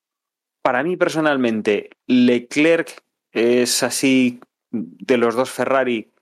para 0.62 0.82
mí 0.82 0.95
personalmente, 0.95 1.90
Leclerc 2.07 3.03
es 3.34 3.84
así 3.84 4.40
de 4.72 5.18
los 5.18 5.36
dos 5.36 5.52
Ferrari, 5.52 6.14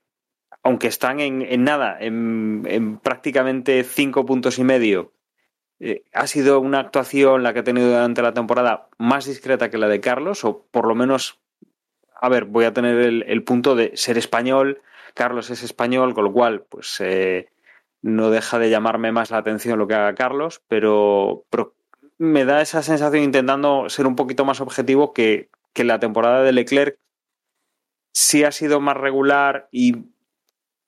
aunque 0.64 0.88
están 0.88 1.20
en, 1.20 1.62
nada, 1.62 1.96
en, 2.00 2.64
en, 2.66 2.98
prácticamente 2.98 3.84
cinco 3.84 4.26
puntos 4.26 4.58
y 4.58 4.64
medio. 4.64 5.12
Eh, 5.78 6.02
ha 6.12 6.26
sido 6.26 6.58
una 6.58 6.80
actuación 6.80 7.44
la 7.44 7.52
que 7.52 7.60
ha 7.60 7.64
tenido 7.64 7.86
durante 7.86 8.20
la 8.20 8.34
temporada 8.34 8.88
más 8.98 9.26
discreta 9.26 9.70
que 9.70 9.78
la 9.78 9.86
de 9.86 10.00
Carlos, 10.00 10.44
o 10.44 10.66
por 10.72 10.88
lo 10.88 10.96
menos, 10.96 11.38
a 12.20 12.28
ver, 12.28 12.46
voy 12.46 12.64
a 12.64 12.72
tener 12.72 12.96
el, 12.98 13.44
punto 13.44 13.76
de 13.76 13.96
ser 13.96 14.18
español. 14.18 14.82
Carlos 15.14 15.50
es 15.50 15.62
español, 15.62 16.14
con 16.14 16.24
lo 16.24 16.32
cual, 16.32 16.64
pues 16.68 17.00
eh, 17.00 17.48
no 18.02 18.30
deja 18.30 18.58
de 18.58 18.70
llamarme 18.70 19.12
más 19.12 19.30
la 19.30 19.38
atención 19.38 19.78
lo 19.78 19.86
que 19.86 19.94
haga 19.94 20.16
Carlos, 20.16 20.62
pero 20.66 21.44
me 22.18 22.44
da 22.44 22.62
esa 22.62 22.82
sensación 22.82 23.22
intentando 23.22 23.88
ser 23.88 24.06
un 24.06 24.16
poquito 24.16 24.44
más 24.44 24.60
objetivo 24.60 25.12
que, 25.12 25.50
que 25.72 25.84
la 25.84 25.98
temporada 25.98 26.42
de 26.42 26.52
Leclerc 26.52 26.98
sí 28.12 28.44
ha 28.44 28.52
sido 28.52 28.80
más 28.80 28.96
regular 28.96 29.68
y, 29.72 30.04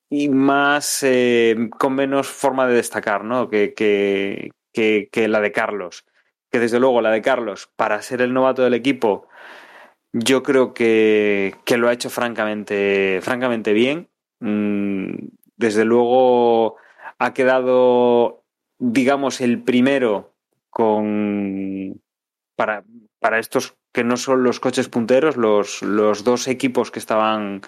y 0.09 0.29
más 0.29 1.03
eh, 1.03 1.69
con 1.79 1.95
menos 1.95 2.29
forma 2.29 2.67
de 2.67 2.75
destacar, 2.75 3.25
¿no? 3.25 3.51
Que, 3.51 3.75
que, 3.75 4.51
que, 4.73 5.09
que, 5.11 5.29
la 5.29 5.41
de 5.41 5.53
Carlos. 5.53 6.07
que 6.51 6.61
desde 6.61 6.79
luego 6.79 7.01
la 7.01 7.11
de 7.11 7.23
Carlos, 7.23 7.69
para 7.77 8.01
ser 8.03 8.23
el 8.23 8.33
novato 8.33 8.63
del 8.63 8.75
equipo, 8.75 9.29
yo 10.13 10.43
creo 10.43 10.73
que, 10.73 11.57
que 11.65 11.77
lo 11.77 11.89
ha 11.89 11.93
hecho 11.93 12.11
francamente, 12.11 13.21
francamente 13.23 13.73
bien. 13.73 14.09
Mm, 14.41 15.29
desde 15.57 15.85
luego 15.85 16.77
ha 17.19 17.35
quedado, 17.35 18.45
digamos, 18.79 19.41
el 19.41 19.63
primero 19.63 20.36
con 20.77 22.03
para, 22.55 22.85
para 23.19 23.39
estos 23.39 23.79
que 23.95 24.05
no 24.05 24.19
son 24.19 24.43
los 24.43 24.61
coches 24.61 24.91
punteros, 24.91 25.39
los, 25.39 25.81
los 25.81 26.23
dos 26.23 26.49
equipos 26.49 26.91
que 26.91 26.99
estaban 26.99 27.63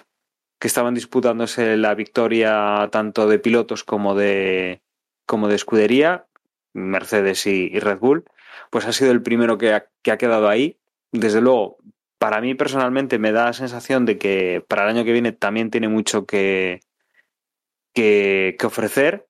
que 0.59 0.67
estaban 0.67 0.93
disputándose 0.93 1.75
la 1.75 1.95
victoria 1.95 2.87
tanto 2.91 3.27
de 3.27 3.39
pilotos 3.39 3.83
como 3.83 4.13
de 4.13 4.83
como 5.25 5.47
de 5.47 5.55
escudería, 5.55 6.27
Mercedes 6.73 7.47
y, 7.47 7.79
Red 7.79 7.97
Bull, 7.97 8.25
pues 8.69 8.85
ha 8.85 8.93
sido 8.93 9.11
el 9.11 9.23
primero 9.23 9.57
que 9.57 9.73
ha, 9.73 9.87
que 10.03 10.11
ha 10.11 10.19
quedado 10.19 10.47
ahí. 10.47 10.77
Desde 11.11 11.41
luego, 11.41 11.77
para 12.19 12.41
mí 12.41 12.53
personalmente 12.53 13.17
me 13.17 13.31
da 13.31 13.45
la 13.45 13.53
sensación 13.53 14.05
de 14.05 14.19
que 14.19 14.63
para 14.67 14.83
el 14.83 14.89
año 14.89 15.03
que 15.03 15.13
viene 15.13 15.31
también 15.31 15.71
tiene 15.71 15.87
mucho 15.87 16.27
que, 16.27 16.81
que, 17.91 18.55
que 18.59 18.65
ofrecer 18.67 19.28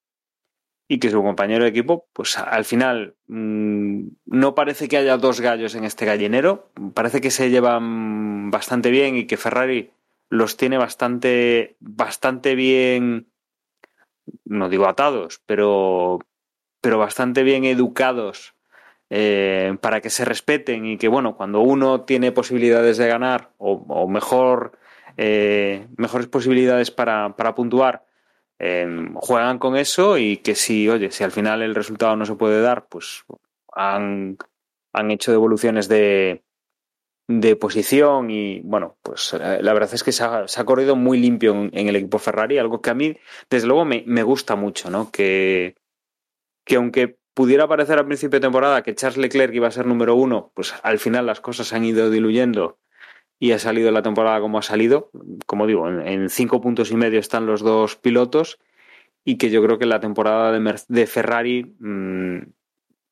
y 0.92 0.98
que 0.98 1.12
su 1.12 1.22
compañero 1.22 1.64
de 1.64 1.70
equipo, 1.70 2.08
pues 2.14 2.36
al 2.40 2.66
final 2.66 3.14
mmm, 3.28 4.08
no 4.26 4.56
parece 4.56 4.88
que 4.90 4.98
haya 4.98 5.18
dos 5.18 5.40
gallos 5.40 5.76
en 5.76 5.86
este 5.86 6.04
gallinero, 6.06 6.72
parece 6.96 7.22
que 7.22 7.30
se 7.30 7.52
llevan 7.52 8.50
bastante 8.50 8.90
bien 8.90 9.16
y 9.16 9.28
que 9.28 9.38
Ferrari 9.38 9.92
los 10.30 10.58
tiene 10.58 10.80
bastante, 10.80 11.78
bastante 11.80 12.56
bien, 12.56 13.28
no 14.46 14.68
digo 14.68 14.88
atados, 14.88 15.42
pero, 15.46 16.20
pero 16.82 16.98
bastante 16.98 17.44
bien 17.44 17.66
educados 17.66 18.56
eh, 19.12 19.78
para 19.82 20.02
que 20.02 20.10
se 20.10 20.26
respeten 20.26 20.88
y 20.88 20.98
que, 20.98 21.08
bueno, 21.08 21.38
cuando 21.38 21.62
uno 21.62 22.02
tiene 22.02 22.32
posibilidades 22.32 22.98
de 22.98 23.08
ganar 23.08 23.52
o, 23.60 23.74
o 23.74 24.08
mejor, 24.08 24.72
eh, 25.18 25.88
mejores 25.98 26.28
posibilidades 26.28 26.90
para, 26.90 27.36
para 27.36 27.54
puntuar, 27.54 28.09
eh, 28.60 29.10
juegan 29.16 29.58
con 29.58 29.78
eso 29.78 30.18
y 30.18 30.38
que 30.38 30.54
si, 30.56 30.90
oye, 30.90 31.12
si 31.12 31.24
al 31.24 31.32
final 31.32 31.62
el 31.62 31.76
resultado 31.76 32.16
no 32.16 32.26
se 32.26 32.36
puede 32.36 32.62
dar, 32.62 32.88
pues 32.88 33.24
han, 33.74 34.38
han 34.94 35.12
hecho 35.12 35.32
devoluciones 35.32 35.88
de, 35.88 36.44
de 37.28 37.56
posición 37.56 38.30
y 38.30 38.60
bueno, 38.62 38.98
pues 39.02 39.34
eh, 39.34 39.60
la 39.62 39.74
verdad 39.74 39.94
es 39.94 40.04
que 40.04 40.12
se 40.12 40.24
ha, 40.24 40.66
corrido 40.66 40.96
muy 40.96 41.20
limpio 41.20 41.54
en, 41.54 41.70
en, 41.74 41.88
el 41.88 41.96
equipo 41.96 42.20
Ferrari, 42.20 42.58
algo 42.58 42.82
que 42.82 42.90
a 42.90 42.96
mí 42.96 43.18
desde 43.50 43.68
luego 43.68 43.86
me, 43.86 44.04
me 44.06 44.24
gusta 44.24 44.56
mucho, 44.56 44.90
¿no? 44.90 45.10
Que, 45.10 45.76
que 46.66 46.76
aunque 46.76 47.18
pudiera 47.34 47.68
parecer 47.68 47.98
al 47.98 48.08
principio 48.08 48.40
de 48.40 48.46
temporada 48.46 48.84
que 48.84 48.96
Charles 48.96 49.18
Leclerc 49.18 49.54
iba 49.54 49.70
a 49.70 49.72
ser 49.72 49.86
número 49.86 50.16
uno, 50.16 50.52
pues 50.54 50.74
al 50.84 51.00
final 51.00 51.26
las 51.26 51.40
cosas 51.40 51.68
se 51.68 51.76
han 51.78 51.86
ido 51.86 52.10
diluyendo 52.10 52.78
y 53.40 53.54
ha 53.54 53.60
salido 53.60 53.92
la 53.92 54.02
temporada 54.02 54.42
como 54.42 54.60
ha 54.60 54.62
salido. 54.62 55.10
Como 55.46 55.66
digo, 55.66 55.88
en, 55.90 56.30
cinco 56.30 56.62
puntos 56.62 56.92
y 56.92 56.96
medio 56.96 57.20
están 57.20 57.46
los 57.46 57.62
dos 57.62 57.96
pilotos 57.96 58.60
y 59.24 59.38
que 59.38 59.50
yo 59.50 59.64
creo 59.64 59.80
que 59.80 59.86
la 59.86 60.02
temporada 60.02 60.52
de, 60.52 61.08
Ferrari, 61.08 61.76
mmm, 61.80 62.40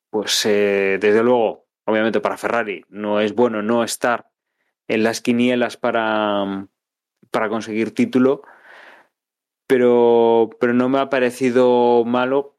pues 0.10 0.46
eh, 0.46 0.98
desde 1.00 1.24
luego, 1.24 1.66
obviamente 1.86 2.20
para 2.20 2.38
Ferrari 2.38 2.84
no 2.90 3.22
es 3.22 3.34
bueno 3.34 3.62
no 3.62 3.84
estar 3.84 4.30
en 4.88 5.04
las 5.04 5.22
quinielas 5.22 5.78
para, 5.78 6.68
para 7.32 7.50
conseguir 7.50 7.94
título, 7.94 8.42
pero, 9.66 10.50
pero 10.60 10.74
no 10.74 10.90
me 10.90 11.00
ha 11.00 11.10
parecido 11.10 12.04
malo 12.06 12.56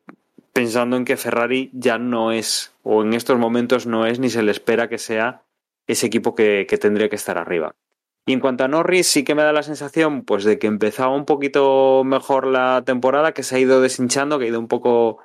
pensando 0.52 0.96
en 0.96 1.04
que 1.04 1.16
Ferrari 1.16 1.70
ya 1.72 1.98
no 1.98 2.32
es, 2.32 2.74
o 2.82 3.02
en 3.02 3.14
estos 3.14 3.38
momentos 3.38 3.86
no 3.86 4.06
es, 4.06 4.18
ni 4.18 4.28
se 4.30 4.42
le 4.42 4.50
espera 4.50 4.88
que 4.88 4.98
sea 4.98 5.42
ese 5.88 6.06
equipo 6.06 6.36
que, 6.36 6.66
que, 6.68 6.78
tendría 6.78 7.08
que 7.08 7.16
estar 7.16 7.38
arriba. 7.38 7.74
Y 8.26 8.34
en 8.34 8.40
cuanto 8.40 8.62
a 8.62 8.68
Norris, 8.68 9.06
sí 9.08 9.24
que 9.24 9.34
me 9.34 9.42
da 9.42 9.52
la 9.52 9.62
sensación 9.62 10.22
pues 10.22 10.44
de 10.44 10.58
que 10.58 10.66
empezaba 10.68 11.16
un 11.16 11.24
poquito 11.24 12.04
mejor 12.04 12.46
la 12.46 12.82
temporada, 12.84 13.32
que 13.32 13.42
se 13.42 13.56
ha 13.56 13.58
ido 13.58 13.80
deshinchando, 13.80 14.38
que 14.38 14.44
ha 14.44 14.48
ido 14.48 14.60
un 14.60 14.68
poco 14.68 15.18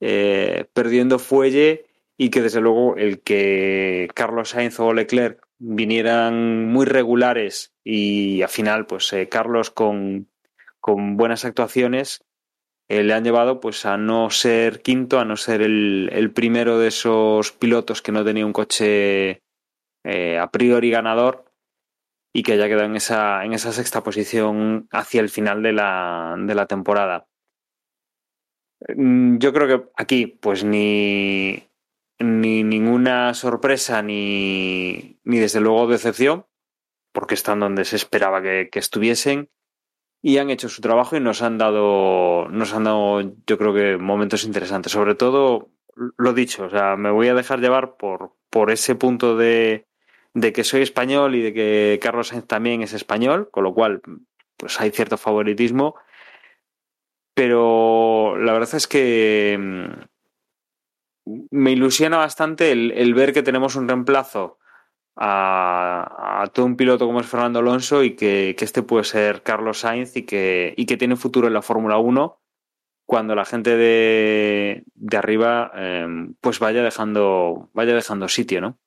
eh, 0.00 0.66
perdiendo 0.72 1.18
fuelle 1.18 1.86
y 2.16 2.30
que 2.30 2.42
desde 2.42 2.60
luego 2.60 2.96
el 2.96 3.22
que 3.22 4.08
Carlos 4.14 4.50
Sainz 4.50 4.78
o 4.80 4.92
Leclerc 4.92 5.40
vinieran 5.58 6.66
muy 6.66 6.86
regulares 6.86 7.74
y 7.82 8.42
al 8.42 8.48
final 8.48 8.86
pues 8.86 9.12
eh, 9.12 9.28
Carlos 9.28 9.70
con, 9.70 10.28
con, 10.80 11.16
buenas 11.16 11.44
actuaciones 11.44 12.24
eh, 12.88 13.02
le 13.02 13.14
han 13.14 13.24
llevado 13.24 13.60
pues 13.60 13.86
a 13.86 13.96
no 13.96 14.30
ser 14.30 14.82
quinto, 14.82 15.20
a 15.20 15.24
no 15.24 15.36
ser 15.36 15.62
el, 15.62 16.10
el 16.12 16.32
primero 16.32 16.78
de 16.78 16.88
esos 16.88 17.52
pilotos 17.52 18.02
que 18.02 18.12
no 18.12 18.24
tenía 18.24 18.46
un 18.46 18.52
coche 18.52 19.43
eh, 20.04 20.38
a 20.38 20.50
priori 20.50 20.90
ganador 20.90 21.44
y 22.32 22.42
que 22.42 22.52
haya 22.52 22.68
quedado 22.68 22.84
en 22.84 22.96
esa, 22.96 23.44
en 23.44 23.52
esa 23.52 23.72
sexta 23.72 24.02
posición 24.02 24.88
hacia 24.90 25.20
el 25.20 25.30
final 25.30 25.62
de 25.62 25.72
la, 25.72 26.34
de 26.38 26.54
la 26.54 26.66
temporada. 26.66 27.28
Mm, 28.88 29.38
yo 29.38 29.52
creo 29.52 29.68
que 29.68 29.88
aquí, 29.96 30.26
pues 30.26 30.64
ni, 30.64 31.68
ni 32.18 32.64
ninguna 32.64 33.32
sorpresa 33.34 34.02
ni, 34.02 35.20
ni 35.24 35.38
desde 35.38 35.60
luego 35.60 35.86
decepción, 35.86 36.46
porque 37.12 37.34
están 37.34 37.60
donde 37.60 37.84
se 37.84 37.96
esperaba 37.96 38.42
que, 38.42 38.68
que, 38.70 38.80
estuviesen 38.80 39.48
y 40.20 40.38
han 40.38 40.50
hecho 40.50 40.68
su 40.68 40.82
trabajo 40.82 41.16
y 41.16 41.20
nos 41.20 41.40
han 41.40 41.56
dado, 41.56 42.48
nos 42.48 42.74
han 42.74 42.84
dado, 42.84 43.22
yo 43.46 43.58
creo 43.58 43.72
que 43.72 43.96
momentos 43.96 44.44
interesantes. 44.44 44.92
Sobre 44.92 45.14
todo, 45.14 45.70
lo 45.94 46.32
dicho, 46.32 46.64
o 46.64 46.70
sea, 46.70 46.96
me 46.96 47.10
voy 47.10 47.28
a 47.28 47.34
dejar 47.34 47.60
llevar 47.60 47.96
por, 47.96 48.32
por 48.50 48.70
ese 48.70 48.96
punto 48.96 49.36
de, 49.36 49.86
de 50.34 50.52
que 50.52 50.64
soy 50.64 50.82
español 50.82 51.36
y 51.36 51.42
de 51.42 51.54
que 51.54 51.98
Carlos 52.02 52.28
Sainz 52.28 52.46
también 52.46 52.82
es 52.82 52.92
español, 52.92 53.48
con 53.50 53.64
lo 53.64 53.72
cual 53.72 54.02
pues 54.56 54.80
hay 54.80 54.90
cierto 54.90 55.16
favoritismo. 55.16 55.94
Pero 57.34 58.36
la 58.36 58.52
verdad 58.52 58.74
es 58.74 58.86
que 58.86 59.56
mm, 61.26 61.44
me 61.50 61.72
ilusiona 61.72 62.16
bastante 62.18 62.72
el, 62.72 63.14
ver 63.14 63.32
que 63.32 63.42
tenemos 63.42 63.76
un 63.76 63.88
reemplazo 63.88 64.58
a, 65.16 66.42
a, 66.42 66.46
todo 66.48 66.66
un 66.66 66.76
piloto 66.76 67.06
como 67.06 67.20
es 67.20 67.26
Fernando 67.26 67.60
Alonso 67.60 68.02
y 68.02 68.16
que, 68.16 68.56
este 68.58 68.82
puede 68.82 69.04
ser 69.04 69.42
Carlos 69.42 69.80
Sainz 69.80 70.16
y 70.16 70.22
que, 70.24 70.74
y 70.76 70.86
que 70.86 70.96
tiene 70.96 71.16
futuro 71.16 71.46
en 71.46 71.54
la 71.54 71.62
Fórmula 71.62 71.98
1 71.98 72.40
cuando 73.06 73.34
la 73.34 73.44
gente 73.44 73.76
de, 73.76 74.84
de 74.94 75.16
arriba 75.16 75.70
eh, 75.76 76.06
pues 76.40 76.58
vaya 76.58 76.82
dejando, 76.82 77.70
vaya 77.72 77.94
dejando 77.94 78.28
sitio, 78.28 78.60
¿no? 78.60 78.78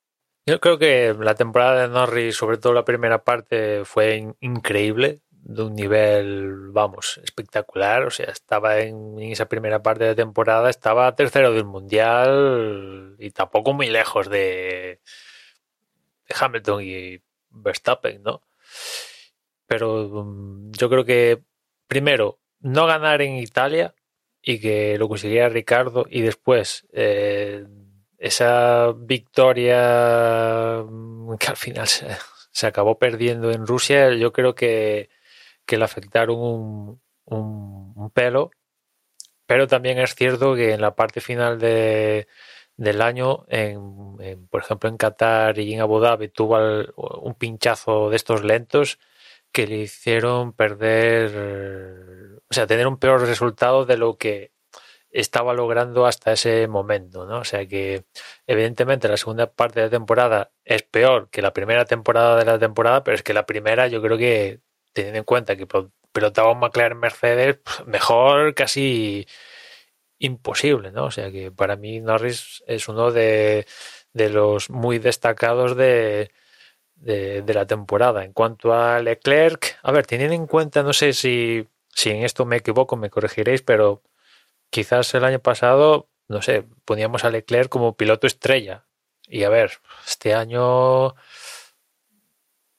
Yo 0.47 0.61
creo 0.61 0.79
que 0.79 1.13
la 1.19 1.35
temporada 1.35 1.81
de 1.81 1.89
Norris, 1.89 2.37
sobre 2.37 2.57
todo 2.57 2.71
la 2.71 2.85
primera 2.85 3.25
parte, 3.25 3.83
fue 3.83 4.15
in 4.15 4.37
increíble, 4.39 5.21
de 5.29 5.63
un 5.63 5.75
nivel, 5.75 6.71
vamos, 6.71 7.19
espectacular. 7.21 8.05
O 8.05 8.11
sea, 8.11 8.27
estaba 8.27 8.79
en, 8.79 9.19
esa 9.19 9.49
primera 9.49 9.83
parte 9.83 10.05
de 10.05 10.15
temporada, 10.15 10.69
estaba 10.69 11.13
tercero 11.15 11.51
del 11.51 11.65
mundial 11.65 13.17
y 13.19 13.31
tampoco 13.31 13.73
muy 13.73 13.89
lejos 13.89 14.29
de, 14.29 15.01
de 16.29 16.35
Hamilton 16.39 16.81
y 16.81 17.21
Verstappen, 17.49 18.23
¿no? 18.23 18.41
Pero 19.65 20.07
um, 20.07 20.71
yo 20.71 20.89
creo 20.89 21.03
que, 21.03 21.43
primero, 21.87 22.39
no 22.61 22.85
ganar 22.87 23.21
en 23.21 23.35
Italia 23.35 23.95
y 24.41 24.61
que 24.61 24.97
lo 24.97 25.09
consiguiera 25.09 25.49
Ricardo 25.49 26.05
y 26.09 26.21
después. 26.21 26.87
Eh, 26.93 27.65
esa 28.17 28.93
victoria 28.93 30.83
mm, 30.83 31.35
que 31.37 31.47
al 31.47 31.57
final 31.57 31.87
se, 31.87 32.67
acabó 32.67 32.97
perdiendo 32.97 33.51
en 33.51 33.67
Rusia, 33.67 34.13
yo 34.15 34.33
creo 34.33 34.55
que, 34.55 35.09
que 35.65 35.77
le 35.77 35.85
afectaron 35.85 36.99
un, 37.25 38.11
pelo. 38.13 38.51
Pero 39.45 39.67
también 39.67 39.99
es 39.99 40.15
cierto 40.15 40.55
que 40.55 40.73
en 40.73 40.81
la 40.81 40.95
parte 40.95 41.21
final 41.21 41.59
de, 41.59 42.27
del 42.77 43.01
año, 43.01 43.45
en, 43.49 44.47
por 44.49 44.61
ejemplo 44.61 44.89
en 44.89 44.97
Qatar 44.97 45.57
y 45.59 45.73
en 45.73 45.81
Abu 45.81 45.99
Dhabi, 45.99 46.29
tuvo 46.29 46.57
un 47.21 47.35
pinchazo 47.35 48.09
de 48.09 48.17
estos 48.17 48.43
lentos 48.43 48.99
que 49.51 49.67
le 49.67 49.77
hicieron 49.77 50.53
perder, 50.53 52.41
o 52.49 52.53
sea, 52.53 52.67
tener 52.67 52.87
un 52.87 52.97
peor 52.97 53.21
resultado 53.21 53.85
de 53.85 53.97
lo 53.97 54.17
que 54.17 54.51
estaba 55.21 55.53
logrando 55.53 56.05
hasta 56.05 56.33
ese 56.33 56.67
momento, 56.67 57.25
¿no? 57.25 57.39
O 57.39 57.43
sea 57.43 57.67
que 57.67 58.05
evidentemente 58.45 59.07
la 59.07 59.17
segunda 59.17 59.51
parte 59.51 59.79
de 59.79 59.87
la 59.87 59.89
temporada 59.91 60.51
es 60.63 60.83
peor 60.83 61.29
que 61.31 61.41
la 61.41 61.53
primera 61.53 61.85
temporada 61.85 62.37
de 62.37 62.45
la 62.45 62.59
temporada, 62.59 63.03
pero 63.03 63.15
es 63.15 63.23
que 63.23 63.33
la 63.33 63.45
primera 63.47 63.87
yo 63.87 64.01
creo 64.01 64.17
que 64.17 64.61
teniendo 64.93 65.19
en 65.19 65.25
cuenta 65.25 65.55
que 65.55 65.67
pilotaba 66.11 66.51
un 66.51 66.59
McLaren 66.59 66.99
Mercedes, 66.99 67.57
pues, 67.63 67.87
mejor 67.87 68.53
casi 68.53 69.27
imposible, 70.19 70.91
¿no? 70.91 71.05
O 71.05 71.11
sea 71.11 71.31
que 71.31 71.51
para 71.51 71.75
mí 71.77 71.99
Norris 71.99 72.63
es 72.67 72.87
uno 72.87 73.11
de, 73.11 73.65
de 74.13 74.29
los 74.29 74.69
muy 74.69 74.99
destacados 74.99 75.75
de, 75.75 76.31
de, 76.95 77.41
de, 77.43 77.53
la 77.53 77.65
temporada. 77.67 78.23
En 78.23 78.33
cuanto 78.33 78.73
a 78.73 78.99
Leclerc, 79.01 79.77
a 79.83 79.91
ver, 79.91 80.05
teniendo 80.07 80.35
en 80.35 80.47
cuenta, 80.47 80.83
no 80.83 80.93
sé 80.93 81.13
si, 81.13 81.67
si 81.89 82.11
en 82.11 82.23
esto 82.23 82.45
me 82.45 82.57
equivoco, 82.57 82.97
me 82.97 83.09
corregiréis, 83.09 83.61
pero 83.63 84.03
quizás 84.69 85.13
el 85.15 85.23
año 85.25 85.39
pasado, 85.39 86.09
no 86.27 86.41
sé, 86.41 86.65
poníamos 86.85 87.23
a 87.23 87.29
Leclerc 87.29 87.69
como 87.69 87.95
piloto 87.95 88.27
estrella 88.27 88.85
Y 89.27 89.43
a 89.43 89.49
ver, 89.49 89.79
este 90.05 90.33
año 90.33 91.15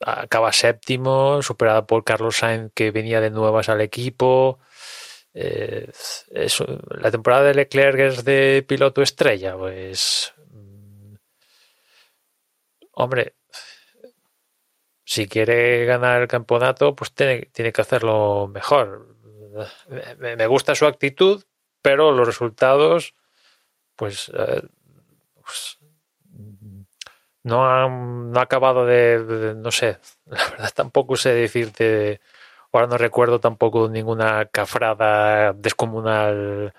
acaba 0.00 0.52
séptimo, 0.52 1.42
superada 1.42 1.86
por 1.86 2.04
Carlos 2.04 2.38
Sainz 2.38 2.72
que 2.74 2.90
venía 2.90 3.20
de 3.20 3.30
nuevas 3.30 3.68
al 3.68 3.80
equipo. 3.80 4.60
Eh, 5.34 5.90
la 6.90 7.10
temporada 7.10 7.44
de 7.44 7.54
Leclerc 7.54 7.98
es 8.00 8.24
de 8.24 8.64
piloto 8.66 9.02
estrella, 9.02 9.56
pues 9.56 10.32
mm, 10.50 11.14
hombre, 12.92 13.34
si 15.04 15.26
quiere 15.26 15.86
ganar 15.86 16.20
el 16.20 16.28
campeonato, 16.28 16.94
pues 16.94 17.14
tiene, 17.14 17.48
tiene 17.52 17.72
que 17.72 17.80
hacerlo 17.80 18.46
mejor. 18.46 19.16
Me, 20.18 20.46
gusta 20.46 20.74
su 20.74 20.86
actitud, 20.86 21.44
pero 21.82 22.12
los 22.12 22.26
resultados, 22.26 23.14
pues, 23.96 24.30
eh, 24.34 24.62
pues 25.34 25.78
no 27.44 27.64
ha, 27.64 27.88
no 27.88 28.38
ha 28.38 28.42
acabado 28.42 28.86
de, 28.86 29.54
no 29.56 29.70
sé, 29.70 29.98
la 30.26 30.50
verdad 30.50 30.72
tampoco 30.74 31.16
sé 31.16 31.34
decirte, 31.34 32.20
ahora 32.72 32.86
no 32.86 32.98
recuerdo 32.98 33.40
tampoco 33.40 33.88
ninguna 33.88 34.46
cafrada 34.46 35.52
descomunal 35.52 36.74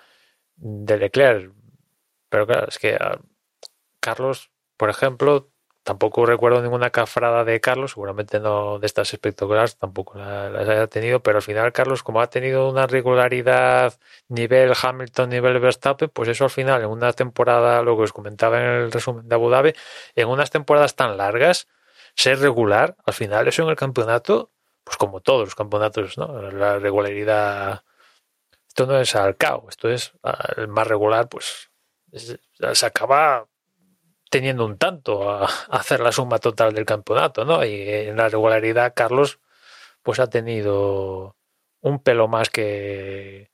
de 0.55 0.97
Leclerc, 0.97 1.53
pero 2.29 2.45
claro, 2.47 2.67
es 2.67 2.77
que 2.79 2.95
ah, 2.95 3.19
Carlos, 3.99 4.51
por 4.77 4.89
ejemplo, 4.89 5.49
Tampoco 5.83 6.25
recuerdo 6.25 6.61
ninguna 6.61 6.89
cafrada 6.91 7.43
de 7.43 7.59
Carlos, 7.61 7.91
seguramente 7.91 8.39
no 8.39 8.79
de 8.79 8.85
estas 8.85 9.11
espectaculares, 9.13 9.77
tampoco 9.77 10.19
las 10.19 10.67
haya 10.69 10.87
tenido, 10.87 11.23
pero 11.23 11.37
al 11.37 11.41
final 11.41 11.71
Carlos, 11.71 12.03
como 12.03 12.21
ha 12.21 12.29
tenido 12.29 12.69
una 12.69 12.85
regularidad 12.85 13.97
nivel 14.27 14.73
Hamilton, 14.79 15.29
nivel 15.29 15.59
Verstappen, 15.59 16.09
pues 16.09 16.29
eso 16.29 16.43
al 16.43 16.49
final, 16.49 16.81
en 16.81 16.89
una 16.89 17.13
temporada, 17.13 17.81
lo 17.81 17.95
que 17.97 18.03
os 18.03 18.13
comentaba 18.13 18.59
en 18.59 18.65
el 18.65 18.91
resumen 18.91 19.27
de 19.27 19.35
Abu 19.35 19.49
Dhabi, 19.49 19.73
en 20.15 20.27
unas 20.27 20.51
temporadas 20.51 20.95
tan 20.95 21.17
largas, 21.17 21.67
ser 22.13 22.39
regular, 22.39 22.95
al 23.05 23.13
final 23.13 23.47
eso 23.47 23.63
en 23.63 23.69
el 23.69 23.75
campeonato, 23.75 24.51
pues 24.83 24.97
como 24.97 25.21
todos 25.21 25.45
los 25.45 25.55
campeonatos, 25.55 26.17
¿no? 26.17 26.51
La 26.51 26.77
regularidad, 26.77 27.83
esto 28.67 28.85
no 28.85 28.99
es 28.99 29.15
al 29.15 29.37
cao, 29.37 29.65
esto 29.69 29.89
es 29.89 30.11
el 30.57 30.67
más 30.67 30.87
regular, 30.87 31.29
pues 31.29 31.71
se 32.11 32.85
acaba 32.85 33.47
teniendo 34.29 34.65
un 34.65 34.77
tanto 34.77 35.29
a, 35.29 35.45
hacer 35.69 35.99
la 35.99 36.11
suma 36.11 36.39
total 36.39 36.73
del 36.73 36.85
campeonato, 36.85 37.45
¿no? 37.45 37.65
Y 37.65 37.89
en 37.89 38.17
la 38.17 38.29
regularidad 38.29 38.93
Carlos 38.95 39.39
pues 40.03 40.19
ha 40.19 40.27
tenido 40.27 41.35
un 41.81 42.01
pelo 42.01 42.27
más 42.27 42.49
que, 42.49 43.51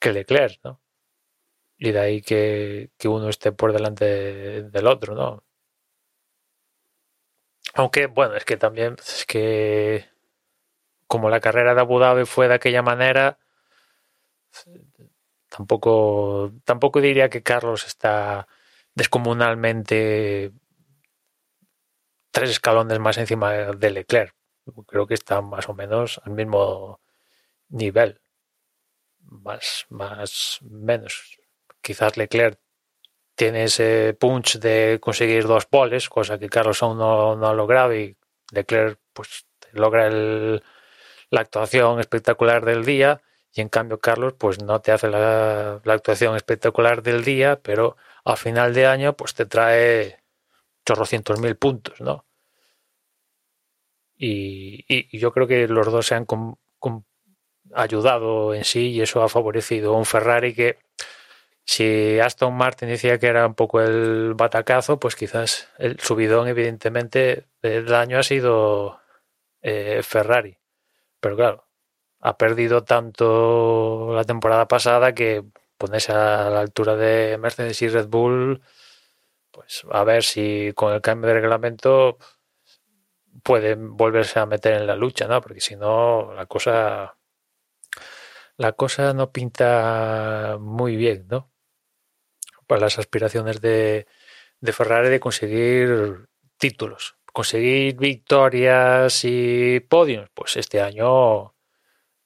que 0.00 0.12
Leclerc, 0.12 0.60
¿no? 0.64 0.80
Y 1.78 1.92
de 1.92 2.00
ahí 2.00 2.22
que, 2.22 2.90
uno 3.04 3.28
esté 3.28 3.52
por 3.52 3.72
delante 3.72 4.62
del 4.64 4.86
otro, 4.86 5.14
¿no? 5.14 5.44
Aunque, 7.74 8.06
bueno, 8.06 8.36
es 8.36 8.44
que 8.44 8.56
también 8.56 8.96
es 8.98 9.24
que 9.26 10.08
como 11.06 11.30
la 11.30 11.40
carrera 11.40 11.74
de 11.74 11.80
Abu 11.80 11.98
Dhabi 11.98 12.24
fue 12.24 12.48
de 12.48 12.54
aquella 12.54 12.82
manera, 12.82 13.38
tampoco, 15.48 16.52
tampoco 16.64 17.00
diría 17.00 17.28
que 17.30 17.42
Carlos 17.42 17.86
está 17.86 18.46
descomunalmente 18.94 20.52
tres 22.30 22.50
escalones 22.50 22.98
más 22.98 23.18
encima 23.18 23.52
de 23.52 23.90
Leclerc. 23.90 24.34
Creo 24.86 25.06
que 25.06 25.14
está 25.14 25.40
más 25.40 25.68
o 25.68 25.74
menos 25.74 26.20
al 26.24 26.32
mismo 26.32 27.00
nivel. 27.68 28.20
Más, 29.20 29.86
más, 29.88 30.58
menos. 30.62 31.38
Quizás 31.80 32.16
Leclerc 32.16 32.58
tiene 33.34 33.64
ese 33.64 34.14
punch 34.18 34.58
de 34.58 34.98
conseguir 35.00 35.46
dos 35.46 35.66
poles, 35.66 36.08
cosa 36.08 36.38
que 36.38 36.48
Carlos 36.48 36.82
aún 36.82 36.98
no, 36.98 37.46
ha 37.46 37.54
logrado 37.54 37.94
y 37.94 38.16
Leclerc 38.52 38.98
pues 39.12 39.46
logra 39.72 40.06
el, 40.06 40.62
la 41.30 41.40
actuación 41.40 41.98
espectacular 42.00 42.64
del 42.64 42.84
día 42.84 43.22
y 43.54 43.60
en 43.60 43.68
cambio 43.68 44.00
Carlos 44.00 44.34
pues 44.38 44.62
no 44.62 44.80
te 44.80 44.92
hace 44.92 45.08
la, 45.08 45.80
actuación 45.84 46.36
espectacular 46.36 47.02
del 47.02 47.24
día, 47.24 47.60
pero 47.62 47.96
a 48.24 48.36
final 48.36 48.74
de 48.74 48.86
año 48.86 49.14
pues 49.16 49.34
te 49.34 49.46
trae 49.46 50.22
chorrocientos 50.86 51.38
mil 51.40 51.56
puntos, 51.56 52.00
¿no? 52.00 52.24
Y, 54.16 55.18
yo 55.18 55.32
creo 55.32 55.46
que 55.46 55.66
los 55.68 55.86
dos 55.90 56.06
se 56.06 56.14
han 56.14 56.26
ayudado 57.74 58.54
en 58.54 58.64
sí 58.64 58.90
y 58.90 59.02
eso 59.02 59.22
ha 59.22 59.28
favorecido 59.28 59.94
a 59.94 59.98
un 59.98 60.04
Ferrari 60.04 60.54
que 60.54 60.78
si 61.64 62.18
Aston 62.20 62.54
Martin 62.54 62.88
decía 62.88 63.18
que 63.18 63.26
era 63.26 63.46
un 63.46 63.54
poco 63.54 63.80
el 63.80 64.34
batacazo, 64.34 64.98
pues 64.98 65.16
quizás 65.16 65.68
el 65.78 65.98
subidón 66.00 66.48
evidentemente 66.48 67.46
del 67.62 67.92
año 67.94 68.18
ha 68.18 68.22
sido 68.22 69.00
eh, 69.62 70.00
Ferrari. 70.02 70.58
Pero 71.20 71.36
claro, 71.36 71.66
ha 72.22 72.38
perdido 72.38 72.84
tanto 72.84 74.12
la 74.14 74.24
temporada 74.24 74.68
pasada 74.68 75.12
que 75.14 75.44
ponerse 75.76 76.12
a 76.12 76.50
la 76.50 76.60
altura 76.60 76.96
de 76.96 77.36
Mercedes 77.38 77.82
y 77.82 77.88
Red 77.88 78.08
Bull, 78.08 78.62
pues 79.50 79.82
a 79.90 80.04
ver 80.04 80.24
si 80.24 80.72
con 80.74 80.94
el 80.94 81.02
cambio 81.02 81.28
de 81.28 81.34
reglamento 81.40 82.18
pueden 83.42 83.96
volverse 83.96 84.38
a 84.38 84.46
meter 84.46 84.74
en 84.74 84.86
la 84.86 84.96
lucha, 84.96 85.26
¿no? 85.28 85.40
Porque 85.40 85.60
si 85.60 85.76
no, 85.76 86.32
la 86.34 86.46
cosa 86.46 87.16
la 88.56 88.72
cosa 88.72 89.12
no 89.14 89.32
pinta 89.32 90.58
muy 90.60 90.96
bien, 90.96 91.26
¿no? 91.28 91.50
Para 92.66 92.82
las 92.82 92.98
aspiraciones 92.98 93.60
de, 93.60 94.06
de 94.60 94.72
Ferrari 94.72 95.08
de 95.08 95.20
conseguir 95.20 96.28
títulos, 96.58 97.16
conseguir 97.32 97.96
victorias 97.96 99.24
y 99.24 99.80
podios, 99.80 100.30
pues 100.34 100.56
este 100.56 100.80
año 100.80 101.54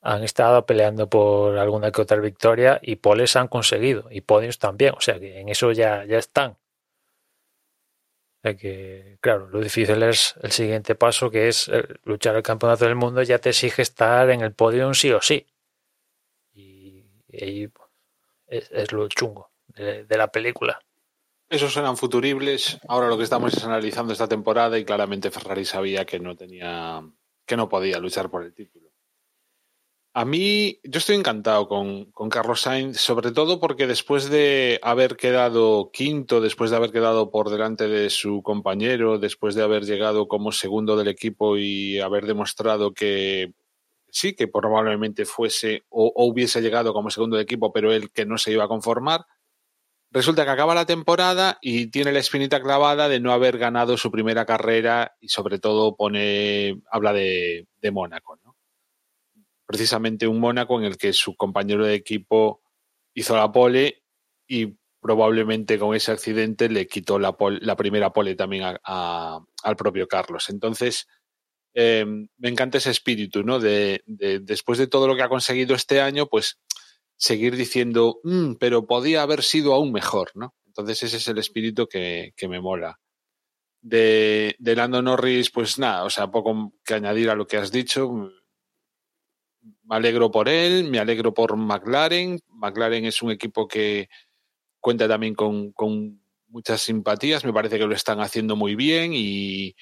han 0.07 0.23
estado 0.23 0.67
peleando 0.67 1.09
por 1.09 1.59
alguna 1.59 1.91
que 1.91 2.01
otra 2.01 2.19
victoria 2.19 2.79
y 2.81 2.97
poles 2.97 3.35
han 3.35 3.49
conseguido 3.49 4.09
y 4.11 4.21
podios 4.21 4.59
también, 4.59 4.95
o 4.97 5.01
sea 5.01 5.19
que 5.19 5.41
en 5.41 5.49
eso 5.49 5.73
ya, 5.73 6.05
ya 6.05 6.19
están. 6.19 6.57
O 8.45 8.57
que, 8.57 9.19
claro, 9.21 9.49
lo 9.49 9.59
difícil 9.61 10.01
es 10.05 10.37
el 10.41 10.53
siguiente 10.53 10.95
paso 10.95 11.29
que 11.29 11.49
es 11.49 11.69
luchar 12.05 12.37
el 12.37 12.45
campeonato 12.45 12.85
del 12.85 12.95
mundo, 12.95 13.21
ya 13.23 13.41
te 13.41 13.49
exige 13.49 13.83
estar 13.83 14.31
en 14.31 14.43
el 14.43 14.53
podio 14.53 14.95
sí 14.95 15.11
o 15.11 15.21
sí. 15.21 15.45
Y, 16.55 17.05
ahí 17.33 17.69
es, 18.47 18.93
lo 18.93 19.09
chungo 19.09 19.51
de, 19.67 20.05
de 20.05 20.17
la 20.17 20.31
película. 20.31 20.81
Esos 21.49 21.77
eran 21.77 21.97
futuribles. 21.97 22.79
Ahora 22.87 23.09
lo 23.09 23.19
que 23.19 23.25
estamos 23.25 23.55
es 23.55 23.65
analizando 23.65 24.13
esta 24.13 24.29
temporada 24.29 24.79
y 24.79 24.85
claramente 24.85 25.33
Ferrari 25.33 25.65
sabía 25.65 26.05
que 26.05 26.21
no 26.21 26.37
tenía, 26.37 27.03
que 27.45 27.57
no 27.57 27.69
podía 27.69 27.99
luchar 27.99 28.31
por 28.31 28.45
el 28.45 28.55
título. 28.55 28.86
A 30.19 30.25
mí, 30.25 30.81
yo 30.83 30.97
estoy 30.97 31.17
encantado 31.17 31.69
con, 31.69 32.11
Carlos 32.31 32.63
Sainz, 32.63 32.99
sobre 32.99 33.33
todo 33.33 33.61
porque 33.61 33.87
después 33.87 34.31
de 34.31 34.81
haber 34.83 35.15
quedado 35.19 35.91
quinto, 35.93 36.41
después 36.41 36.71
de 36.71 36.77
haber 36.79 36.91
quedado 36.91 37.31
por 37.31 37.51
delante 37.51 37.87
de 37.87 38.09
su 38.09 38.43
compañero, 38.43 39.19
después 39.19 39.55
de 39.55 39.63
haber 39.63 39.85
llegado 39.85 40.27
como 40.27 40.53
segundo 40.53 40.97
del 40.97 41.09
equipo 41.09 41.59
y 41.59 42.01
haber 42.01 42.25
demostrado 42.25 42.95
que 42.95 43.53
sí, 44.11 44.35
que 44.35 44.49
probablemente 44.49 45.27
fuese 45.27 45.85
o, 45.91 46.11
hubiese 46.17 46.63
llegado 46.63 46.95
como 46.95 47.11
segundo 47.11 47.37
del 47.37 47.45
equipo, 47.45 47.71
pero 47.71 47.93
él 47.93 48.11
que 48.11 48.25
no 48.25 48.39
se 48.39 48.53
iba 48.53 48.65
a 48.65 48.69
conformar, 48.69 49.27
resulta 50.11 50.47
que 50.47 50.51
acaba 50.51 50.75
la 50.75 50.87
temporada 50.87 51.59
y 51.61 51.89
tiene 51.89 52.13
la 52.13 52.21
espinita 52.21 52.63
clavada 52.63 53.11
de 53.11 53.21
no 53.21 53.33
haber 53.33 53.59
ganado 53.59 53.99
su 53.99 54.11
primera 54.11 54.47
carrera 54.47 55.15
y 55.21 55.29
sobre 55.29 55.59
todo 55.59 55.95
pone, 55.95 56.81
habla 56.91 57.13
de, 57.13 57.67
de 57.83 57.91
Mónaco 57.91 58.39
precisamente 59.67 60.27
un 60.27 60.41
Mónaco 60.41 60.79
en 60.79 60.85
el 60.87 60.97
que 60.97 61.13
su 61.13 61.37
compañero 61.37 61.85
de 61.85 61.95
equipo 61.95 62.63
hizo 63.15 63.37
la 63.37 63.51
pole 63.51 64.05
y 64.47 64.77
probablemente 65.01 65.79
con 65.79 65.95
ese 65.95 66.13
accidente 66.13 66.69
le 66.69 66.87
quitó 66.87 67.19
la, 67.19 67.37
la 67.61 67.77
primera 67.77 68.13
pole 68.13 68.35
también 68.35 68.65
al 68.83 69.77
propio 69.77 70.09
Carlos. 70.09 70.49
Entonces, 70.49 71.07
em, 71.75 72.29
me 72.39 72.49
encanta 72.49 72.79
ese 72.79 72.91
espíritu, 72.91 73.43
¿no? 73.43 73.59
De, 73.59 74.03
después 74.07 74.79
de 74.79 74.87
todo 74.87 75.07
lo 75.07 75.17
que 75.17 75.23
ha 75.23 75.29
conseguido 75.29 75.75
este 75.75 76.01
año, 76.01 76.27
pues 76.27 76.59
seguir 77.17 77.57
diciendo, 77.57 78.21
mm, 78.25 78.55
pero 78.55 78.87
podía 78.87 79.23
haber 79.23 79.43
sido 79.43 79.75
aún 79.75 79.93
mejor, 79.93 80.31
¿no? 80.35 80.55
Entonces 80.67 81.03
ese 81.05 81.17
es 81.19 81.29
el 81.29 81.39
espíritu 81.39 81.87
que, 81.87 82.33
que 82.37 82.49
me 82.49 82.61
mola. 82.61 82.99
De, 83.81 84.57
de 84.59 84.75
Lando 84.75 85.01
Norris, 85.03 85.51
pues 85.51 85.79
nada, 85.79 86.05
o 86.05 86.11
sea, 86.11 86.31
poco 86.31 86.73
que 86.85 86.95
añadir 86.95 87.31
a 87.31 87.37
lo 87.37 87.47
que 87.47 87.57
has 87.57 87.71
dicho 87.71 88.33
me 89.87 89.97
alegro 89.97 90.31
por 90.31 90.49
él, 90.49 90.85
me 90.91 90.99
alegro 90.99 91.33
por 91.33 91.57
McLaren. 91.57 92.41
McLaren 92.49 93.05
es 93.05 93.23
un 93.23 93.31
equipo 93.31 93.69
que 93.69 94.09
cuenta 94.81 95.09
también 95.09 95.35
con, 95.35 95.73
muchas 96.49 96.81
simpatías, 96.81 97.45
me 97.45 97.53
parece 97.53 97.79
que 97.79 97.87
lo 97.87 97.95
están 97.95 98.21
haciendo 98.21 98.57
muy 98.57 98.77
bien 98.77 99.13
y, 99.15 99.75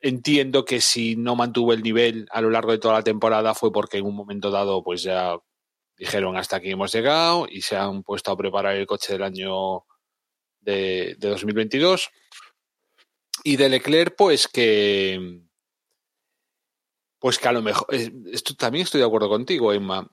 entiendo 0.00 0.64
que 0.64 0.80
si 0.80 1.14
no 1.16 1.36
mantuvo 1.36 1.74
el 1.74 1.82
nivel 1.82 2.26
a 2.32 2.40
lo 2.40 2.48
largo 2.48 2.72
de 2.72 2.78
toda 2.78 2.94
la 2.94 3.02
temporada 3.02 3.54
fue 3.54 3.70
porque 3.70 3.98
en 3.98 4.06
un 4.06 4.16
momento 4.16 4.50
dado 4.50 4.82
pues 4.82 5.02
ya 5.02 5.36
dijeron 5.98 6.38
hasta 6.38 6.56
aquí 6.56 6.70
hemos 6.70 6.90
llegado 6.90 7.46
y 7.46 7.60
se 7.60 7.76
han 7.76 8.02
puesto 8.02 8.32
a 8.32 8.36
preparar 8.36 8.76
el 8.76 8.86
coche 8.86 9.12
del 9.12 9.22
año 9.22 9.84
de, 10.60 11.16
de 11.18 11.28
2022. 11.28 12.08
Y 13.44 13.56
de 13.56 13.68
Leclerc, 13.68 14.14
pues 14.16 14.48
que, 14.48 15.42
pues 17.20 17.38
que 17.38 17.48
a 17.48 17.52
lo 17.52 17.62
mejor, 17.62 17.86
esto, 18.32 18.54
también 18.54 18.84
estoy 18.84 19.00
de 19.00 19.06
acuerdo 19.06 19.28
contigo, 19.28 19.72
Emma. 19.72 20.10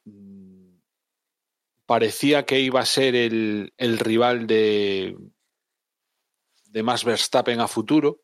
Parecía 1.85 2.45
que 2.45 2.59
iba 2.59 2.81
a 2.81 2.85
ser 2.85 3.15
el, 3.15 3.73
el 3.77 3.97
rival 3.97 4.45
de, 4.45 5.17
de 6.65 6.83
Verstappen 6.83 7.61
a 7.61 7.67
futuro. 7.69 8.23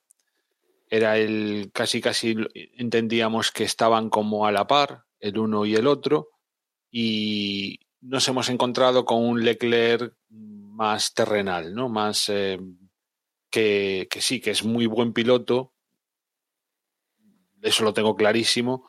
Era 0.90 1.18
el 1.18 1.72
casi 1.74 2.02
casi 2.02 2.36
entendíamos 2.78 3.52
que 3.52 3.64
estaban 3.64 4.10
como 4.10 4.46
a 4.46 4.52
la 4.52 4.68
par, 4.68 5.06
el 5.20 5.38
uno 5.38 5.66
y 5.66 5.76
el 5.76 5.88
otro, 5.88 6.32
y 6.92 7.80
nos 8.02 8.28
hemos 8.28 8.50
encontrado 8.50 9.06
con 9.06 9.24
un 9.24 9.44
Leclerc 9.46 10.14
más 10.30 11.14
terrenal, 11.14 11.74
¿no? 11.74 11.88
Más 11.88 12.28
eh, 12.28 12.60
que, 13.50 14.08
que 14.12 14.22
sí, 14.22 14.42
que 14.42 14.52
es 14.52 14.66
muy 14.66 14.88
buen 14.88 15.14
piloto, 15.14 15.73
eso 17.64 17.84
lo 17.84 17.94
tengo 17.94 18.16
clarísimo, 18.16 18.88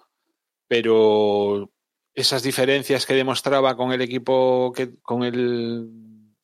pero 0.68 1.72
esas 2.12 2.42
diferencias 2.42 3.06
que 3.06 3.14
demostraba 3.14 3.76
con 3.76 3.92
el 3.92 4.02
equipo, 4.02 4.72
con, 5.02 5.24
el, 5.24 5.88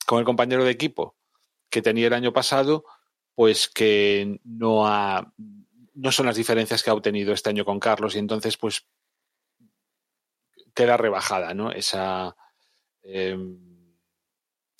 con 0.07 0.19
el 0.19 0.24
compañero 0.24 0.65
de 0.65 0.70
equipo 0.70 1.16
que 1.69 1.82
tenía 1.82 2.07
el 2.09 2.15
año 2.15 2.32
pasado, 2.32 2.85
pues 3.35 3.69
que 3.69 4.40
no 4.44 4.86
ha, 4.86 5.32
no 5.94 6.12
son 6.12 6.27
las 6.27 6.36
diferencias 6.36 6.82
que 6.82 6.90
ha 6.90 6.94
obtenido 6.94 7.32
este 7.32 7.51
año 7.51 7.65
con 7.65 7.78
Carlos 7.78 8.16
y 8.16 8.19
entonces 8.19 8.57
pues 8.57 8.86
queda 10.74 10.97
rebajada, 10.97 11.55
¿no? 11.55 11.70
Esa, 11.70 12.36
eh, 13.02 13.39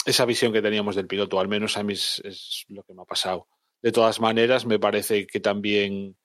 esa 0.05 0.25
visión 0.25 0.53
que 0.53 0.63
teníamos 0.63 0.97
del 0.97 1.07
piloto, 1.07 1.39
al 1.41 1.49
menos 1.49 1.77
a 1.77 1.83
mí 1.83 1.93
es, 1.93 2.65
lo 2.69 2.83
que 2.83 2.95
me 2.95 3.03
ha 3.03 3.07
pasado. 3.07 3.49
De 3.83 3.93
todas 3.93 4.21
maneras, 4.21 4.67
me 4.67 4.79
parece 4.79 5.27
que 5.27 5.41
también 5.41 6.17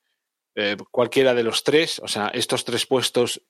eh, 0.56 0.78
cualquiera 0.92 1.34
de 1.34 1.44
los 1.44 1.64
tres, 1.64 2.00
o 2.00 2.08
sea, 2.08 2.30
estos 2.30 2.66
tres 2.66 2.86
puestos 2.86 3.42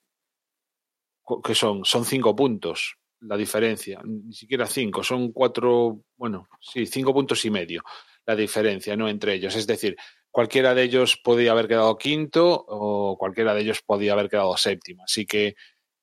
que 1.42 1.54
son, 1.54 1.84
son 1.84 2.04
cinco 2.04 2.36
puntos 2.36 2.98
la 3.20 3.36
diferencia, 3.36 4.00
ni 4.04 4.32
siquiera 4.32 4.66
cinco, 4.66 5.02
son 5.02 5.32
cuatro, 5.32 6.02
bueno, 6.16 6.48
sí, 6.60 6.86
cinco 6.86 7.14
puntos 7.14 7.44
y 7.44 7.50
medio 7.50 7.82
la 8.26 8.36
diferencia, 8.36 8.96
¿no? 8.96 9.08
Entre 9.08 9.34
ellos. 9.34 9.54
Es 9.54 9.66
decir, 9.66 9.96
cualquiera 10.30 10.74
de 10.74 10.82
ellos 10.82 11.16
podía 11.16 11.52
haber 11.52 11.68
quedado 11.68 11.96
quinto 11.96 12.64
o 12.68 13.16
cualquiera 13.16 13.54
de 13.54 13.62
ellos 13.62 13.82
podía 13.82 14.12
haber 14.12 14.28
quedado 14.28 14.56
séptimo. 14.56 15.04
Así 15.04 15.26
que 15.26 15.54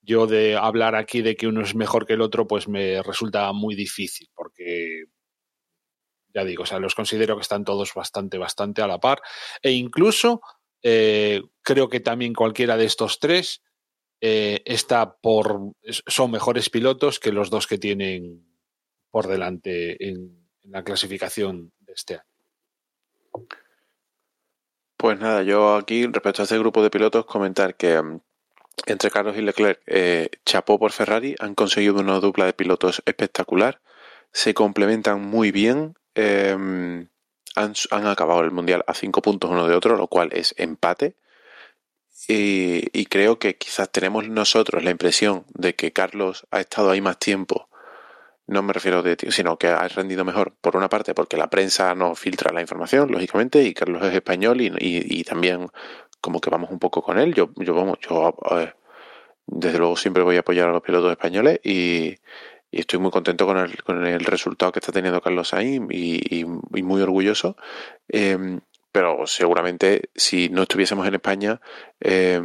yo 0.02 0.26
de 0.26 0.56
hablar 0.56 0.96
aquí 0.96 1.22
de 1.22 1.36
que 1.36 1.48
uno 1.48 1.62
es 1.62 1.76
mejor 1.76 2.06
que 2.06 2.14
el 2.14 2.22
otro, 2.22 2.48
pues 2.48 2.68
me 2.68 3.02
resulta 3.04 3.52
muy 3.52 3.76
difícil, 3.76 4.30
porque 4.34 5.04
ya 6.34 6.44
digo, 6.46 6.64
o 6.64 6.66
sea, 6.66 6.80
los 6.80 6.96
considero 6.96 7.36
que 7.36 7.42
están 7.42 7.64
todos 7.64 7.94
bastante, 7.94 8.38
bastante 8.38 8.82
a 8.82 8.88
la 8.88 9.00
par. 9.00 9.22
E 9.62 9.72
incluso 9.72 10.42
eh, 10.84 11.42
creo 11.62 11.90
que 11.90 12.02
también 12.02 12.34
cualquiera 12.34 12.78
de 12.78 12.86
estos 12.86 13.20
tres 13.20 13.64
eh, 14.22 14.62
está 14.66 15.18
por. 15.18 15.74
son 15.86 16.32
mejores 16.32 16.70
pilotos 16.70 17.20
que 17.20 17.32
los 17.32 17.50
dos 17.50 17.68
que 17.68 17.78
tienen 17.78 18.46
por 19.10 19.28
delante 19.28 20.08
en, 20.08 20.42
la 20.64 20.84
clasificación 20.84 21.74
de 21.80 21.92
este 21.94 22.14
año. 22.14 23.48
Pues 24.96 25.20
nada, 25.20 25.44
yo 25.44 25.76
aquí, 25.76 26.06
respecto 26.06 26.42
a 26.42 26.44
este 26.44 26.58
grupo 26.58 26.82
de 26.82 26.90
pilotos, 26.90 27.26
comentar 27.26 27.76
que 27.76 28.00
um, 28.00 28.22
entre 28.86 29.12
Carlos 29.12 29.36
y 29.38 29.42
Leclerc, 29.42 29.82
eh, 29.88 30.30
chapó 30.46 30.80
por 30.80 30.94
Ferrari, 30.94 31.36
han 31.40 31.54
conseguido 31.54 32.00
una 32.00 32.22
dupla 32.22 32.46
de 32.46 32.54
pilotos 32.54 33.04
espectacular, 33.06 33.82
se 34.32 34.54
complementan 34.54 35.22
muy 35.22 35.52
bien. 35.52 35.96
Han, 37.56 37.74
han, 37.92 38.08
acabado 38.08 38.42
el 38.42 38.52
mundial 38.52 38.84
a 38.88 38.94
cinco 38.94 39.22
puntos 39.22 39.50
uno 39.50 39.68
de 39.68 39.76
otro, 39.76 39.96
lo 39.98 40.08
cual 40.08 40.30
es 40.34 40.54
empate. 40.58 41.16
Y, 42.28 43.06
creo 43.08 43.38
que 43.38 43.58
quizás 43.58 43.92
tenemos 43.92 44.28
nosotros 44.30 44.84
la 44.84 44.92
impresión 44.92 45.46
de 45.54 45.76
que 45.76 45.92
Carlos 45.92 46.48
ha 46.52 46.62
estado 46.62 46.92
ahí 46.92 47.02
más 47.02 47.20
tiempo. 47.20 47.70
No 48.48 48.62
me 48.62 48.74
refiero 48.74 49.04
de 49.04 49.18
sino 49.30 49.58
que 49.58 49.68
ha 49.68 49.88
rendido 49.88 50.26
mejor, 50.26 50.54
por 50.62 50.78
una 50.78 50.90
parte, 50.90 51.14
porque 51.14 51.38
la 51.38 51.50
prensa 51.50 51.96
no 51.96 52.16
filtra 52.16 52.54
la 52.54 52.62
información, 52.62 53.12
lógicamente, 53.12 53.64
y 53.64 53.74
Carlos 53.74 54.04
es 54.04 54.14
español 54.14 54.62
y, 54.62 54.68
y, 54.68 55.20
y 55.20 55.24
también 55.24 55.68
como 56.22 56.40
que 56.40 56.50
vamos 56.50 56.72
un 56.72 56.80
poco 56.80 57.02
con 57.02 57.20
él. 57.20 57.34
Yo, 57.34 57.50
yo, 57.58 57.98
yo 58.00 58.38
eh, 58.52 58.74
desde 59.46 59.78
luego 59.78 59.98
siempre 59.98 60.24
voy 60.24 60.38
a 60.38 60.42
apoyar 60.42 60.70
a 60.70 60.72
los 60.72 60.82
pilotos 60.82 61.12
españoles 61.12 61.60
y, 61.64 62.16
y 62.74 62.80
estoy 62.80 63.00
muy 63.00 63.12
contento 63.12 63.46
con 63.46 63.58
el, 63.58 63.84
con 63.84 64.06
el, 64.06 64.26
resultado 64.26 64.72
que 64.72 64.80
está 64.80 64.92
teniendo 64.92 65.22
Carlos 65.22 65.50
Sainz 65.50 65.88
y, 65.92 66.44
muy 66.46 67.02
orgulloso. 67.02 67.56
Eh, 68.10 68.60
pero 68.92 69.26
seguramente 69.26 70.10
si 70.16 70.50
no 70.50 70.64
estuviésemos 70.64 71.08
en 71.08 71.16
España, 71.16 71.62
eh, 72.00 72.40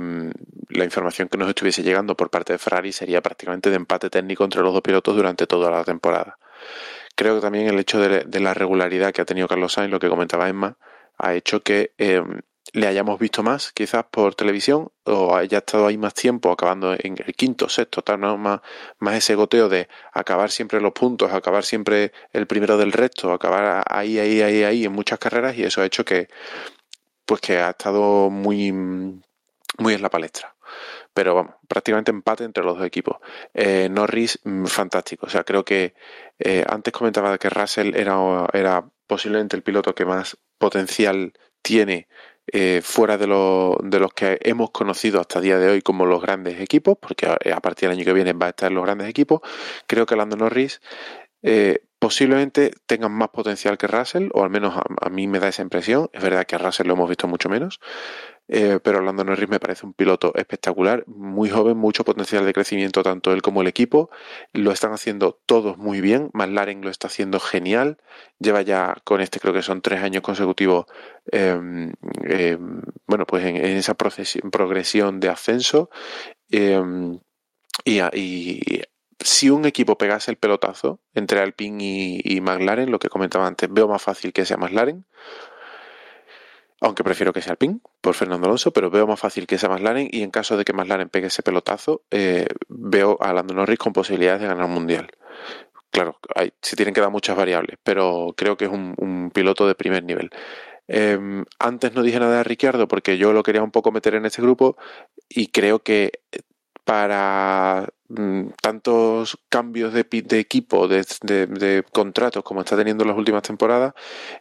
la 0.71 0.85
información 0.85 1.29
que 1.29 1.37
nos 1.37 1.49
estuviese 1.49 1.83
llegando 1.83 2.17
por 2.17 2.31
parte 2.31 2.55
de 2.55 2.59
Ferrari 2.59 2.93
sería 2.93 3.23
prácticamente 3.23 3.71
de 3.71 3.77
empate 3.77 4.09
técnico 4.09 4.45
entre 4.45 4.63
los 4.63 4.73
dos 4.73 4.83
pilotos 4.83 5.15
durante 5.15 5.47
toda 5.47 5.71
la 5.71 5.85
temporada. 5.85 6.39
Creo 7.15 7.35
que 7.37 7.41
también 7.41 7.69
el 7.69 7.79
hecho 7.79 7.99
de, 8.01 8.41
la 8.41 8.55
regularidad 8.55 9.13
que 9.13 9.23
ha 9.23 9.27
tenido 9.27 9.49
Carlos 9.49 9.73
Sainz, 9.73 9.91
lo 9.91 9.99
que 9.99 10.09
comentaba 10.09 10.49
Emma, 10.49 10.79
ha 11.19 11.35
hecho 11.35 11.63
que 11.63 11.93
eh, 11.99 12.23
le 12.73 12.87
hayamos 12.87 13.19
visto 13.19 13.43
más, 13.43 13.73
quizás 13.73 14.05
por 14.11 14.35
televisión, 14.35 14.91
o 15.05 15.35
haya 15.35 15.59
estado 15.59 15.87
ahí 15.87 15.97
más 15.99 16.15
tiempo, 16.15 16.53
acabando 16.53 16.95
en 16.95 17.17
el 17.25 17.35
quinto, 17.35 17.69
sexto, 17.69 18.03
tal, 18.03 18.21
¿no? 18.21 18.37
más, 18.39 18.61
más 18.99 19.15
ese 19.15 19.35
goteo 19.35 19.69
de 19.69 19.89
acabar 20.13 20.51
siempre 20.51 20.81
los 20.81 20.93
puntos, 20.93 21.33
acabar 21.33 21.65
siempre 21.65 22.13
el 22.33 22.47
primero 22.47 22.77
del 22.77 22.93
resto, 22.93 23.33
acabar 23.33 23.85
ahí, 23.89 24.19
ahí, 24.19 24.43
ahí, 24.43 24.65
ahí 24.65 24.85
en 24.85 24.93
muchas 24.93 25.19
carreras, 25.19 25.57
y 25.57 25.65
eso 25.65 25.81
ha 25.81 25.87
hecho 25.87 26.05
que, 26.05 26.29
pues 27.25 27.41
que 27.41 27.59
ha 27.59 27.71
estado 27.71 28.31
muy, 28.31 28.73
muy 28.73 29.95
en 29.95 30.03
la 30.03 30.11
palestra. 30.11 30.55
Pero 31.15 31.35
vamos, 31.35 31.55
prácticamente 31.67 32.11
empate 32.11 32.45
entre 32.45 32.65
los 32.65 32.77
dos 32.77 32.87
equipos. 32.87 33.17
Eh, 33.55 33.89
Norris, 33.91 34.39
fantástico. 34.67 35.27
O 35.27 35.31
sea, 35.31 35.43
creo 35.45 35.65
que 35.65 35.95
eh, 36.39 36.65
antes 36.69 36.93
comentaba 36.93 37.39
que 37.39 37.51
Russell 37.51 37.97
era, 37.97 38.47
era 38.53 38.89
posiblemente 39.07 39.57
el 39.57 39.63
piloto 39.63 39.95
que 39.95 40.05
más 40.05 40.37
potencial 40.59 41.33
tiene 41.63 42.09
eh, 42.53 42.81
fuera 42.83 43.19
de, 43.19 43.27
lo, 43.27 43.79
de, 43.83 43.99
los 43.99 44.13
que 44.13 44.39
hemos 44.43 44.71
conocido 44.71 45.21
hasta 45.21 45.39
el 45.39 45.45
día 45.45 45.59
de 45.59 45.69
hoy 45.71 45.83
como 45.83 46.07
los 46.07 46.23
grandes 46.23 46.61
equipos, 46.61 46.97
porque 47.01 47.27
a, 47.27 47.61
partir 47.61 47.89
del 47.89 47.99
año 47.99 48.05
que 48.05 48.13
viene 48.13 48.33
va 48.33 48.47
a 48.47 48.51
estar 48.51 48.73
los 48.73 48.85
grandes 48.85 49.09
equipos, 49.09 49.41
creo 49.87 50.07
que 50.07 50.17
Lando 50.17 50.37
Norris 50.37 50.81
eh, 51.43 51.83
posiblemente 51.99 52.73
tengan 52.87 53.13
más 53.13 53.29
potencial 53.29 53.79
que 53.79 53.87
Russell, 53.87 54.29
o 54.33 54.45
al 54.45 54.51
menos 54.51 54.77
a, 54.77 54.85
a, 55.01 55.11
mí 55.11 55.27
me 55.27 55.41
da 55.41 55.49
esa 55.49 55.63
impresión. 55.63 56.09
Es 56.13 56.23
verdad 56.23 56.47
que 56.47 56.57
a 56.57 56.59
Russell 56.59 56.87
lo 56.87 56.95
hemos 56.95 57.09
visto 57.09 57.29
mucho 57.29 57.49
menos, 57.49 57.81
eh, 58.49 58.81
pero 58.83 59.03
Lando 59.03 59.25
Norris 59.25 59.49
me 59.49 59.61
parece 59.61 59.85
un 59.85 59.93
piloto 59.93 60.33
espectacular, 60.35 61.05
muy 61.07 61.51
joven, 61.51 61.77
mucho 61.77 62.05
potencial 62.05 62.47
de 62.47 62.53
crecimiento, 62.55 63.03
tanto 63.03 63.33
él 63.33 63.43
como 63.43 63.61
el 63.61 63.69
equipo. 63.69 64.11
Lo 64.53 64.73
están 64.73 64.93
haciendo 64.93 65.39
todos 65.47 65.77
muy 65.77 66.01
bien. 66.01 66.31
McLaren 66.33 66.81
lo 66.83 66.91
está 66.91 67.09
haciendo 67.09 67.41
genial. 67.41 67.99
Lleva 68.39 68.63
ya 68.63 68.97
con 69.05 69.21
este, 69.21 69.39
creo 69.39 69.53
que 69.53 69.63
son 69.63 69.83
tres 69.83 70.03
años 70.03 70.23
consecutivos, 70.23 70.87
eh, 71.31 71.93
eh, 72.25 72.59
bueno, 73.07 73.27
pues 73.27 73.45
en, 73.45 73.57
esa 73.57 73.95
progresión 73.95 75.21
de 75.21 75.29
ascenso. 75.29 75.91
y, 77.85 78.01
y 78.15 78.83
si 79.21 79.51
un 79.51 79.65
equipo 79.67 79.99
pegase 79.99 80.31
el 80.31 80.37
pelotazo 80.37 81.01
entre 81.15 81.41
Alpine 81.41 81.85
y, 81.85 82.21
y, 82.25 82.41
McLaren, 82.41 82.91
lo 82.91 82.99
que 82.99 83.09
comentaba 83.09 83.47
antes, 83.47 83.69
veo 83.73 83.89
más 83.89 84.03
fácil 84.03 84.33
que 84.33 84.45
sea 84.45 84.57
McLaren, 84.57 85.05
aunque 86.81 87.05
prefiero 87.05 87.33
que 87.33 87.43
sea 87.43 87.53
Alpine 87.53 87.81
por 88.01 88.15
Fernando 88.15 88.47
Alonso, 88.47 88.73
pero 88.73 88.91
veo 88.91 89.07
más 89.07 89.19
fácil 89.19 89.47
que 89.47 89.59
sea 89.59 89.69
McLaren 89.69 90.09
y 90.11 90.23
en 90.23 90.31
caso 90.31 90.57
de 90.57 90.65
que 90.65 90.73
McLaren 90.73 91.09
pegue 91.09 91.27
ese 91.27 91.43
pelotazo, 91.43 92.03
eh, 92.11 92.47
veo 92.69 93.19
a 93.21 93.33
Lando 93.33 93.55
Norris 93.55 93.79
con 93.79 93.93
posibilidades 93.93 94.43
de 94.43 94.49
ganar 94.49 94.67
un 94.67 94.73
mundial. 94.73 95.11
Claro, 95.91 96.19
hay, 96.35 96.53
se 96.63 96.77
tienen 96.77 96.95
que 96.95 97.01
dar 97.01 97.11
muchas 97.11 97.37
variables, 97.37 97.79
pero 97.83 98.35
creo 98.37 98.57
que 98.57 98.67
es 98.67 98.71
un, 98.71 99.31
piloto 99.35 99.67
de 99.67 99.75
primer 99.75 100.05
nivel. 100.05 100.31
Eh, 100.87 101.19
antes 101.59 101.95
no 101.95 102.03
dije 102.03 102.21
nada 102.21 102.39
de 102.39 102.45
Ricciardo 102.45 102.89
porque 102.89 103.19
yo 103.19 103.33
lo 103.33 103.43
quería 103.43 103.63
un 103.63 103.71
poco 103.71 103.93
meter 103.93 104.15
en 104.15 104.25
este 104.27 104.41
grupo 104.41 104.77
y 105.29 105.49
creo 105.49 105.81
que 105.81 106.13
para 106.85 107.89
tantos 108.63 109.39
cambios 109.49 109.93
de, 109.93 110.01
equipo, 110.39 110.89
de, 110.89 111.85
contratos 111.93 112.43
como 112.43 112.61
está 112.61 112.77
teniendo 112.77 113.05
en 113.05 113.09
las 113.09 113.19
últimas 113.19 113.43
temporadas, 113.43 113.95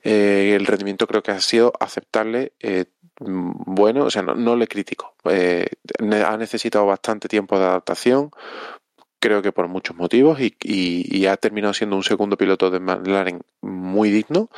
eh, 0.03 0.53
el 0.55 0.65
rendimiento 0.65 1.07
creo 1.07 1.21
que 1.21 1.31
ha 1.31 1.41
sido 1.41 1.73
aceptable, 1.79 2.53
eh, 2.59 2.85
bueno, 3.19 4.05
o 4.05 4.09
sea, 4.09 4.21
no, 4.21 4.55
le 4.55 4.67
critico. 4.67 5.15
Eh, 5.25 5.67
ha 6.25 6.37
necesitado 6.37 6.85
bastante 6.85 7.27
tiempo 7.27 7.59
de 7.59 7.65
adaptación, 7.65 8.31
creo 9.19 9.41
que 9.41 9.51
por 9.51 9.67
muchos 9.67 9.97
motivos, 9.97 10.39
y, 10.39 10.55
y, 10.63 11.17
y 11.17 11.25
ha 11.25 11.35
terminado 11.35 11.73
siendo 11.73 11.95
un 11.95 12.03
segundo 12.03 12.37
piloto 12.37 12.69
de 12.69 12.79
McLaren 12.79 13.41
muy 13.61 14.11
digno. 14.11 14.49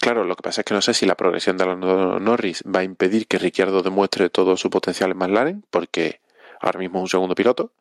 Claro, 0.00 0.24
lo 0.24 0.34
que 0.36 0.42
pasa 0.42 0.60
es 0.60 0.64
que 0.64 0.74
no 0.74 0.80
sé 0.80 0.94
si 0.94 1.04
la 1.04 1.14
progresión 1.14 1.56
de 1.56 1.66
Lando 1.66 2.18
Norris 2.20 2.62
va 2.64 2.80
a 2.80 2.84
impedir 2.84 3.26
que 3.26 3.38
Ricciardo 3.38 3.82
demuestre 3.82 4.30
todo 4.30 4.56
su 4.56 4.70
potencial 4.70 5.10
en 5.10 5.18
McLaren, 5.18 5.64
porque 5.70 6.20
ahora 6.60 6.78
mismo 6.78 7.00
un 7.00 7.08
segundo 7.08 7.34
piloto, 7.34 7.72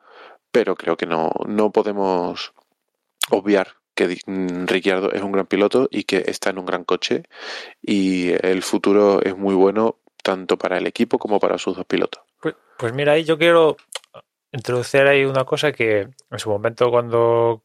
pero 0.51 0.75
creo 0.75 0.97
que 0.97 1.05
no, 1.05 1.31
no 1.47 1.71
podemos 1.71 2.53
obviar 3.29 3.75
que 3.93 4.17
Ricciardo 4.65 5.11
es 5.11 5.21
un 5.21 5.31
gran 5.31 5.45
piloto 5.45 5.87
y 5.91 6.05
que 6.05 6.23
está 6.27 6.51
en 6.51 6.59
un 6.59 6.65
gran 6.65 6.85
coche 6.85 7.23
y 7.81 8.31
el 8.45 8.63
futuro 8.63 9.21
es 9.21 9.35
muy 9.37 9.55
bueno 9.55 9.97
tanto 10.23 10.57
para 10.57 10.77
el 10.77 10.87
equipo 10.87 11.19
como 11.19 11.39
para 11.39 11.57
sus 11.57 11.75
dos 11.75 11.85
pilotos. 11.85 12.23
Pues, 12.41 12.55
pues 12.77 12.93
mira, 12.93 13.13
ahí 13.13 13.25
yo 13.25 13.37
quiero 13.37 13.75
introducir 14.51 15.01
ahí 15.01 15.25
una 15.25 15.43
cosa 15.43 15.71
que 15.71 16.09
en 16.31 16.39
su 16.39 16.49
momento 16.49 16.89
cuando 16.89 17.63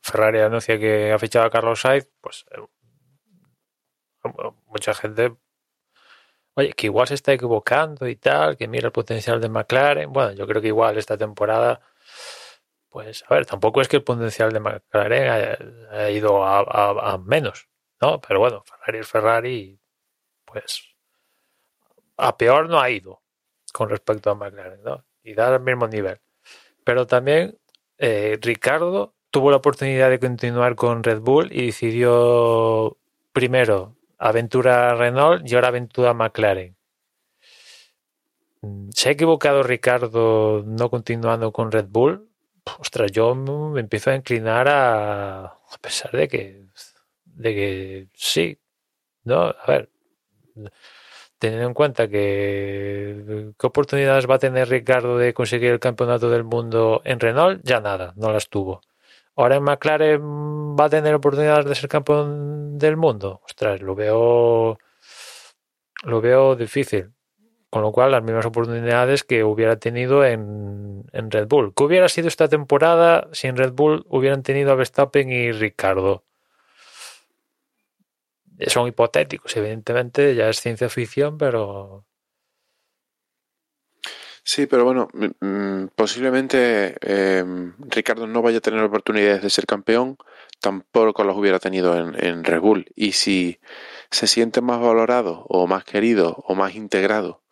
Ferrari 0.00 0.40
anuncia 0.40 0.78
que 0.78 1.12
ha 1.12 1.18
fichado 1.18 1.44
a 1.46 1.50
Carlos 1.50 1.80
Sainz, 1.80 2.08
pues 2.20 2.46
eh, 2.50 2.60
mucha 4.66 4.94
gente 4.94 5.34
oye, 6.54 6.72
que 6.72 6.86
igual 6.86 7.06
se 7.08 7.14
está 7.14 7.32
equivocando 7.32 8.08
y 8.08 8.16
tal, 8.16 8.56
que 8.56 8.68
mira 8.68 8.86
el 8.86 8.92
potencial 8.92 9.40
de 9.40 9.48
McLaren. 9.48 10.12
Bueno, 10.12 10.32
yo 10.32 10.46
creo 10.46 10.62
que 10.62 10.68
igual 10.68 10.98
esta 10.98 11.16
temporada, 11.16 11.80
pues, 12.88 13.24
a 13.28 13.34
ver, 13.34 13.46
tampoco 13.46 13.80
es 13.80 13.88
que 13.88 13.96
el 13.96 14.04
potencial 14.04 14.52
de 14.52 14.60
McLaren 14.60 15.30
haya, 15.30 16.10
ido 16.10 16.44
a, 16.44 17.18
menos, 17.18 17.68
¿no? 18.00 18.20
Pero 18.20 18.40
bueno, 18.40 18.64
Ferrari 18.64 18.98
es 18.98 19.08
Ferrari, 19.08 19.80
pues, 20.44 20.82
a 22.16 22.36
peor 22.36 22.68
no 22.68 22.80
ha 22.80 22.90
ido 22.90 23.22
con 23.72 23.88
respecto 23.88 24.30
a 24.30 24.34
McLaren, 24.34 24.82
¿no? 24.82 25.04
Y 25.22 25.34
da 25.34 25.54
al 25.54 25.60
mismo 25.60 25.86
nivel. 25.88 26.20
Pero 26.84 27.06
también 27.06 27.58
eh, 27.98 28.38
Ricardo 28.40 29.14
tuvo 29.30 29.50
la 29.50 29.58
oportunidad 29.58 30.10
de 30.10 30.18
continuar 30.18 30.74
con 30.74 31.04
Red 31.04 31.20
Bull 31.20 31.50
y 31.52 31.66
decidió 31.66 32.96
primero 33.32 33.96
aventura 34.20 34.94
Renault 34.94 35.48
y 35.48 35.54
ahora 35.54 35.68
aventura 35.68 36.14
McLaren. 36.14 36.76
¿Se 38.90 39.08
ha 39.08 39.12
equivocado 39.12 39.62
Ricardo 39.62 40.62
no 40.66 40.90
continuando 40.90 41.50
con 41.50 41.72
Red 41.72 41.86
Bull? 41.88 42.28
Ostras, 42.78 43.10
yo 43.10 43.34
me 43.34 43.80
empiezo 43.80 44.10
a 44.10 44.14
inclinar 44.14 44.68
a, 44.68 45.44
a 45.44 45.78
pesar 45.80 46.12
de 46.12 46.28
que, 46.28 46.66
de 47.24 47.54
que 47.54 48.08
sí, 48.14 48.58
¿no? 49.24 49.44
A 49.44 49.66
ver, 49.66 49.90
teniendo 51.38 51.66
en 51.68 51.74
cuenta 51.74 52.06
que 52.08 53.52
qué 53.58 53.66
oportunidades 53.66 54.28
va 54.28 54.34
a 54.34 54.38
tener 54.38 54.68
Ricardo 54.68 55.16
de 55.16 55.32
conseguir 55.32 55.70
el 55.70 55.80
campeonato 55.80 56.28
del 56.28 56.44
mundo 56.44 57.00
en 57.04 57.18
Renault, 57.18 57.62
ya 57.64 57.80
nada, 57.80 58.12
no 58.16 58.30
las 58.30 58.48
tuvo. 58.50 58.82
Ahora 59.40 59.56
en 59.56 59.62
McLaren 59.62 60.76
va 60.78 60.84
a 60.84 60.90
tener 60.90 61.14
oportunidades 61.14 61.64
de 61.64 61.74
ser 61.74 61.88
campeón 61.88 62.78
del 62.78 62.98
mundo. 62.98 63.40
Ostras, 63.42 63.80
lo 63.80 63.94
veo. 63.94 64.78
Lo 66.02 66.20
veo 66.20 66.56
difícil. 66.56 67.12
Con 67.70 67.80
lo 67.80 67.90
cual, 67.90 68.10
las 68.10 68.22
mismas 68.22 68.44
oportunidades 68.44 69.24
que 69.24 69.42
hubiera 69.42 69.76
tenido 69.76 70.26
en, 70.26 71.06
en 71.12 71.30
Red 71.30 71.48
Bull. 71.48 71.72
¿Qué 71.74 71.84
hubiera 71.84 72.10
sido 72.10 72.28
esta 72.28 72.48
temporada 72.48 73.28
si 73.32 73.46
en 73.46 73.56
Red 73.56 73.72
Bull 73.72 74.04
hubieran 74.10 74.42
tenido 74.42 74.72
a 74.72 74.74
Verstappen 74.74 75.30
y 75.30 75.52
Ricardo? 75.52 76.22
Son 78.66 78.88
hipotéticos, 78.88 79.56
evidentemente, 79.56 80.34
ya 80.34 80.50
es 80.50 80.60
ciencia 80.60 80.90
ficción, 80.90 81.38
pero 81.38 82.04
Sí, 84.52 84.66
pero 84.66 84.84
bueno, 84.84 85.08
mm, 85.12 85.46
mm, 85.46 85.88
posiblemente 85.94 86.96
eh, 87.02 87.44
Ricardo 87.78 88.26
no 88.26 88.42
vaya 88.42 88.58
a 88.58 88.60
tener 88.60 88.82
oportunidades 88.82 89.42
de 89.42 89.50
ser 89.50 89.64
campeón, 89.64 90.16
tampoco 90.60 91.22
las 91.22 91.36
hubiera 91.36 91.60
tenido 91.60 91.96
en, 91.96 92.42
Red 92.42 92.60
Bull. 92.60 92.86
Y 92.96 93.12
si 93.12 93.60
se 94.10 94.26
siente 94.26 94.60
más 94.60 94.80
valorado 94.80 95.46
o 95.48 95.68
más 95.68 95.84
querido 95.84 96.42
o 96.48 96.56
más 96.56 96.74
integrado 96.74 97.44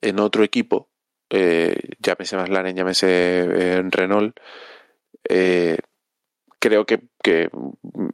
en 0.00 0.20
otro 0.20 0.44
equipo, 0.44 0.88
eh, 1.30 1.80
llámese 1.98 2.36
McLaren, 2.36 2.76
llámese 2.76 3.08
eh, 3.08 3.82
Renault, 3.90 4.38
eh, 5.28 5.78
creo 6.60 6.86
que, 6.86 7.00
que, 7.24 7.50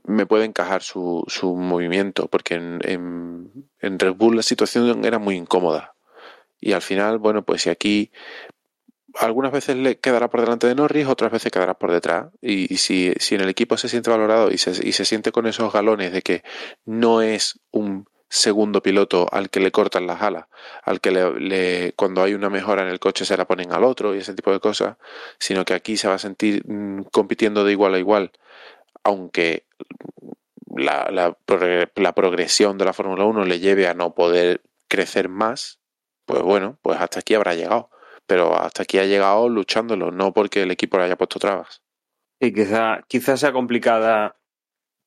me 0.05 0.27
puede 0.27 0.47
encajar 0.47 0.83
su, 0.83 1.25
su 1.29 1.55
movimiento, 1.57 2.29
porque 2.29 2.55
en, 2.55 2.81
en, 2.85 3.71
en 3.81 3.99
Red 3.99 4.15
Bull 4.15 4.37
la 4.37 4.43
situación 4.43 5.05
era 5.05 5.19
muy 5.19 5.37
incómoda 5.37 5.91
y 6.62 6.72
al 6.72 6.80
final, 6.80 7.18
bueno, 7.18 7.43
pues 7.44 7.62
si 7.62 7.70
aquí 7.70 8.12
algunas 9.18 9.52
veces 9.52 9.76
le 9.76 9.98
quedará 9.98 10.30
por 10.30 10.40
delante 10.40 10.68
de 10.68 10.76
Norris, 10.76 11.09
otras 11.09 11.32
veces 11.32 11.51
quedará 11.51 11.74
por 11.74 11.90
detrás. 11.90 12.26
Y, 12.40 12.76
si, 12.76 13.12
si, 13.18 13.34
en 13.34 13.43
el 13.43 13.48
equipo 13.48 13.76
se 13.76 13.89
siente 13.89 14.10
valorado 14.10 14.51
y 14.51 14.59
se, 14.59 14.70
y 14.86 14.93
se 14.93 15.05
siente 15.05 15.32
con 15.32 15.47
esos 15.47 15.72
galones 15.72 16.12
de 16.12 16.22
que 16.22 16.44
no 16.86 17.20
es 17.20 17.59
un 17.72 18.06
segundo 18.28 18.80
piloto 18.80 19.26
al 19.30 19.51
que 19.51 19.60
le 19.60 19.72
cortan 19.72 20.06
las 20.06 20.22
alas, 20.22 20.47
al 20.84 21.01
que 21.01 21.10
le, 21.10 21.93
cuando 21.94 22.22
hay 22.22 22.32
una 22.32 22.48
mejora 22.48 22.82
en 22.82 22.89
el 22.89 23.01
coche 23.01 23.26
se 23.26 23.36
la 23.36 23.44
ponen 23.44 23.72
al 23.72 23.84
otro 23.84 24.14
y 24.14 24.18
ese 24.18 24.34
tipo 24.34 24.52
de 24.52 24.60
cosas, 24.60 24.97
sino 25.39 25.64
que 25.64 25.74
aquí 25.74 25.97
se 25.97 26.09
va 26.09 26.14
a 26.14 26.18
sentir 26.18 26.62
mm, 26.66 27.02
compitiendo 27.12 27.64
de 27.64 27.72
igual 27.72 27.94
a 27.94 27.98
igual, 27.98 28.30
aunque 29.02 29.66
la, 30.74 31.10
la, 31.10 31.36
la 31.97 32.14
progresión 32.14 32.78
de 32.78 32.84
la 32.84 32.94
Fórmula 32.94 33.24
1 33.24 33.44
le 33.44 33.60
lleve 33.60 33.89
a 33.89 33.94
no 33.94 34.14
poder 34.14 34.62
crecer 34.89 35.28
más, 35.28 35.82
pues 36.24 36.43
bueno, 36.43 36.78
pues 36.82 37.01
hasta 37.01 37.20
aquí 37.20 37.35
habrá 37.35 37.55
llegado. 37.55 37.90
Pero 38.27 38.55
hasta 38.57 38.85
aquí 38.85 38.99
ha 38.99 39.05
llegado 39.05 39.49
luchándolo, 39.49 40.11
no 40.11 40.32
porque 40.32 40.62
el 40.62 40.70
equipo 40.70 40.97
le 40.97 41.05
haya 41.05 41.16
puesto 41.16 41.39
trabas. 41.39 41.82
Y 42.40 42.53
quizá, 42.53 43.03
quizá 43.09 43.36
sea 43.36 43.53
complicada 43.53 44.36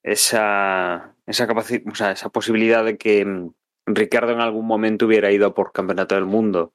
esa, 0.04 1.16
esa, 1.26 1.48
o 1.52 1.96
sea, 1.96 2.12
esa 2.12 2.30
posibilidad 2.30 2.86
de 2.86 2.98
que 2.98 3.26
mm, 3.26 3.54
Ricardo 3.88 4.32
en 4.32 4.42
algún 4.42 4.66
momento 4.66 5.06
hubiera 5.06 5.32
ido 5.32 5.54
por 5.54 5.72
campeonato 5.72 6.16
del 6.16 6.26
mundo. 6.26 6.74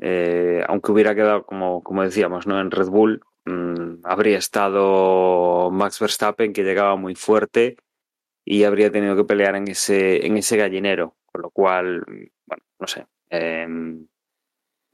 Eh, 0.00 0.62
aunque 0.68 0.92
hubiera 0.92 1.14
quedado, 1.14 1.44
como, 1.46 1.82
como 1.82 2.02
decíamos, 2.02 2.46
¿no? 2.46 2.60
en 2.60 2.70
Red 2.70 2.88
Bull, 2.88 3.22
mmm, 3.44 4.04
habría 4.04 4.38
estado 4.38 5.70
Max 5.70 6.00
Verstappen, 6.00 6.52
que 6.52 6.64
llegaba 6.64 6.96
muy 6.96 7.14
fuerte 7.14 7.76
y 8.44 8.64
habría 8.64 8.90
tenido 8.90 9.16
que 9.16 9.24
pelear 9.24 9.56
en 9.56 9.68
ese, 9.68 10.26
en 10.26 10.36
ese 10.36 10.56
gallinero. 10.56 11.16
Con 11.26 11.42
lo 11.42 11.50
cual, 11.50 12.04
bueno, 12.46 12.64
no 12.78 12.86
sé, 12.86 13.06
eh, 13.30 13.66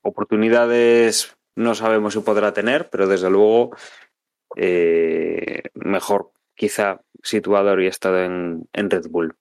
oportunidades 0.02 1.36
no 1.54 1.74
sabemos 1.74 2.14
si 2.14 2.20
podrá 2.20 2.52
tener, 2.52 2.88
pero 2.90 3.06
desde 3.06 3.30
luego 3.30 3.76
eh, 4.56 5.62
mejor 5.74 6.32
quizá 6.54 7.00
situado 7.22 7.70
habría 7.70 7.90
estado 7.90 8.22
en, 8.22 8.68
en, 8.72 8.90
Red 8.90 9.06
Bull. 9.08 9.36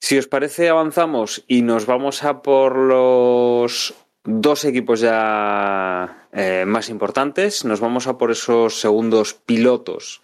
Si 0.00 0.18
os 0.18 0.26
parece, 0.26 0.68
avanzamos 0.68 1.44
y 1.46 1.62
nos 1.62 1.86
vamos 1.86 2.24
a 2.24 2.42
por 2.42 2.76
los 2.76 3.94
dos 4.24 4.64
equipos 4.64 5.00
ya 5.00 6.28
eh, 6.32 6.64
más 6.66 6.88
importantes. 6.88 7.64
Nos 7.64 7.80
vamos 7.80 8.06
a 8.06 8.18
por 8.18 8.30
esos 8.30 8.80
segundos 8.80 9.34
pilotos 9.34 10.22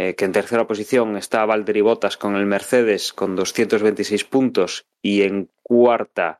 eh, 0.00 0.14
que 0.14 0.26
en 0.26 0.30
tercera 0.30 0.68
posición 0.68 1.16
está 1.16 1.44
Valtteri 1.44 1.80
Bottas 1.80 2.16
con 2.16 2.36
el 2.36 2.46
Mercedes 2.46 3.12
con 3.12 3.34
226 3.34 4.22
puntos 4.26 4.86
y 5.02 5.22
en 5.22 5.50
cuarta 5.60 6.38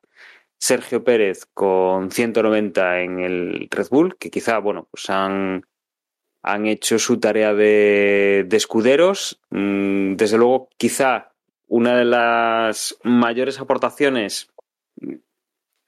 Sergio 0.60 1.02
Pérez 1.02 1.44
con 1.54 2.12
190 2.12 3.00
en 3.00 3.18
el 3.18 3.66
Red 3.68 3.88
Bull, 3.90 4.16
que 4.16 4.30
quizá, 4.30 4.58
bueno, 4.58 4.86
pues 4.92 5.10
han, 5.10 5.66
han 6.40 6.66
hecho 6.66 7.00
su 7.00 7.18
tarea 7.18 7.52
de, 7.52 8.44
de 8.46 8.56
escuderos. 8.56 9.40
Mm, 9.50 10.14
desde 10.14 10.38
luego, 10.38 10.68
quizá 10.76 11.32
una 11.66 11.96
de 11.96 12.04
las 12.04 12.96
mayores 13.02 13.58
aportaciones 13.58 14.52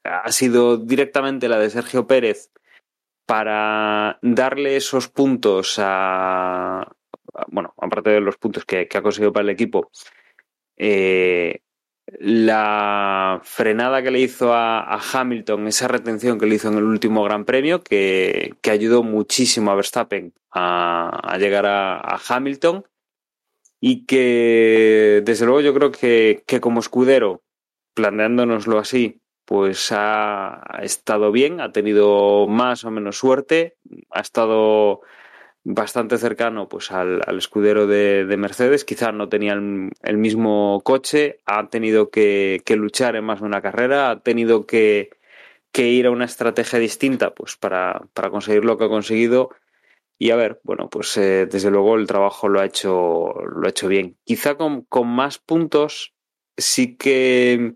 ha 0.02 0.32
sido 0.32 0.76
directamente 0.76 1.48
la 1.48 1.60
de 1.60 1.70
Sergio 1.70 2.08
Pérez 2.08 2.50
para 3.26 4.18
darle 4.22 4.74
esos 4.74 5.06
puntos 5.06 5.76
a, 5.78 6.96
bueno, 7.48 7.74
aparte 7.78 8.10
de 8.10 8.20
los 8.20 8.36
puntos 8.36 8.64
que, 8.64 8.88
ha 8.92 9.02
conseguido 9.02 9.32
para 9.32 9.44
el 9.44 9.50
equipo, 9.50 9.90
eh, 10.76 11.60
la 12.18 13.40
frenada 13.44 14.02
que 14.02 14.10
le 14.10 14.20
hizo 14.20 14.52
a, 14.52 15.00
Hamilton, 15.12 15.68
esa 15.68 15.88
retención 15.88 16.38
que 16.38 16.46
le 16.46 16.56
hizo 16.56 16.68
en 16.68 16.78
el 16.78 16.84
último 16.84 17.22
Gran 17.24 17.44
Premio, 17.44 17.82
que, 17.82 18.54
que 18.60 18.70
ayudó 18.70 19.02
muchísimo 19.02 19.70
a 19.70 19.76
Verstappen 19.76 20.32
a, 20.50 21.36
llegar 21.38 21.66
a, 21.66 21.98
a, 21.98 22.20
Hamilton 22.28 22.84
y 23.80 24.06
que 24.06 25.22
desde 25.24 25.46
luego 25.46 25.60
yo 25.60 25.74
creo 25.74 25.92
que, 25.92 26.42
que 26.46 26.60
como 26.60 26.80
escudero, 26.80 27.42
planteándonoslo 27.94 28.78
así, 28.78 29.20
pues 29.44 29.90
ha 29.90 30.62
estado 30.82 31.32
bien, 31.32 31.60
ha 31.60 31.72
tenido 31.72 32.46
más 32.46 32.84
o 32.84 32.90
menos 32.90 33.18
suerte, 33.18 33.76
ha 34.10 34.20
estado 34.20 35.00
bastante 35.64 36.18
cercano 36.18 36.68
pues 36.68 36.90
al, 36.90 37.20
al 37.26 37.38
escudero 37.38 37.86
de, 37.86 38.24
de, 38.24 38.36
Mercedes. 38.36 38.84
Quizá 38.84 39.12
no 39.12 39.28
tenía 39.28 39.52
el, 39.52 40.18
mismo 40.18 40.80
coche, 40.84 41.40
ha 41.46 41.68
tenido 41.68 42.10
que, 42.10 42.62
que, 42.64 42.76
luchar 42.76 43.16
en 43.16 43.24
más 43.24 43.40
de 43.40 43.46
una 43.46 43.62
carrera, 43.62 44.10
ha 44.10 44.20
tenido 44.20 44.66
que, 44.66 45.10
que 45.72 45.88
ir 45.88 46.06
a 46.06 46.10
una 46.10 46.24
estrategia 46.24 46.78
distinta 46.78 47.34
pues 47.34 47.56
para, 47.56 48.02
para, 48.14 48.30
conseguir 48.30 48.64
lo 48.64 48.78
que 48.78 48.84
ha 48.84 48.88
conseguido. 48.88 49.50
Y 50.18 50.30
a 50.30 50.36
ver, 50.36 50.60
bueno, 50.64 50.88
pues 50.90 51.16
eh, 51.16 51.46
desde 51.50 51.70
luego 51.70 51.96
el 51.96 52.06
trabajo 52.06 52.48
lo 52.48 52.60
ha 52.60 52.66
hecho, 52.66 53.32
lo 53.54 53.66
ha 53.66 53.70
hecho 53.70 53.88
bien. 53.88 54.18
Quizá 54.24 54.56
con, 54.56 54.82
con 54.82 55.08
más 55.08 55.38
puntos 55.38 56.14
sí 56.56 56.96
que 56.96 57.74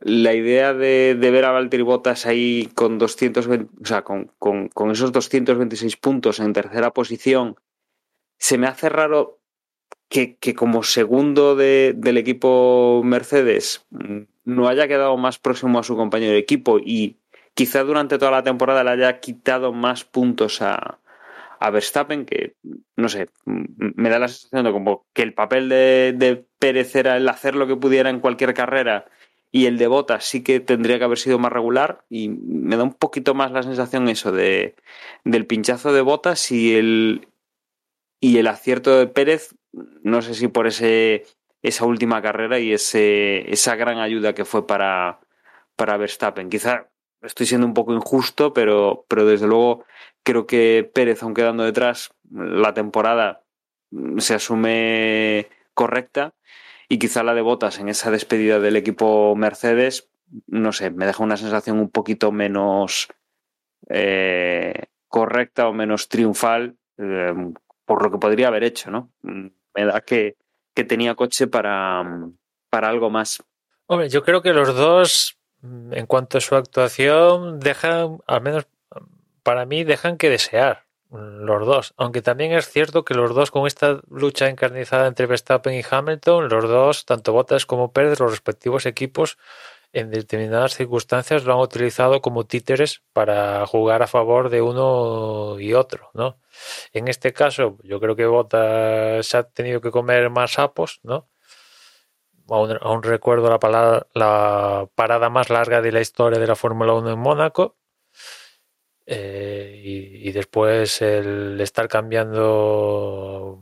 la 0.00 0.34
idea 0.34 0.74
de, 0.74 1.16
ver 1.20 1.44
a 1.44 1.52
Valtteri 1.52 1.82
Bottas 1.82 2.26
ahí 2.26 2.70
con 2.74 2.98
220, 2.98 3.70
o 3.82 3.86
sea, 3.86 4.02
con, 4.02 4.30
con, 4.38 4.90
esos 4.90 5.12
226 5.12 5.96
puntos 5.96 6.40
en 6.40 6.52
tercera 6.52 6.92
posición 6.92 7.56
se 8.38 8.58
me 8.58 8.66
hace 8.66 8.88
raro 8.88 9.40
que, 10.08 10.36
que 10.36 10.54
como 10.54 10.82
segundo 10.82 11.54
de, 11.54 11.94
del 11.96 12.18
equipo 12.18 13.02
Mercedes 13.04 13.86
mm, 13.90 14.22
no 14.44 14.68
haya 14.68 14.88
quedado 14.88 15.16
más 15.16 15.38
próximo 15.38 15.78
a 15.78 15.84
su 15.84 15.96
compañero 15.96 16.32
de 16.32 16.38
equipo 16.38 16.78
y 16.78 17.18
quizá 17.54 17.84
durante 17.84 18.18
toda 18.18 18.30
la 18.30 18.42
temporada 18.42 18.82
le 18.82 18.90
haya 18.90 19.20
quitado 19.20 19.72
más 19.72 20.04
puntos 20.04 20.62
a, 20.62 20.98
a 21.60 21.70
Verstappen, 21.70 22.24
que 22.26 22.56
no 22.96 23.08
sé, 23.08 23.28
me 23.44 24.08
da 24.08 24.18
la 24.18 24.28
sensación 24.28 24.64
de 24.64 24.72
como 24.72 25.06
que 25.12 25.22
el 25.22 25.34
papel 25.34 25.68
de, 25.68 26.14
de 26.16 26.44
Pérez 26.58 26.96
era 26.96 27.16
el 27.16 27.28
hacer 27.28 27.54
lo 27.54 27.66
que 27.66 27.76
pudiera 27.76 28.10
en 28.10 28.20
cualquier 28.20 28.54
carrera 28.54 29.06
y 29.54 29.66
el 29.66 29.76
de 29.76 29.86
Bottas 29.86 30.24
sí 30.24 30.42
que 30.42 30.60
tendría 30.60 30.98
que 30.98 31.04
haber 31.04 31.18
sido 31.18 31.38
más 31.38 31.52
regular 31.52 32.04
y 32.08 32.30
me 32.30 32.76
da 32.76 32.84
un 32.84 32.94
poquito 32.94 33.34
más 33.34 33.52
la 33.52 33.62
sensación 33.62 34.08
eso 34.08 34.32
de 34.32 34.74
del 35.24 35.46
pinchazo 35.46 35.92
de 35.92 36.00
Bottas 36.00 36.50
y 36.50 36.74
el 36.74 37.28
y 38.18 38.38
el 38.38 38.46
acierto 38.46 38.98
de 38.98 39.06
Pérez 39.06 39.54
no 39.72 40.22
sé 40.22 40.34
si 40.34 40.48
por 40.48 40.66
ese 40.66 41.26
esa 41.60 41.84
última 41.84 42.22
carrera 42.22 42.58
y 42.58 42.72
ese 42.72 43.52
esa 43.52 43.76
gran 43.76 43.98
ayuda 43.98 44.34
que 44.34 44.46
fue 44.46 44.66
para 44.66 45.20
para 45.76 45.96
Verstappen. 45.96 46.50
Quizá 46.50 46.88
estoy 47.22 47.46
siendo 47.46 47.66
un 47.66 47.74
poco 47.74 47.94
injusto 47.94 48.54
pero 48.54 49.04
pero 49.06 49.26
desde 49.26 49.46
luego 49.46 49.84
creo 50.22 50.46
que 50.46 50.90
Pérez 50.94 51.22
aun 51.22 51.34
quedando 51.34 51.64
detrás 51.64 52.14
la 52.30 52.72
temporada 52.72 53.44
se 54.16 54.34
asume 54.34 55.48
correcta 55.74 56.34
y 56.92 56.98
quizá 56.98 57.22
la 57.22 57.32
de 57.32 57.40
Botas 57.40 57.78
en 57.78 57.88
esa 57.88 58.10
despedida 58.10 58.60
del 58.60 58.76
equipo 58.76 59.34
Mercedes, 59.34 60.10
no 60.46 60.72
sé, 60.72 60.90
me 60.90 61.06
deja 61.06 61.22
una 61.22 61.38
sensación 61.38 61.78
un 61.78 61.88
poquito 61.88 62.32
menos 62.32 63.08
eh, 63.88 64.88
correcta 65.08 65.68
o 65.68 65.72
menos 65.72 66.10
triunfal 66.10 66.76
eh, 66.98 67.32
por 67.86 68.02
lo 68.02 68.10
que 68.10 68.18
podría 68.18 68.48
haber 68.48 68.64
hecho, 68.64 68.90
¿no? 68.90 69.10
Me 69.22 69.86
da 69.86 70.02
que, 70.02 70.36
que 70.74 70.84
tenía 70.84 71.14
coche 71.14 71.46
para, 71.46 72.04
para 72.68 72.90
algo 72.90 73.08
más. 73.08 73.42
Hombre, 73.86 74.10
yo 74.10 74.22
creo 74.22 74.42
que 74.42 74.52
los 74.52 74.76
dos, 74.76 75.38
en 75.62 76.04
cuanto 76.04 76.36
a 76.36 76.42
su 76.42 76.56
actuación, 76.56 77.58
dejan, 77.58 78.18
al 78.26 78.42
menos 78.42 78.66
para 79.42 79.64
mí, 79.64 79.82
dejan 79.82 80.18
que 80.18 80.28
desear 80.28 80.84
los 81.12 81.66
dos. 81.66 81.94
Aunque 81.96 82.22
también 82.22 82.52
es 82.52 82.68
cierto 82.68 83.04
que 83.04 83.14
los 83.14 83.34
dos, 83.34 83.50
con 83.50 83.66
esta 83.66 84.00
lucha 84.08 84.48
encarnizada 84.48 85.06
entre 85.06 85.26
Verstappen 85.26 85.74
y 85.74 85.82
Hamilton, 85.88 86.48
los 86.48 86.64
dos, 86.64 87.04
tanto 87.04 87.32
Bottas 87.32 87.66
como 87.66 87.92
Pérez, 87.92 88.18
los 88.18 88.30
respectivos 88.30 88.86
equipos, 88.86 89.38
en 89.92 90.10
determinadas 90.10 90.74
circunstancias 90.74 91.44
lo 91.44 91.52
han 91.52 91.60
utilizado 91.60 92.22
como 92.22 92.44
títeres 92.44 93.02
para 93.12 93.66
jugar 93.66 94.02
a 94.02 94.06
favor 94.06 94.48
de 94.48 94.62
uno 94.62 95.60
y 95.60 95.74
otro, 95.74 96.10
¿no? 96.14 96.38
En 96.92 97.08
este 97.08 97.34
caso, 97.34 97.76
yo 97.82 98.00
creo 98.00 98.16
que 98.16 98.26
Bottas 98.26 99.34
ha 99.34 99.42
tenido 99.44 99.80
que 99.82 99.90
comer 99.90 100.30
más 100.30 100.52
sapos, 100.52 101.00
¿no? 101.02 101.28
Aún, 102.48 103.02
recuerdo 103.02 103.48
la, 103.48 104.06
la 104.14 104.88
parada 104.94 105.30
más 105.30 105.48
larga 105.48 105.80
de 105.80 105.92
la 105.92 106.00
historia 106.00 106.38
de 106.38 106.46
la 106.46 106.56
Fórmula 106.56 106.92
1 106.94 107.12
en 107.12 107.18
Mónaco, 107.18 107.76
eh, 109.06 109.80
y, 109.84 110.32
después 110.32 111.02
el 111.02 111.60
estar 111.60 111.88
cambiando 111.88 113.60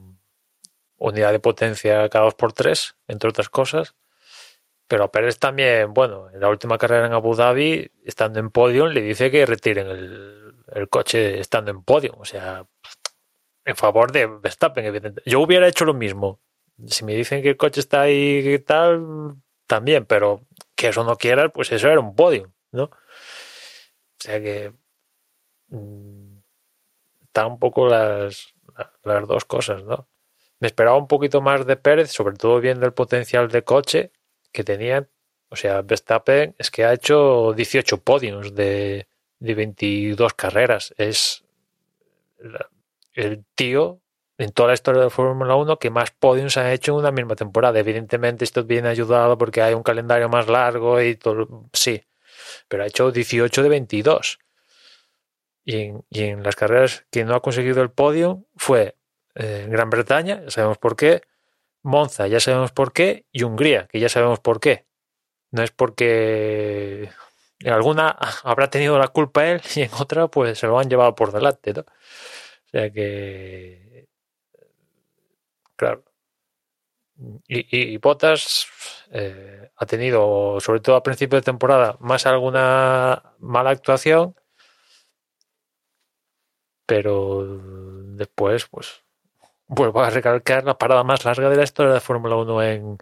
unidad 0.99 1.33
de 1.33 1.41
potencia 1.41 2.09
cada 2.09 2.27
dos 2.27 2.35
por 2.35 2.53
tres, 2.53 2.97
entre 3.09 3.31
otras 3.31 3.49
cosas. 3.49 3.95
Pero 4.87 5.11
Pérez 5.11 5.39
también, 5.39 5.95
bueno, 5.95 6.31
en 6.31 6.41
la 6.41 6.49
última 6.49 6.79
carrera 6.79 7.07
en 7.07 7.13
Abu 7.13 7.35
Dhabi, 7.35 7.91
estando 8.05 8.41
en 8.41 8.51
podio, 8.51 8.87
le 8.87 9.01
dice 9.01 9.31
que 9.31 9.47
retiren 9.47 9.87
el, 9.89 10.55
el 10.75 10.89
coche 10.89 11.41
estando 11.41 11.71
en 11.71 11.83
podio. 11.83 12.15
O 12.19 12.25
sea, 12.25 12.67
en 13.65 13.77
favor 13.77 14.13
de 14.13 14.27
Verstappen, 14.27 14.85
evidentemente. 14.85 15.23
Yo 15.31 15.41
hubiera 15.41 15.69
hecho 15.69 15.85
lo 15.85 15.95
mismo. 15.95 16.41
Si 16.87 17.05
me 17.05 17.15
dicen 17.15 17.43
que 17.43 17.51
el 17.51 17.57
coche 17.57 17.81
está 17.81 18.03
ahí 18.03 18.39
y 18.55 18.59
tal, 18.59 19.37
también, 19.67 20.07
pero 20.07 20.47
que 20.75 20.89
eso 20.89 21.05
no 21.05 21.17
quieras, 21.17 21.51
pues 21.55 21.71
eso 21.73 21.89
era 21.89 22.01
un 22.01 22.15
podio, 22.17 22.53
¿no? 22.73 22.85
O 22.85 22.91
sea 24.19 24.41
que 24.41 24.73
está 27.23 27.47
un 27.47 27.59
poco 27.59 27.89
las, 27.89 28.55
las 29.05 29.27
dos 29.27 29.45
cosas, 29.45 29.85
¿no? 29.85 30.09
Me 30.59 30.67
esperaba 30.67 30.97
un 30.97 31.09
poquito 31.09 31.41
más 31.41 31.67
de 31.67 31.77
Pérez, 31.77 32.11
sobre 32.11 32.37
todo 32.37 32.61
viendo 32.61 32.87
el 32.87 32.93
potencial 32.93 33.49
de 33.49 33.65
coche 33.65 34.13
que 34.53 34.63
tenían. 34.63 35.09
O 35.49 35.57
sea, 35.57 35.83
Verstappen 35.83 36.55
es 36.59 36.71
que 36.71 36.85
ha 36.85 36.93
hecho 36.93 37.55
18 37.55 38.03
podios 38.03 38.55
de, 38.55 39.09
de 39.39 39.55
22 39.55 40.35
carreras. 40.35 40.95
Es 40.99 41.45
el 43.15 43.45
tío 43.55 44.01
en 44.39 44.53
toda 44.53 44.69
la 44.69 44.75
historia 44.75 45.03
de 45.03 45.11
Fórmula 45.11 45.55
1 45.55 45.79
que 45.79 45.91
más 45.91 46.11
podios 46.13 46.57
ha 46.57 46.73
hecho 46.73 46.93
en 46.93 46.99
una 46.99 47.11
misma 47.11 47.37
temporada. 47.37 47.79
Evidentemente 47.79 48.45
esto 48.45 48.65
viene 48.65 48.89
ayudado 48.89 49.37
porque 49.39 49.63
hay 49.63 49.75
un 49.75 49.83
calendario 49.83 50.29
más 50.29 50.49
largo 50.49 51.01
y 51.01 51.17
todo, 51.17 51.69
sí, 51.73 52.03
pero 52.69 52.85
ha 52.85 52.87
hecho 52.87 53.11
18 53.11 53.63
de 53.63 53.69
22. 53.69 54.39
Y 55.71 56.25
en, 56.25 56.43
las 56.43 56.57
carreras 56.57 57.07
que 57.11 57.25
no 57.25 57.35
ha 57.35 57.43
conseguido 57.43 57.81
el 57.83 57.91
podio 57.93 58.45
fue 58.57 58.97
eh, 59.37 59.67
Gran 59.69 59.89
Bretaña, 59.89 60.43
ya 60.43 60.51
sabemos 60.51 60.79
por 60.79 60.97
qué, 60.97 61.23
Monza, 61.83 62.27
ya 62.27 62.41
sabemos 62.41 62.73
por 62.73 62.93
qué, 62.93 63.27
y 63.31 63.45
Hungría, 63.45 63.87
que 63.87 64.01
ya 64.01 64.09
sabemos 64.09 64.41
por 64.41 64.59
qué. 64.59 64.87
No 65.53 65.63
es 65.63 65.71
porque 65.71 67.11
en 67.61 67.73
alguna 67.73 68.17
habrá 68.45 68.69
tenido 68.69 68.99
la 68.99 69.09
culpa 69.09 69.47
él 69.47 69.61
y 69.77 69.83
en 69.83 69.91
otra 70.01 70.29
pues 70.29 70.59
se 70.59 70.67
lo 70.67 70.79
han 70.79 70.89
llevado 70.91 71.15
por 71.15 71.33
delante. 71.33 71.71
O 71.71 71.85
sea 72.73 72.91
que, 72.91 74.09
claro. 75.77 76.05
Y, 77.47 77.95
y, 77.95 77.99
Botas 77.99 78.67
eh, 79.13 79.71
ha 79.77 79.87
tenido, 79.87 80.59
sobre 80.61 80.81
todo 80.81 80.97
a 80.97 81.03
principio 81.03 81.37
de 81.37 81.43
temporada, 81.43 81.97
más 82.01 82.27
alguna 82.27 83.35
mala 83.39 83.71
actuación 83.71 84.35
pero 86.91 87.47
después, 88.17 88.67
pues, 88.67 89.05
vuelvo 89.69 90.03
a 90.03 90.11
recalcar 90.11 90.65
la 90.65 90.77
parada 90.77 91.05
más 91.05 91.25
larga 91.25 91.49
de 91.49 91.55
la 91.57 91.63
historia 91.63 91.93
de 91.93 92.01
Fórmula 92.01 92.35
1 92.35 92.63
en, 92.65 92.99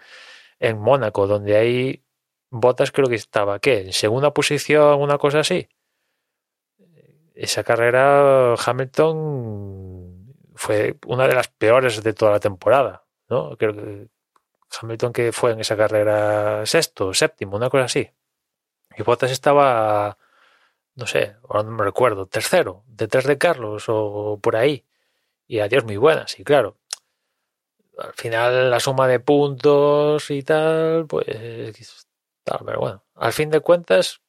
en 0.58 0.78
Mónaco, 0.78 1.26
donde 1.26 1.56
hay 1.56 2.04
Botas 2.50 2.92
creo 2.92 3.08
que 3.08 3.14
estaba, 3.14 3.60
¿qué? 3.60 3.80
En 3.80 3.94
segunda 3.94 4.34
posición, 4.34 5.00
una 5.00 5.16
cosa 5.16 5.40
así. 5.40 5.70
Esa 7.34 7.64
carrera, 7.64 8.56
Hamilton 8.56 10.34
fue 10.54 10.98
una 11.06 11.26
de 11.26 11.34
las 11.34 11.48
peores 11.48 12.02
de 12.02 12.12
toda 12.12 12.32
la 12.32 12.40
temporada, 12.40 13.06
¿no? 13.30 13.56
Creo 13.56 13.72
que 13.72 14.08
Hamilton 14.82 15.14
que 15.14 15.32
fue 15.32 15.52
en 15.52 15.60
esa 15.60 15.78
carrera 15.78 16.66
sexto, 16.66 17.14
séptimo, 17.14 17.56
una 17.56 17.70
cosa 17.70 17.84
así. 17.84 18.10
Y 18.98 19.02
Bottas 19.02 19.30
estaba 19.30 20.18
no 20.98 21.06
sé, 21.06 21.36
ahora 21.48 21.62
no 21.62 21.70
me 21.70 21.84
recuerdo, 21.84 22.26
tercero, 22.26 22.82
detrás 22.88 23.24
de 23.24 23.38
Carlos 23.38 23.84
o 23.86 24.40
por 24.42 24.56
ahí. 24.56 24.84
Y 25.46 25.60
adiós 25.60 25.84
muy 25.84 25.96
buenas, 25.96 26.38
y 26.40 26.44
claro. 26.44 26.76
Al 27.98 28.12
final 28.14 28.70
la 28.70 28.80
suma 28.80 29.06
de 29.06 29.20
puntos 29.20 30.30
y 30.30 30.42
tal, 30.42 31.06
pues 31.06 31.26
tal, 32.44 32.60
pero 32.66 32.80
bueno, 32.80 33.04
al 33.14 33.32
fin 33.32 33.50
de 33.50 33.60
cuentas, 33.60 34.22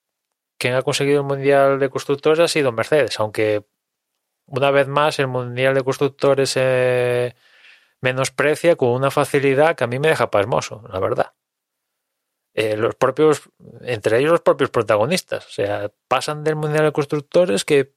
quien 0.59 0.75
ha 0.75 0.83
conseguido 0.83 1.21
el 1.21 1.27
Mundial 1.27 1.79
de 1.79 1.89
Constructores 1.89 2.39
ha 2.39 2.47
sido 2.47 2.71
Mercedes, 2.71 3.19
aunque 3.19 3.65
una 4.45 4.71
vez 4.71 4.87
más 4.87 5.19
el 5.19 5.27
Mundial 5.27 5.73
de 5.73 5.83
Constructores 5.83 6.51
se 6.51 7.35
menosprecia 8.01 8.75
con 8.75 8.89
una 8.89 9.11
facilidad 9.11 9.75
que 9.75 9.85
a 9.85 9.87
mí 9.87 9.99
me 9.99 10.09
deja 10.09 10.31
pasmoso, 10.31 10.83
la 10.89 10.99
verdad 10.99 11.33
eh, 12.53 12.75
los 12.75 12.95
propios, 12.95 13.49
entre 13.81 14.19
ellos 14.19 14.31
los 14.31 14.41
propios 14.41 14.69
protagonistas. 14.69 15.45
O 15.47 15.51
sea, 15.51 15.91
pasan 16.07 16.43
del 16.43 16.55
Mundial 16.55 16.85
de 16.85 16.91
Constructores 16.91 17.65
que 17.65 17.93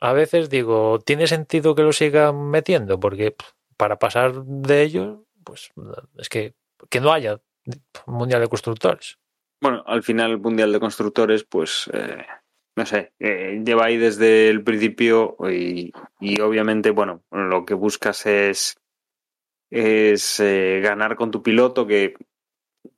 a 0.00 0.12
veces 0.12 0.48
digo, 0.48 0.98
¿tiene 1.00 1.26
sentido 1.26 1.74
que 1.74 1.82
lo 1.82 1.92
sigan 1.92 2.50
metiendo? 2.50 2.98
Porque 2.98 3.36
para 3.76 3.98
pasar 3.98 4.44
de 4.44 4.82
ellos, 4.82 5.18
pues 5.44 5.70
es 6.16 6.28
que, 6.28 6.54
que 6.88 7.00
no 7.00 7.12
haya 7.12 7.40
Mundial 8.06 8.40
de 8.40 8.48
Constructores. 8.48 9.18
Bueno, 9.60 9.84
al 9.86 10.02
final 10.02 10.30
el 10.30 10.38
Mundial 10.38 10.72
de 10.72 10.80
Constructores, 10.80 11.44
pues, 11.44 11.90
eh, 11.92 12.24
no 12.76 12.86
sé, 12.86 13.12
eh, 13.18 13.60
lleva 13.62 13.86
ahí 13.86 13.98
desde 13.98 14.48
el 14.48 14.64
principio 14.64 15.36
y, 15.50 15.92
y, 16.18 16.40
obviamente, 16.40 16.90
bueno, 16.90 17.22
lo 17.30 17.66
que 17.66 17.74
buscas 17.74 18.24
es, 18.24 18.78
es 19.70 20.42
ganar 20.82 21.16
con 21.16 21.30
tu 21.30 21.42
piloto, 21.42 21.86
que 21.86 22.14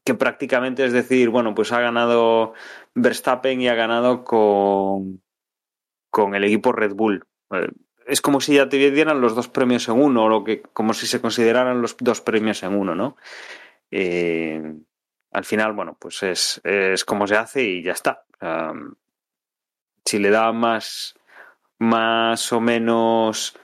que 0.04 0.14
prácticamente 0.14 0.84
es 0.84 0.92
decir, 0.92 1.28
bueno, 1.28 1.54
pues 1.54 1.72
ha 1.72 1.80
ganado 1.80 2.54
Verstappen 2.94 3.60
y 3.60 3.68
ha 3.68 3.74
ganado 3.74 4.24
con, 4.24 5.22
con 6.10 6.34
el 6.34 6.44
equipo 6.44 6.72
Red 6.72 6.94
Bull. 6.94 7.24
Eh, 7.50 7.68
es 8.06 8.20
como 8.20 8.40
si 8.40 8.54
ya 8.54 8.68
te 8.68 8.90
dieran 8.90 9.20
los 9.20 9.34
dos 9.34 9.48
premios 9.48 9.88
en 9.88 10.00
uno, 10.00 10.24
o 10.24 10.28
lo 10.28 10.44
que, 10.44 10.62
como 10.62 10.92
si 10.92 11.06
se 11.06 11.20
consideraran 11.20 11.80
los 11.80 11.96
dos 11.98 12.20
premios 12.20 12.62
en 12.62 12.74
uno, 12.74 12.94
¿no? 12.94 13.16
Eh, 13.90 14.60
al 15.30 15.44
final, 15.44 15.72
bueno, 15.72 15.96
pues 15.98 16.22
es, 16.24 16.60
es, 16.64 17.04
como 17.04 17.26
se 17.26 17.36
hace 17.36 17.62
y 17.62 17.82
ya 17.82 17.92
está. 17.92 18.24
Si 20.04 20.18
le 20.18 20.30
da 20.30 20.52
más, 20.52 21.14
más 21.78 22.52
o 22.52 22.60
menos 22.60 23.56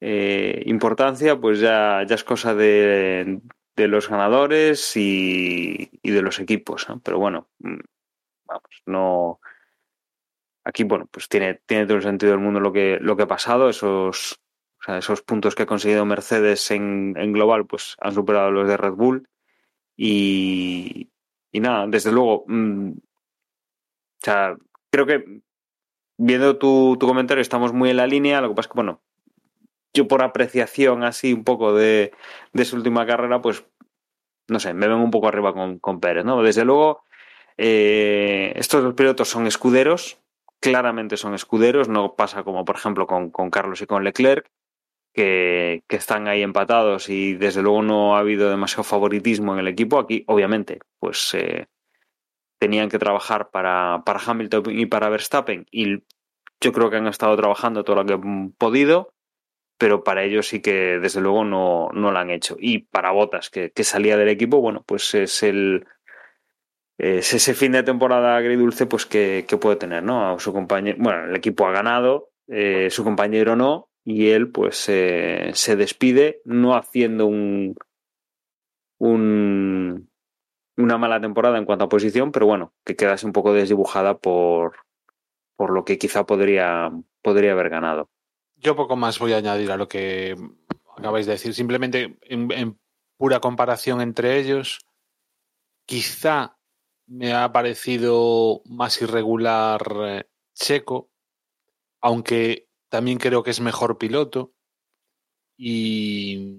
eh, 0.00 0.62
importancia, 0.66 1.40
pues 1.40 1.60
ya, 1.60 2.04
ya 2.06 2.14
es 2.14 2.24
cosa 2.24 2.54
de, 2.54 3.40
de 3.76 3.88
los 3.88 4.08
ganadores 4.08 4.96
y, 4.96 5.90
y 6.02 6.10
de 6.10 6.22
los 6.22 6.40
equipos. 6.40 6.86
Pero 7.02 7.18
bueno, 7.18 7.48
mm, 7.58 7.78
vamos, 8.46 8.82
no. 8.86 9.40
Aquí, 10.64 10.82
bueno, 10.84 11.06
pues 11.10 11.28
tiene, 11.28 11.60
tiene 11.66 11.86
todo 11.86 11.98
el 11.98 12.02
sentido 12.02 12.32
del 12.32 12.40
mundo 12.40 12.58
lo 12.58 12.72
que, 12.72 12.98
lo 13.00 13.16
que 13.16 13.22
ha 13.24 13.28
pasado. 13.28 13.68
Esos, 13.68 14.40
esos 14.88 15.22
puntos 15.22 15.54
que 15.54 15.62
ha 15.62 15.66
conseguido 15.66 16.04
Mercedes 16.04 16.70
en, 16.70 17.14
en 17.16 17.32
global, 17.32 17.66
pues 17.66 17.96
han 18.00 18.14
superado 18.14 18.50
los 18.50 18.66
de 18.66 18.76
Red 18.76 18.92
Bull. 18.94 19.28
Y, 19.96 21.10
y 21.52 21.60
nada, 21.60 21.86
desde 21.86 22.12
luego, 22.12 22.44
mm, 22.48 22.90
o 22.90 24.24
sea, 24.24 24.56
creo 24.90 25.06
que 25.06 25.42
viendo 26.18 26.58
tu, 26.58 26.96
tu 26.98 27.06
comentario 27.06 27.42
estamos 27.42 27.72
muy 27.72 27.90
en 27.90 27.98
la 27.98 28.06
línea. 28.06 28.40
Lo 28.40 28.48
que 28.48 28.54
pasa 28.54 28.66
es 28.66 28.72
que, 28.72 28.76
bueno, 28.76 29.02
yo 29.96 30.06
por 30.06 30.22
apreciación 30.22 31.02
así 31.02 31.32
un 31.32 31.42
poco 31.42 31.74
de, 31.74 32.12
de 32.52 32.64
su 32.64 32.76
última 32.76 33.06
carrera, 33.06 33.40
pues 33.40 33.64
no 34.48 34.60
sé, 34.60 34.74
me 34.74 34.86
ven 34.86 34.98
un 34.98 35.10
poco 35.10 35.28
arriba 35.28 35.52
con, 35.52 35.78
con 35.78 36.00
Pérez, 36.00 36.24
¿no? 36.24 36.42
Desde 36.42 36.64
luego, 36.64 37.02
eh, 37.56 38.52
estos 38.56 38.82
dos 38.84 38.94
pilotos 38.94 39.28
son 39.28 39.46
escuderos, 39.46 40.20
claramente 40.60 41.16
son 41.16 41.34
escuderos, 41.34 41.88
no 41.88 42.14
pasa 42.14 42.44
como 42.44 42.64
por 42.64 42.76
ejemplo 42.76 43.06
con, 43.06 43.30
con 43.30 43.50
Carlos 43.50 43.80
y 43.80 43.86
con 43.86 44.04
Leclerc, 44.04 44.48
que, 45.14 45.82
que, 45.88 45.96
están 45.96 46.28
ahí 46.28 46.42
empatados 46.42 47.08
y 47.08 47.34
desde 47.34 47.62
luego 47.62 47.82
no 47.82 48.16
ha 48.16 48.20
habido 48.20 48.50
demasiado 48.50 48.84
favoritismo 48.84 49.54
en 49.54 49.60
el 49.60 49.68
equipo. 49.68 49.98
Aquí, 49.98 50.24
obviamente, 50.26 50.80
pues 51.00 51.32
eh, 51.34 51.68
tenían 52.58 52.90
que 52.90 52.98
trabajar 52.98 53.50
para, 53.50 54.02
para 54.04 54.20
Hamilton 54.20 54.64
y 54.78 54.86
para 54.86 55.08
Verstappen 55.08 55.66
y 55.70 56.02
yo 56.60 56.72
creo 56.72 56.90
que 56.90 56.96
han 56.96 57.06
estado 57.06 57.36
trabajando 57.36 57.82
todo 57.82 57.96
lo 57.96 58.06
que 58.06 58.12
han 58.12 58.52
podido 58.52 59.15
pero 59.78 60.04
para 60.04 60.24
ellos 60.24 60.48
sí 60.48 60.60
que 60.60 60.98
desde 61.00 61.20
luego 61.20 61.44
no, 61.44 61.88
no 61.92 62.10
lo 62.12 62.18
han 62.18 62.30
hecho. 62.30 62.56
Y 62.58 62.78
para 62.78 63.10
Botas, 63.10 63.50
que, 63.50 63.70
que, 63.70 63.84
salía 63.84 64.16
del 64.16 64.28
equipo, 64.28 64.60
bueno, 64.60 64.82
pues 64.86 65.14
es 65.14 65.42
el 65.42 65.86
es 66.98 67.34
ese 67.34 67.54
fin 67.54 67.72
de 67.72 67.82
temporada 67.82 68.36
agridulce 68.36 68.86
pues 68.86 69.04
que, 69.04 69.44
que 69.46 69.58
puede 69.58 69.76
tener, 69.76 70.02
¿no? 70.02 70.30
A 70.30 70.38
su 70.38 70.52
compañero, 70.52 70.96
bueno, 71.00 71.26
el 71.26 71.36
equipo 71.36 71.66
ha 71.66 71.72
ganado, 71.72 72.30
eh, 72.48 72.88
su 72.90 73.04
compañero 73.04 73.54
no, 73.54 73.90
y 74.04 74.30
él 74.30 74.50
pues 74.50 74.88
eh, 74.88 75.50
se 75.54 75.76
despide 75.76 76.40
no 76.44 76.74
haciendo 76.74 77.26
un, 77.26 77.76
un 78.98 80.08
una 80.76 80.98
mala 80.98 81.20
temporada 81.20 81.58
en 81.58 81.64
cuanto 81.64 81.86
a 81.86 81.88
posición, 81.88 82.32
pero 82.32 82.46
bueno, 82.46 82.72
que 82.84 82.96
quedase 82.96 83.26
un 83.26 83.32
poco 83.32 83.52
desdibujada 83.52 84.18
por, 84.18 84.76
por 85.56 85.70
lo 85.70 85.84
que 85.84 85.98
quizá 85.98 86.24
podría, 86.24 86.90
podría 87.22 87.52
haber 87.52 87.70
ganado. 87.70 88.10
Yo 88.56 88.74
poco 88.74 88.96
más 88.96 89.18
voy 89.18 89.32
a 89.32 89.38
añadir 89.38 89.70
a 89.70 89.76
lo 89.76 89.88
que 89.88 90.36
acabáis 90.96 91.26
de 91.26 91.32
decir. 91.32 91.54
Simplemente 91.54 92.18
en, 92.22 92.50
en 92.52 92.78
pura 93.16 93.40
comparación 93.40 94.00
entre 94.00 94.38
ellos, 94.38 94.80
quizá 95.86 96.58
me 97.06 97.32
ha 97.32 97.52
parecido 97.52 98.62
más 98.64 99.00
irregular 99.00 99.82
eh, 100.06 100.24
Checo, 100.54 101.10
aunque 102.00 102.68
también 102.88 103.18
creo 103.18 103.42
que 103.42 103.50
es 103.50 103.60
mejor 103.60 103.98
piloto. 103.98 104.52
Y 105.56 106.54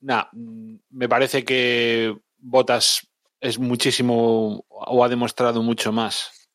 nada, 0.00 0.30
me 0.32 1.08
parece 1.08 1.44
que 1.44 2.16
Botas 2.38 3.08
es 3.40 3.58
muchísimo 3.58 4.64
o 4.68 5.04
ha 5.04 5.08
demostrado 5.08 5.62
mucho 5.62 5.92
más 5.92 6.50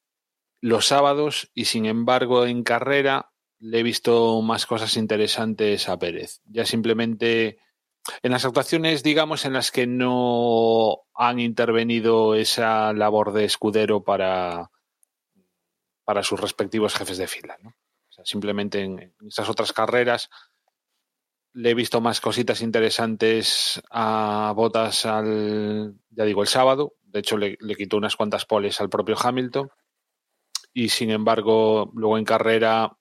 los 0.62 0.86
sábados 0.88 1.50
y 1.56 1.66
sin 1.66 1.86
embargo 1.86 2.46
en 2.46 2.64
carrera 2.64 3.31
le 3.62 3.80
he 3.80 3.84
visto 3.84 4.42
más 4.42 4.66
cosas 4.66 4.98
interesantes 4.98 5.88
a 5.88 5.98
Pérez. 6.00 6.42
Ya 6.46 6.66
simplemente 6.66 7.60
en 8.24 8.32
las 8.32 8.44
actuaciones, 8.44 9.04
digamos, 9.04 9.46
en 9.46 9.54
las 9.54 9.72
que 9.72 9.86
no 9.86 11.04
han 11.14 11.40
intervenido 11.40 12.34
esa 12.34 12.92
labor 12.92 13.34
de 13.34 13.46
escudero 13.46 14.04
para, 14.04 14.72
para 16.04 16.24
sus 16.24 16.40
respectivos 16.40 16.96
jefes 16.96 17.20
de 17.20 17.28
fila. 17.28 17.56
¿no? 17.62 17.70
O 17.70 18.12
sea, 18.12 18.26
simplemente 18.26 18.82
en 18.82 19.14
esas 19.28 19.48
otras 19.48 19.74
carreras 19.74 20.32
le 21.54 21.70
he 21.70 21.76
visto 21.76 22.02
más 22.02 22.20
cositas 22.20 22.62
interesantes 22.62 23.80
a 23.92 24.54
Botas 24.56 25.06
al, 25.06 26.00
ya 26.10 26.26
digo, 26.26 26.42
el 26.42 26.48
sábado. 26.48 26.96
De 27.04 27.20
hecho, 27.20 27.38
le, 27.38 27.58
le 27.60 27.76
quitó 27.76 27.98
unas 27.98 28.16
cuantas 28.16 28.46
poles 28.46 28.82
al 28.82 28.90
propio 28.90 29.16
Hamilton. 29.22 29.70
Y 30.74 30.90
sin 30.90 31.12
embargo, 31.12 31.92
luego 31.94 32.18
en 32.18 32.26
carrera 32.26 32.98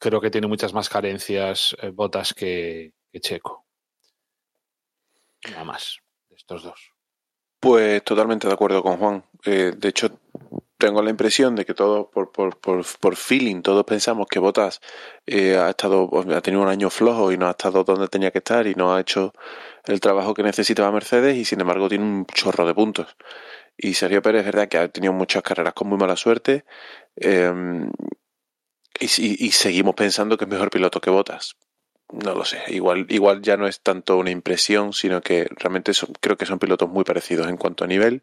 creo 0.00 0.20
que 0.20 0.30
tiene 0.30 0.48
muchas 0.48 0.72
más 0.72 0.88
carencias 0.88 1.76
eh, 1.80 1.90
Botas 1.90 2.34
que, 2.34 2.92
Checo. 3.20 3.66
Nada 5.50 5.64
más 5.64 5.98
estos 6.30 6.62
dos. 6.64 6.92
Pues 7.60 8.02
totalmente 8.02 8.48
de 8.48 8.54
acuerdo 8.54 8.82
con 8.82 8.96
Juan. 8.96 9.24
Eh, 9.44 9.72
de 9.76 9.88
hecho, 9.88 10.18
tengo 10.78 11.02
la 11.02 11.10
impresión 11.10 11.54
de 11.54 11.66
que 11.66 11.74
todos, 11.74 12.08
por, 12.08 12.32
por, 12.32 12.56
por, 12.58 13.16
feeling, 13.16 13.60
todos 13.60 13.84
pensamos 13.84 14.26
que 14.28 14.38
Botas 14.38 14.80
eh, 15.26 15.56
ha 15.56 15.70
estado, 15.70 16.08
ha 16.34 16.40
tenido 16.40 16.62
un 16.62 16.68
año 16.68 16.88
flojo 16.88 17.30
y 17.30 17.36
no 17.36 17.48
ha 17.48 17.50
estado 17.50 17.84
donde 17.84 18.08
tenía 18.08 18.30
que 18.30 18.38
estar 18.38 18.66
y 18.66 18.74
no 18.74 18.94
ha 18.94 19.00
hecho 19.00 19.34
el 19.84 20.00
trabajo 20.00 20.32
que 20.32 20.42
necesitaba 20.42 20.90
Mercedes 20.90 21.36
y 21.36 21.44
sin 21.44 21.60
embargo 21.60 21.88
tiene 21.88 22.04
un 22.04 22.26
chorro 22.26 22.66
de 22.66 22.74
puntos. 22.74 23.16
Y 23.76 23.94
Sergio 23.94 24.22
Pérez 24.22 24.40
es 24.40 24.46
verdad 24.46 24.68
que 24.68 24.78
ha 24.78 24.88
tenido 24.88 25.12
muchas 25.12 25.42
carreras 25.42 25.74
con 25.74 25.88
muy 25.88 25.98
mala 25.98 26.16
suerte. 26.16 26.64
Eh, 27.16 27.52
y, 28.98 29.46
y, 29.46 29.50
seguimos 29.52 29.94
pensando 29.94 30.36
que 30.36 30.44
es 30.44 30.50
mejor 30.50 30.70
piloto 30.70 31.00
que 31.00 31.10
Botas. 31.10 31.56
No 32.12 32.34
lo 32.34 32.44
sé, 32.44 32.62
igual, 32.68 33.06
igual 33.08 33.40
ya 33.40 33.56
no 33.56 33.68
es 33.68 33.80
tanto 33.80 34.16
una 34.16 34.30
impresión, 34.30 34.92
sino 34.92 35.20
que 35.20 35.46
realmente 35.56 35.92
creo 36.20 36.36
que 36.36 36.46
son 36.46 36.58
pilotos 36.58 36.88
muy 36.88 37.04
parecidos 37.04 37.48
en 37.48 37.56
cuanto 37.56 37.84
a 37.84 37.86
nivel. 37.86 38.20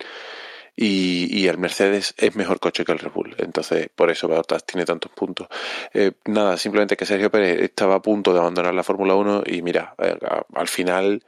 Y, 0.75 1.27
y, 1.31 1.47
el 1.47 1.57
Mercedes 1.57 2.13
es 2.17 2.35
mejor 2.35 2.59
coche 2.59 2.85
que 2.85 2.91
el 2.91 2.99
Red 2.99 3.11
Bull. 3.11 3.35
Entonces, 3.39 3.89
por 3.95 4.11
eso 4.11 4.27
Bottas 4.27 4.63
tiene 4.63 4.85
tantos 4.85 5.11
puntos. 5.11 5.47
Eh, 5.91 6.11
nada, 6.25 6.55
simplemente 6.57 6.95
que 6.95 7.05
Sergio 7.07 7.31
Pérez 7.31 7.61
estaba 7.61 7.95
a 7.95 8.01
punto 8.01 8.31
de 8.31 8.39
abandonar 8.39 8.75
la 8.75 8.83
Fórmula 8.83 9.15
1 9.15 9.43
y 9.47 9.63
mira, 9.63 9.95
eh, 9.97 10.15
al 10.53 10.67
final, 10.67 11.23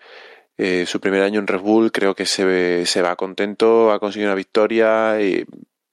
eh, 0.57 0.85
su 0.85 0.99
primer 0.99 1.23
año 1.23 1.39
en 1.39 1.47
Red 1.47 1.61
Bull 1.61 1.91
creo 1.91 2.13
que 2.13 2.27
se, 2.27 2.85
se 2.85 3.01
va 3.01 3.15
contento, 3.15 3.91
ha 3.91 3.99
conseguido 3.99 4.29
una 4.29 4.35
victoria 4.35 5.19
y 5.19 5.45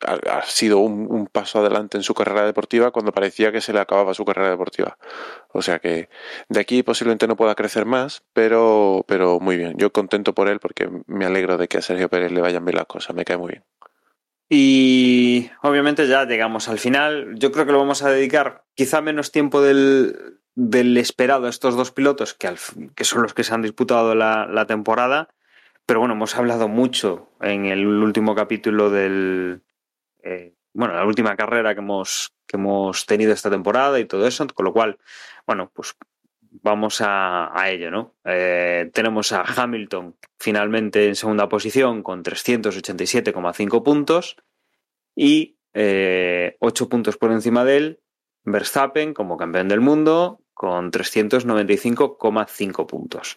ha, 0.07 0.43
sido 0.43 0.79
un, 0.79 1.27
paso 1.27 1.59
adelante 1.59 1.97
en 1.97 2.03
su 2.03 2.15
carrera 2.15 2.47
deportiva 2.47 2.91
cuando 2.91 3.13
parecía 3.13 3.53
que 3.53 3.61
se 3.61 3.73
le 3.73 3.81
acababa 3.81 4.15
su 4.15 4.25
carrera 4.25 4.51
deportiva. 4.51 4.99
O 5.53 5.63
sea 5.63 5.79
que 5.79 6.09
de 6.49 6.61
aquí 6.61 6.83
posiblemente 6.83 7.27
no 7.27 7.37
pueda 7.37 7.55
crecer 7.55 7.85
más, 7.85 8.23
pero, 8.33 9.05
pero 9.09 9.41
muy 9.41 9.57
bien. 9.57 9.75
Yo 9.77 9.93
contento 9.93 10.35
por 10.35 10.49
él 10.49 10.61
porque 10.61 10.89
me 11.07 11.25
alegro 11.25 11.59
de 11.59 11.69
que 11.69 11.79
a 11.79 11.83
Sergio 11.83 12.09
Pérez 12.09 12.33
le 12.33 12.41
vayan 12.41 12.65
bien 12.65 12.77
las 12.77 12.87
cosas, 12.87 13.15
me 13.15 13.25
cae 13.25 13.37
muy 13.37 13.53
bien. 13.53 13.65
Y 14.49 15.51
obviamente 15.63 16.07
ya 16.07 16.25
llegamos 16.25 16.69
al 16.69 16.79
final. 16.79 17.35
Yo 17.37 17.51
creo 17.51 17.67
que 17.67 17.73
lo 17.73 17.79
vamos 17.79 18.03
a 18.03 18.11
dedicar 18.11 18.65
quizá 18.75 19.01
menos 19.01 19.33
tiempo 19.33 19.61
del, 19.61 20.39
del 20.55 20.97
esperado 20.99 21.47
a 21.47 21.51
estos 21.51 21.77
dos 21.77 21.91
pilotos, 21.91 22.35
que, 22.35 22.47
al, 22.47 22.59
que 22.95 23.05
son 23.05 23.23
los 23.23 23.35
que 23.35 23.43
se 23.43 23.53
han 23.53 23.63
disputado 23.63 24.15
la 24.15 24.67
temporada. 24.67 25.29
Pero 25.87 26.01
bueno, 26.01 26.15
hemos 26.15 26.35
hablado 26.35 26.67
mucho 26.67 27.31
en 27.41 27.67
el 27.67 27.87
último 27.87 28.35
capítulo 28.35 28.91
del, 28.91 29.63
eh, 30.27 30.55
bueno, 30.73 30.95
la 30.95 31.07
última 31.07 31.37
carrera 31.37 31.75
que 31.75 31.81
hemos, 31.81 32.35
que 32.47 32.57
hemos 32.57 33.07
tenido 33.07 33.33
esta 33.33 33.49
temporada 33.49 33.99
y 34.01 34.05
todo 34.05 34.27
eso, 34.27 34.47
con 34.49 34.65
lo 34.65 34.73
cual, 34.73 34.99
bueno, 35.47 35.71
pues 35.73 35.95
vamos 36.63 37.01
a, 37.01 37.53
ello, 37.69 37.91
¿no? 37.91 38.17
Eh, 38.25 38.91
tenemos 38.93 39.33
a 39.33 39.43
Hamilton 39.43 40.17
finalmente 40.39 41.07
en 41.07 41.15
segunda 41.15 41.49
posición 41.49 42.03
con 42.03 42.25
387,5 42.25 43.83
puntos 43.83 44.37
y 45.15 45.57
eh, 45.73 46.57
8 46.61 46.89
puntos 46.89 47.17
por 47.17 47.31
encima 47.31 47.65
de 47.65 47.77
él, 47.77 48.01
Verstappen 48.45 49.15
como 49.15 49.37
campeón 49.37 49.69
del 49.69 49.81
mundo 49.81 50.41
con 50.55 50.91
395,5 50.91 52.87
puntos. 52.87 53.37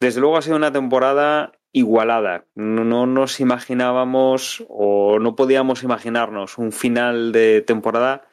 Desde 0.00 0.20
luego 0.20 0.36
ha 0.36 0.42
sido 0.42 0.56
una 0.56 0.72
temporada 0.72 1.57
igualada. 1.72 2.44
No 2.54 3.06
nos 3.06 3.40
imaginábamos 3.40 4.64
o 4.68 5.18
no 5.18 5.36
podíamos 5.36 5.82
imaginarnos 5.82 6.58
un 6.58 6.72
final 6.72 7.32
de 7.32 7.62
temporada 7.62 8.28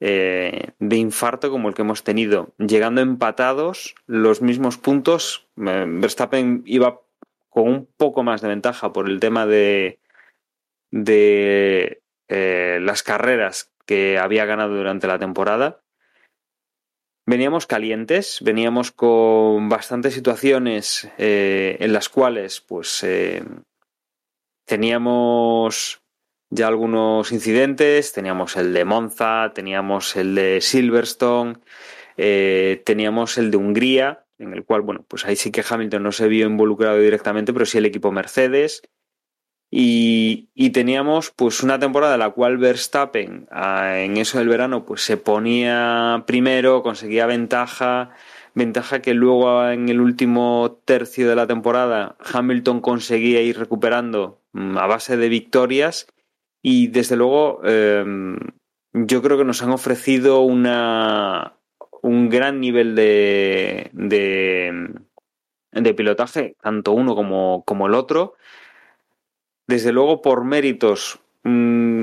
eh, 0.00 0.70
de 0.78 0.96
infarto 0.96 1.50
como 1.50 1.68
el 1.68 1.74
que 1.74 1.82
hemos 1.82 2.04
tenido, 2.04 2.54
llegando 2.58 3.00
empatados 3.00 3.96
los 4.06 4.42
mismos 4.42 4.78
puntos. 4.78 5.48
Eh, 5.56 5.86
Verstappen 5.88 6.62
iba 6.66 7.00
con 7.48 7.68
un 7.68 7.88
poco 7.96 8.22
más 8.22 8.40
de 8.40 8.48
ventaja 8.48 8.92
por 8.92 9.08
el 9.08 9.18
tema 9.18 9.46
de, 9.46 9.98
de 10.90 12.02
eh, 12.28 12.78
las 12.80 13.02
carreras 13.02 13.72
que 13.86 14.18
había 14.18 14.44
ganado 14.44 14.76
durante 14.76 15.08
la 15.08 15.18
temporada 15.18 15.80
Veníamos 17.28 17.66
calientes, 17.66 18.38
veníamos 18.40 18.90
con 18.90 19.68
bastantes 19.68 20.14
situaciones 20.14 21.10
eh, 21.18 21.76
en 21.78 21.92
las 21.92 22.08
cuales 22.08 22.62
pues 22.62 23.02
eh, 23.02 23.44
teníamos 24.64 26.00
ya 26.48 26.68
algunos 26.68 27.30
incidentes, 27.30 28.14
teníamos 28.14 28.56
el 28.56 28.72
de 28.72 28.86
Monza, 28.86 29.52
teníamos 29.54 30.16
el 30.16 30.34
de 30.34 30.62
Silverstone, 30.62 31.58
Eh, 32.20 32.82
teníamos 32.84 33.38
el 33.38 33.50
de 33.52 33.58
Hungría, 33.58 34.24
en 34.38 34.52
el 34.52 34.64
cual, 34.64 34.80
bueno, 34.82 35.04
pues 35.06 35.24
ahí 35.24 35.36
sí 35.36 35.52
que 35.52 35.62
Hamilton 35.68 36.02
no 36.02 36.10
se 36.10 36.26
vio 36.26 36.46
involucrado 36.46 36.98
directamente, 36.98 37.52
pero 37.52 37.64
sí 37.64 37.78
el 37.78 37.86
equipo 37.86 38.10
Mercedes. 38.10 38.82
Y, 39.70 40.70
teníamos 40.72 41.30
pues 41.30 41.62
una 41.62 41.78
temporada 41.78 42.14
en 42.14 42.20
la 42.20 42.30
cual 42.30 42.56
Verstappen 42.56 43.48
ah, 43.50 43.98
en 43.98 44.16
eso 44.16 44.38
del 44.38 44.48
verano 44.48 44.84
pues 44.84 45.02
se 45.02 45.16
ponía 45.16 46.24
primero, 46.26 46.82
conseguía 46.82 47.26
ventaja, 47.26 48.10
ventaja 48.54 49.00
que 49.02 49.14
luego 49.14 49.66
en 49.68 49.88
el 49.88 50.00
último 50.00 50.80
tercio 50.84 51.28
de 51.28 51.36
la 51.36 51.46
temporada 51.46 52.16
Hamilton 52.32 52.80
conseguía 52.80 53.42
ir 53.42 53.58
recuperando 53.58 54.40
mm, 54.52 54.78
a 54.78 54.86
base 54.86 55.16
de 55.16 55.28
victorias 55.28 56.06
y 56.62 56.88
desde 56.88 57.16
luego 57.16 57.60
em, 57.64 58.38
yo 58.92 59.22
creo 59.22 59.38
que 59.38 59.44
nos 59.44 59.62
han 59.62 59.70
ofrecido 59.70 60.40
una, 60.40 61.54
un 62.02 62.28
gran 62.28 62.60
nivel 62.60 62.94
de, 62.94 63.90
de, 63.92 64.94
de 65.72 65.94
pilotaje, 65.94 66.56
tanto 66.60 66.92
uno 66.92 67.14
como, 67.14 67.64
como, 67.64 67.86
el 67.86 67.94
otro. 67.94 68.34
Desde 69.68 69.92
luego, 69.92 70.22
por 70.22 70.44
méritos, 70.44 71.20
mmm, 71.44 72.02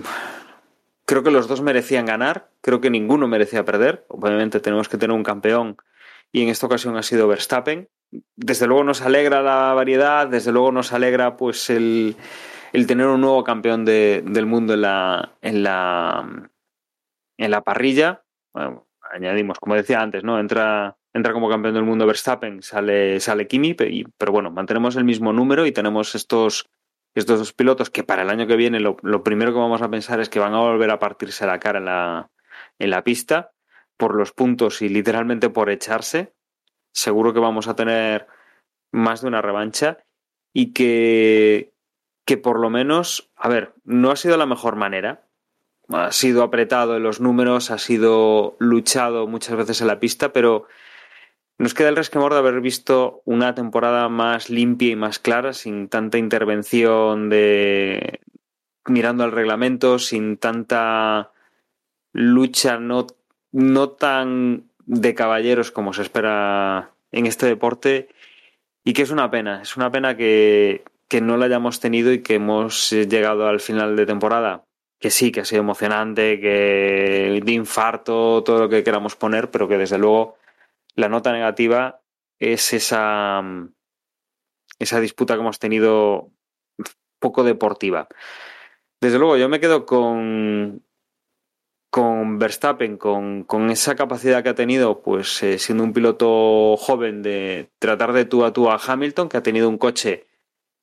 creo 1.06 1.24
que 1.24 1.32
los 1.32 1.48
dos 1.48 1.62
merecían 1.62 2.06
ganar, 2.06 2.50
creo 2.62 2.80
que 2.80 2.90
ninguno 2.90 3.28
merecía 3.28 3.66
perder. 3.66 4.06
Obviamente 4.08 4.60
tenemos 4.60 4.88
que 4.88 4.98
tener 4.98 5.16
un 5.16 5.24
campeón 5.24 5.78
y 6.32 6.44
en 6.44 6.50
esta 6.50 6.68
ocasión 6.68 6.96
ha 6.96 7.04
sido 7.04 7.28
Verstappen. 7.28 7.90
Desde 8.36 8.68
luego 8.68 8.84
nos 8.84 9.02
alegra 9.02 9.42
la 9.42 9.74
variedad, 9.74 10.28
desde 10.28 10.52
luego 10.52 10.72
nos 10.72 10.94
alegra 10.94 11.38
pues 11.38 11.70
el, 11.70 12.16
el 12.72 12.88
tener 12.88 13.08
un 13.08 13.22
nuevo 13.22 13.44
campeón 13.44 13.84
de, 13.84 14.24
del 14.26 14.46
mundo 14.46 14.76
en 14.76 14.82
la, 14.82 15.34
en 15.42 15.64
la, 15.64 16.50
en 17.38 17.52
la 17.52 17.62
parrilla. 17.62 18.24
Bueno, 18.54 18.88
añadimos, 19.12 19.60
como 19.60 19.76
decía 19.76 20.02
antes, 20.02 20.24
¿no? 20.24 20.40
Entra, 20.40 20.98
entra 21.14 21.34
como 21.34 21.50
campeón 21.50 21.74
del 21.74 21.84
mundo 21.84 22.06
Verstappen, 22.06 22.62
sale, 22.62 23.20
sale 23.20 23.48
Kimi, 23.48 23.74
pero 23.74 24.32
bueno, 24.32 24.52
mantenemos 24.52 24.96
el 24.96 25.04
mismo 25.04 25.34
número 25.34 25.66
y 25.66 25.72
tenemos 25.72 26.16
estos, 26.16 26.70
estos 27.16 27.40
dos 27.40 27.54
pilotos 27.54 27.90
que 27.90 28.04
para 28.04 28.22
el 28.22 28.30
año 28.30 28.46
que 28.46 28.58
viene 28.58 28.80
lo, 28.80 28.98
primero 29.24 29.54
que 29.54 29.60
vamos 29.60 29.82
a 29.82 29.90
pensar 29.90 30.20
es 30.20 30.30
que 30.30 30.40
van 30.40 30.54
a 30.54 30.60
volver 30.60 30.92
a 30.92 31.00
partirse 31.00 31.48
la 31.48 31.60
cara 31.60 31.80
en 31.80 31.86
la, 31.86 32.30
en 32.78 32.90
la 32.90 33.04
pista 33.04 33.54
por 33.98 34.16
los 34.16 34.34
puntos 34.34 34.82
y 34.82 34.90
literalmente 34.90 35.50
por 35.50 35.70
echarse. 35.70 36.34
Seguro 36.94 37.34
que 37.34 37.40
vamos 37.40 37.68
a 37.68 37.76
tener 37.76 38.28
más 38.92 39.22
de 39.22 39.28
una 39.28 39.42
revancha 39.42 40.00
y 40.54 40.74
que, 40.74 41.74
que 42.26 42.38
por 42.38 42.60
lo 42.60 42.70
menos, 42.70 43.32
a 43.36 43.48
ver, 43.48 43.74
no 43.86 44.12
ha 44.12 44.16
sido 44.18 44.36
la 44.38 44.46
mejor 44.46 44.76
manera, 44.76 45.26
ha 45.90 46.12
sido 46.12 46.44
apretado 46.44 46.98
en 46.98 47.04
los 47.04 47.22
números, 47.22 47.72
ha 47.72 47.78
sido 47.78 48.58
luchado 48.60 49.28
muchas 49.28 49.56
veces 49.56 49.82
en 49.82 49.88
la 49.88 50.00
pista, 50.00 50.34
pero 50.34 50.68
nos 51.57 51.73
queda 51.73 51.90
el 51.90 51.95
resquemor 51.95 52.34
de 52.34 52.40
haber 52.40 52.60
visto 52.61 53.22
una 53.26 53.56
temporada 53.56 54.10
más 54.10 54.49
limpia 54.49 54.91
y 54.91 54.95
más 54.95 55.19
clara, 55.19 55.53
sin 55.53 55.88
tanta 55.88 56.18
intervención 56.18 57.30
de 57.30 58.19
mirando 58.88 59.23
al 59.23 59.32
reglamento, 59.32 59.98
sin 59.98 60.38
tanta 60.38 61.32
lucha 62.11 62.77
no, 62.77 63.07
no 63.52 63.90
tan 63.90 64.69
de 64.86 65.15
caballeros 65.15 65.72
como 65.72 65.94
se 65.94 66.03
espera 66.03 66.91
en 67.11 67.26
este 67.26 67.48
deporte 67.48 68.10
y 68.84 68.94
que 68.94 69.02
es 69.02 69.10
una 69.10 69.32
pena, 69.32 69.61
es 69.61 69.76
una 69.77 69.91
pena 69.91 70.15
que, 70.15 70.84
que 71.07 71.22
no 71.22 71.38
la 71.38 71.45
hayamos 71.45 71.80
tenido 71.80 72.11
y 72.14 72.22
que 72.22 72.36
hemos 72.36 72.91
llegado 72.91 73.48
al 73.48 73.60
final 73.60 73.95
de 73.95 74.06
temporada. 74.06 74.64
Que 74.99 75.10
sí, 75.10 75.32
que 75.32 75.41
ha 75.41 75.45
sido 75.45 75.61
emocionante, 75.61 76.40
que 76.40 77.41
de 77.44 77.52
infarto, 77.52 78.44
todo 78.44 78.60
lo 78.60 78.69
que 78.69 78.84
queramos 78.84 79.15
poner, 79.15 79.52
pero 79.52 79.68
que 79.68 79.77
desde 79.77 79.98
luego 79.98 80.38
la 80.95 81.09
nota 81.09 81.31
negativa 81.31 82.01
es 82.39 82.73
esa, 82.73 83.41
esa 84.80 84.99
disputa 84.99 85.35
que 85.35 85.41
hemos 85.41 85.59
tenido 85.59 86.31
poco 87.19 87.43
deportiva. 87.43 88.07
Desde 89.01 89.19
luego, 89.19 89.38
yo 89.38 89.49
me 89.49 89.59
quedo 89.59 89.85
con, 89.85 90.84
con 91.89 92.39
Verstappen, 92.39 92.97
con, 92.97 93.43
con 93.43 93.69
esa 93.69 93.95
capacidad 93.95 94.43
que 94.43 94.49
ha 94.49 94.55
tenido, 94.55 95.01
pues 95.01 95.43
eh, 95.43 95.59
siendo 95.59 95.84
un 95.84 95.93
piloto 95.93 96.76
joven, 96.77 97.22
de 97.22 97.72
tratar 97.80 98.13
de 98.13 98.26
tú 98.26 98.45
a 98.45 98.53
tú 98.53 98.69
a 98.69 98.77
Hamilton, 98.77 99.30
que 99.30 99.38
ha 99.38 99.43
tenido 99.43 99.69
un 99.69 99.77
coche 99.77 100.27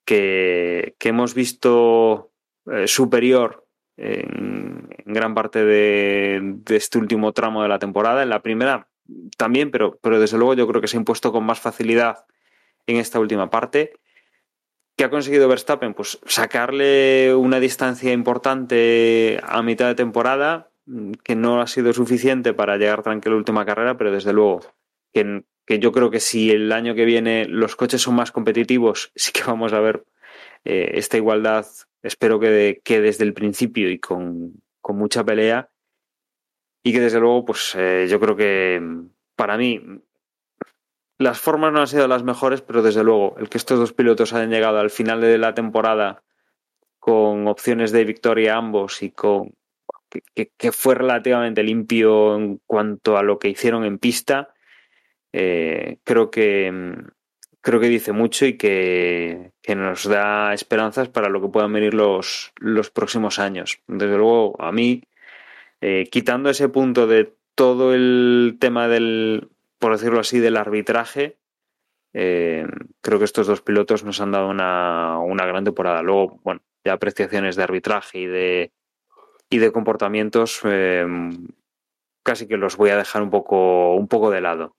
que, 0.05 0.95
que 0.99 1.09
hemos 1.09 1.35
visto 1.35 2.33
eh, 2.71 2.87
superior 2.87 3.67
en, 3.97 4.89
en 5.05 5.13
gran 5.13 5.35
parte 5.35 5.65
de, 5.65 6.41
de, 6.43 6.77
este 6.77 6.99
último 6.99 7.33
tramo 7.33 7.63
de 7.63 7.69
la 7.69 7.79
temporada. 7.79 8.23
En 8.23 8.31
la 8.31 8.43
primera 8.43 8.89
también, 9.37 9.71
pero, 9.71 9.99
pero 10.03 10.21
desde 10.21 10.39
luego 10.39 10.55
yo 10.55 10.67
creo 10.67 10.81
que 10.81 10.89
se 10.89 10.97
ha 10.97 11.01
impuesto 11.01 11.33
con 11.33 11.45
más 11.45 11.61
facilidad 11.61 12.27
en 12.87 12.97
esta 12.97 13.21
última 13.21 13.51
parte. 13.51 13.95
¿Qué 14.97 15.05
ha 15.05 15.11
conseguido 15.11 15.49
Verstappen? 15.49 15.95
Pues 15.95 16.19
sacarle 16.27 17.35
una 17.35 17.61
distancia 17.61 18.13
importante 18.13 19.41
a 19.43 19.63
mitad 19.63 19.89
de 19.89 19.95
temporada, 19.95 20.71
que 21.23 21.37
no 21.37 21.61
ha 21.61 21.67
sido 21.67 21.93
suficiente 21.93 22.53
para 22.55 22.77
llegar 22.77 23.03
tranquilo 23.03 23.35
a 23.35 23.37
la 23.37 23.39
última 23.39 23.65
carrera, 23.65 23.97
pero 23.97 24.13
desde 24.13 24.33
luego 24.33 24.61
que, 25.13 25.45
que, 25.65 25.79
yo 25.79 25.93
creo 25.93 26.11
que 26.11 26.21
si 26.21 26.51
el 26.51 26.73
año 26.73 26.95
que 26.95 27.05
viene 27.05 27.47
los 27.47 27.77
coches 27.77 28.03
son 28.03 28.17
más 28.17 28.33
competitivos, 28.33 29.13
sí 29.17 29.33
que 29.33 29.45
vamos 29.45 29.73
a 29.73 29.81
ver 29.81 30.05
eh, 30.65 30.93
esta 30.95 31.17
igualdad 31.17 31.67
espero 32.03 32.41
que, 32.41 32.81
que 32.85 33.01
desde 33.01 33.25
el 33.25 33.33
principio 33.33 33.91
y 33.91 33.99
con, 33.99 34.63
con, 34.81 34.97
mucha 34.97 35.25
pelea 35.25 35.71
y 36.83 36.93
que 36.93 37.01
desde 37.01 37.21
luego, 37.21 37.45
pues 37.45 37.75
eh, 37.77 38.07
yo 38.09 38.19
creo 38.21 38.37
que 38.37 38.83
para 39.37 39.57
mí 39.57 39.81
las 41.19 41.39
formas 41.39 41.73
no 41.73 41.81
han 41.81 41.87
sido 41.87 42.09
las 42.09 42.23
mejores, 42.23 42.63
pero 42.63 42.83
desde 42.83 43.05
luego 43.05 43.37
el 43.39 43.49
que 43.49 43.59
estos 43.59 43.79
dos 43.79 43.93
pilotos 43.93 44.33
hayan 44.33 44.51
llegado 44.51 44.79
al 44.79 44.91
final 44.91 45.21
de 45.21 45.39
la 45.39 45.55
temporada 45.55 46.23
con 46.99 47.47
opciones 47.49 47.93
de 47.93 48.05
victoria 48.05 48.57
ambos 48.57 49.03
y 49.03 49.11
con 49.11 49.55
que, 50.35 50.73
fue 50.73 50.95
relativamente 50.95 51.63
limpio 51.63 52.37
en 52.37 52.61
cuanto 52.67 53.17
a 53.17 53.23
lo 53.23 53.39
que 53.39 53.49
hicieron 53.49 53.85
en 53.85 53.99
pista, 53.99 54.53
eh, 55.33 55.99
creo 56.05 56.31
que 56.31 56.71
creo 57.63 57.81
que 57.81 57.89
dice 57.89 58.13
mucho 58.13 58.45
y 58.45 58.59
que, 58.59 59.53
que, 59.63 59.75
nos 59.77 60.05
da 60.05 60.53
esperanzas 60.53 61.09
para 61.09 61.29
lo 61.29 61.41
que 61.41 61.49
puedan 61.49 61.73
venir 61.73 61.95
los, 61.95 62.53
los 62.59 62.91
próximos 62.91 63.39
años. 63.39 63.81
Desde 63.87 64.17
luego, 64.17 64.61
a 64.61 64.73
mí, 64.73 65.03
eh, 65.83 66.09
quitando 66.11 66.49
ese 66.49 66.69
punto 66.69 67.09
de 67.09 67.37
todo 67.57 67.93
el 67.93 68.57
tema 68.61 68.87
del, 68.87 69.49
por 69.81 69.93
decirlo 69.93 70.21
así, 70.21 70.39
del 70.39 70.57
arbitraje, 70.57 71.39
eh, 72.15 72.65
creo 73.01 73.19
que 73.19 73.25
estos 73.25 73.49
dos 73.49 73.63
pilotos 73.63 74.05
nos 74.05 74.21
han 74.21 74.31
dado 74.31 74.49
una, 74.49 75.19
una 75.19 75.45
gran 75.45 75.65
temporada. 75.65 76.03
Luego, 76.03 76.41
bueno, 76.45 76.61
ya 76.85 76.93
apreciaciones 76.93 77.57
de 77.57 77.65
arbitraje 77.65 78.21
y 78.21 78.27
de, 78.27 78.73
y 79.51 79.59
de 79.59 79.73
comportamientos, 79.73 80.61
eh, 80.65 81.05
casi 82.23 82.47
que 82.47 82.57
los 82.57 82.77
voy 82.77 82.91
a 82.91 82.97
dejar 82.97 83.23
un 83.23 83.31
poco, 83.31 83.97
un 83.97 84.07
poco 84.07 84.31
de 84.31 84.41
lado. 84.41 84.77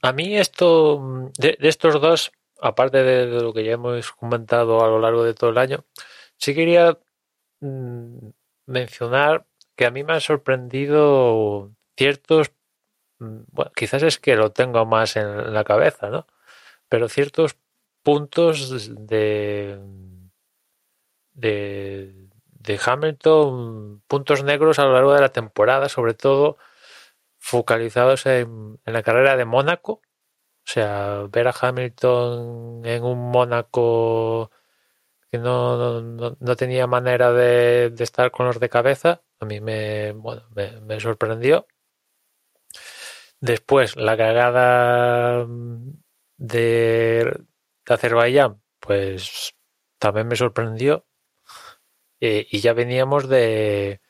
A 0.00 0.12
mí 0.14 0.38
esto, 0.38 1.30
de, 1.38 1.58
de 1.60 1.68
estos 1.68 2.00
dos, 2.00 2.32
aparte 2.58 3.02
de, 3.02 3.26
de, 3.26 3.42
lo 3.42 3.52
que 3.52 3.64
ya 3.64 3.72
hemos 3.72 4.12
comentado 4.12 4.82
a 4.82 4.88
lo 4.88 4.98
largo 4.98 5.24
de 5.24 5.34
todo 5.34 5.50
el 5.50 5.58
año, 5.58 5.84
sí 6.38 6.54
quería 6.54 6.98
mmm, 7.60 8.30
mencionar 8.64 9.44
que 9.78 9.86
a 9.86 9.92
mí 9.92 10.02
me 10.02 10.14
han 10.14 10.20
sorprendido 10.20 11.70
ciertos, 11.96 12.52
bueno, 13.20 13.70
quizás 13.76 14.02
es 14.02 14.18
que 14.18 14.34
lo 14.34 14.50
tengo 14.50 14.84
más 14.86 15.16
en 15.16 15.54
la 15.54 15.62
cabeza, 15.62 16.10
¿no? 16.10 16.26
Pero 16.88 17.08
ciertos 17.08 17.56
puntos 18.02 18.90
de, 19.06 19.78
de, 21.32 22.28
de 22.50 22.80
Hamilton, 22.84 24.02
puntos 24.08 24.42
negros 24.42 24.80
a 24.80 24.84
lo 24.84 24.94
largo 24.94 25.14
de 25.14 25.20
la 25.20 25.28
temporada, 25.30 25.88
sobre 25.88 26.14
todo 26.14 26.58
focalizados 27.38 28.26
en, 28.26 28.80
en, 28.84 28.92
la 28.92 29.02
carrera 29.04 29.36
de 29.36 29.44
Mónaco. 29.44 29.92
O 29.92 30.70
sea, 30.70 31.24
ver 31.30 31.48
a 31.48 31.54
Hamilton 31.60 32.82
en 32.84 33.04
un 33.04 33.30
Mónaco 33.30 34.50
que 35.30 35.38
no, 35.38 36.02
no, 36.02 36.36
no 36.40 36.56
tenía 36.56 36.86
manera 36.88 37.32
de, 37.32 37.90
de, 37.90 38.04
estar 38.04 38.30
con 38.32 38.46
los 38.46 38.60
de 38.60 38.68
cabeza, 38.68 39.22
a 39.40 39.44
mí 39.44 39.60
me, 39.60 40.12
bueno, 40.12 40.42
me, 40.54 41.00
sorprendió. 41.00 41.66
Después, 43.40 43.96
la 43.96 44.16
cagada 44.16 45.46
de, 46.36 47.44
de 47.86 47.94
Azerbaiyán, 47.94 48.60
pues 48.80 49.54
también 49.98 50.28
me 50.28 50.36
sorprendió. 50.36 51.06
Eh, 52.20 52.46
y 52.50 52.60
ya 52.60 52.72
veníamos 52.72 53.28
de, 53.28 54.00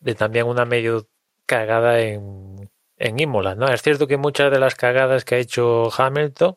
de 0.00 0.14
también 0.14 0.46
una 0.46 0.64
medio 0.64 1.08
cagada 1.46 2.00
en, 2.00 2.70
en 2.96 3.20
Imola, 3.20 3.54
¿no? 3.56 3.68
Es 3.68 3.82
cierto 3.82 4.06
que 4.06 4.16
muchas 4.16 4.52
de 4.52 4.60
las 4.60 4.76
cagadas 4.76 5.24
que 5.24 5.34
ha 5.36 5.38
hecho 5.38 5.90
Hamilton, 5.96 6.56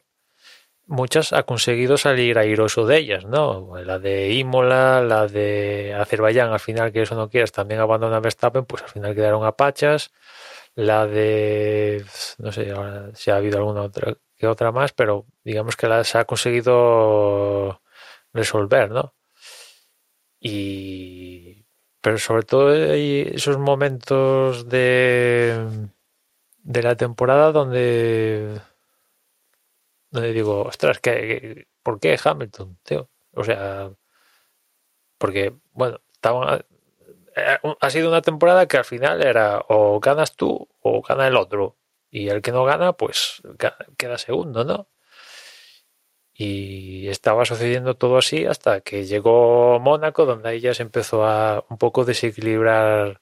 muchas 0.88 1.34
ha 1.34 1.44
conseguido 1.44 1.98
salir 1.98 2.38
airoso 2.38 2.86
de 2.86 2.98
ellas, 2.98 3.26
¿no? 3.26 3.76
La 3.84 3.99
de 3.99 4.32
Imola, 4.34 5.02
la 5.02 5.28
de 5.28 5.94
Azerbaiyán, 5.95 6.52
al 6.52 6.60
final, 6.60 6.91
que 6.91 7.02
eso 7.03 7.16
no 7.16 7.30
quieras, 7.30 7.52
también 7.52 7.80
abandona 7.82 8.20
Verstappen, 8.20 8.66
pues 8.66 8.84
al 8.84 8.90
final 8.90 9.16
quedaron 9.16 9.45
a 9.45 9.53
pachas. 9.53 10.12
la 10.76 11.07
de, 11.07 12.06
no 12.40 12.52
sé 12.52 12.74
si 13.16 13.32
ha 13.32 13.38
habido 13.38 13.60
alguna 13.60 13.84
otra 13.84 14.16
que 14.38 14.48
otra 14.48 14.72
más, 14.72 14.94
pero 14.94 15.26
digamos 15.44 15.76
que 15.78 15.88
las 15.88 16.16
ha 16.16 16.26
conseguido 16.26 17.82
resolver, 18.34 18.91
¿no? 18.91 19.14
Y, 20.40 21.66
pero 22.02 22.18
sobre 22.20 22.44
todo 22.44 22.70
hay 22.70 23.32
esos 23.34 23.57
momentos 23.57 24.70
de, 24.70 25.90
de 26.64 26.84
la 26.84 26.95
temporada 26.95 27.52
donde, 27.52 28.60
donde 30.15 30.33
digo, 30.33 30.63
ostras, 30.63 30.99
¿qué, 30.99 31.67
¿por 31.83 31.99
qué 31.99 32.17
Hamilton, 32.23 32.77
tío? 32.83 33.09
O 33.33 33.43
sea, 33.43 33.91
porque, 35.17 35.53
bueno, 35.73 36.01
eh, 37.35 37.57
ha 37.79 37.89
sido 37.89 38.09
una 38.09 38.21
temporada 38.21 38.67
que 38.67 38.77
al 38.77 38.85
final 38.85 39.23
era 39.23 39.63
o 39.69 39.99
ganas 39.99 40.35
tú 40.35 40.67
o 40.81 41.01
gana 41.01 41.27
el 41.27 41.35
otro. 41.37 41.77
Y 42.09 42.29
el 42.29 42.41
que 42.41 42.51
no 42.51 42.63
gana, 42.65 42.93
pues 42.93 43.41
queda 43.97 44.17
segundo, 44.17 44.63
¿no? 44.63 44.87
Y 46.33 47.07
estaba 47.07 47.45
sucediendo 47.45 47.95
todo 47.95 48.17
así 48.17 48.45
hasta 48.45 48.81
que 48.81 49.05
llegó 49.05 49.79
Mónaco, 49.79 50.25
donde 50.25 50.49
ahí 50.49 50.59
ya 50.59 50.73
se 50.73 50.83
empezó 50.83 51.25
a 51.25 51.65
un 51.69 51.77
poco 51.77 52.05
desequilibrar 52.05 53.21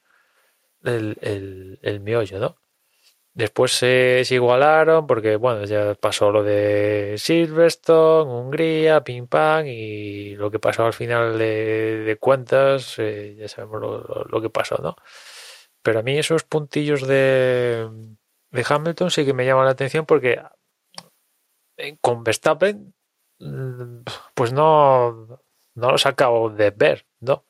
el, 0.83 1.17
el, 1.21 2.03
¿no? 2.39 2.57
Después 3.35 3.71
se, 3.71 4.23
igualaron 4.29 5.07
porque, 5.07 5.37
bueno, 5.37 5.65
ya 5.65 5.95
pasó 5.95 6.31
lo 6.31 6.43
de 6.43 7.15
Silverstone, 7.17 8.31
Hungría, 8.31 9.03
ping 9.03 9.25
pam, 9.25 9.65
y 9.65 10.35
lo 10.35 10.51
que 10.51 10.59
pasó 10.59 10.85
al 10.85 10.93
final 10.93 11.39
de, 11.39 12.17
cuentas, 12.19 12.99
eh, 12.99 13.35
ya 13.39 13.47
sabemos 13.47 13.81
lo, 14.29 14.41
que 14.41 14.49
pasó, 14.51 14.77
¿no? 14.83 14.95
Pero 15.81 15.99
a 15.99 16.03
mí 16.03 16.17
esos 16.17 16.43
puntillos 16.43 17.07
de, 17.07 17.89
de 18.51 18.65
Hamilton 18.67 19.11
sí 19.11 19.25
que 19.25 19.33
me 19.33 19.45
llaman 19.45 19.65
la 19.65 19.71
atención 19.71 20.05
porque 20.05 20.39
eh, 21.77 21.97
con 22.01 22.23
Verstappen, 22.23 22.93
mm, 23.39 24.03
pues 24.35 24.53
no, 24.53 25.41
no 25.75 25.91
los 25.91 26.05
acabo 26.05 26.49
de 26.49 26.71
ver, 26.71 27.07
¿no? 27.19 27.45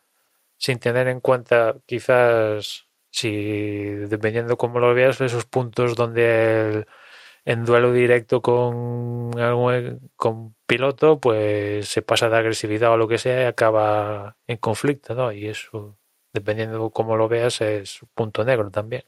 Sin 0.57 0.80
tener 0.80 1.07
en 1.10 1.19
cuenta 1.19 1.76
quizás 1.85 2.88
si 3.14 3.30
dependiendo 4.10 4.57
cómo 4.57 4.80
lo 4.80 4.94
veas, 4.95 5.22
esos 5.22 5.45
puntos 5.45 5.95
donde 5.95 6.88
en 7.45 7.64
duelo 7.64 7.94
directo 7.94 8.41
con 8.41 9.31
con 10.15 10.56
piloto, 10.65 11.19
pues 11.19 11.88
se 11.88 12.02
pasa 12.02 12.27
de 12.30 12.38
agresividad 12.38 12.91
o 12.91 12.98
lo 12.98 13.07
que 13.07 13.19
sea 13.19 13.44
y 13.44 13.45
acaba 13.45 14.38
en 14.48 14.57
conflicto, 14.57 15.14
¿no? 15.14 15.31
Y 15.31 15.48
eso, 15.48 15.99
dependiendo 16.34 16.84
de 16.84 16.91
cómo 16.91 17.15
lo 17.15 17.30
veas, 17.30 17.61
es 17.61 18.02
un 18.02 18.10
punto 18.15 18.44
negro 18.44 18.72
también. 18.72 19.03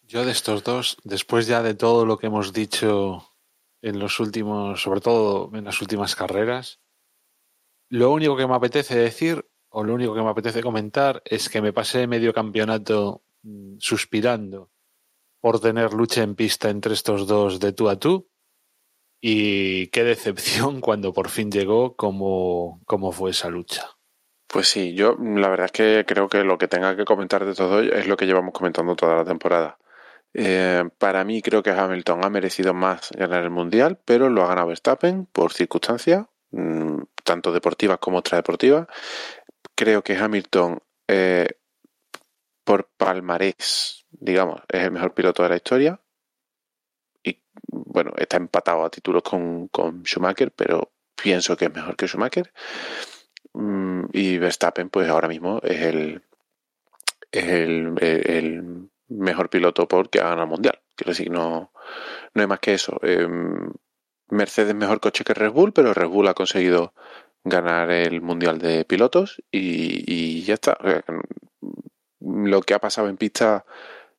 Yo 0.00 0.24
de 0.24 0.32
estos 0.32 0.64
dos, 0.64 0.96
después 1.04 1.46
ya 1.46 1.62
de 1.62 1.74
todo 1.74 2.06
lo 2.06 2.16
que 2.16 2.28
hemos 2.28 2.54
dicho 2.54 3.34
en 3.82 3.98
los 3.98 4.18
últimos, 4.18 4.80
sobre 4.80 5.00
todo 5.02 5.50
en 5.54 5.64
las 5.64 5.82
últimas 5.82 6.16
carreras, 6.16 6.80
lo 7.90 8.10
único 8.12 8.34
que 8.34 8.46
me 8.46 8.54
apetece 8.54 8.96
decir 8.96 9.46
o 9.68 9.84
lo 9.84 9.94
único 9.94 10.14
que 10.14 10.22
me 10.22 10.30
apetece 10.30 10.62
comentar 10.62 11.22
es 11.26 11.50
que 11.50 11.60
me 11.60 11.74
pasé 11.74 12.06
medio 12.06 12.32
campeonato 12.32 13.22
suspirando 13.78 14.70
por 15.40 15.60
tener 15.60 15.92
lucha 15.92 16.22
en 16.22 16.34
pista 16.34 16.70
entre 16.70 16.94
estos 16.94 17.26
dos 17.26 17.60
de 17.60 17.72
tú 17.72 17.88
a 17.88 17.96
tú. 17.96 18.28
Y 19.20 19.88
qué 19.88 20.04
decepción 20.04 20.80
cuando 20.80 21.12
por 21.12 21.28
fin 21.28 21.50
llegó, 21.50 21.96
cómo, 21.96 22.80
cómo 22.86 23.12
fue 23.12 23.30
esa 23.30 23.48
lucha. 23.50 23.90
Pues 24.46 24.68
sí, 24.68 24.94
yo 24.94 25.16
la 25.18 25.48
verdad 25.48 25.66
es 25.66 25.72
que 25.72 26.04
creo 26.06 26.28
que 26.28 26.44
lo 26.44 26.58
que 26.58 26.68
tenga 26.68 26.94
que 26.96 27.04
comentar 27.04 27.44
de 27.44 27.54
todo 27.54 27.80
es 27.80 28.06
lo 28.06 28.16
que 28.16 28.26
llevamos 28.26 28.52
comentando 28.52 28.94
toda 28.94 29.16
la 29.16 29.24
temporada. 29.24 29.78
Eh, 30.34 30.84
para 30.98 31.24
mí 31.24 31.42
creo 31.42 31.62
que 31.62 31.70
Hamilton 31.70 32.24
ha 32.24 32.30
merecido 32.30 32.74
más 32.74 33.10
ganar 33.12 33.44
el 33.44 33.50
Mundial, 33.50 33.98
pero 34.04 34.28
lo 34.28 34.44
ha 34.44 34.48
ganado 34.48 34.68
Verstappen 34.68 35.26
por 35.26 35.52
circunstancias, 35.52 36.26
mm, 36.50 37.02
tanto 37.24 37.52
deportivas 37.52 37.98
como 37.98 38.18
extradeportivas. 38.18 38.86
Creo 39.74 40.02
que 40.02 40.16
Hamilton 40.16 40.80
eh, 41.08 41.48
por 42.64 42.88
palmarés, 42.96 44.06
digamos, 44.10 44.60
es 44.68 44.82
el 44.84 44.90
mejor 44.92 45.14
piloto 45.14 45.42
de 45.42 45.48
la 45.48 45.56
historia. 45.56 46.00
Y 47.22 47.42
bueno, 47.68 48.12
está 48.16 48.36
empatado 48.36 48.84
a 48.84 48.90
títulos 48.90 49.22
con, 49.22 49.68
Schumacher, 50.04 50.52
pero 50.52 50.92
pienso 51.14 51.56
que 51.56 51.66
es 51.66 51.74
mejor 51.74 51.96
que 51.96 52.06
Schumacher. 52.06 52.52
Mm, 53.54 54.04
y 54.12 54.38
Verstappen, 54.38 54.90
pues 54.90 55.08
ahora 55.08 55.28
mismo 55.28 55.60
es 55.62 55.80
el, 55.82 56.22
es 57.30 57.44
el, 57.44 58.88
mejor 59.08 59.50
piloto 59.50 59.86
porque 59.86 60.20
ha 60.20 60.24
ganado 60.24 60.44
el 60.44 60.48
mundial. 60.48 60.80
Quiero 60.96 61.10
decir, 61.10 61.30
no, 61.30 61.72
no 62.34 62.40
hay 62.40 62.46
más 62.46 62.60
que 62.60 62.74
eso. 62.74 62.98
Em, 63.02 63.70
Mercedes 64.28 64.74
mejor 64.74 65.00
coche 65.00 65.24
que 65.24 65.34
Red 65.34 65.50
Bull, 65.52 65.72
pero 65.72 65.92
Red 65.92 66.08
Bull 66.08 66.28
ha 66.28 66.34
conseguido 66.34 66.94
ganar 67.44 67.90
el 67.90 68.22
mundial 68.22 68.58
de 68.58 68.84
pilotos 68.86 69.42
y 69.50 70.42
ya 70.44 70.54
está 70.54 70.78
lo 72.24 72.60
que 72.62 72.74
ha 72.74 72.78
pasado 72.78 73.08
en 73.08 73.16
pista 73.16 73.64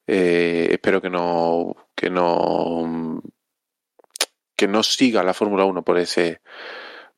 eh, 0.08 0.70
espero 0.72 1.02
que 1.02 1.10
no 1.10 1.76
que 1.96 2.10
no 2.10 3.22
que 4.56 4.68
no 4.68 4.84
siga 4.84 5.24
la 5.24 5.34
Fórmula 5.34 5.66
1 5.66 5.84
por 5.84 5.98
ese 5.98 6.42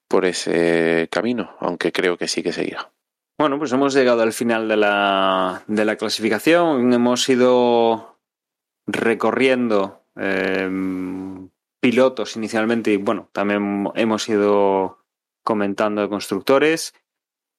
por 0.07 0.26
ese 0.26 1.07
camino, 1.12 1.56
aunque 1.60 1.91
creo 1.91 2.18
que 2.18 2.28
sí 2.28 2.44
que 2.44 2.53
seguirá. 2.53 2.91
Bueno, 3.38 3.57
pues 3.60 3.74
hemos 3.74 3.94
llegado 3.94 4.22
al 4.22 4.34
final 4.34 4.68
de 4.68 4.78
la, 4.78 5.64
de 5.68 5.84
la 5.84 5.98
clasificación. 5.98 6.94
Hemos 6.94 7.28
ido 7.28 8.18
recorriendo 8.88 10.03
em, 10.16 11.49
pilotos 11.82 12.38
inicialmente 12.38 12.94
y 12.94 12.98
bueno, 12.98 13.30
también 13.34 13.90
hemos 13.95 14.30
ido 14.30 14.99
comentando 15.44 16.02
de 16.02 16.10
constructores. 16.10 16.94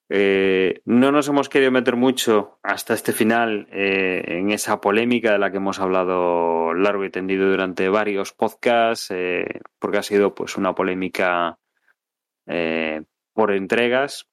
Eh, 0.08 0.82
no 0.84 1.10
nos 1.10 1.28
hemos 1.28 1.48
querido 1.48 1.72
meter 1.72 1.96
mucho 1.96 2.60
hasta 2.62 2.94
este 2.94 3.12
final 3.12 3.66
eh, 3.72 4.22
en 4.26 4.50
esa 4.52 4.80
polémica 4.80 5.32
de 5.32 5.38
la 5.38 5.50
que 5.50 5.56
hemos 5.56 5.80
hablado 5.80 6.74
largo 6.74 7.04
y 7.04 7.10
tendido 7.10 7.50
durante 7.50 7.88
varios 7.88 8.32
podcasts, 8.32 9.10
eh, 9.10 9.60
porque 9.80 9.98
ha 9.98 10.02
sido 10.02 10.34
pues 10.34 10.56
una 10.56 10.74
polémica 10.74 11.58
por 13.32 13.52
entregas. 13.52 14.28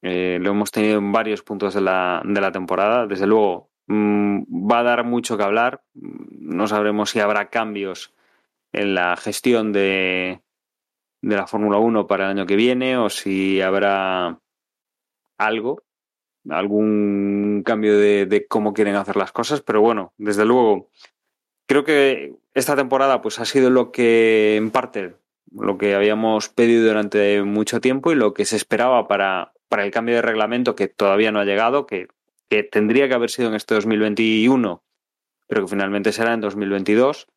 lo 0.00 0.50
hemos 0.50 0.70
tenido 0.70 0.98
en 0.98 1.12
varios 1.12 1.42
puntos 1.42 1.74
de 1.74 1.82
la, 1.82 2.22
de 2.24 2.40
la 2.40 2.52
temporada. 2.52 3.06
Desde 3.06 3.26
luego, 3.26 3.70
mm, 3.88 4.42
va 4.70 4.80
a 4.80 4.82
dar 4.82 5.04
mucho 5.04 5.36
que 5.36 5.42
hablar. 5.44 5.82
No 5.94 6.66
sabremos 6.66 7.10
si 7.10 7.20
habrá 7.20 7.50
cambios 7.50 8.14
en 8.72 8.94
la 8.94 9.16
gestión 9.16 9.72
de, 9.72 10.40
de 11.20 11.36
la 11.36 11.46
Fórmula 11.46 11.78
1 11.78 12.06
para 12.06 12.24
el 12.24 12.30
año 12.30 12.46
que 12.46 12.56
viene 12.56 12.96
o 12.96 13.10
si 13.10 13.60
habrá 13.60 14.40
algo, 15.38 15.82
algún 16.48 17.62
cambio 17.64 17.98
de, 17.98 18.46
cómo 18.48 18.72
quieren 18.72 18.96
hacer 18.96 19.16
las 19.16 19.32
cosas, 19.32 19.62
pero 19.62 19.80
bueno, 19.80 20.12
desde 20.16 20.44
luego, 20.44 20.90
creo 21.66 21.84
que 21.84 22.34
esta 22.54 22.76
temporada 22.76 23.22
pues 23.22 23.38
ha 23.40 23.44
sido 23.44 23.70
lo 23.70 23.92
que 23.92 24.56
en 24.56 24.70
parte 24.70 25.16
lo 25.52 25.78
que 25.78 25.94
habíamos 25.94 26.48
pedido 26.48 26.88
durante 26.88 27.42
mucho 27.42 27.80
tiempo 27.80 28.12
y 28.12 28.16
lo 28.16 28.34
que 28.34 28.44
se 28.44 28.56
esperaba 28.56 29.06
para, 29.06 29.52
para 29.68 29.84
el 29.84 29.92
cambio 29.92 30.16
de 30.16 30.22
reglamento 30.22 30.74
que 30.74 30.88
todavía 30.88 31.30
no 31.32 31.38
ha 31.38 31.44
llegado, 31.44 31.86
que, 31.86 32.08
que 32.48 32.62
tendría 32.64 33.08
que 33.08 33.14
haber 33.14 33.30
sido 33.30 33.48
en 33.48 33.54
este 33.54 33.74
2021, 33.74 34.82
pero 35.46 35.62
que 35.62 35.68
finalmente 35.68 36.12
será 36.12 36.34
en 36.34 36.40
2022. 36.40 37.28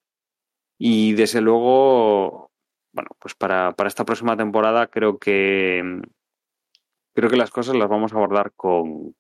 Y 0.78 1.14
desde 1.14 1.42
luego, 1.42 2.52
bueno, 2.94 3.10
pues 3.20 3.36
para, 3.36 3.74
para 3.74 3.88
esta 3.88 4.06
próxima 4.06 4.36
temporada 4.36 4.88
creo 4.88 5.20
que 5.20 6.02
creo 7.20 7.30
que 7.30 7.38
las 7.38 7.52
cosas 7.52 7.76
las 7.76 7.90
vamos 7.90 8.14
a 8.14 8.16
abordar 8.16 8.54
con, 8.56 9.14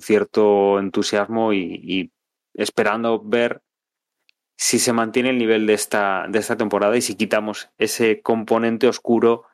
cierto 0.00 0.78
entusiasmo 0.78 1.52
y, 1.52 2.12
esperando 2.54 3.20
ver 3.20 3.62
si 4.56 4.78
se 4.78 4.92
mantiene 4.92 5.30
el 5.30 5.38
nivel 5.38 5.66
de 5.66 5.72
esta, 5.72 6.26
de 6.28 6.38
esta 6.38 6.56
temporada 6.56 6.96
y 6.96 7.00
si 7.00 7.16
quitamos 7.16 7.70
ese 7.78 8.20
componente 8.20 8.86
oscuro 8.86 9.46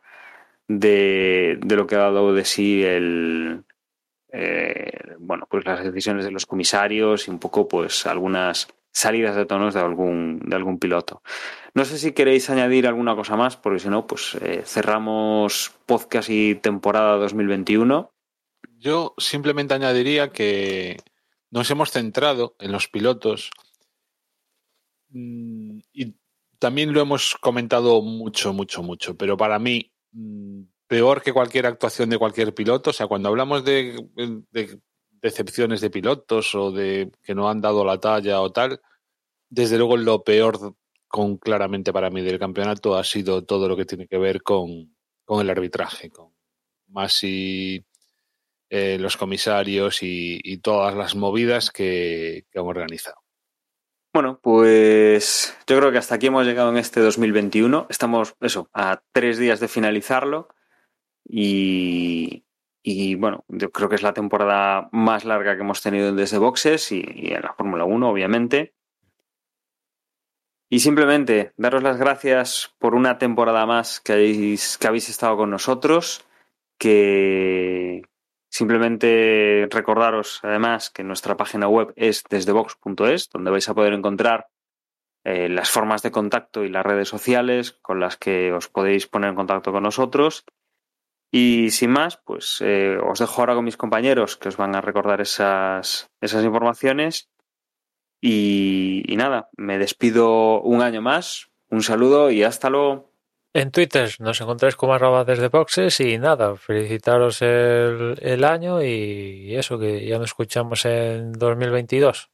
de, 0.68 1.58
lo 1.62 1.86
que 1.86 1.94
ha 1.94 1.98
dado 1.98 2.34
de 2.34 2.44
sí 2.44 2.82
el 2.84 3.64
eh, 4.32 5.14
bueno 5.18 5.46
pues 5.48 5.64
las 5.64 5.82
decisiones 5.82 6.24
de 6.24 6.32
los 6.32 6.44
comisarios 6.44 7.28
y 7.28 7.30
un 7.30 7.38
poco 7.38 7.66
pues 7.66 8.04
algunas 8.06 8.68
salidas 8.96 9.36
de 9.36 9.44
tonos 9.44 9.74
de 9.74 9.80
algún, 9.80 10.38
de 10.38 10.56
algún 10.56 10.78
piloto. 10.78 11.22
No 11.74 11.84
sé 11.84 11.98
si 11.98 12.12
queréis 12.12 12.48
añadir 12.48 12.86
alguna 12.86 13.14
cosa 13.14 13.36
más, 13.36 13.58
porque 13.58 13.78
si 13.78 13.90
no, 13.90 14.06
pues 14.06 14.38
eh, 14.40 14.62
cerramos 14.64 15.74
podcast 15.84 16.30
y 16.30 16.54
temporada 16.54 17.18
2021. 17.18 18.10
Yo 18.78 19.14
simplemente 19.18 19.74
añadiría 19.74 20.30
que 20.30 20.96
nos 21.50 21.70
hemos 21.70 21.90
centrado 21.90 22.56
en 22.58 22.72
los 22.72 22.88
pilotos 22.88 23.50
mm, 25.10 25.80
y 25.92 26.14
también 26.58 26.94
lo 26.94 27.02
hemos 27.02 27.34
comentado 27.34 28.00
mucho, 28.00 28.54
mucho, 28.54 28.82
mucho, 28.82 29.14
pero 29.18 29.36
para 29.36 29.58
mí 29.58 29.92
mm, 30.12 30.62
peor 30.86 31.20
que 31.20 31.34
cualquier 31.34 31.66
actuación 31.66 32.08
de 32.08 32.16
cualquier 32.16 32.54
piloto, 32.54 32.90
o 32.90 32.94
sea, 32.94 33.08
cuando 33.08 33.28
hablamos 33.28 33.62
de, 33.62 34.02
de 34.52 34.80
decepciones 35.26 35.80
de 35.80 35.90
pilotos 35.90 36.54
o 36.54 36.70
de 36.70 37.10
que 37.22 37.34
no 37.34 37.48
han 37.48 37.60
dado 37.60 37.84
la 37.84 37.98
talla 37.98 38.40
o 38.40 38.50
tal, 38.52 38.80
desde 39.48 39.76
luego 39.78 39.96
lo 39.96 40.22
peor 40.24 40.76
con 41.08 41.36
claramente 41.36 41.92
para 41.92 42.10
mí 42.10 42.22
del 42.22 42.38
campeonato 42.38 42.96
ha 42.96 43.04
sido 43.04 43.44
todo 43.44 43.68
lo 43.68 43.76
que 43.76 43.84
tiene 43.84 44.06
que 44.06 44.18
ver 44.18 44.42
con, 44.42 44.96
con 45.24 45.40
el 45.40 45.50
arbitraje, 45.50 46.10
con 46.10 46.32
Masi, 46.88 47.84
eh, 48.70 48.98
los 48.98 49.16
comisarios 49.16 49.98
y, 50.02 50.58
todas 50.58 50.94
las 50.94 51.14
movidas 51.14 51.70
que, 51.70 52.46
que 52.50 52.58
han 52.58 52.66
organizado. 52.66 53.22
Bueno, 54.12 54.40
pues 54.40 55.54
yo 55.66 55.76
creo 55.76 55.92
que 55.92 55.98
hasta 55.98 56.14
aquí 56.14 56.28
hemos 56.28 56.46
llegado 56.46 56.70
en 56.70 56.78
este 56.78 57.00
2021. 57.00 57.86
Estamos, 57.90 58.34
eso, 58.40 58.70
a 58.72 59.02
tres 59.12 59.38
días 59.38 59.60
de 59.60 59.68
finalizarlo. 59.68 60.48
Y, 61.28 62.45
y 62.88 63.16
bueno, 63.16 63.44
yo 63.48 63.72
creo 63.72 63.88
que 63.88 63.96
es 63.96 64.04
la 64.04 64.14
temporada 64.14 64.88
más 64.92 65.24
larga 65.24 65.56
que 65.56 65.62
hemos 65.62 65.82
tenido 65.82 66.14
desde 66.14 66.38
boxes 66.38 66.92
y, 66.92 67.04
y 67.04 67.32
en 67.32 67.42
la 67.42 67.52
Fórmula 67.52 67.84
1, 67.84 68.08
obviamente. 68.08 68.76
Y 70.68 70.78
simplemente 70.78 71.52
daros 71.56 71.82
las 71.82 71.96
gracias 71.96 72.76
por 72.78 72.94
una 72.94 73.18
temporada 73.18 73.66
más 73.66 73.98
que 73.98 74.12
habéis, 74.12 74.78
que 74.78 74.86
habéis 74.86 75.08
estado 75.08 75.36
con 75.36 75.50
nosotros, 75.50 76.24
que 76.78 78.02
simplemente 78.48 79.66
recordaros 79.68 80.38
además 80.44 80.90
que 80.90 81.02
nuestra 81.02 81.36
página 81.36 81.66
web 81.66 81.92
es 81.96 82.22
desdebox.es, 82.30 83.30
donde 83.30 83.50
vais 83.50 83.68
a 83.68 83.74
poder 83.74 83.94
encontrar 83.94 84.46
eh, 85.24 85.48
las 85.48 85.70
formas 85.70 86.02
de 86.02 86.12
contacto 86.12 86.62
y 86.62 86.68
las 86.68 86.86
redes 86.86 87.08
sociales 87.08 87.72
con 87.82 87.98
las 87.98 88.16
que 88.16 88.52
os 88.52 88.68
podéis 88.68 89.08
poner 89.08 89.30
en 89.30 89.36
contacto 89.36 89.72
con 89.72 89.82
nosotros. 89.82 90.44
Y 91.38 91.70
sin 91.70 91.90
más, 91.90 92.16
pues 92.16 92.62
eh, 92.64 92.96
os 92.96 93.18
dejo 93.18 93.42
ahora 93.42 93.54
con 93.54 93.66
mis 93.66 93.76
compañeros 93.76 94.38
que 94.38 94.48
os 94.48 94.56
van 94.56 94.74
a 94.74 94.80
recordar 94.80 95.20
esas, 95.20 96.10
esas 96.18 96.42
informaciones 96.42 97.28
y, 98.22 99.02
y, 99.06 99.16
nada, 99.16 99.50
me 99.54 99.76
despido 99.76 100.62
un 100.62 100.80
año 100.80 101.02
más. 101.02 101.50
Un 101.68 101.82
saludo 101.82 102.30
y 102.30 102.42
hasta 102.42 102.70
luego. 102.70 103.12
En 103.52 103.70
Twitter 103.70 104.14
nos 104.18 104.40
encontráis 104.40 104.76
como 104.76 104.94
arroba 104.94 105.26
desde 105.26 105.48
boxes 105.48 106.00
y 106.00 106.16
nada, 106.16 106.56
felicitaros 106.56 107.42
el, 107.42 108.18
el 108.22 108.42
año 108.42 108.82
y 108.82 109.54
eso, 109.56 109.78
que 109.78 110.06
ya 110.06 110.18
nos 110.18 110.30
escuchamos 110.30 110.86
en 110.86 111.32
2022. 111.32 112.30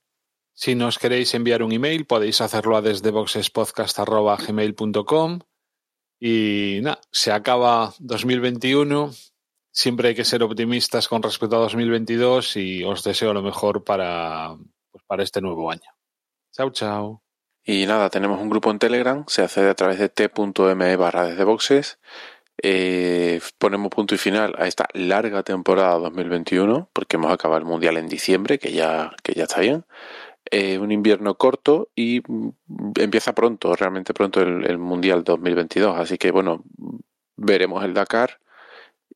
Si 0.55 0.77
nos 0.77 1.01
queréis 1.01 1.35
enviar 1.35 1.65
un 1.65 1.73
email, 1.73 2.07
podéis 2.07 2.41
hacerlo 2.41 2.77
a 2.77 2.83
desde 2.83 3.11
boxespodcast.gmail.com 3.11 5.41
y 6.24 6.78
nada, 6.82 7.01
se 7.11 7.32
acaba 7.32 7.94
2021. 7.99 9.11
Siempre 9.73 10.11
hay 10.11 10.15
que 10.15 10.24
ser 10.24 10.44
optimistas 10.44 11.09
con 11.09 11.20
respecto 11.20 11.57
a 11.57 11.59
2022 11.59 12.59
y 12.59 12.85
os 12.85 13.03
deseo 13.03 13.35
lo 13.35 13.43
mejor 13.43 13.82
para, 13.82 14.55
pues 14.93 15.03
para 15.05 15.24
este 15.24 15.40
nuevo 15.40 15.69
año. 15.69 15.90
Chao, 16.53 16.70
chao. 16.70 17.24
Y 17.65 17.86
nada, 17.86 18.09
tenemos 18.09 18.40
un 18.40 18.51
grupo 18.51 18.70
en 18.70 18.78
Telegram, 18.78 19.24
se 19.27 19.43
accede 19.43 19.69
a 19.69 19.74
través 19.74 19.99
de 19.99 20.11
t.me 20.11 20.97
barra 20.97 21.24
desde 21.27 21.43
boxes. 21.43 21.99
Eh, 22.62 23.40
ponemos 23.59 23.90
punto 23.90 24.15
y 24.15 24.19
final 24.19 24.55
a 24.59 24.69
esta 24.69 24.86
larga 24.94 25.43
temporada 25.43 25.99
2021, 25.99 26.89
porque 26.93 27.16
hemos 27.16 27.32
acabado 27.32 27.59
el 27.59 27.66
Mundial 27.66 27.97
en 27.97 28.07
diciembre, 28.07 28.61
que 28.61 28.70
ya, 28.70 29.12
que 29.24 29.32
ya 29.32 29.44
está 29.44 29.61
bien. 29.61 29.86
Eh, 30.55 30.79
un 30.79 30.93
invierno 30.93 31.35
corto 31.37 31.89
y 31.97 32.20
empieza 33.01 33.35
pronto, 33.35 33.74
realmente 33.74 34.12
pronto 34.12 34.43
el, 34.43 34.66
el, 34.66 34.77
Mundial 34.77 35.24
2022. 35.24 35.99
Así 35.99 36.19
que 36.19 36.31
bueno, 36.31 36.62
veremos 37.37 37.83
el 37.85 37.95
Dakar 37.95 38.39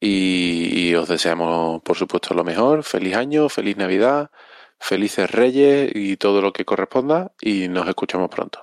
y, 0.01 0.89
y 0.89 0.95
os 0.95 1.09
deseamos, 1.09 1.83
por 1.83 1.97
supuesto, 1.97 2.33
lo 2.35 2.43
mejor. 2.43 2.85
Feliz 2.85 3.17
año, 3.17 3.49
feliz 3.51 3.77
Navidad 3.77 4.31
felices 4.79 5.31
reyes 5.31 5.91
y 5.95 6.17
todo 6.17 6.41
lo 6.41 6.53
que 6.53 6.65
corresponda 6.65 7.33
y 7.41 7.69
nos 7.69 7.89
escuchamos 7.89 8.31
pronto. 8.31 8.63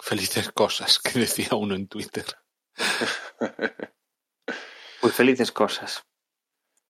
Felices 0.00 0.50
cosas 0.52 0.98
que 0.98 1.18
decía 1.18 1.48
uno 1.52 1.74
en 1.74 1.86
Twitter. 1.88 2.24
Pues 5.02 5.14
felices 5.14 5.50
cosas. 5.50 6.04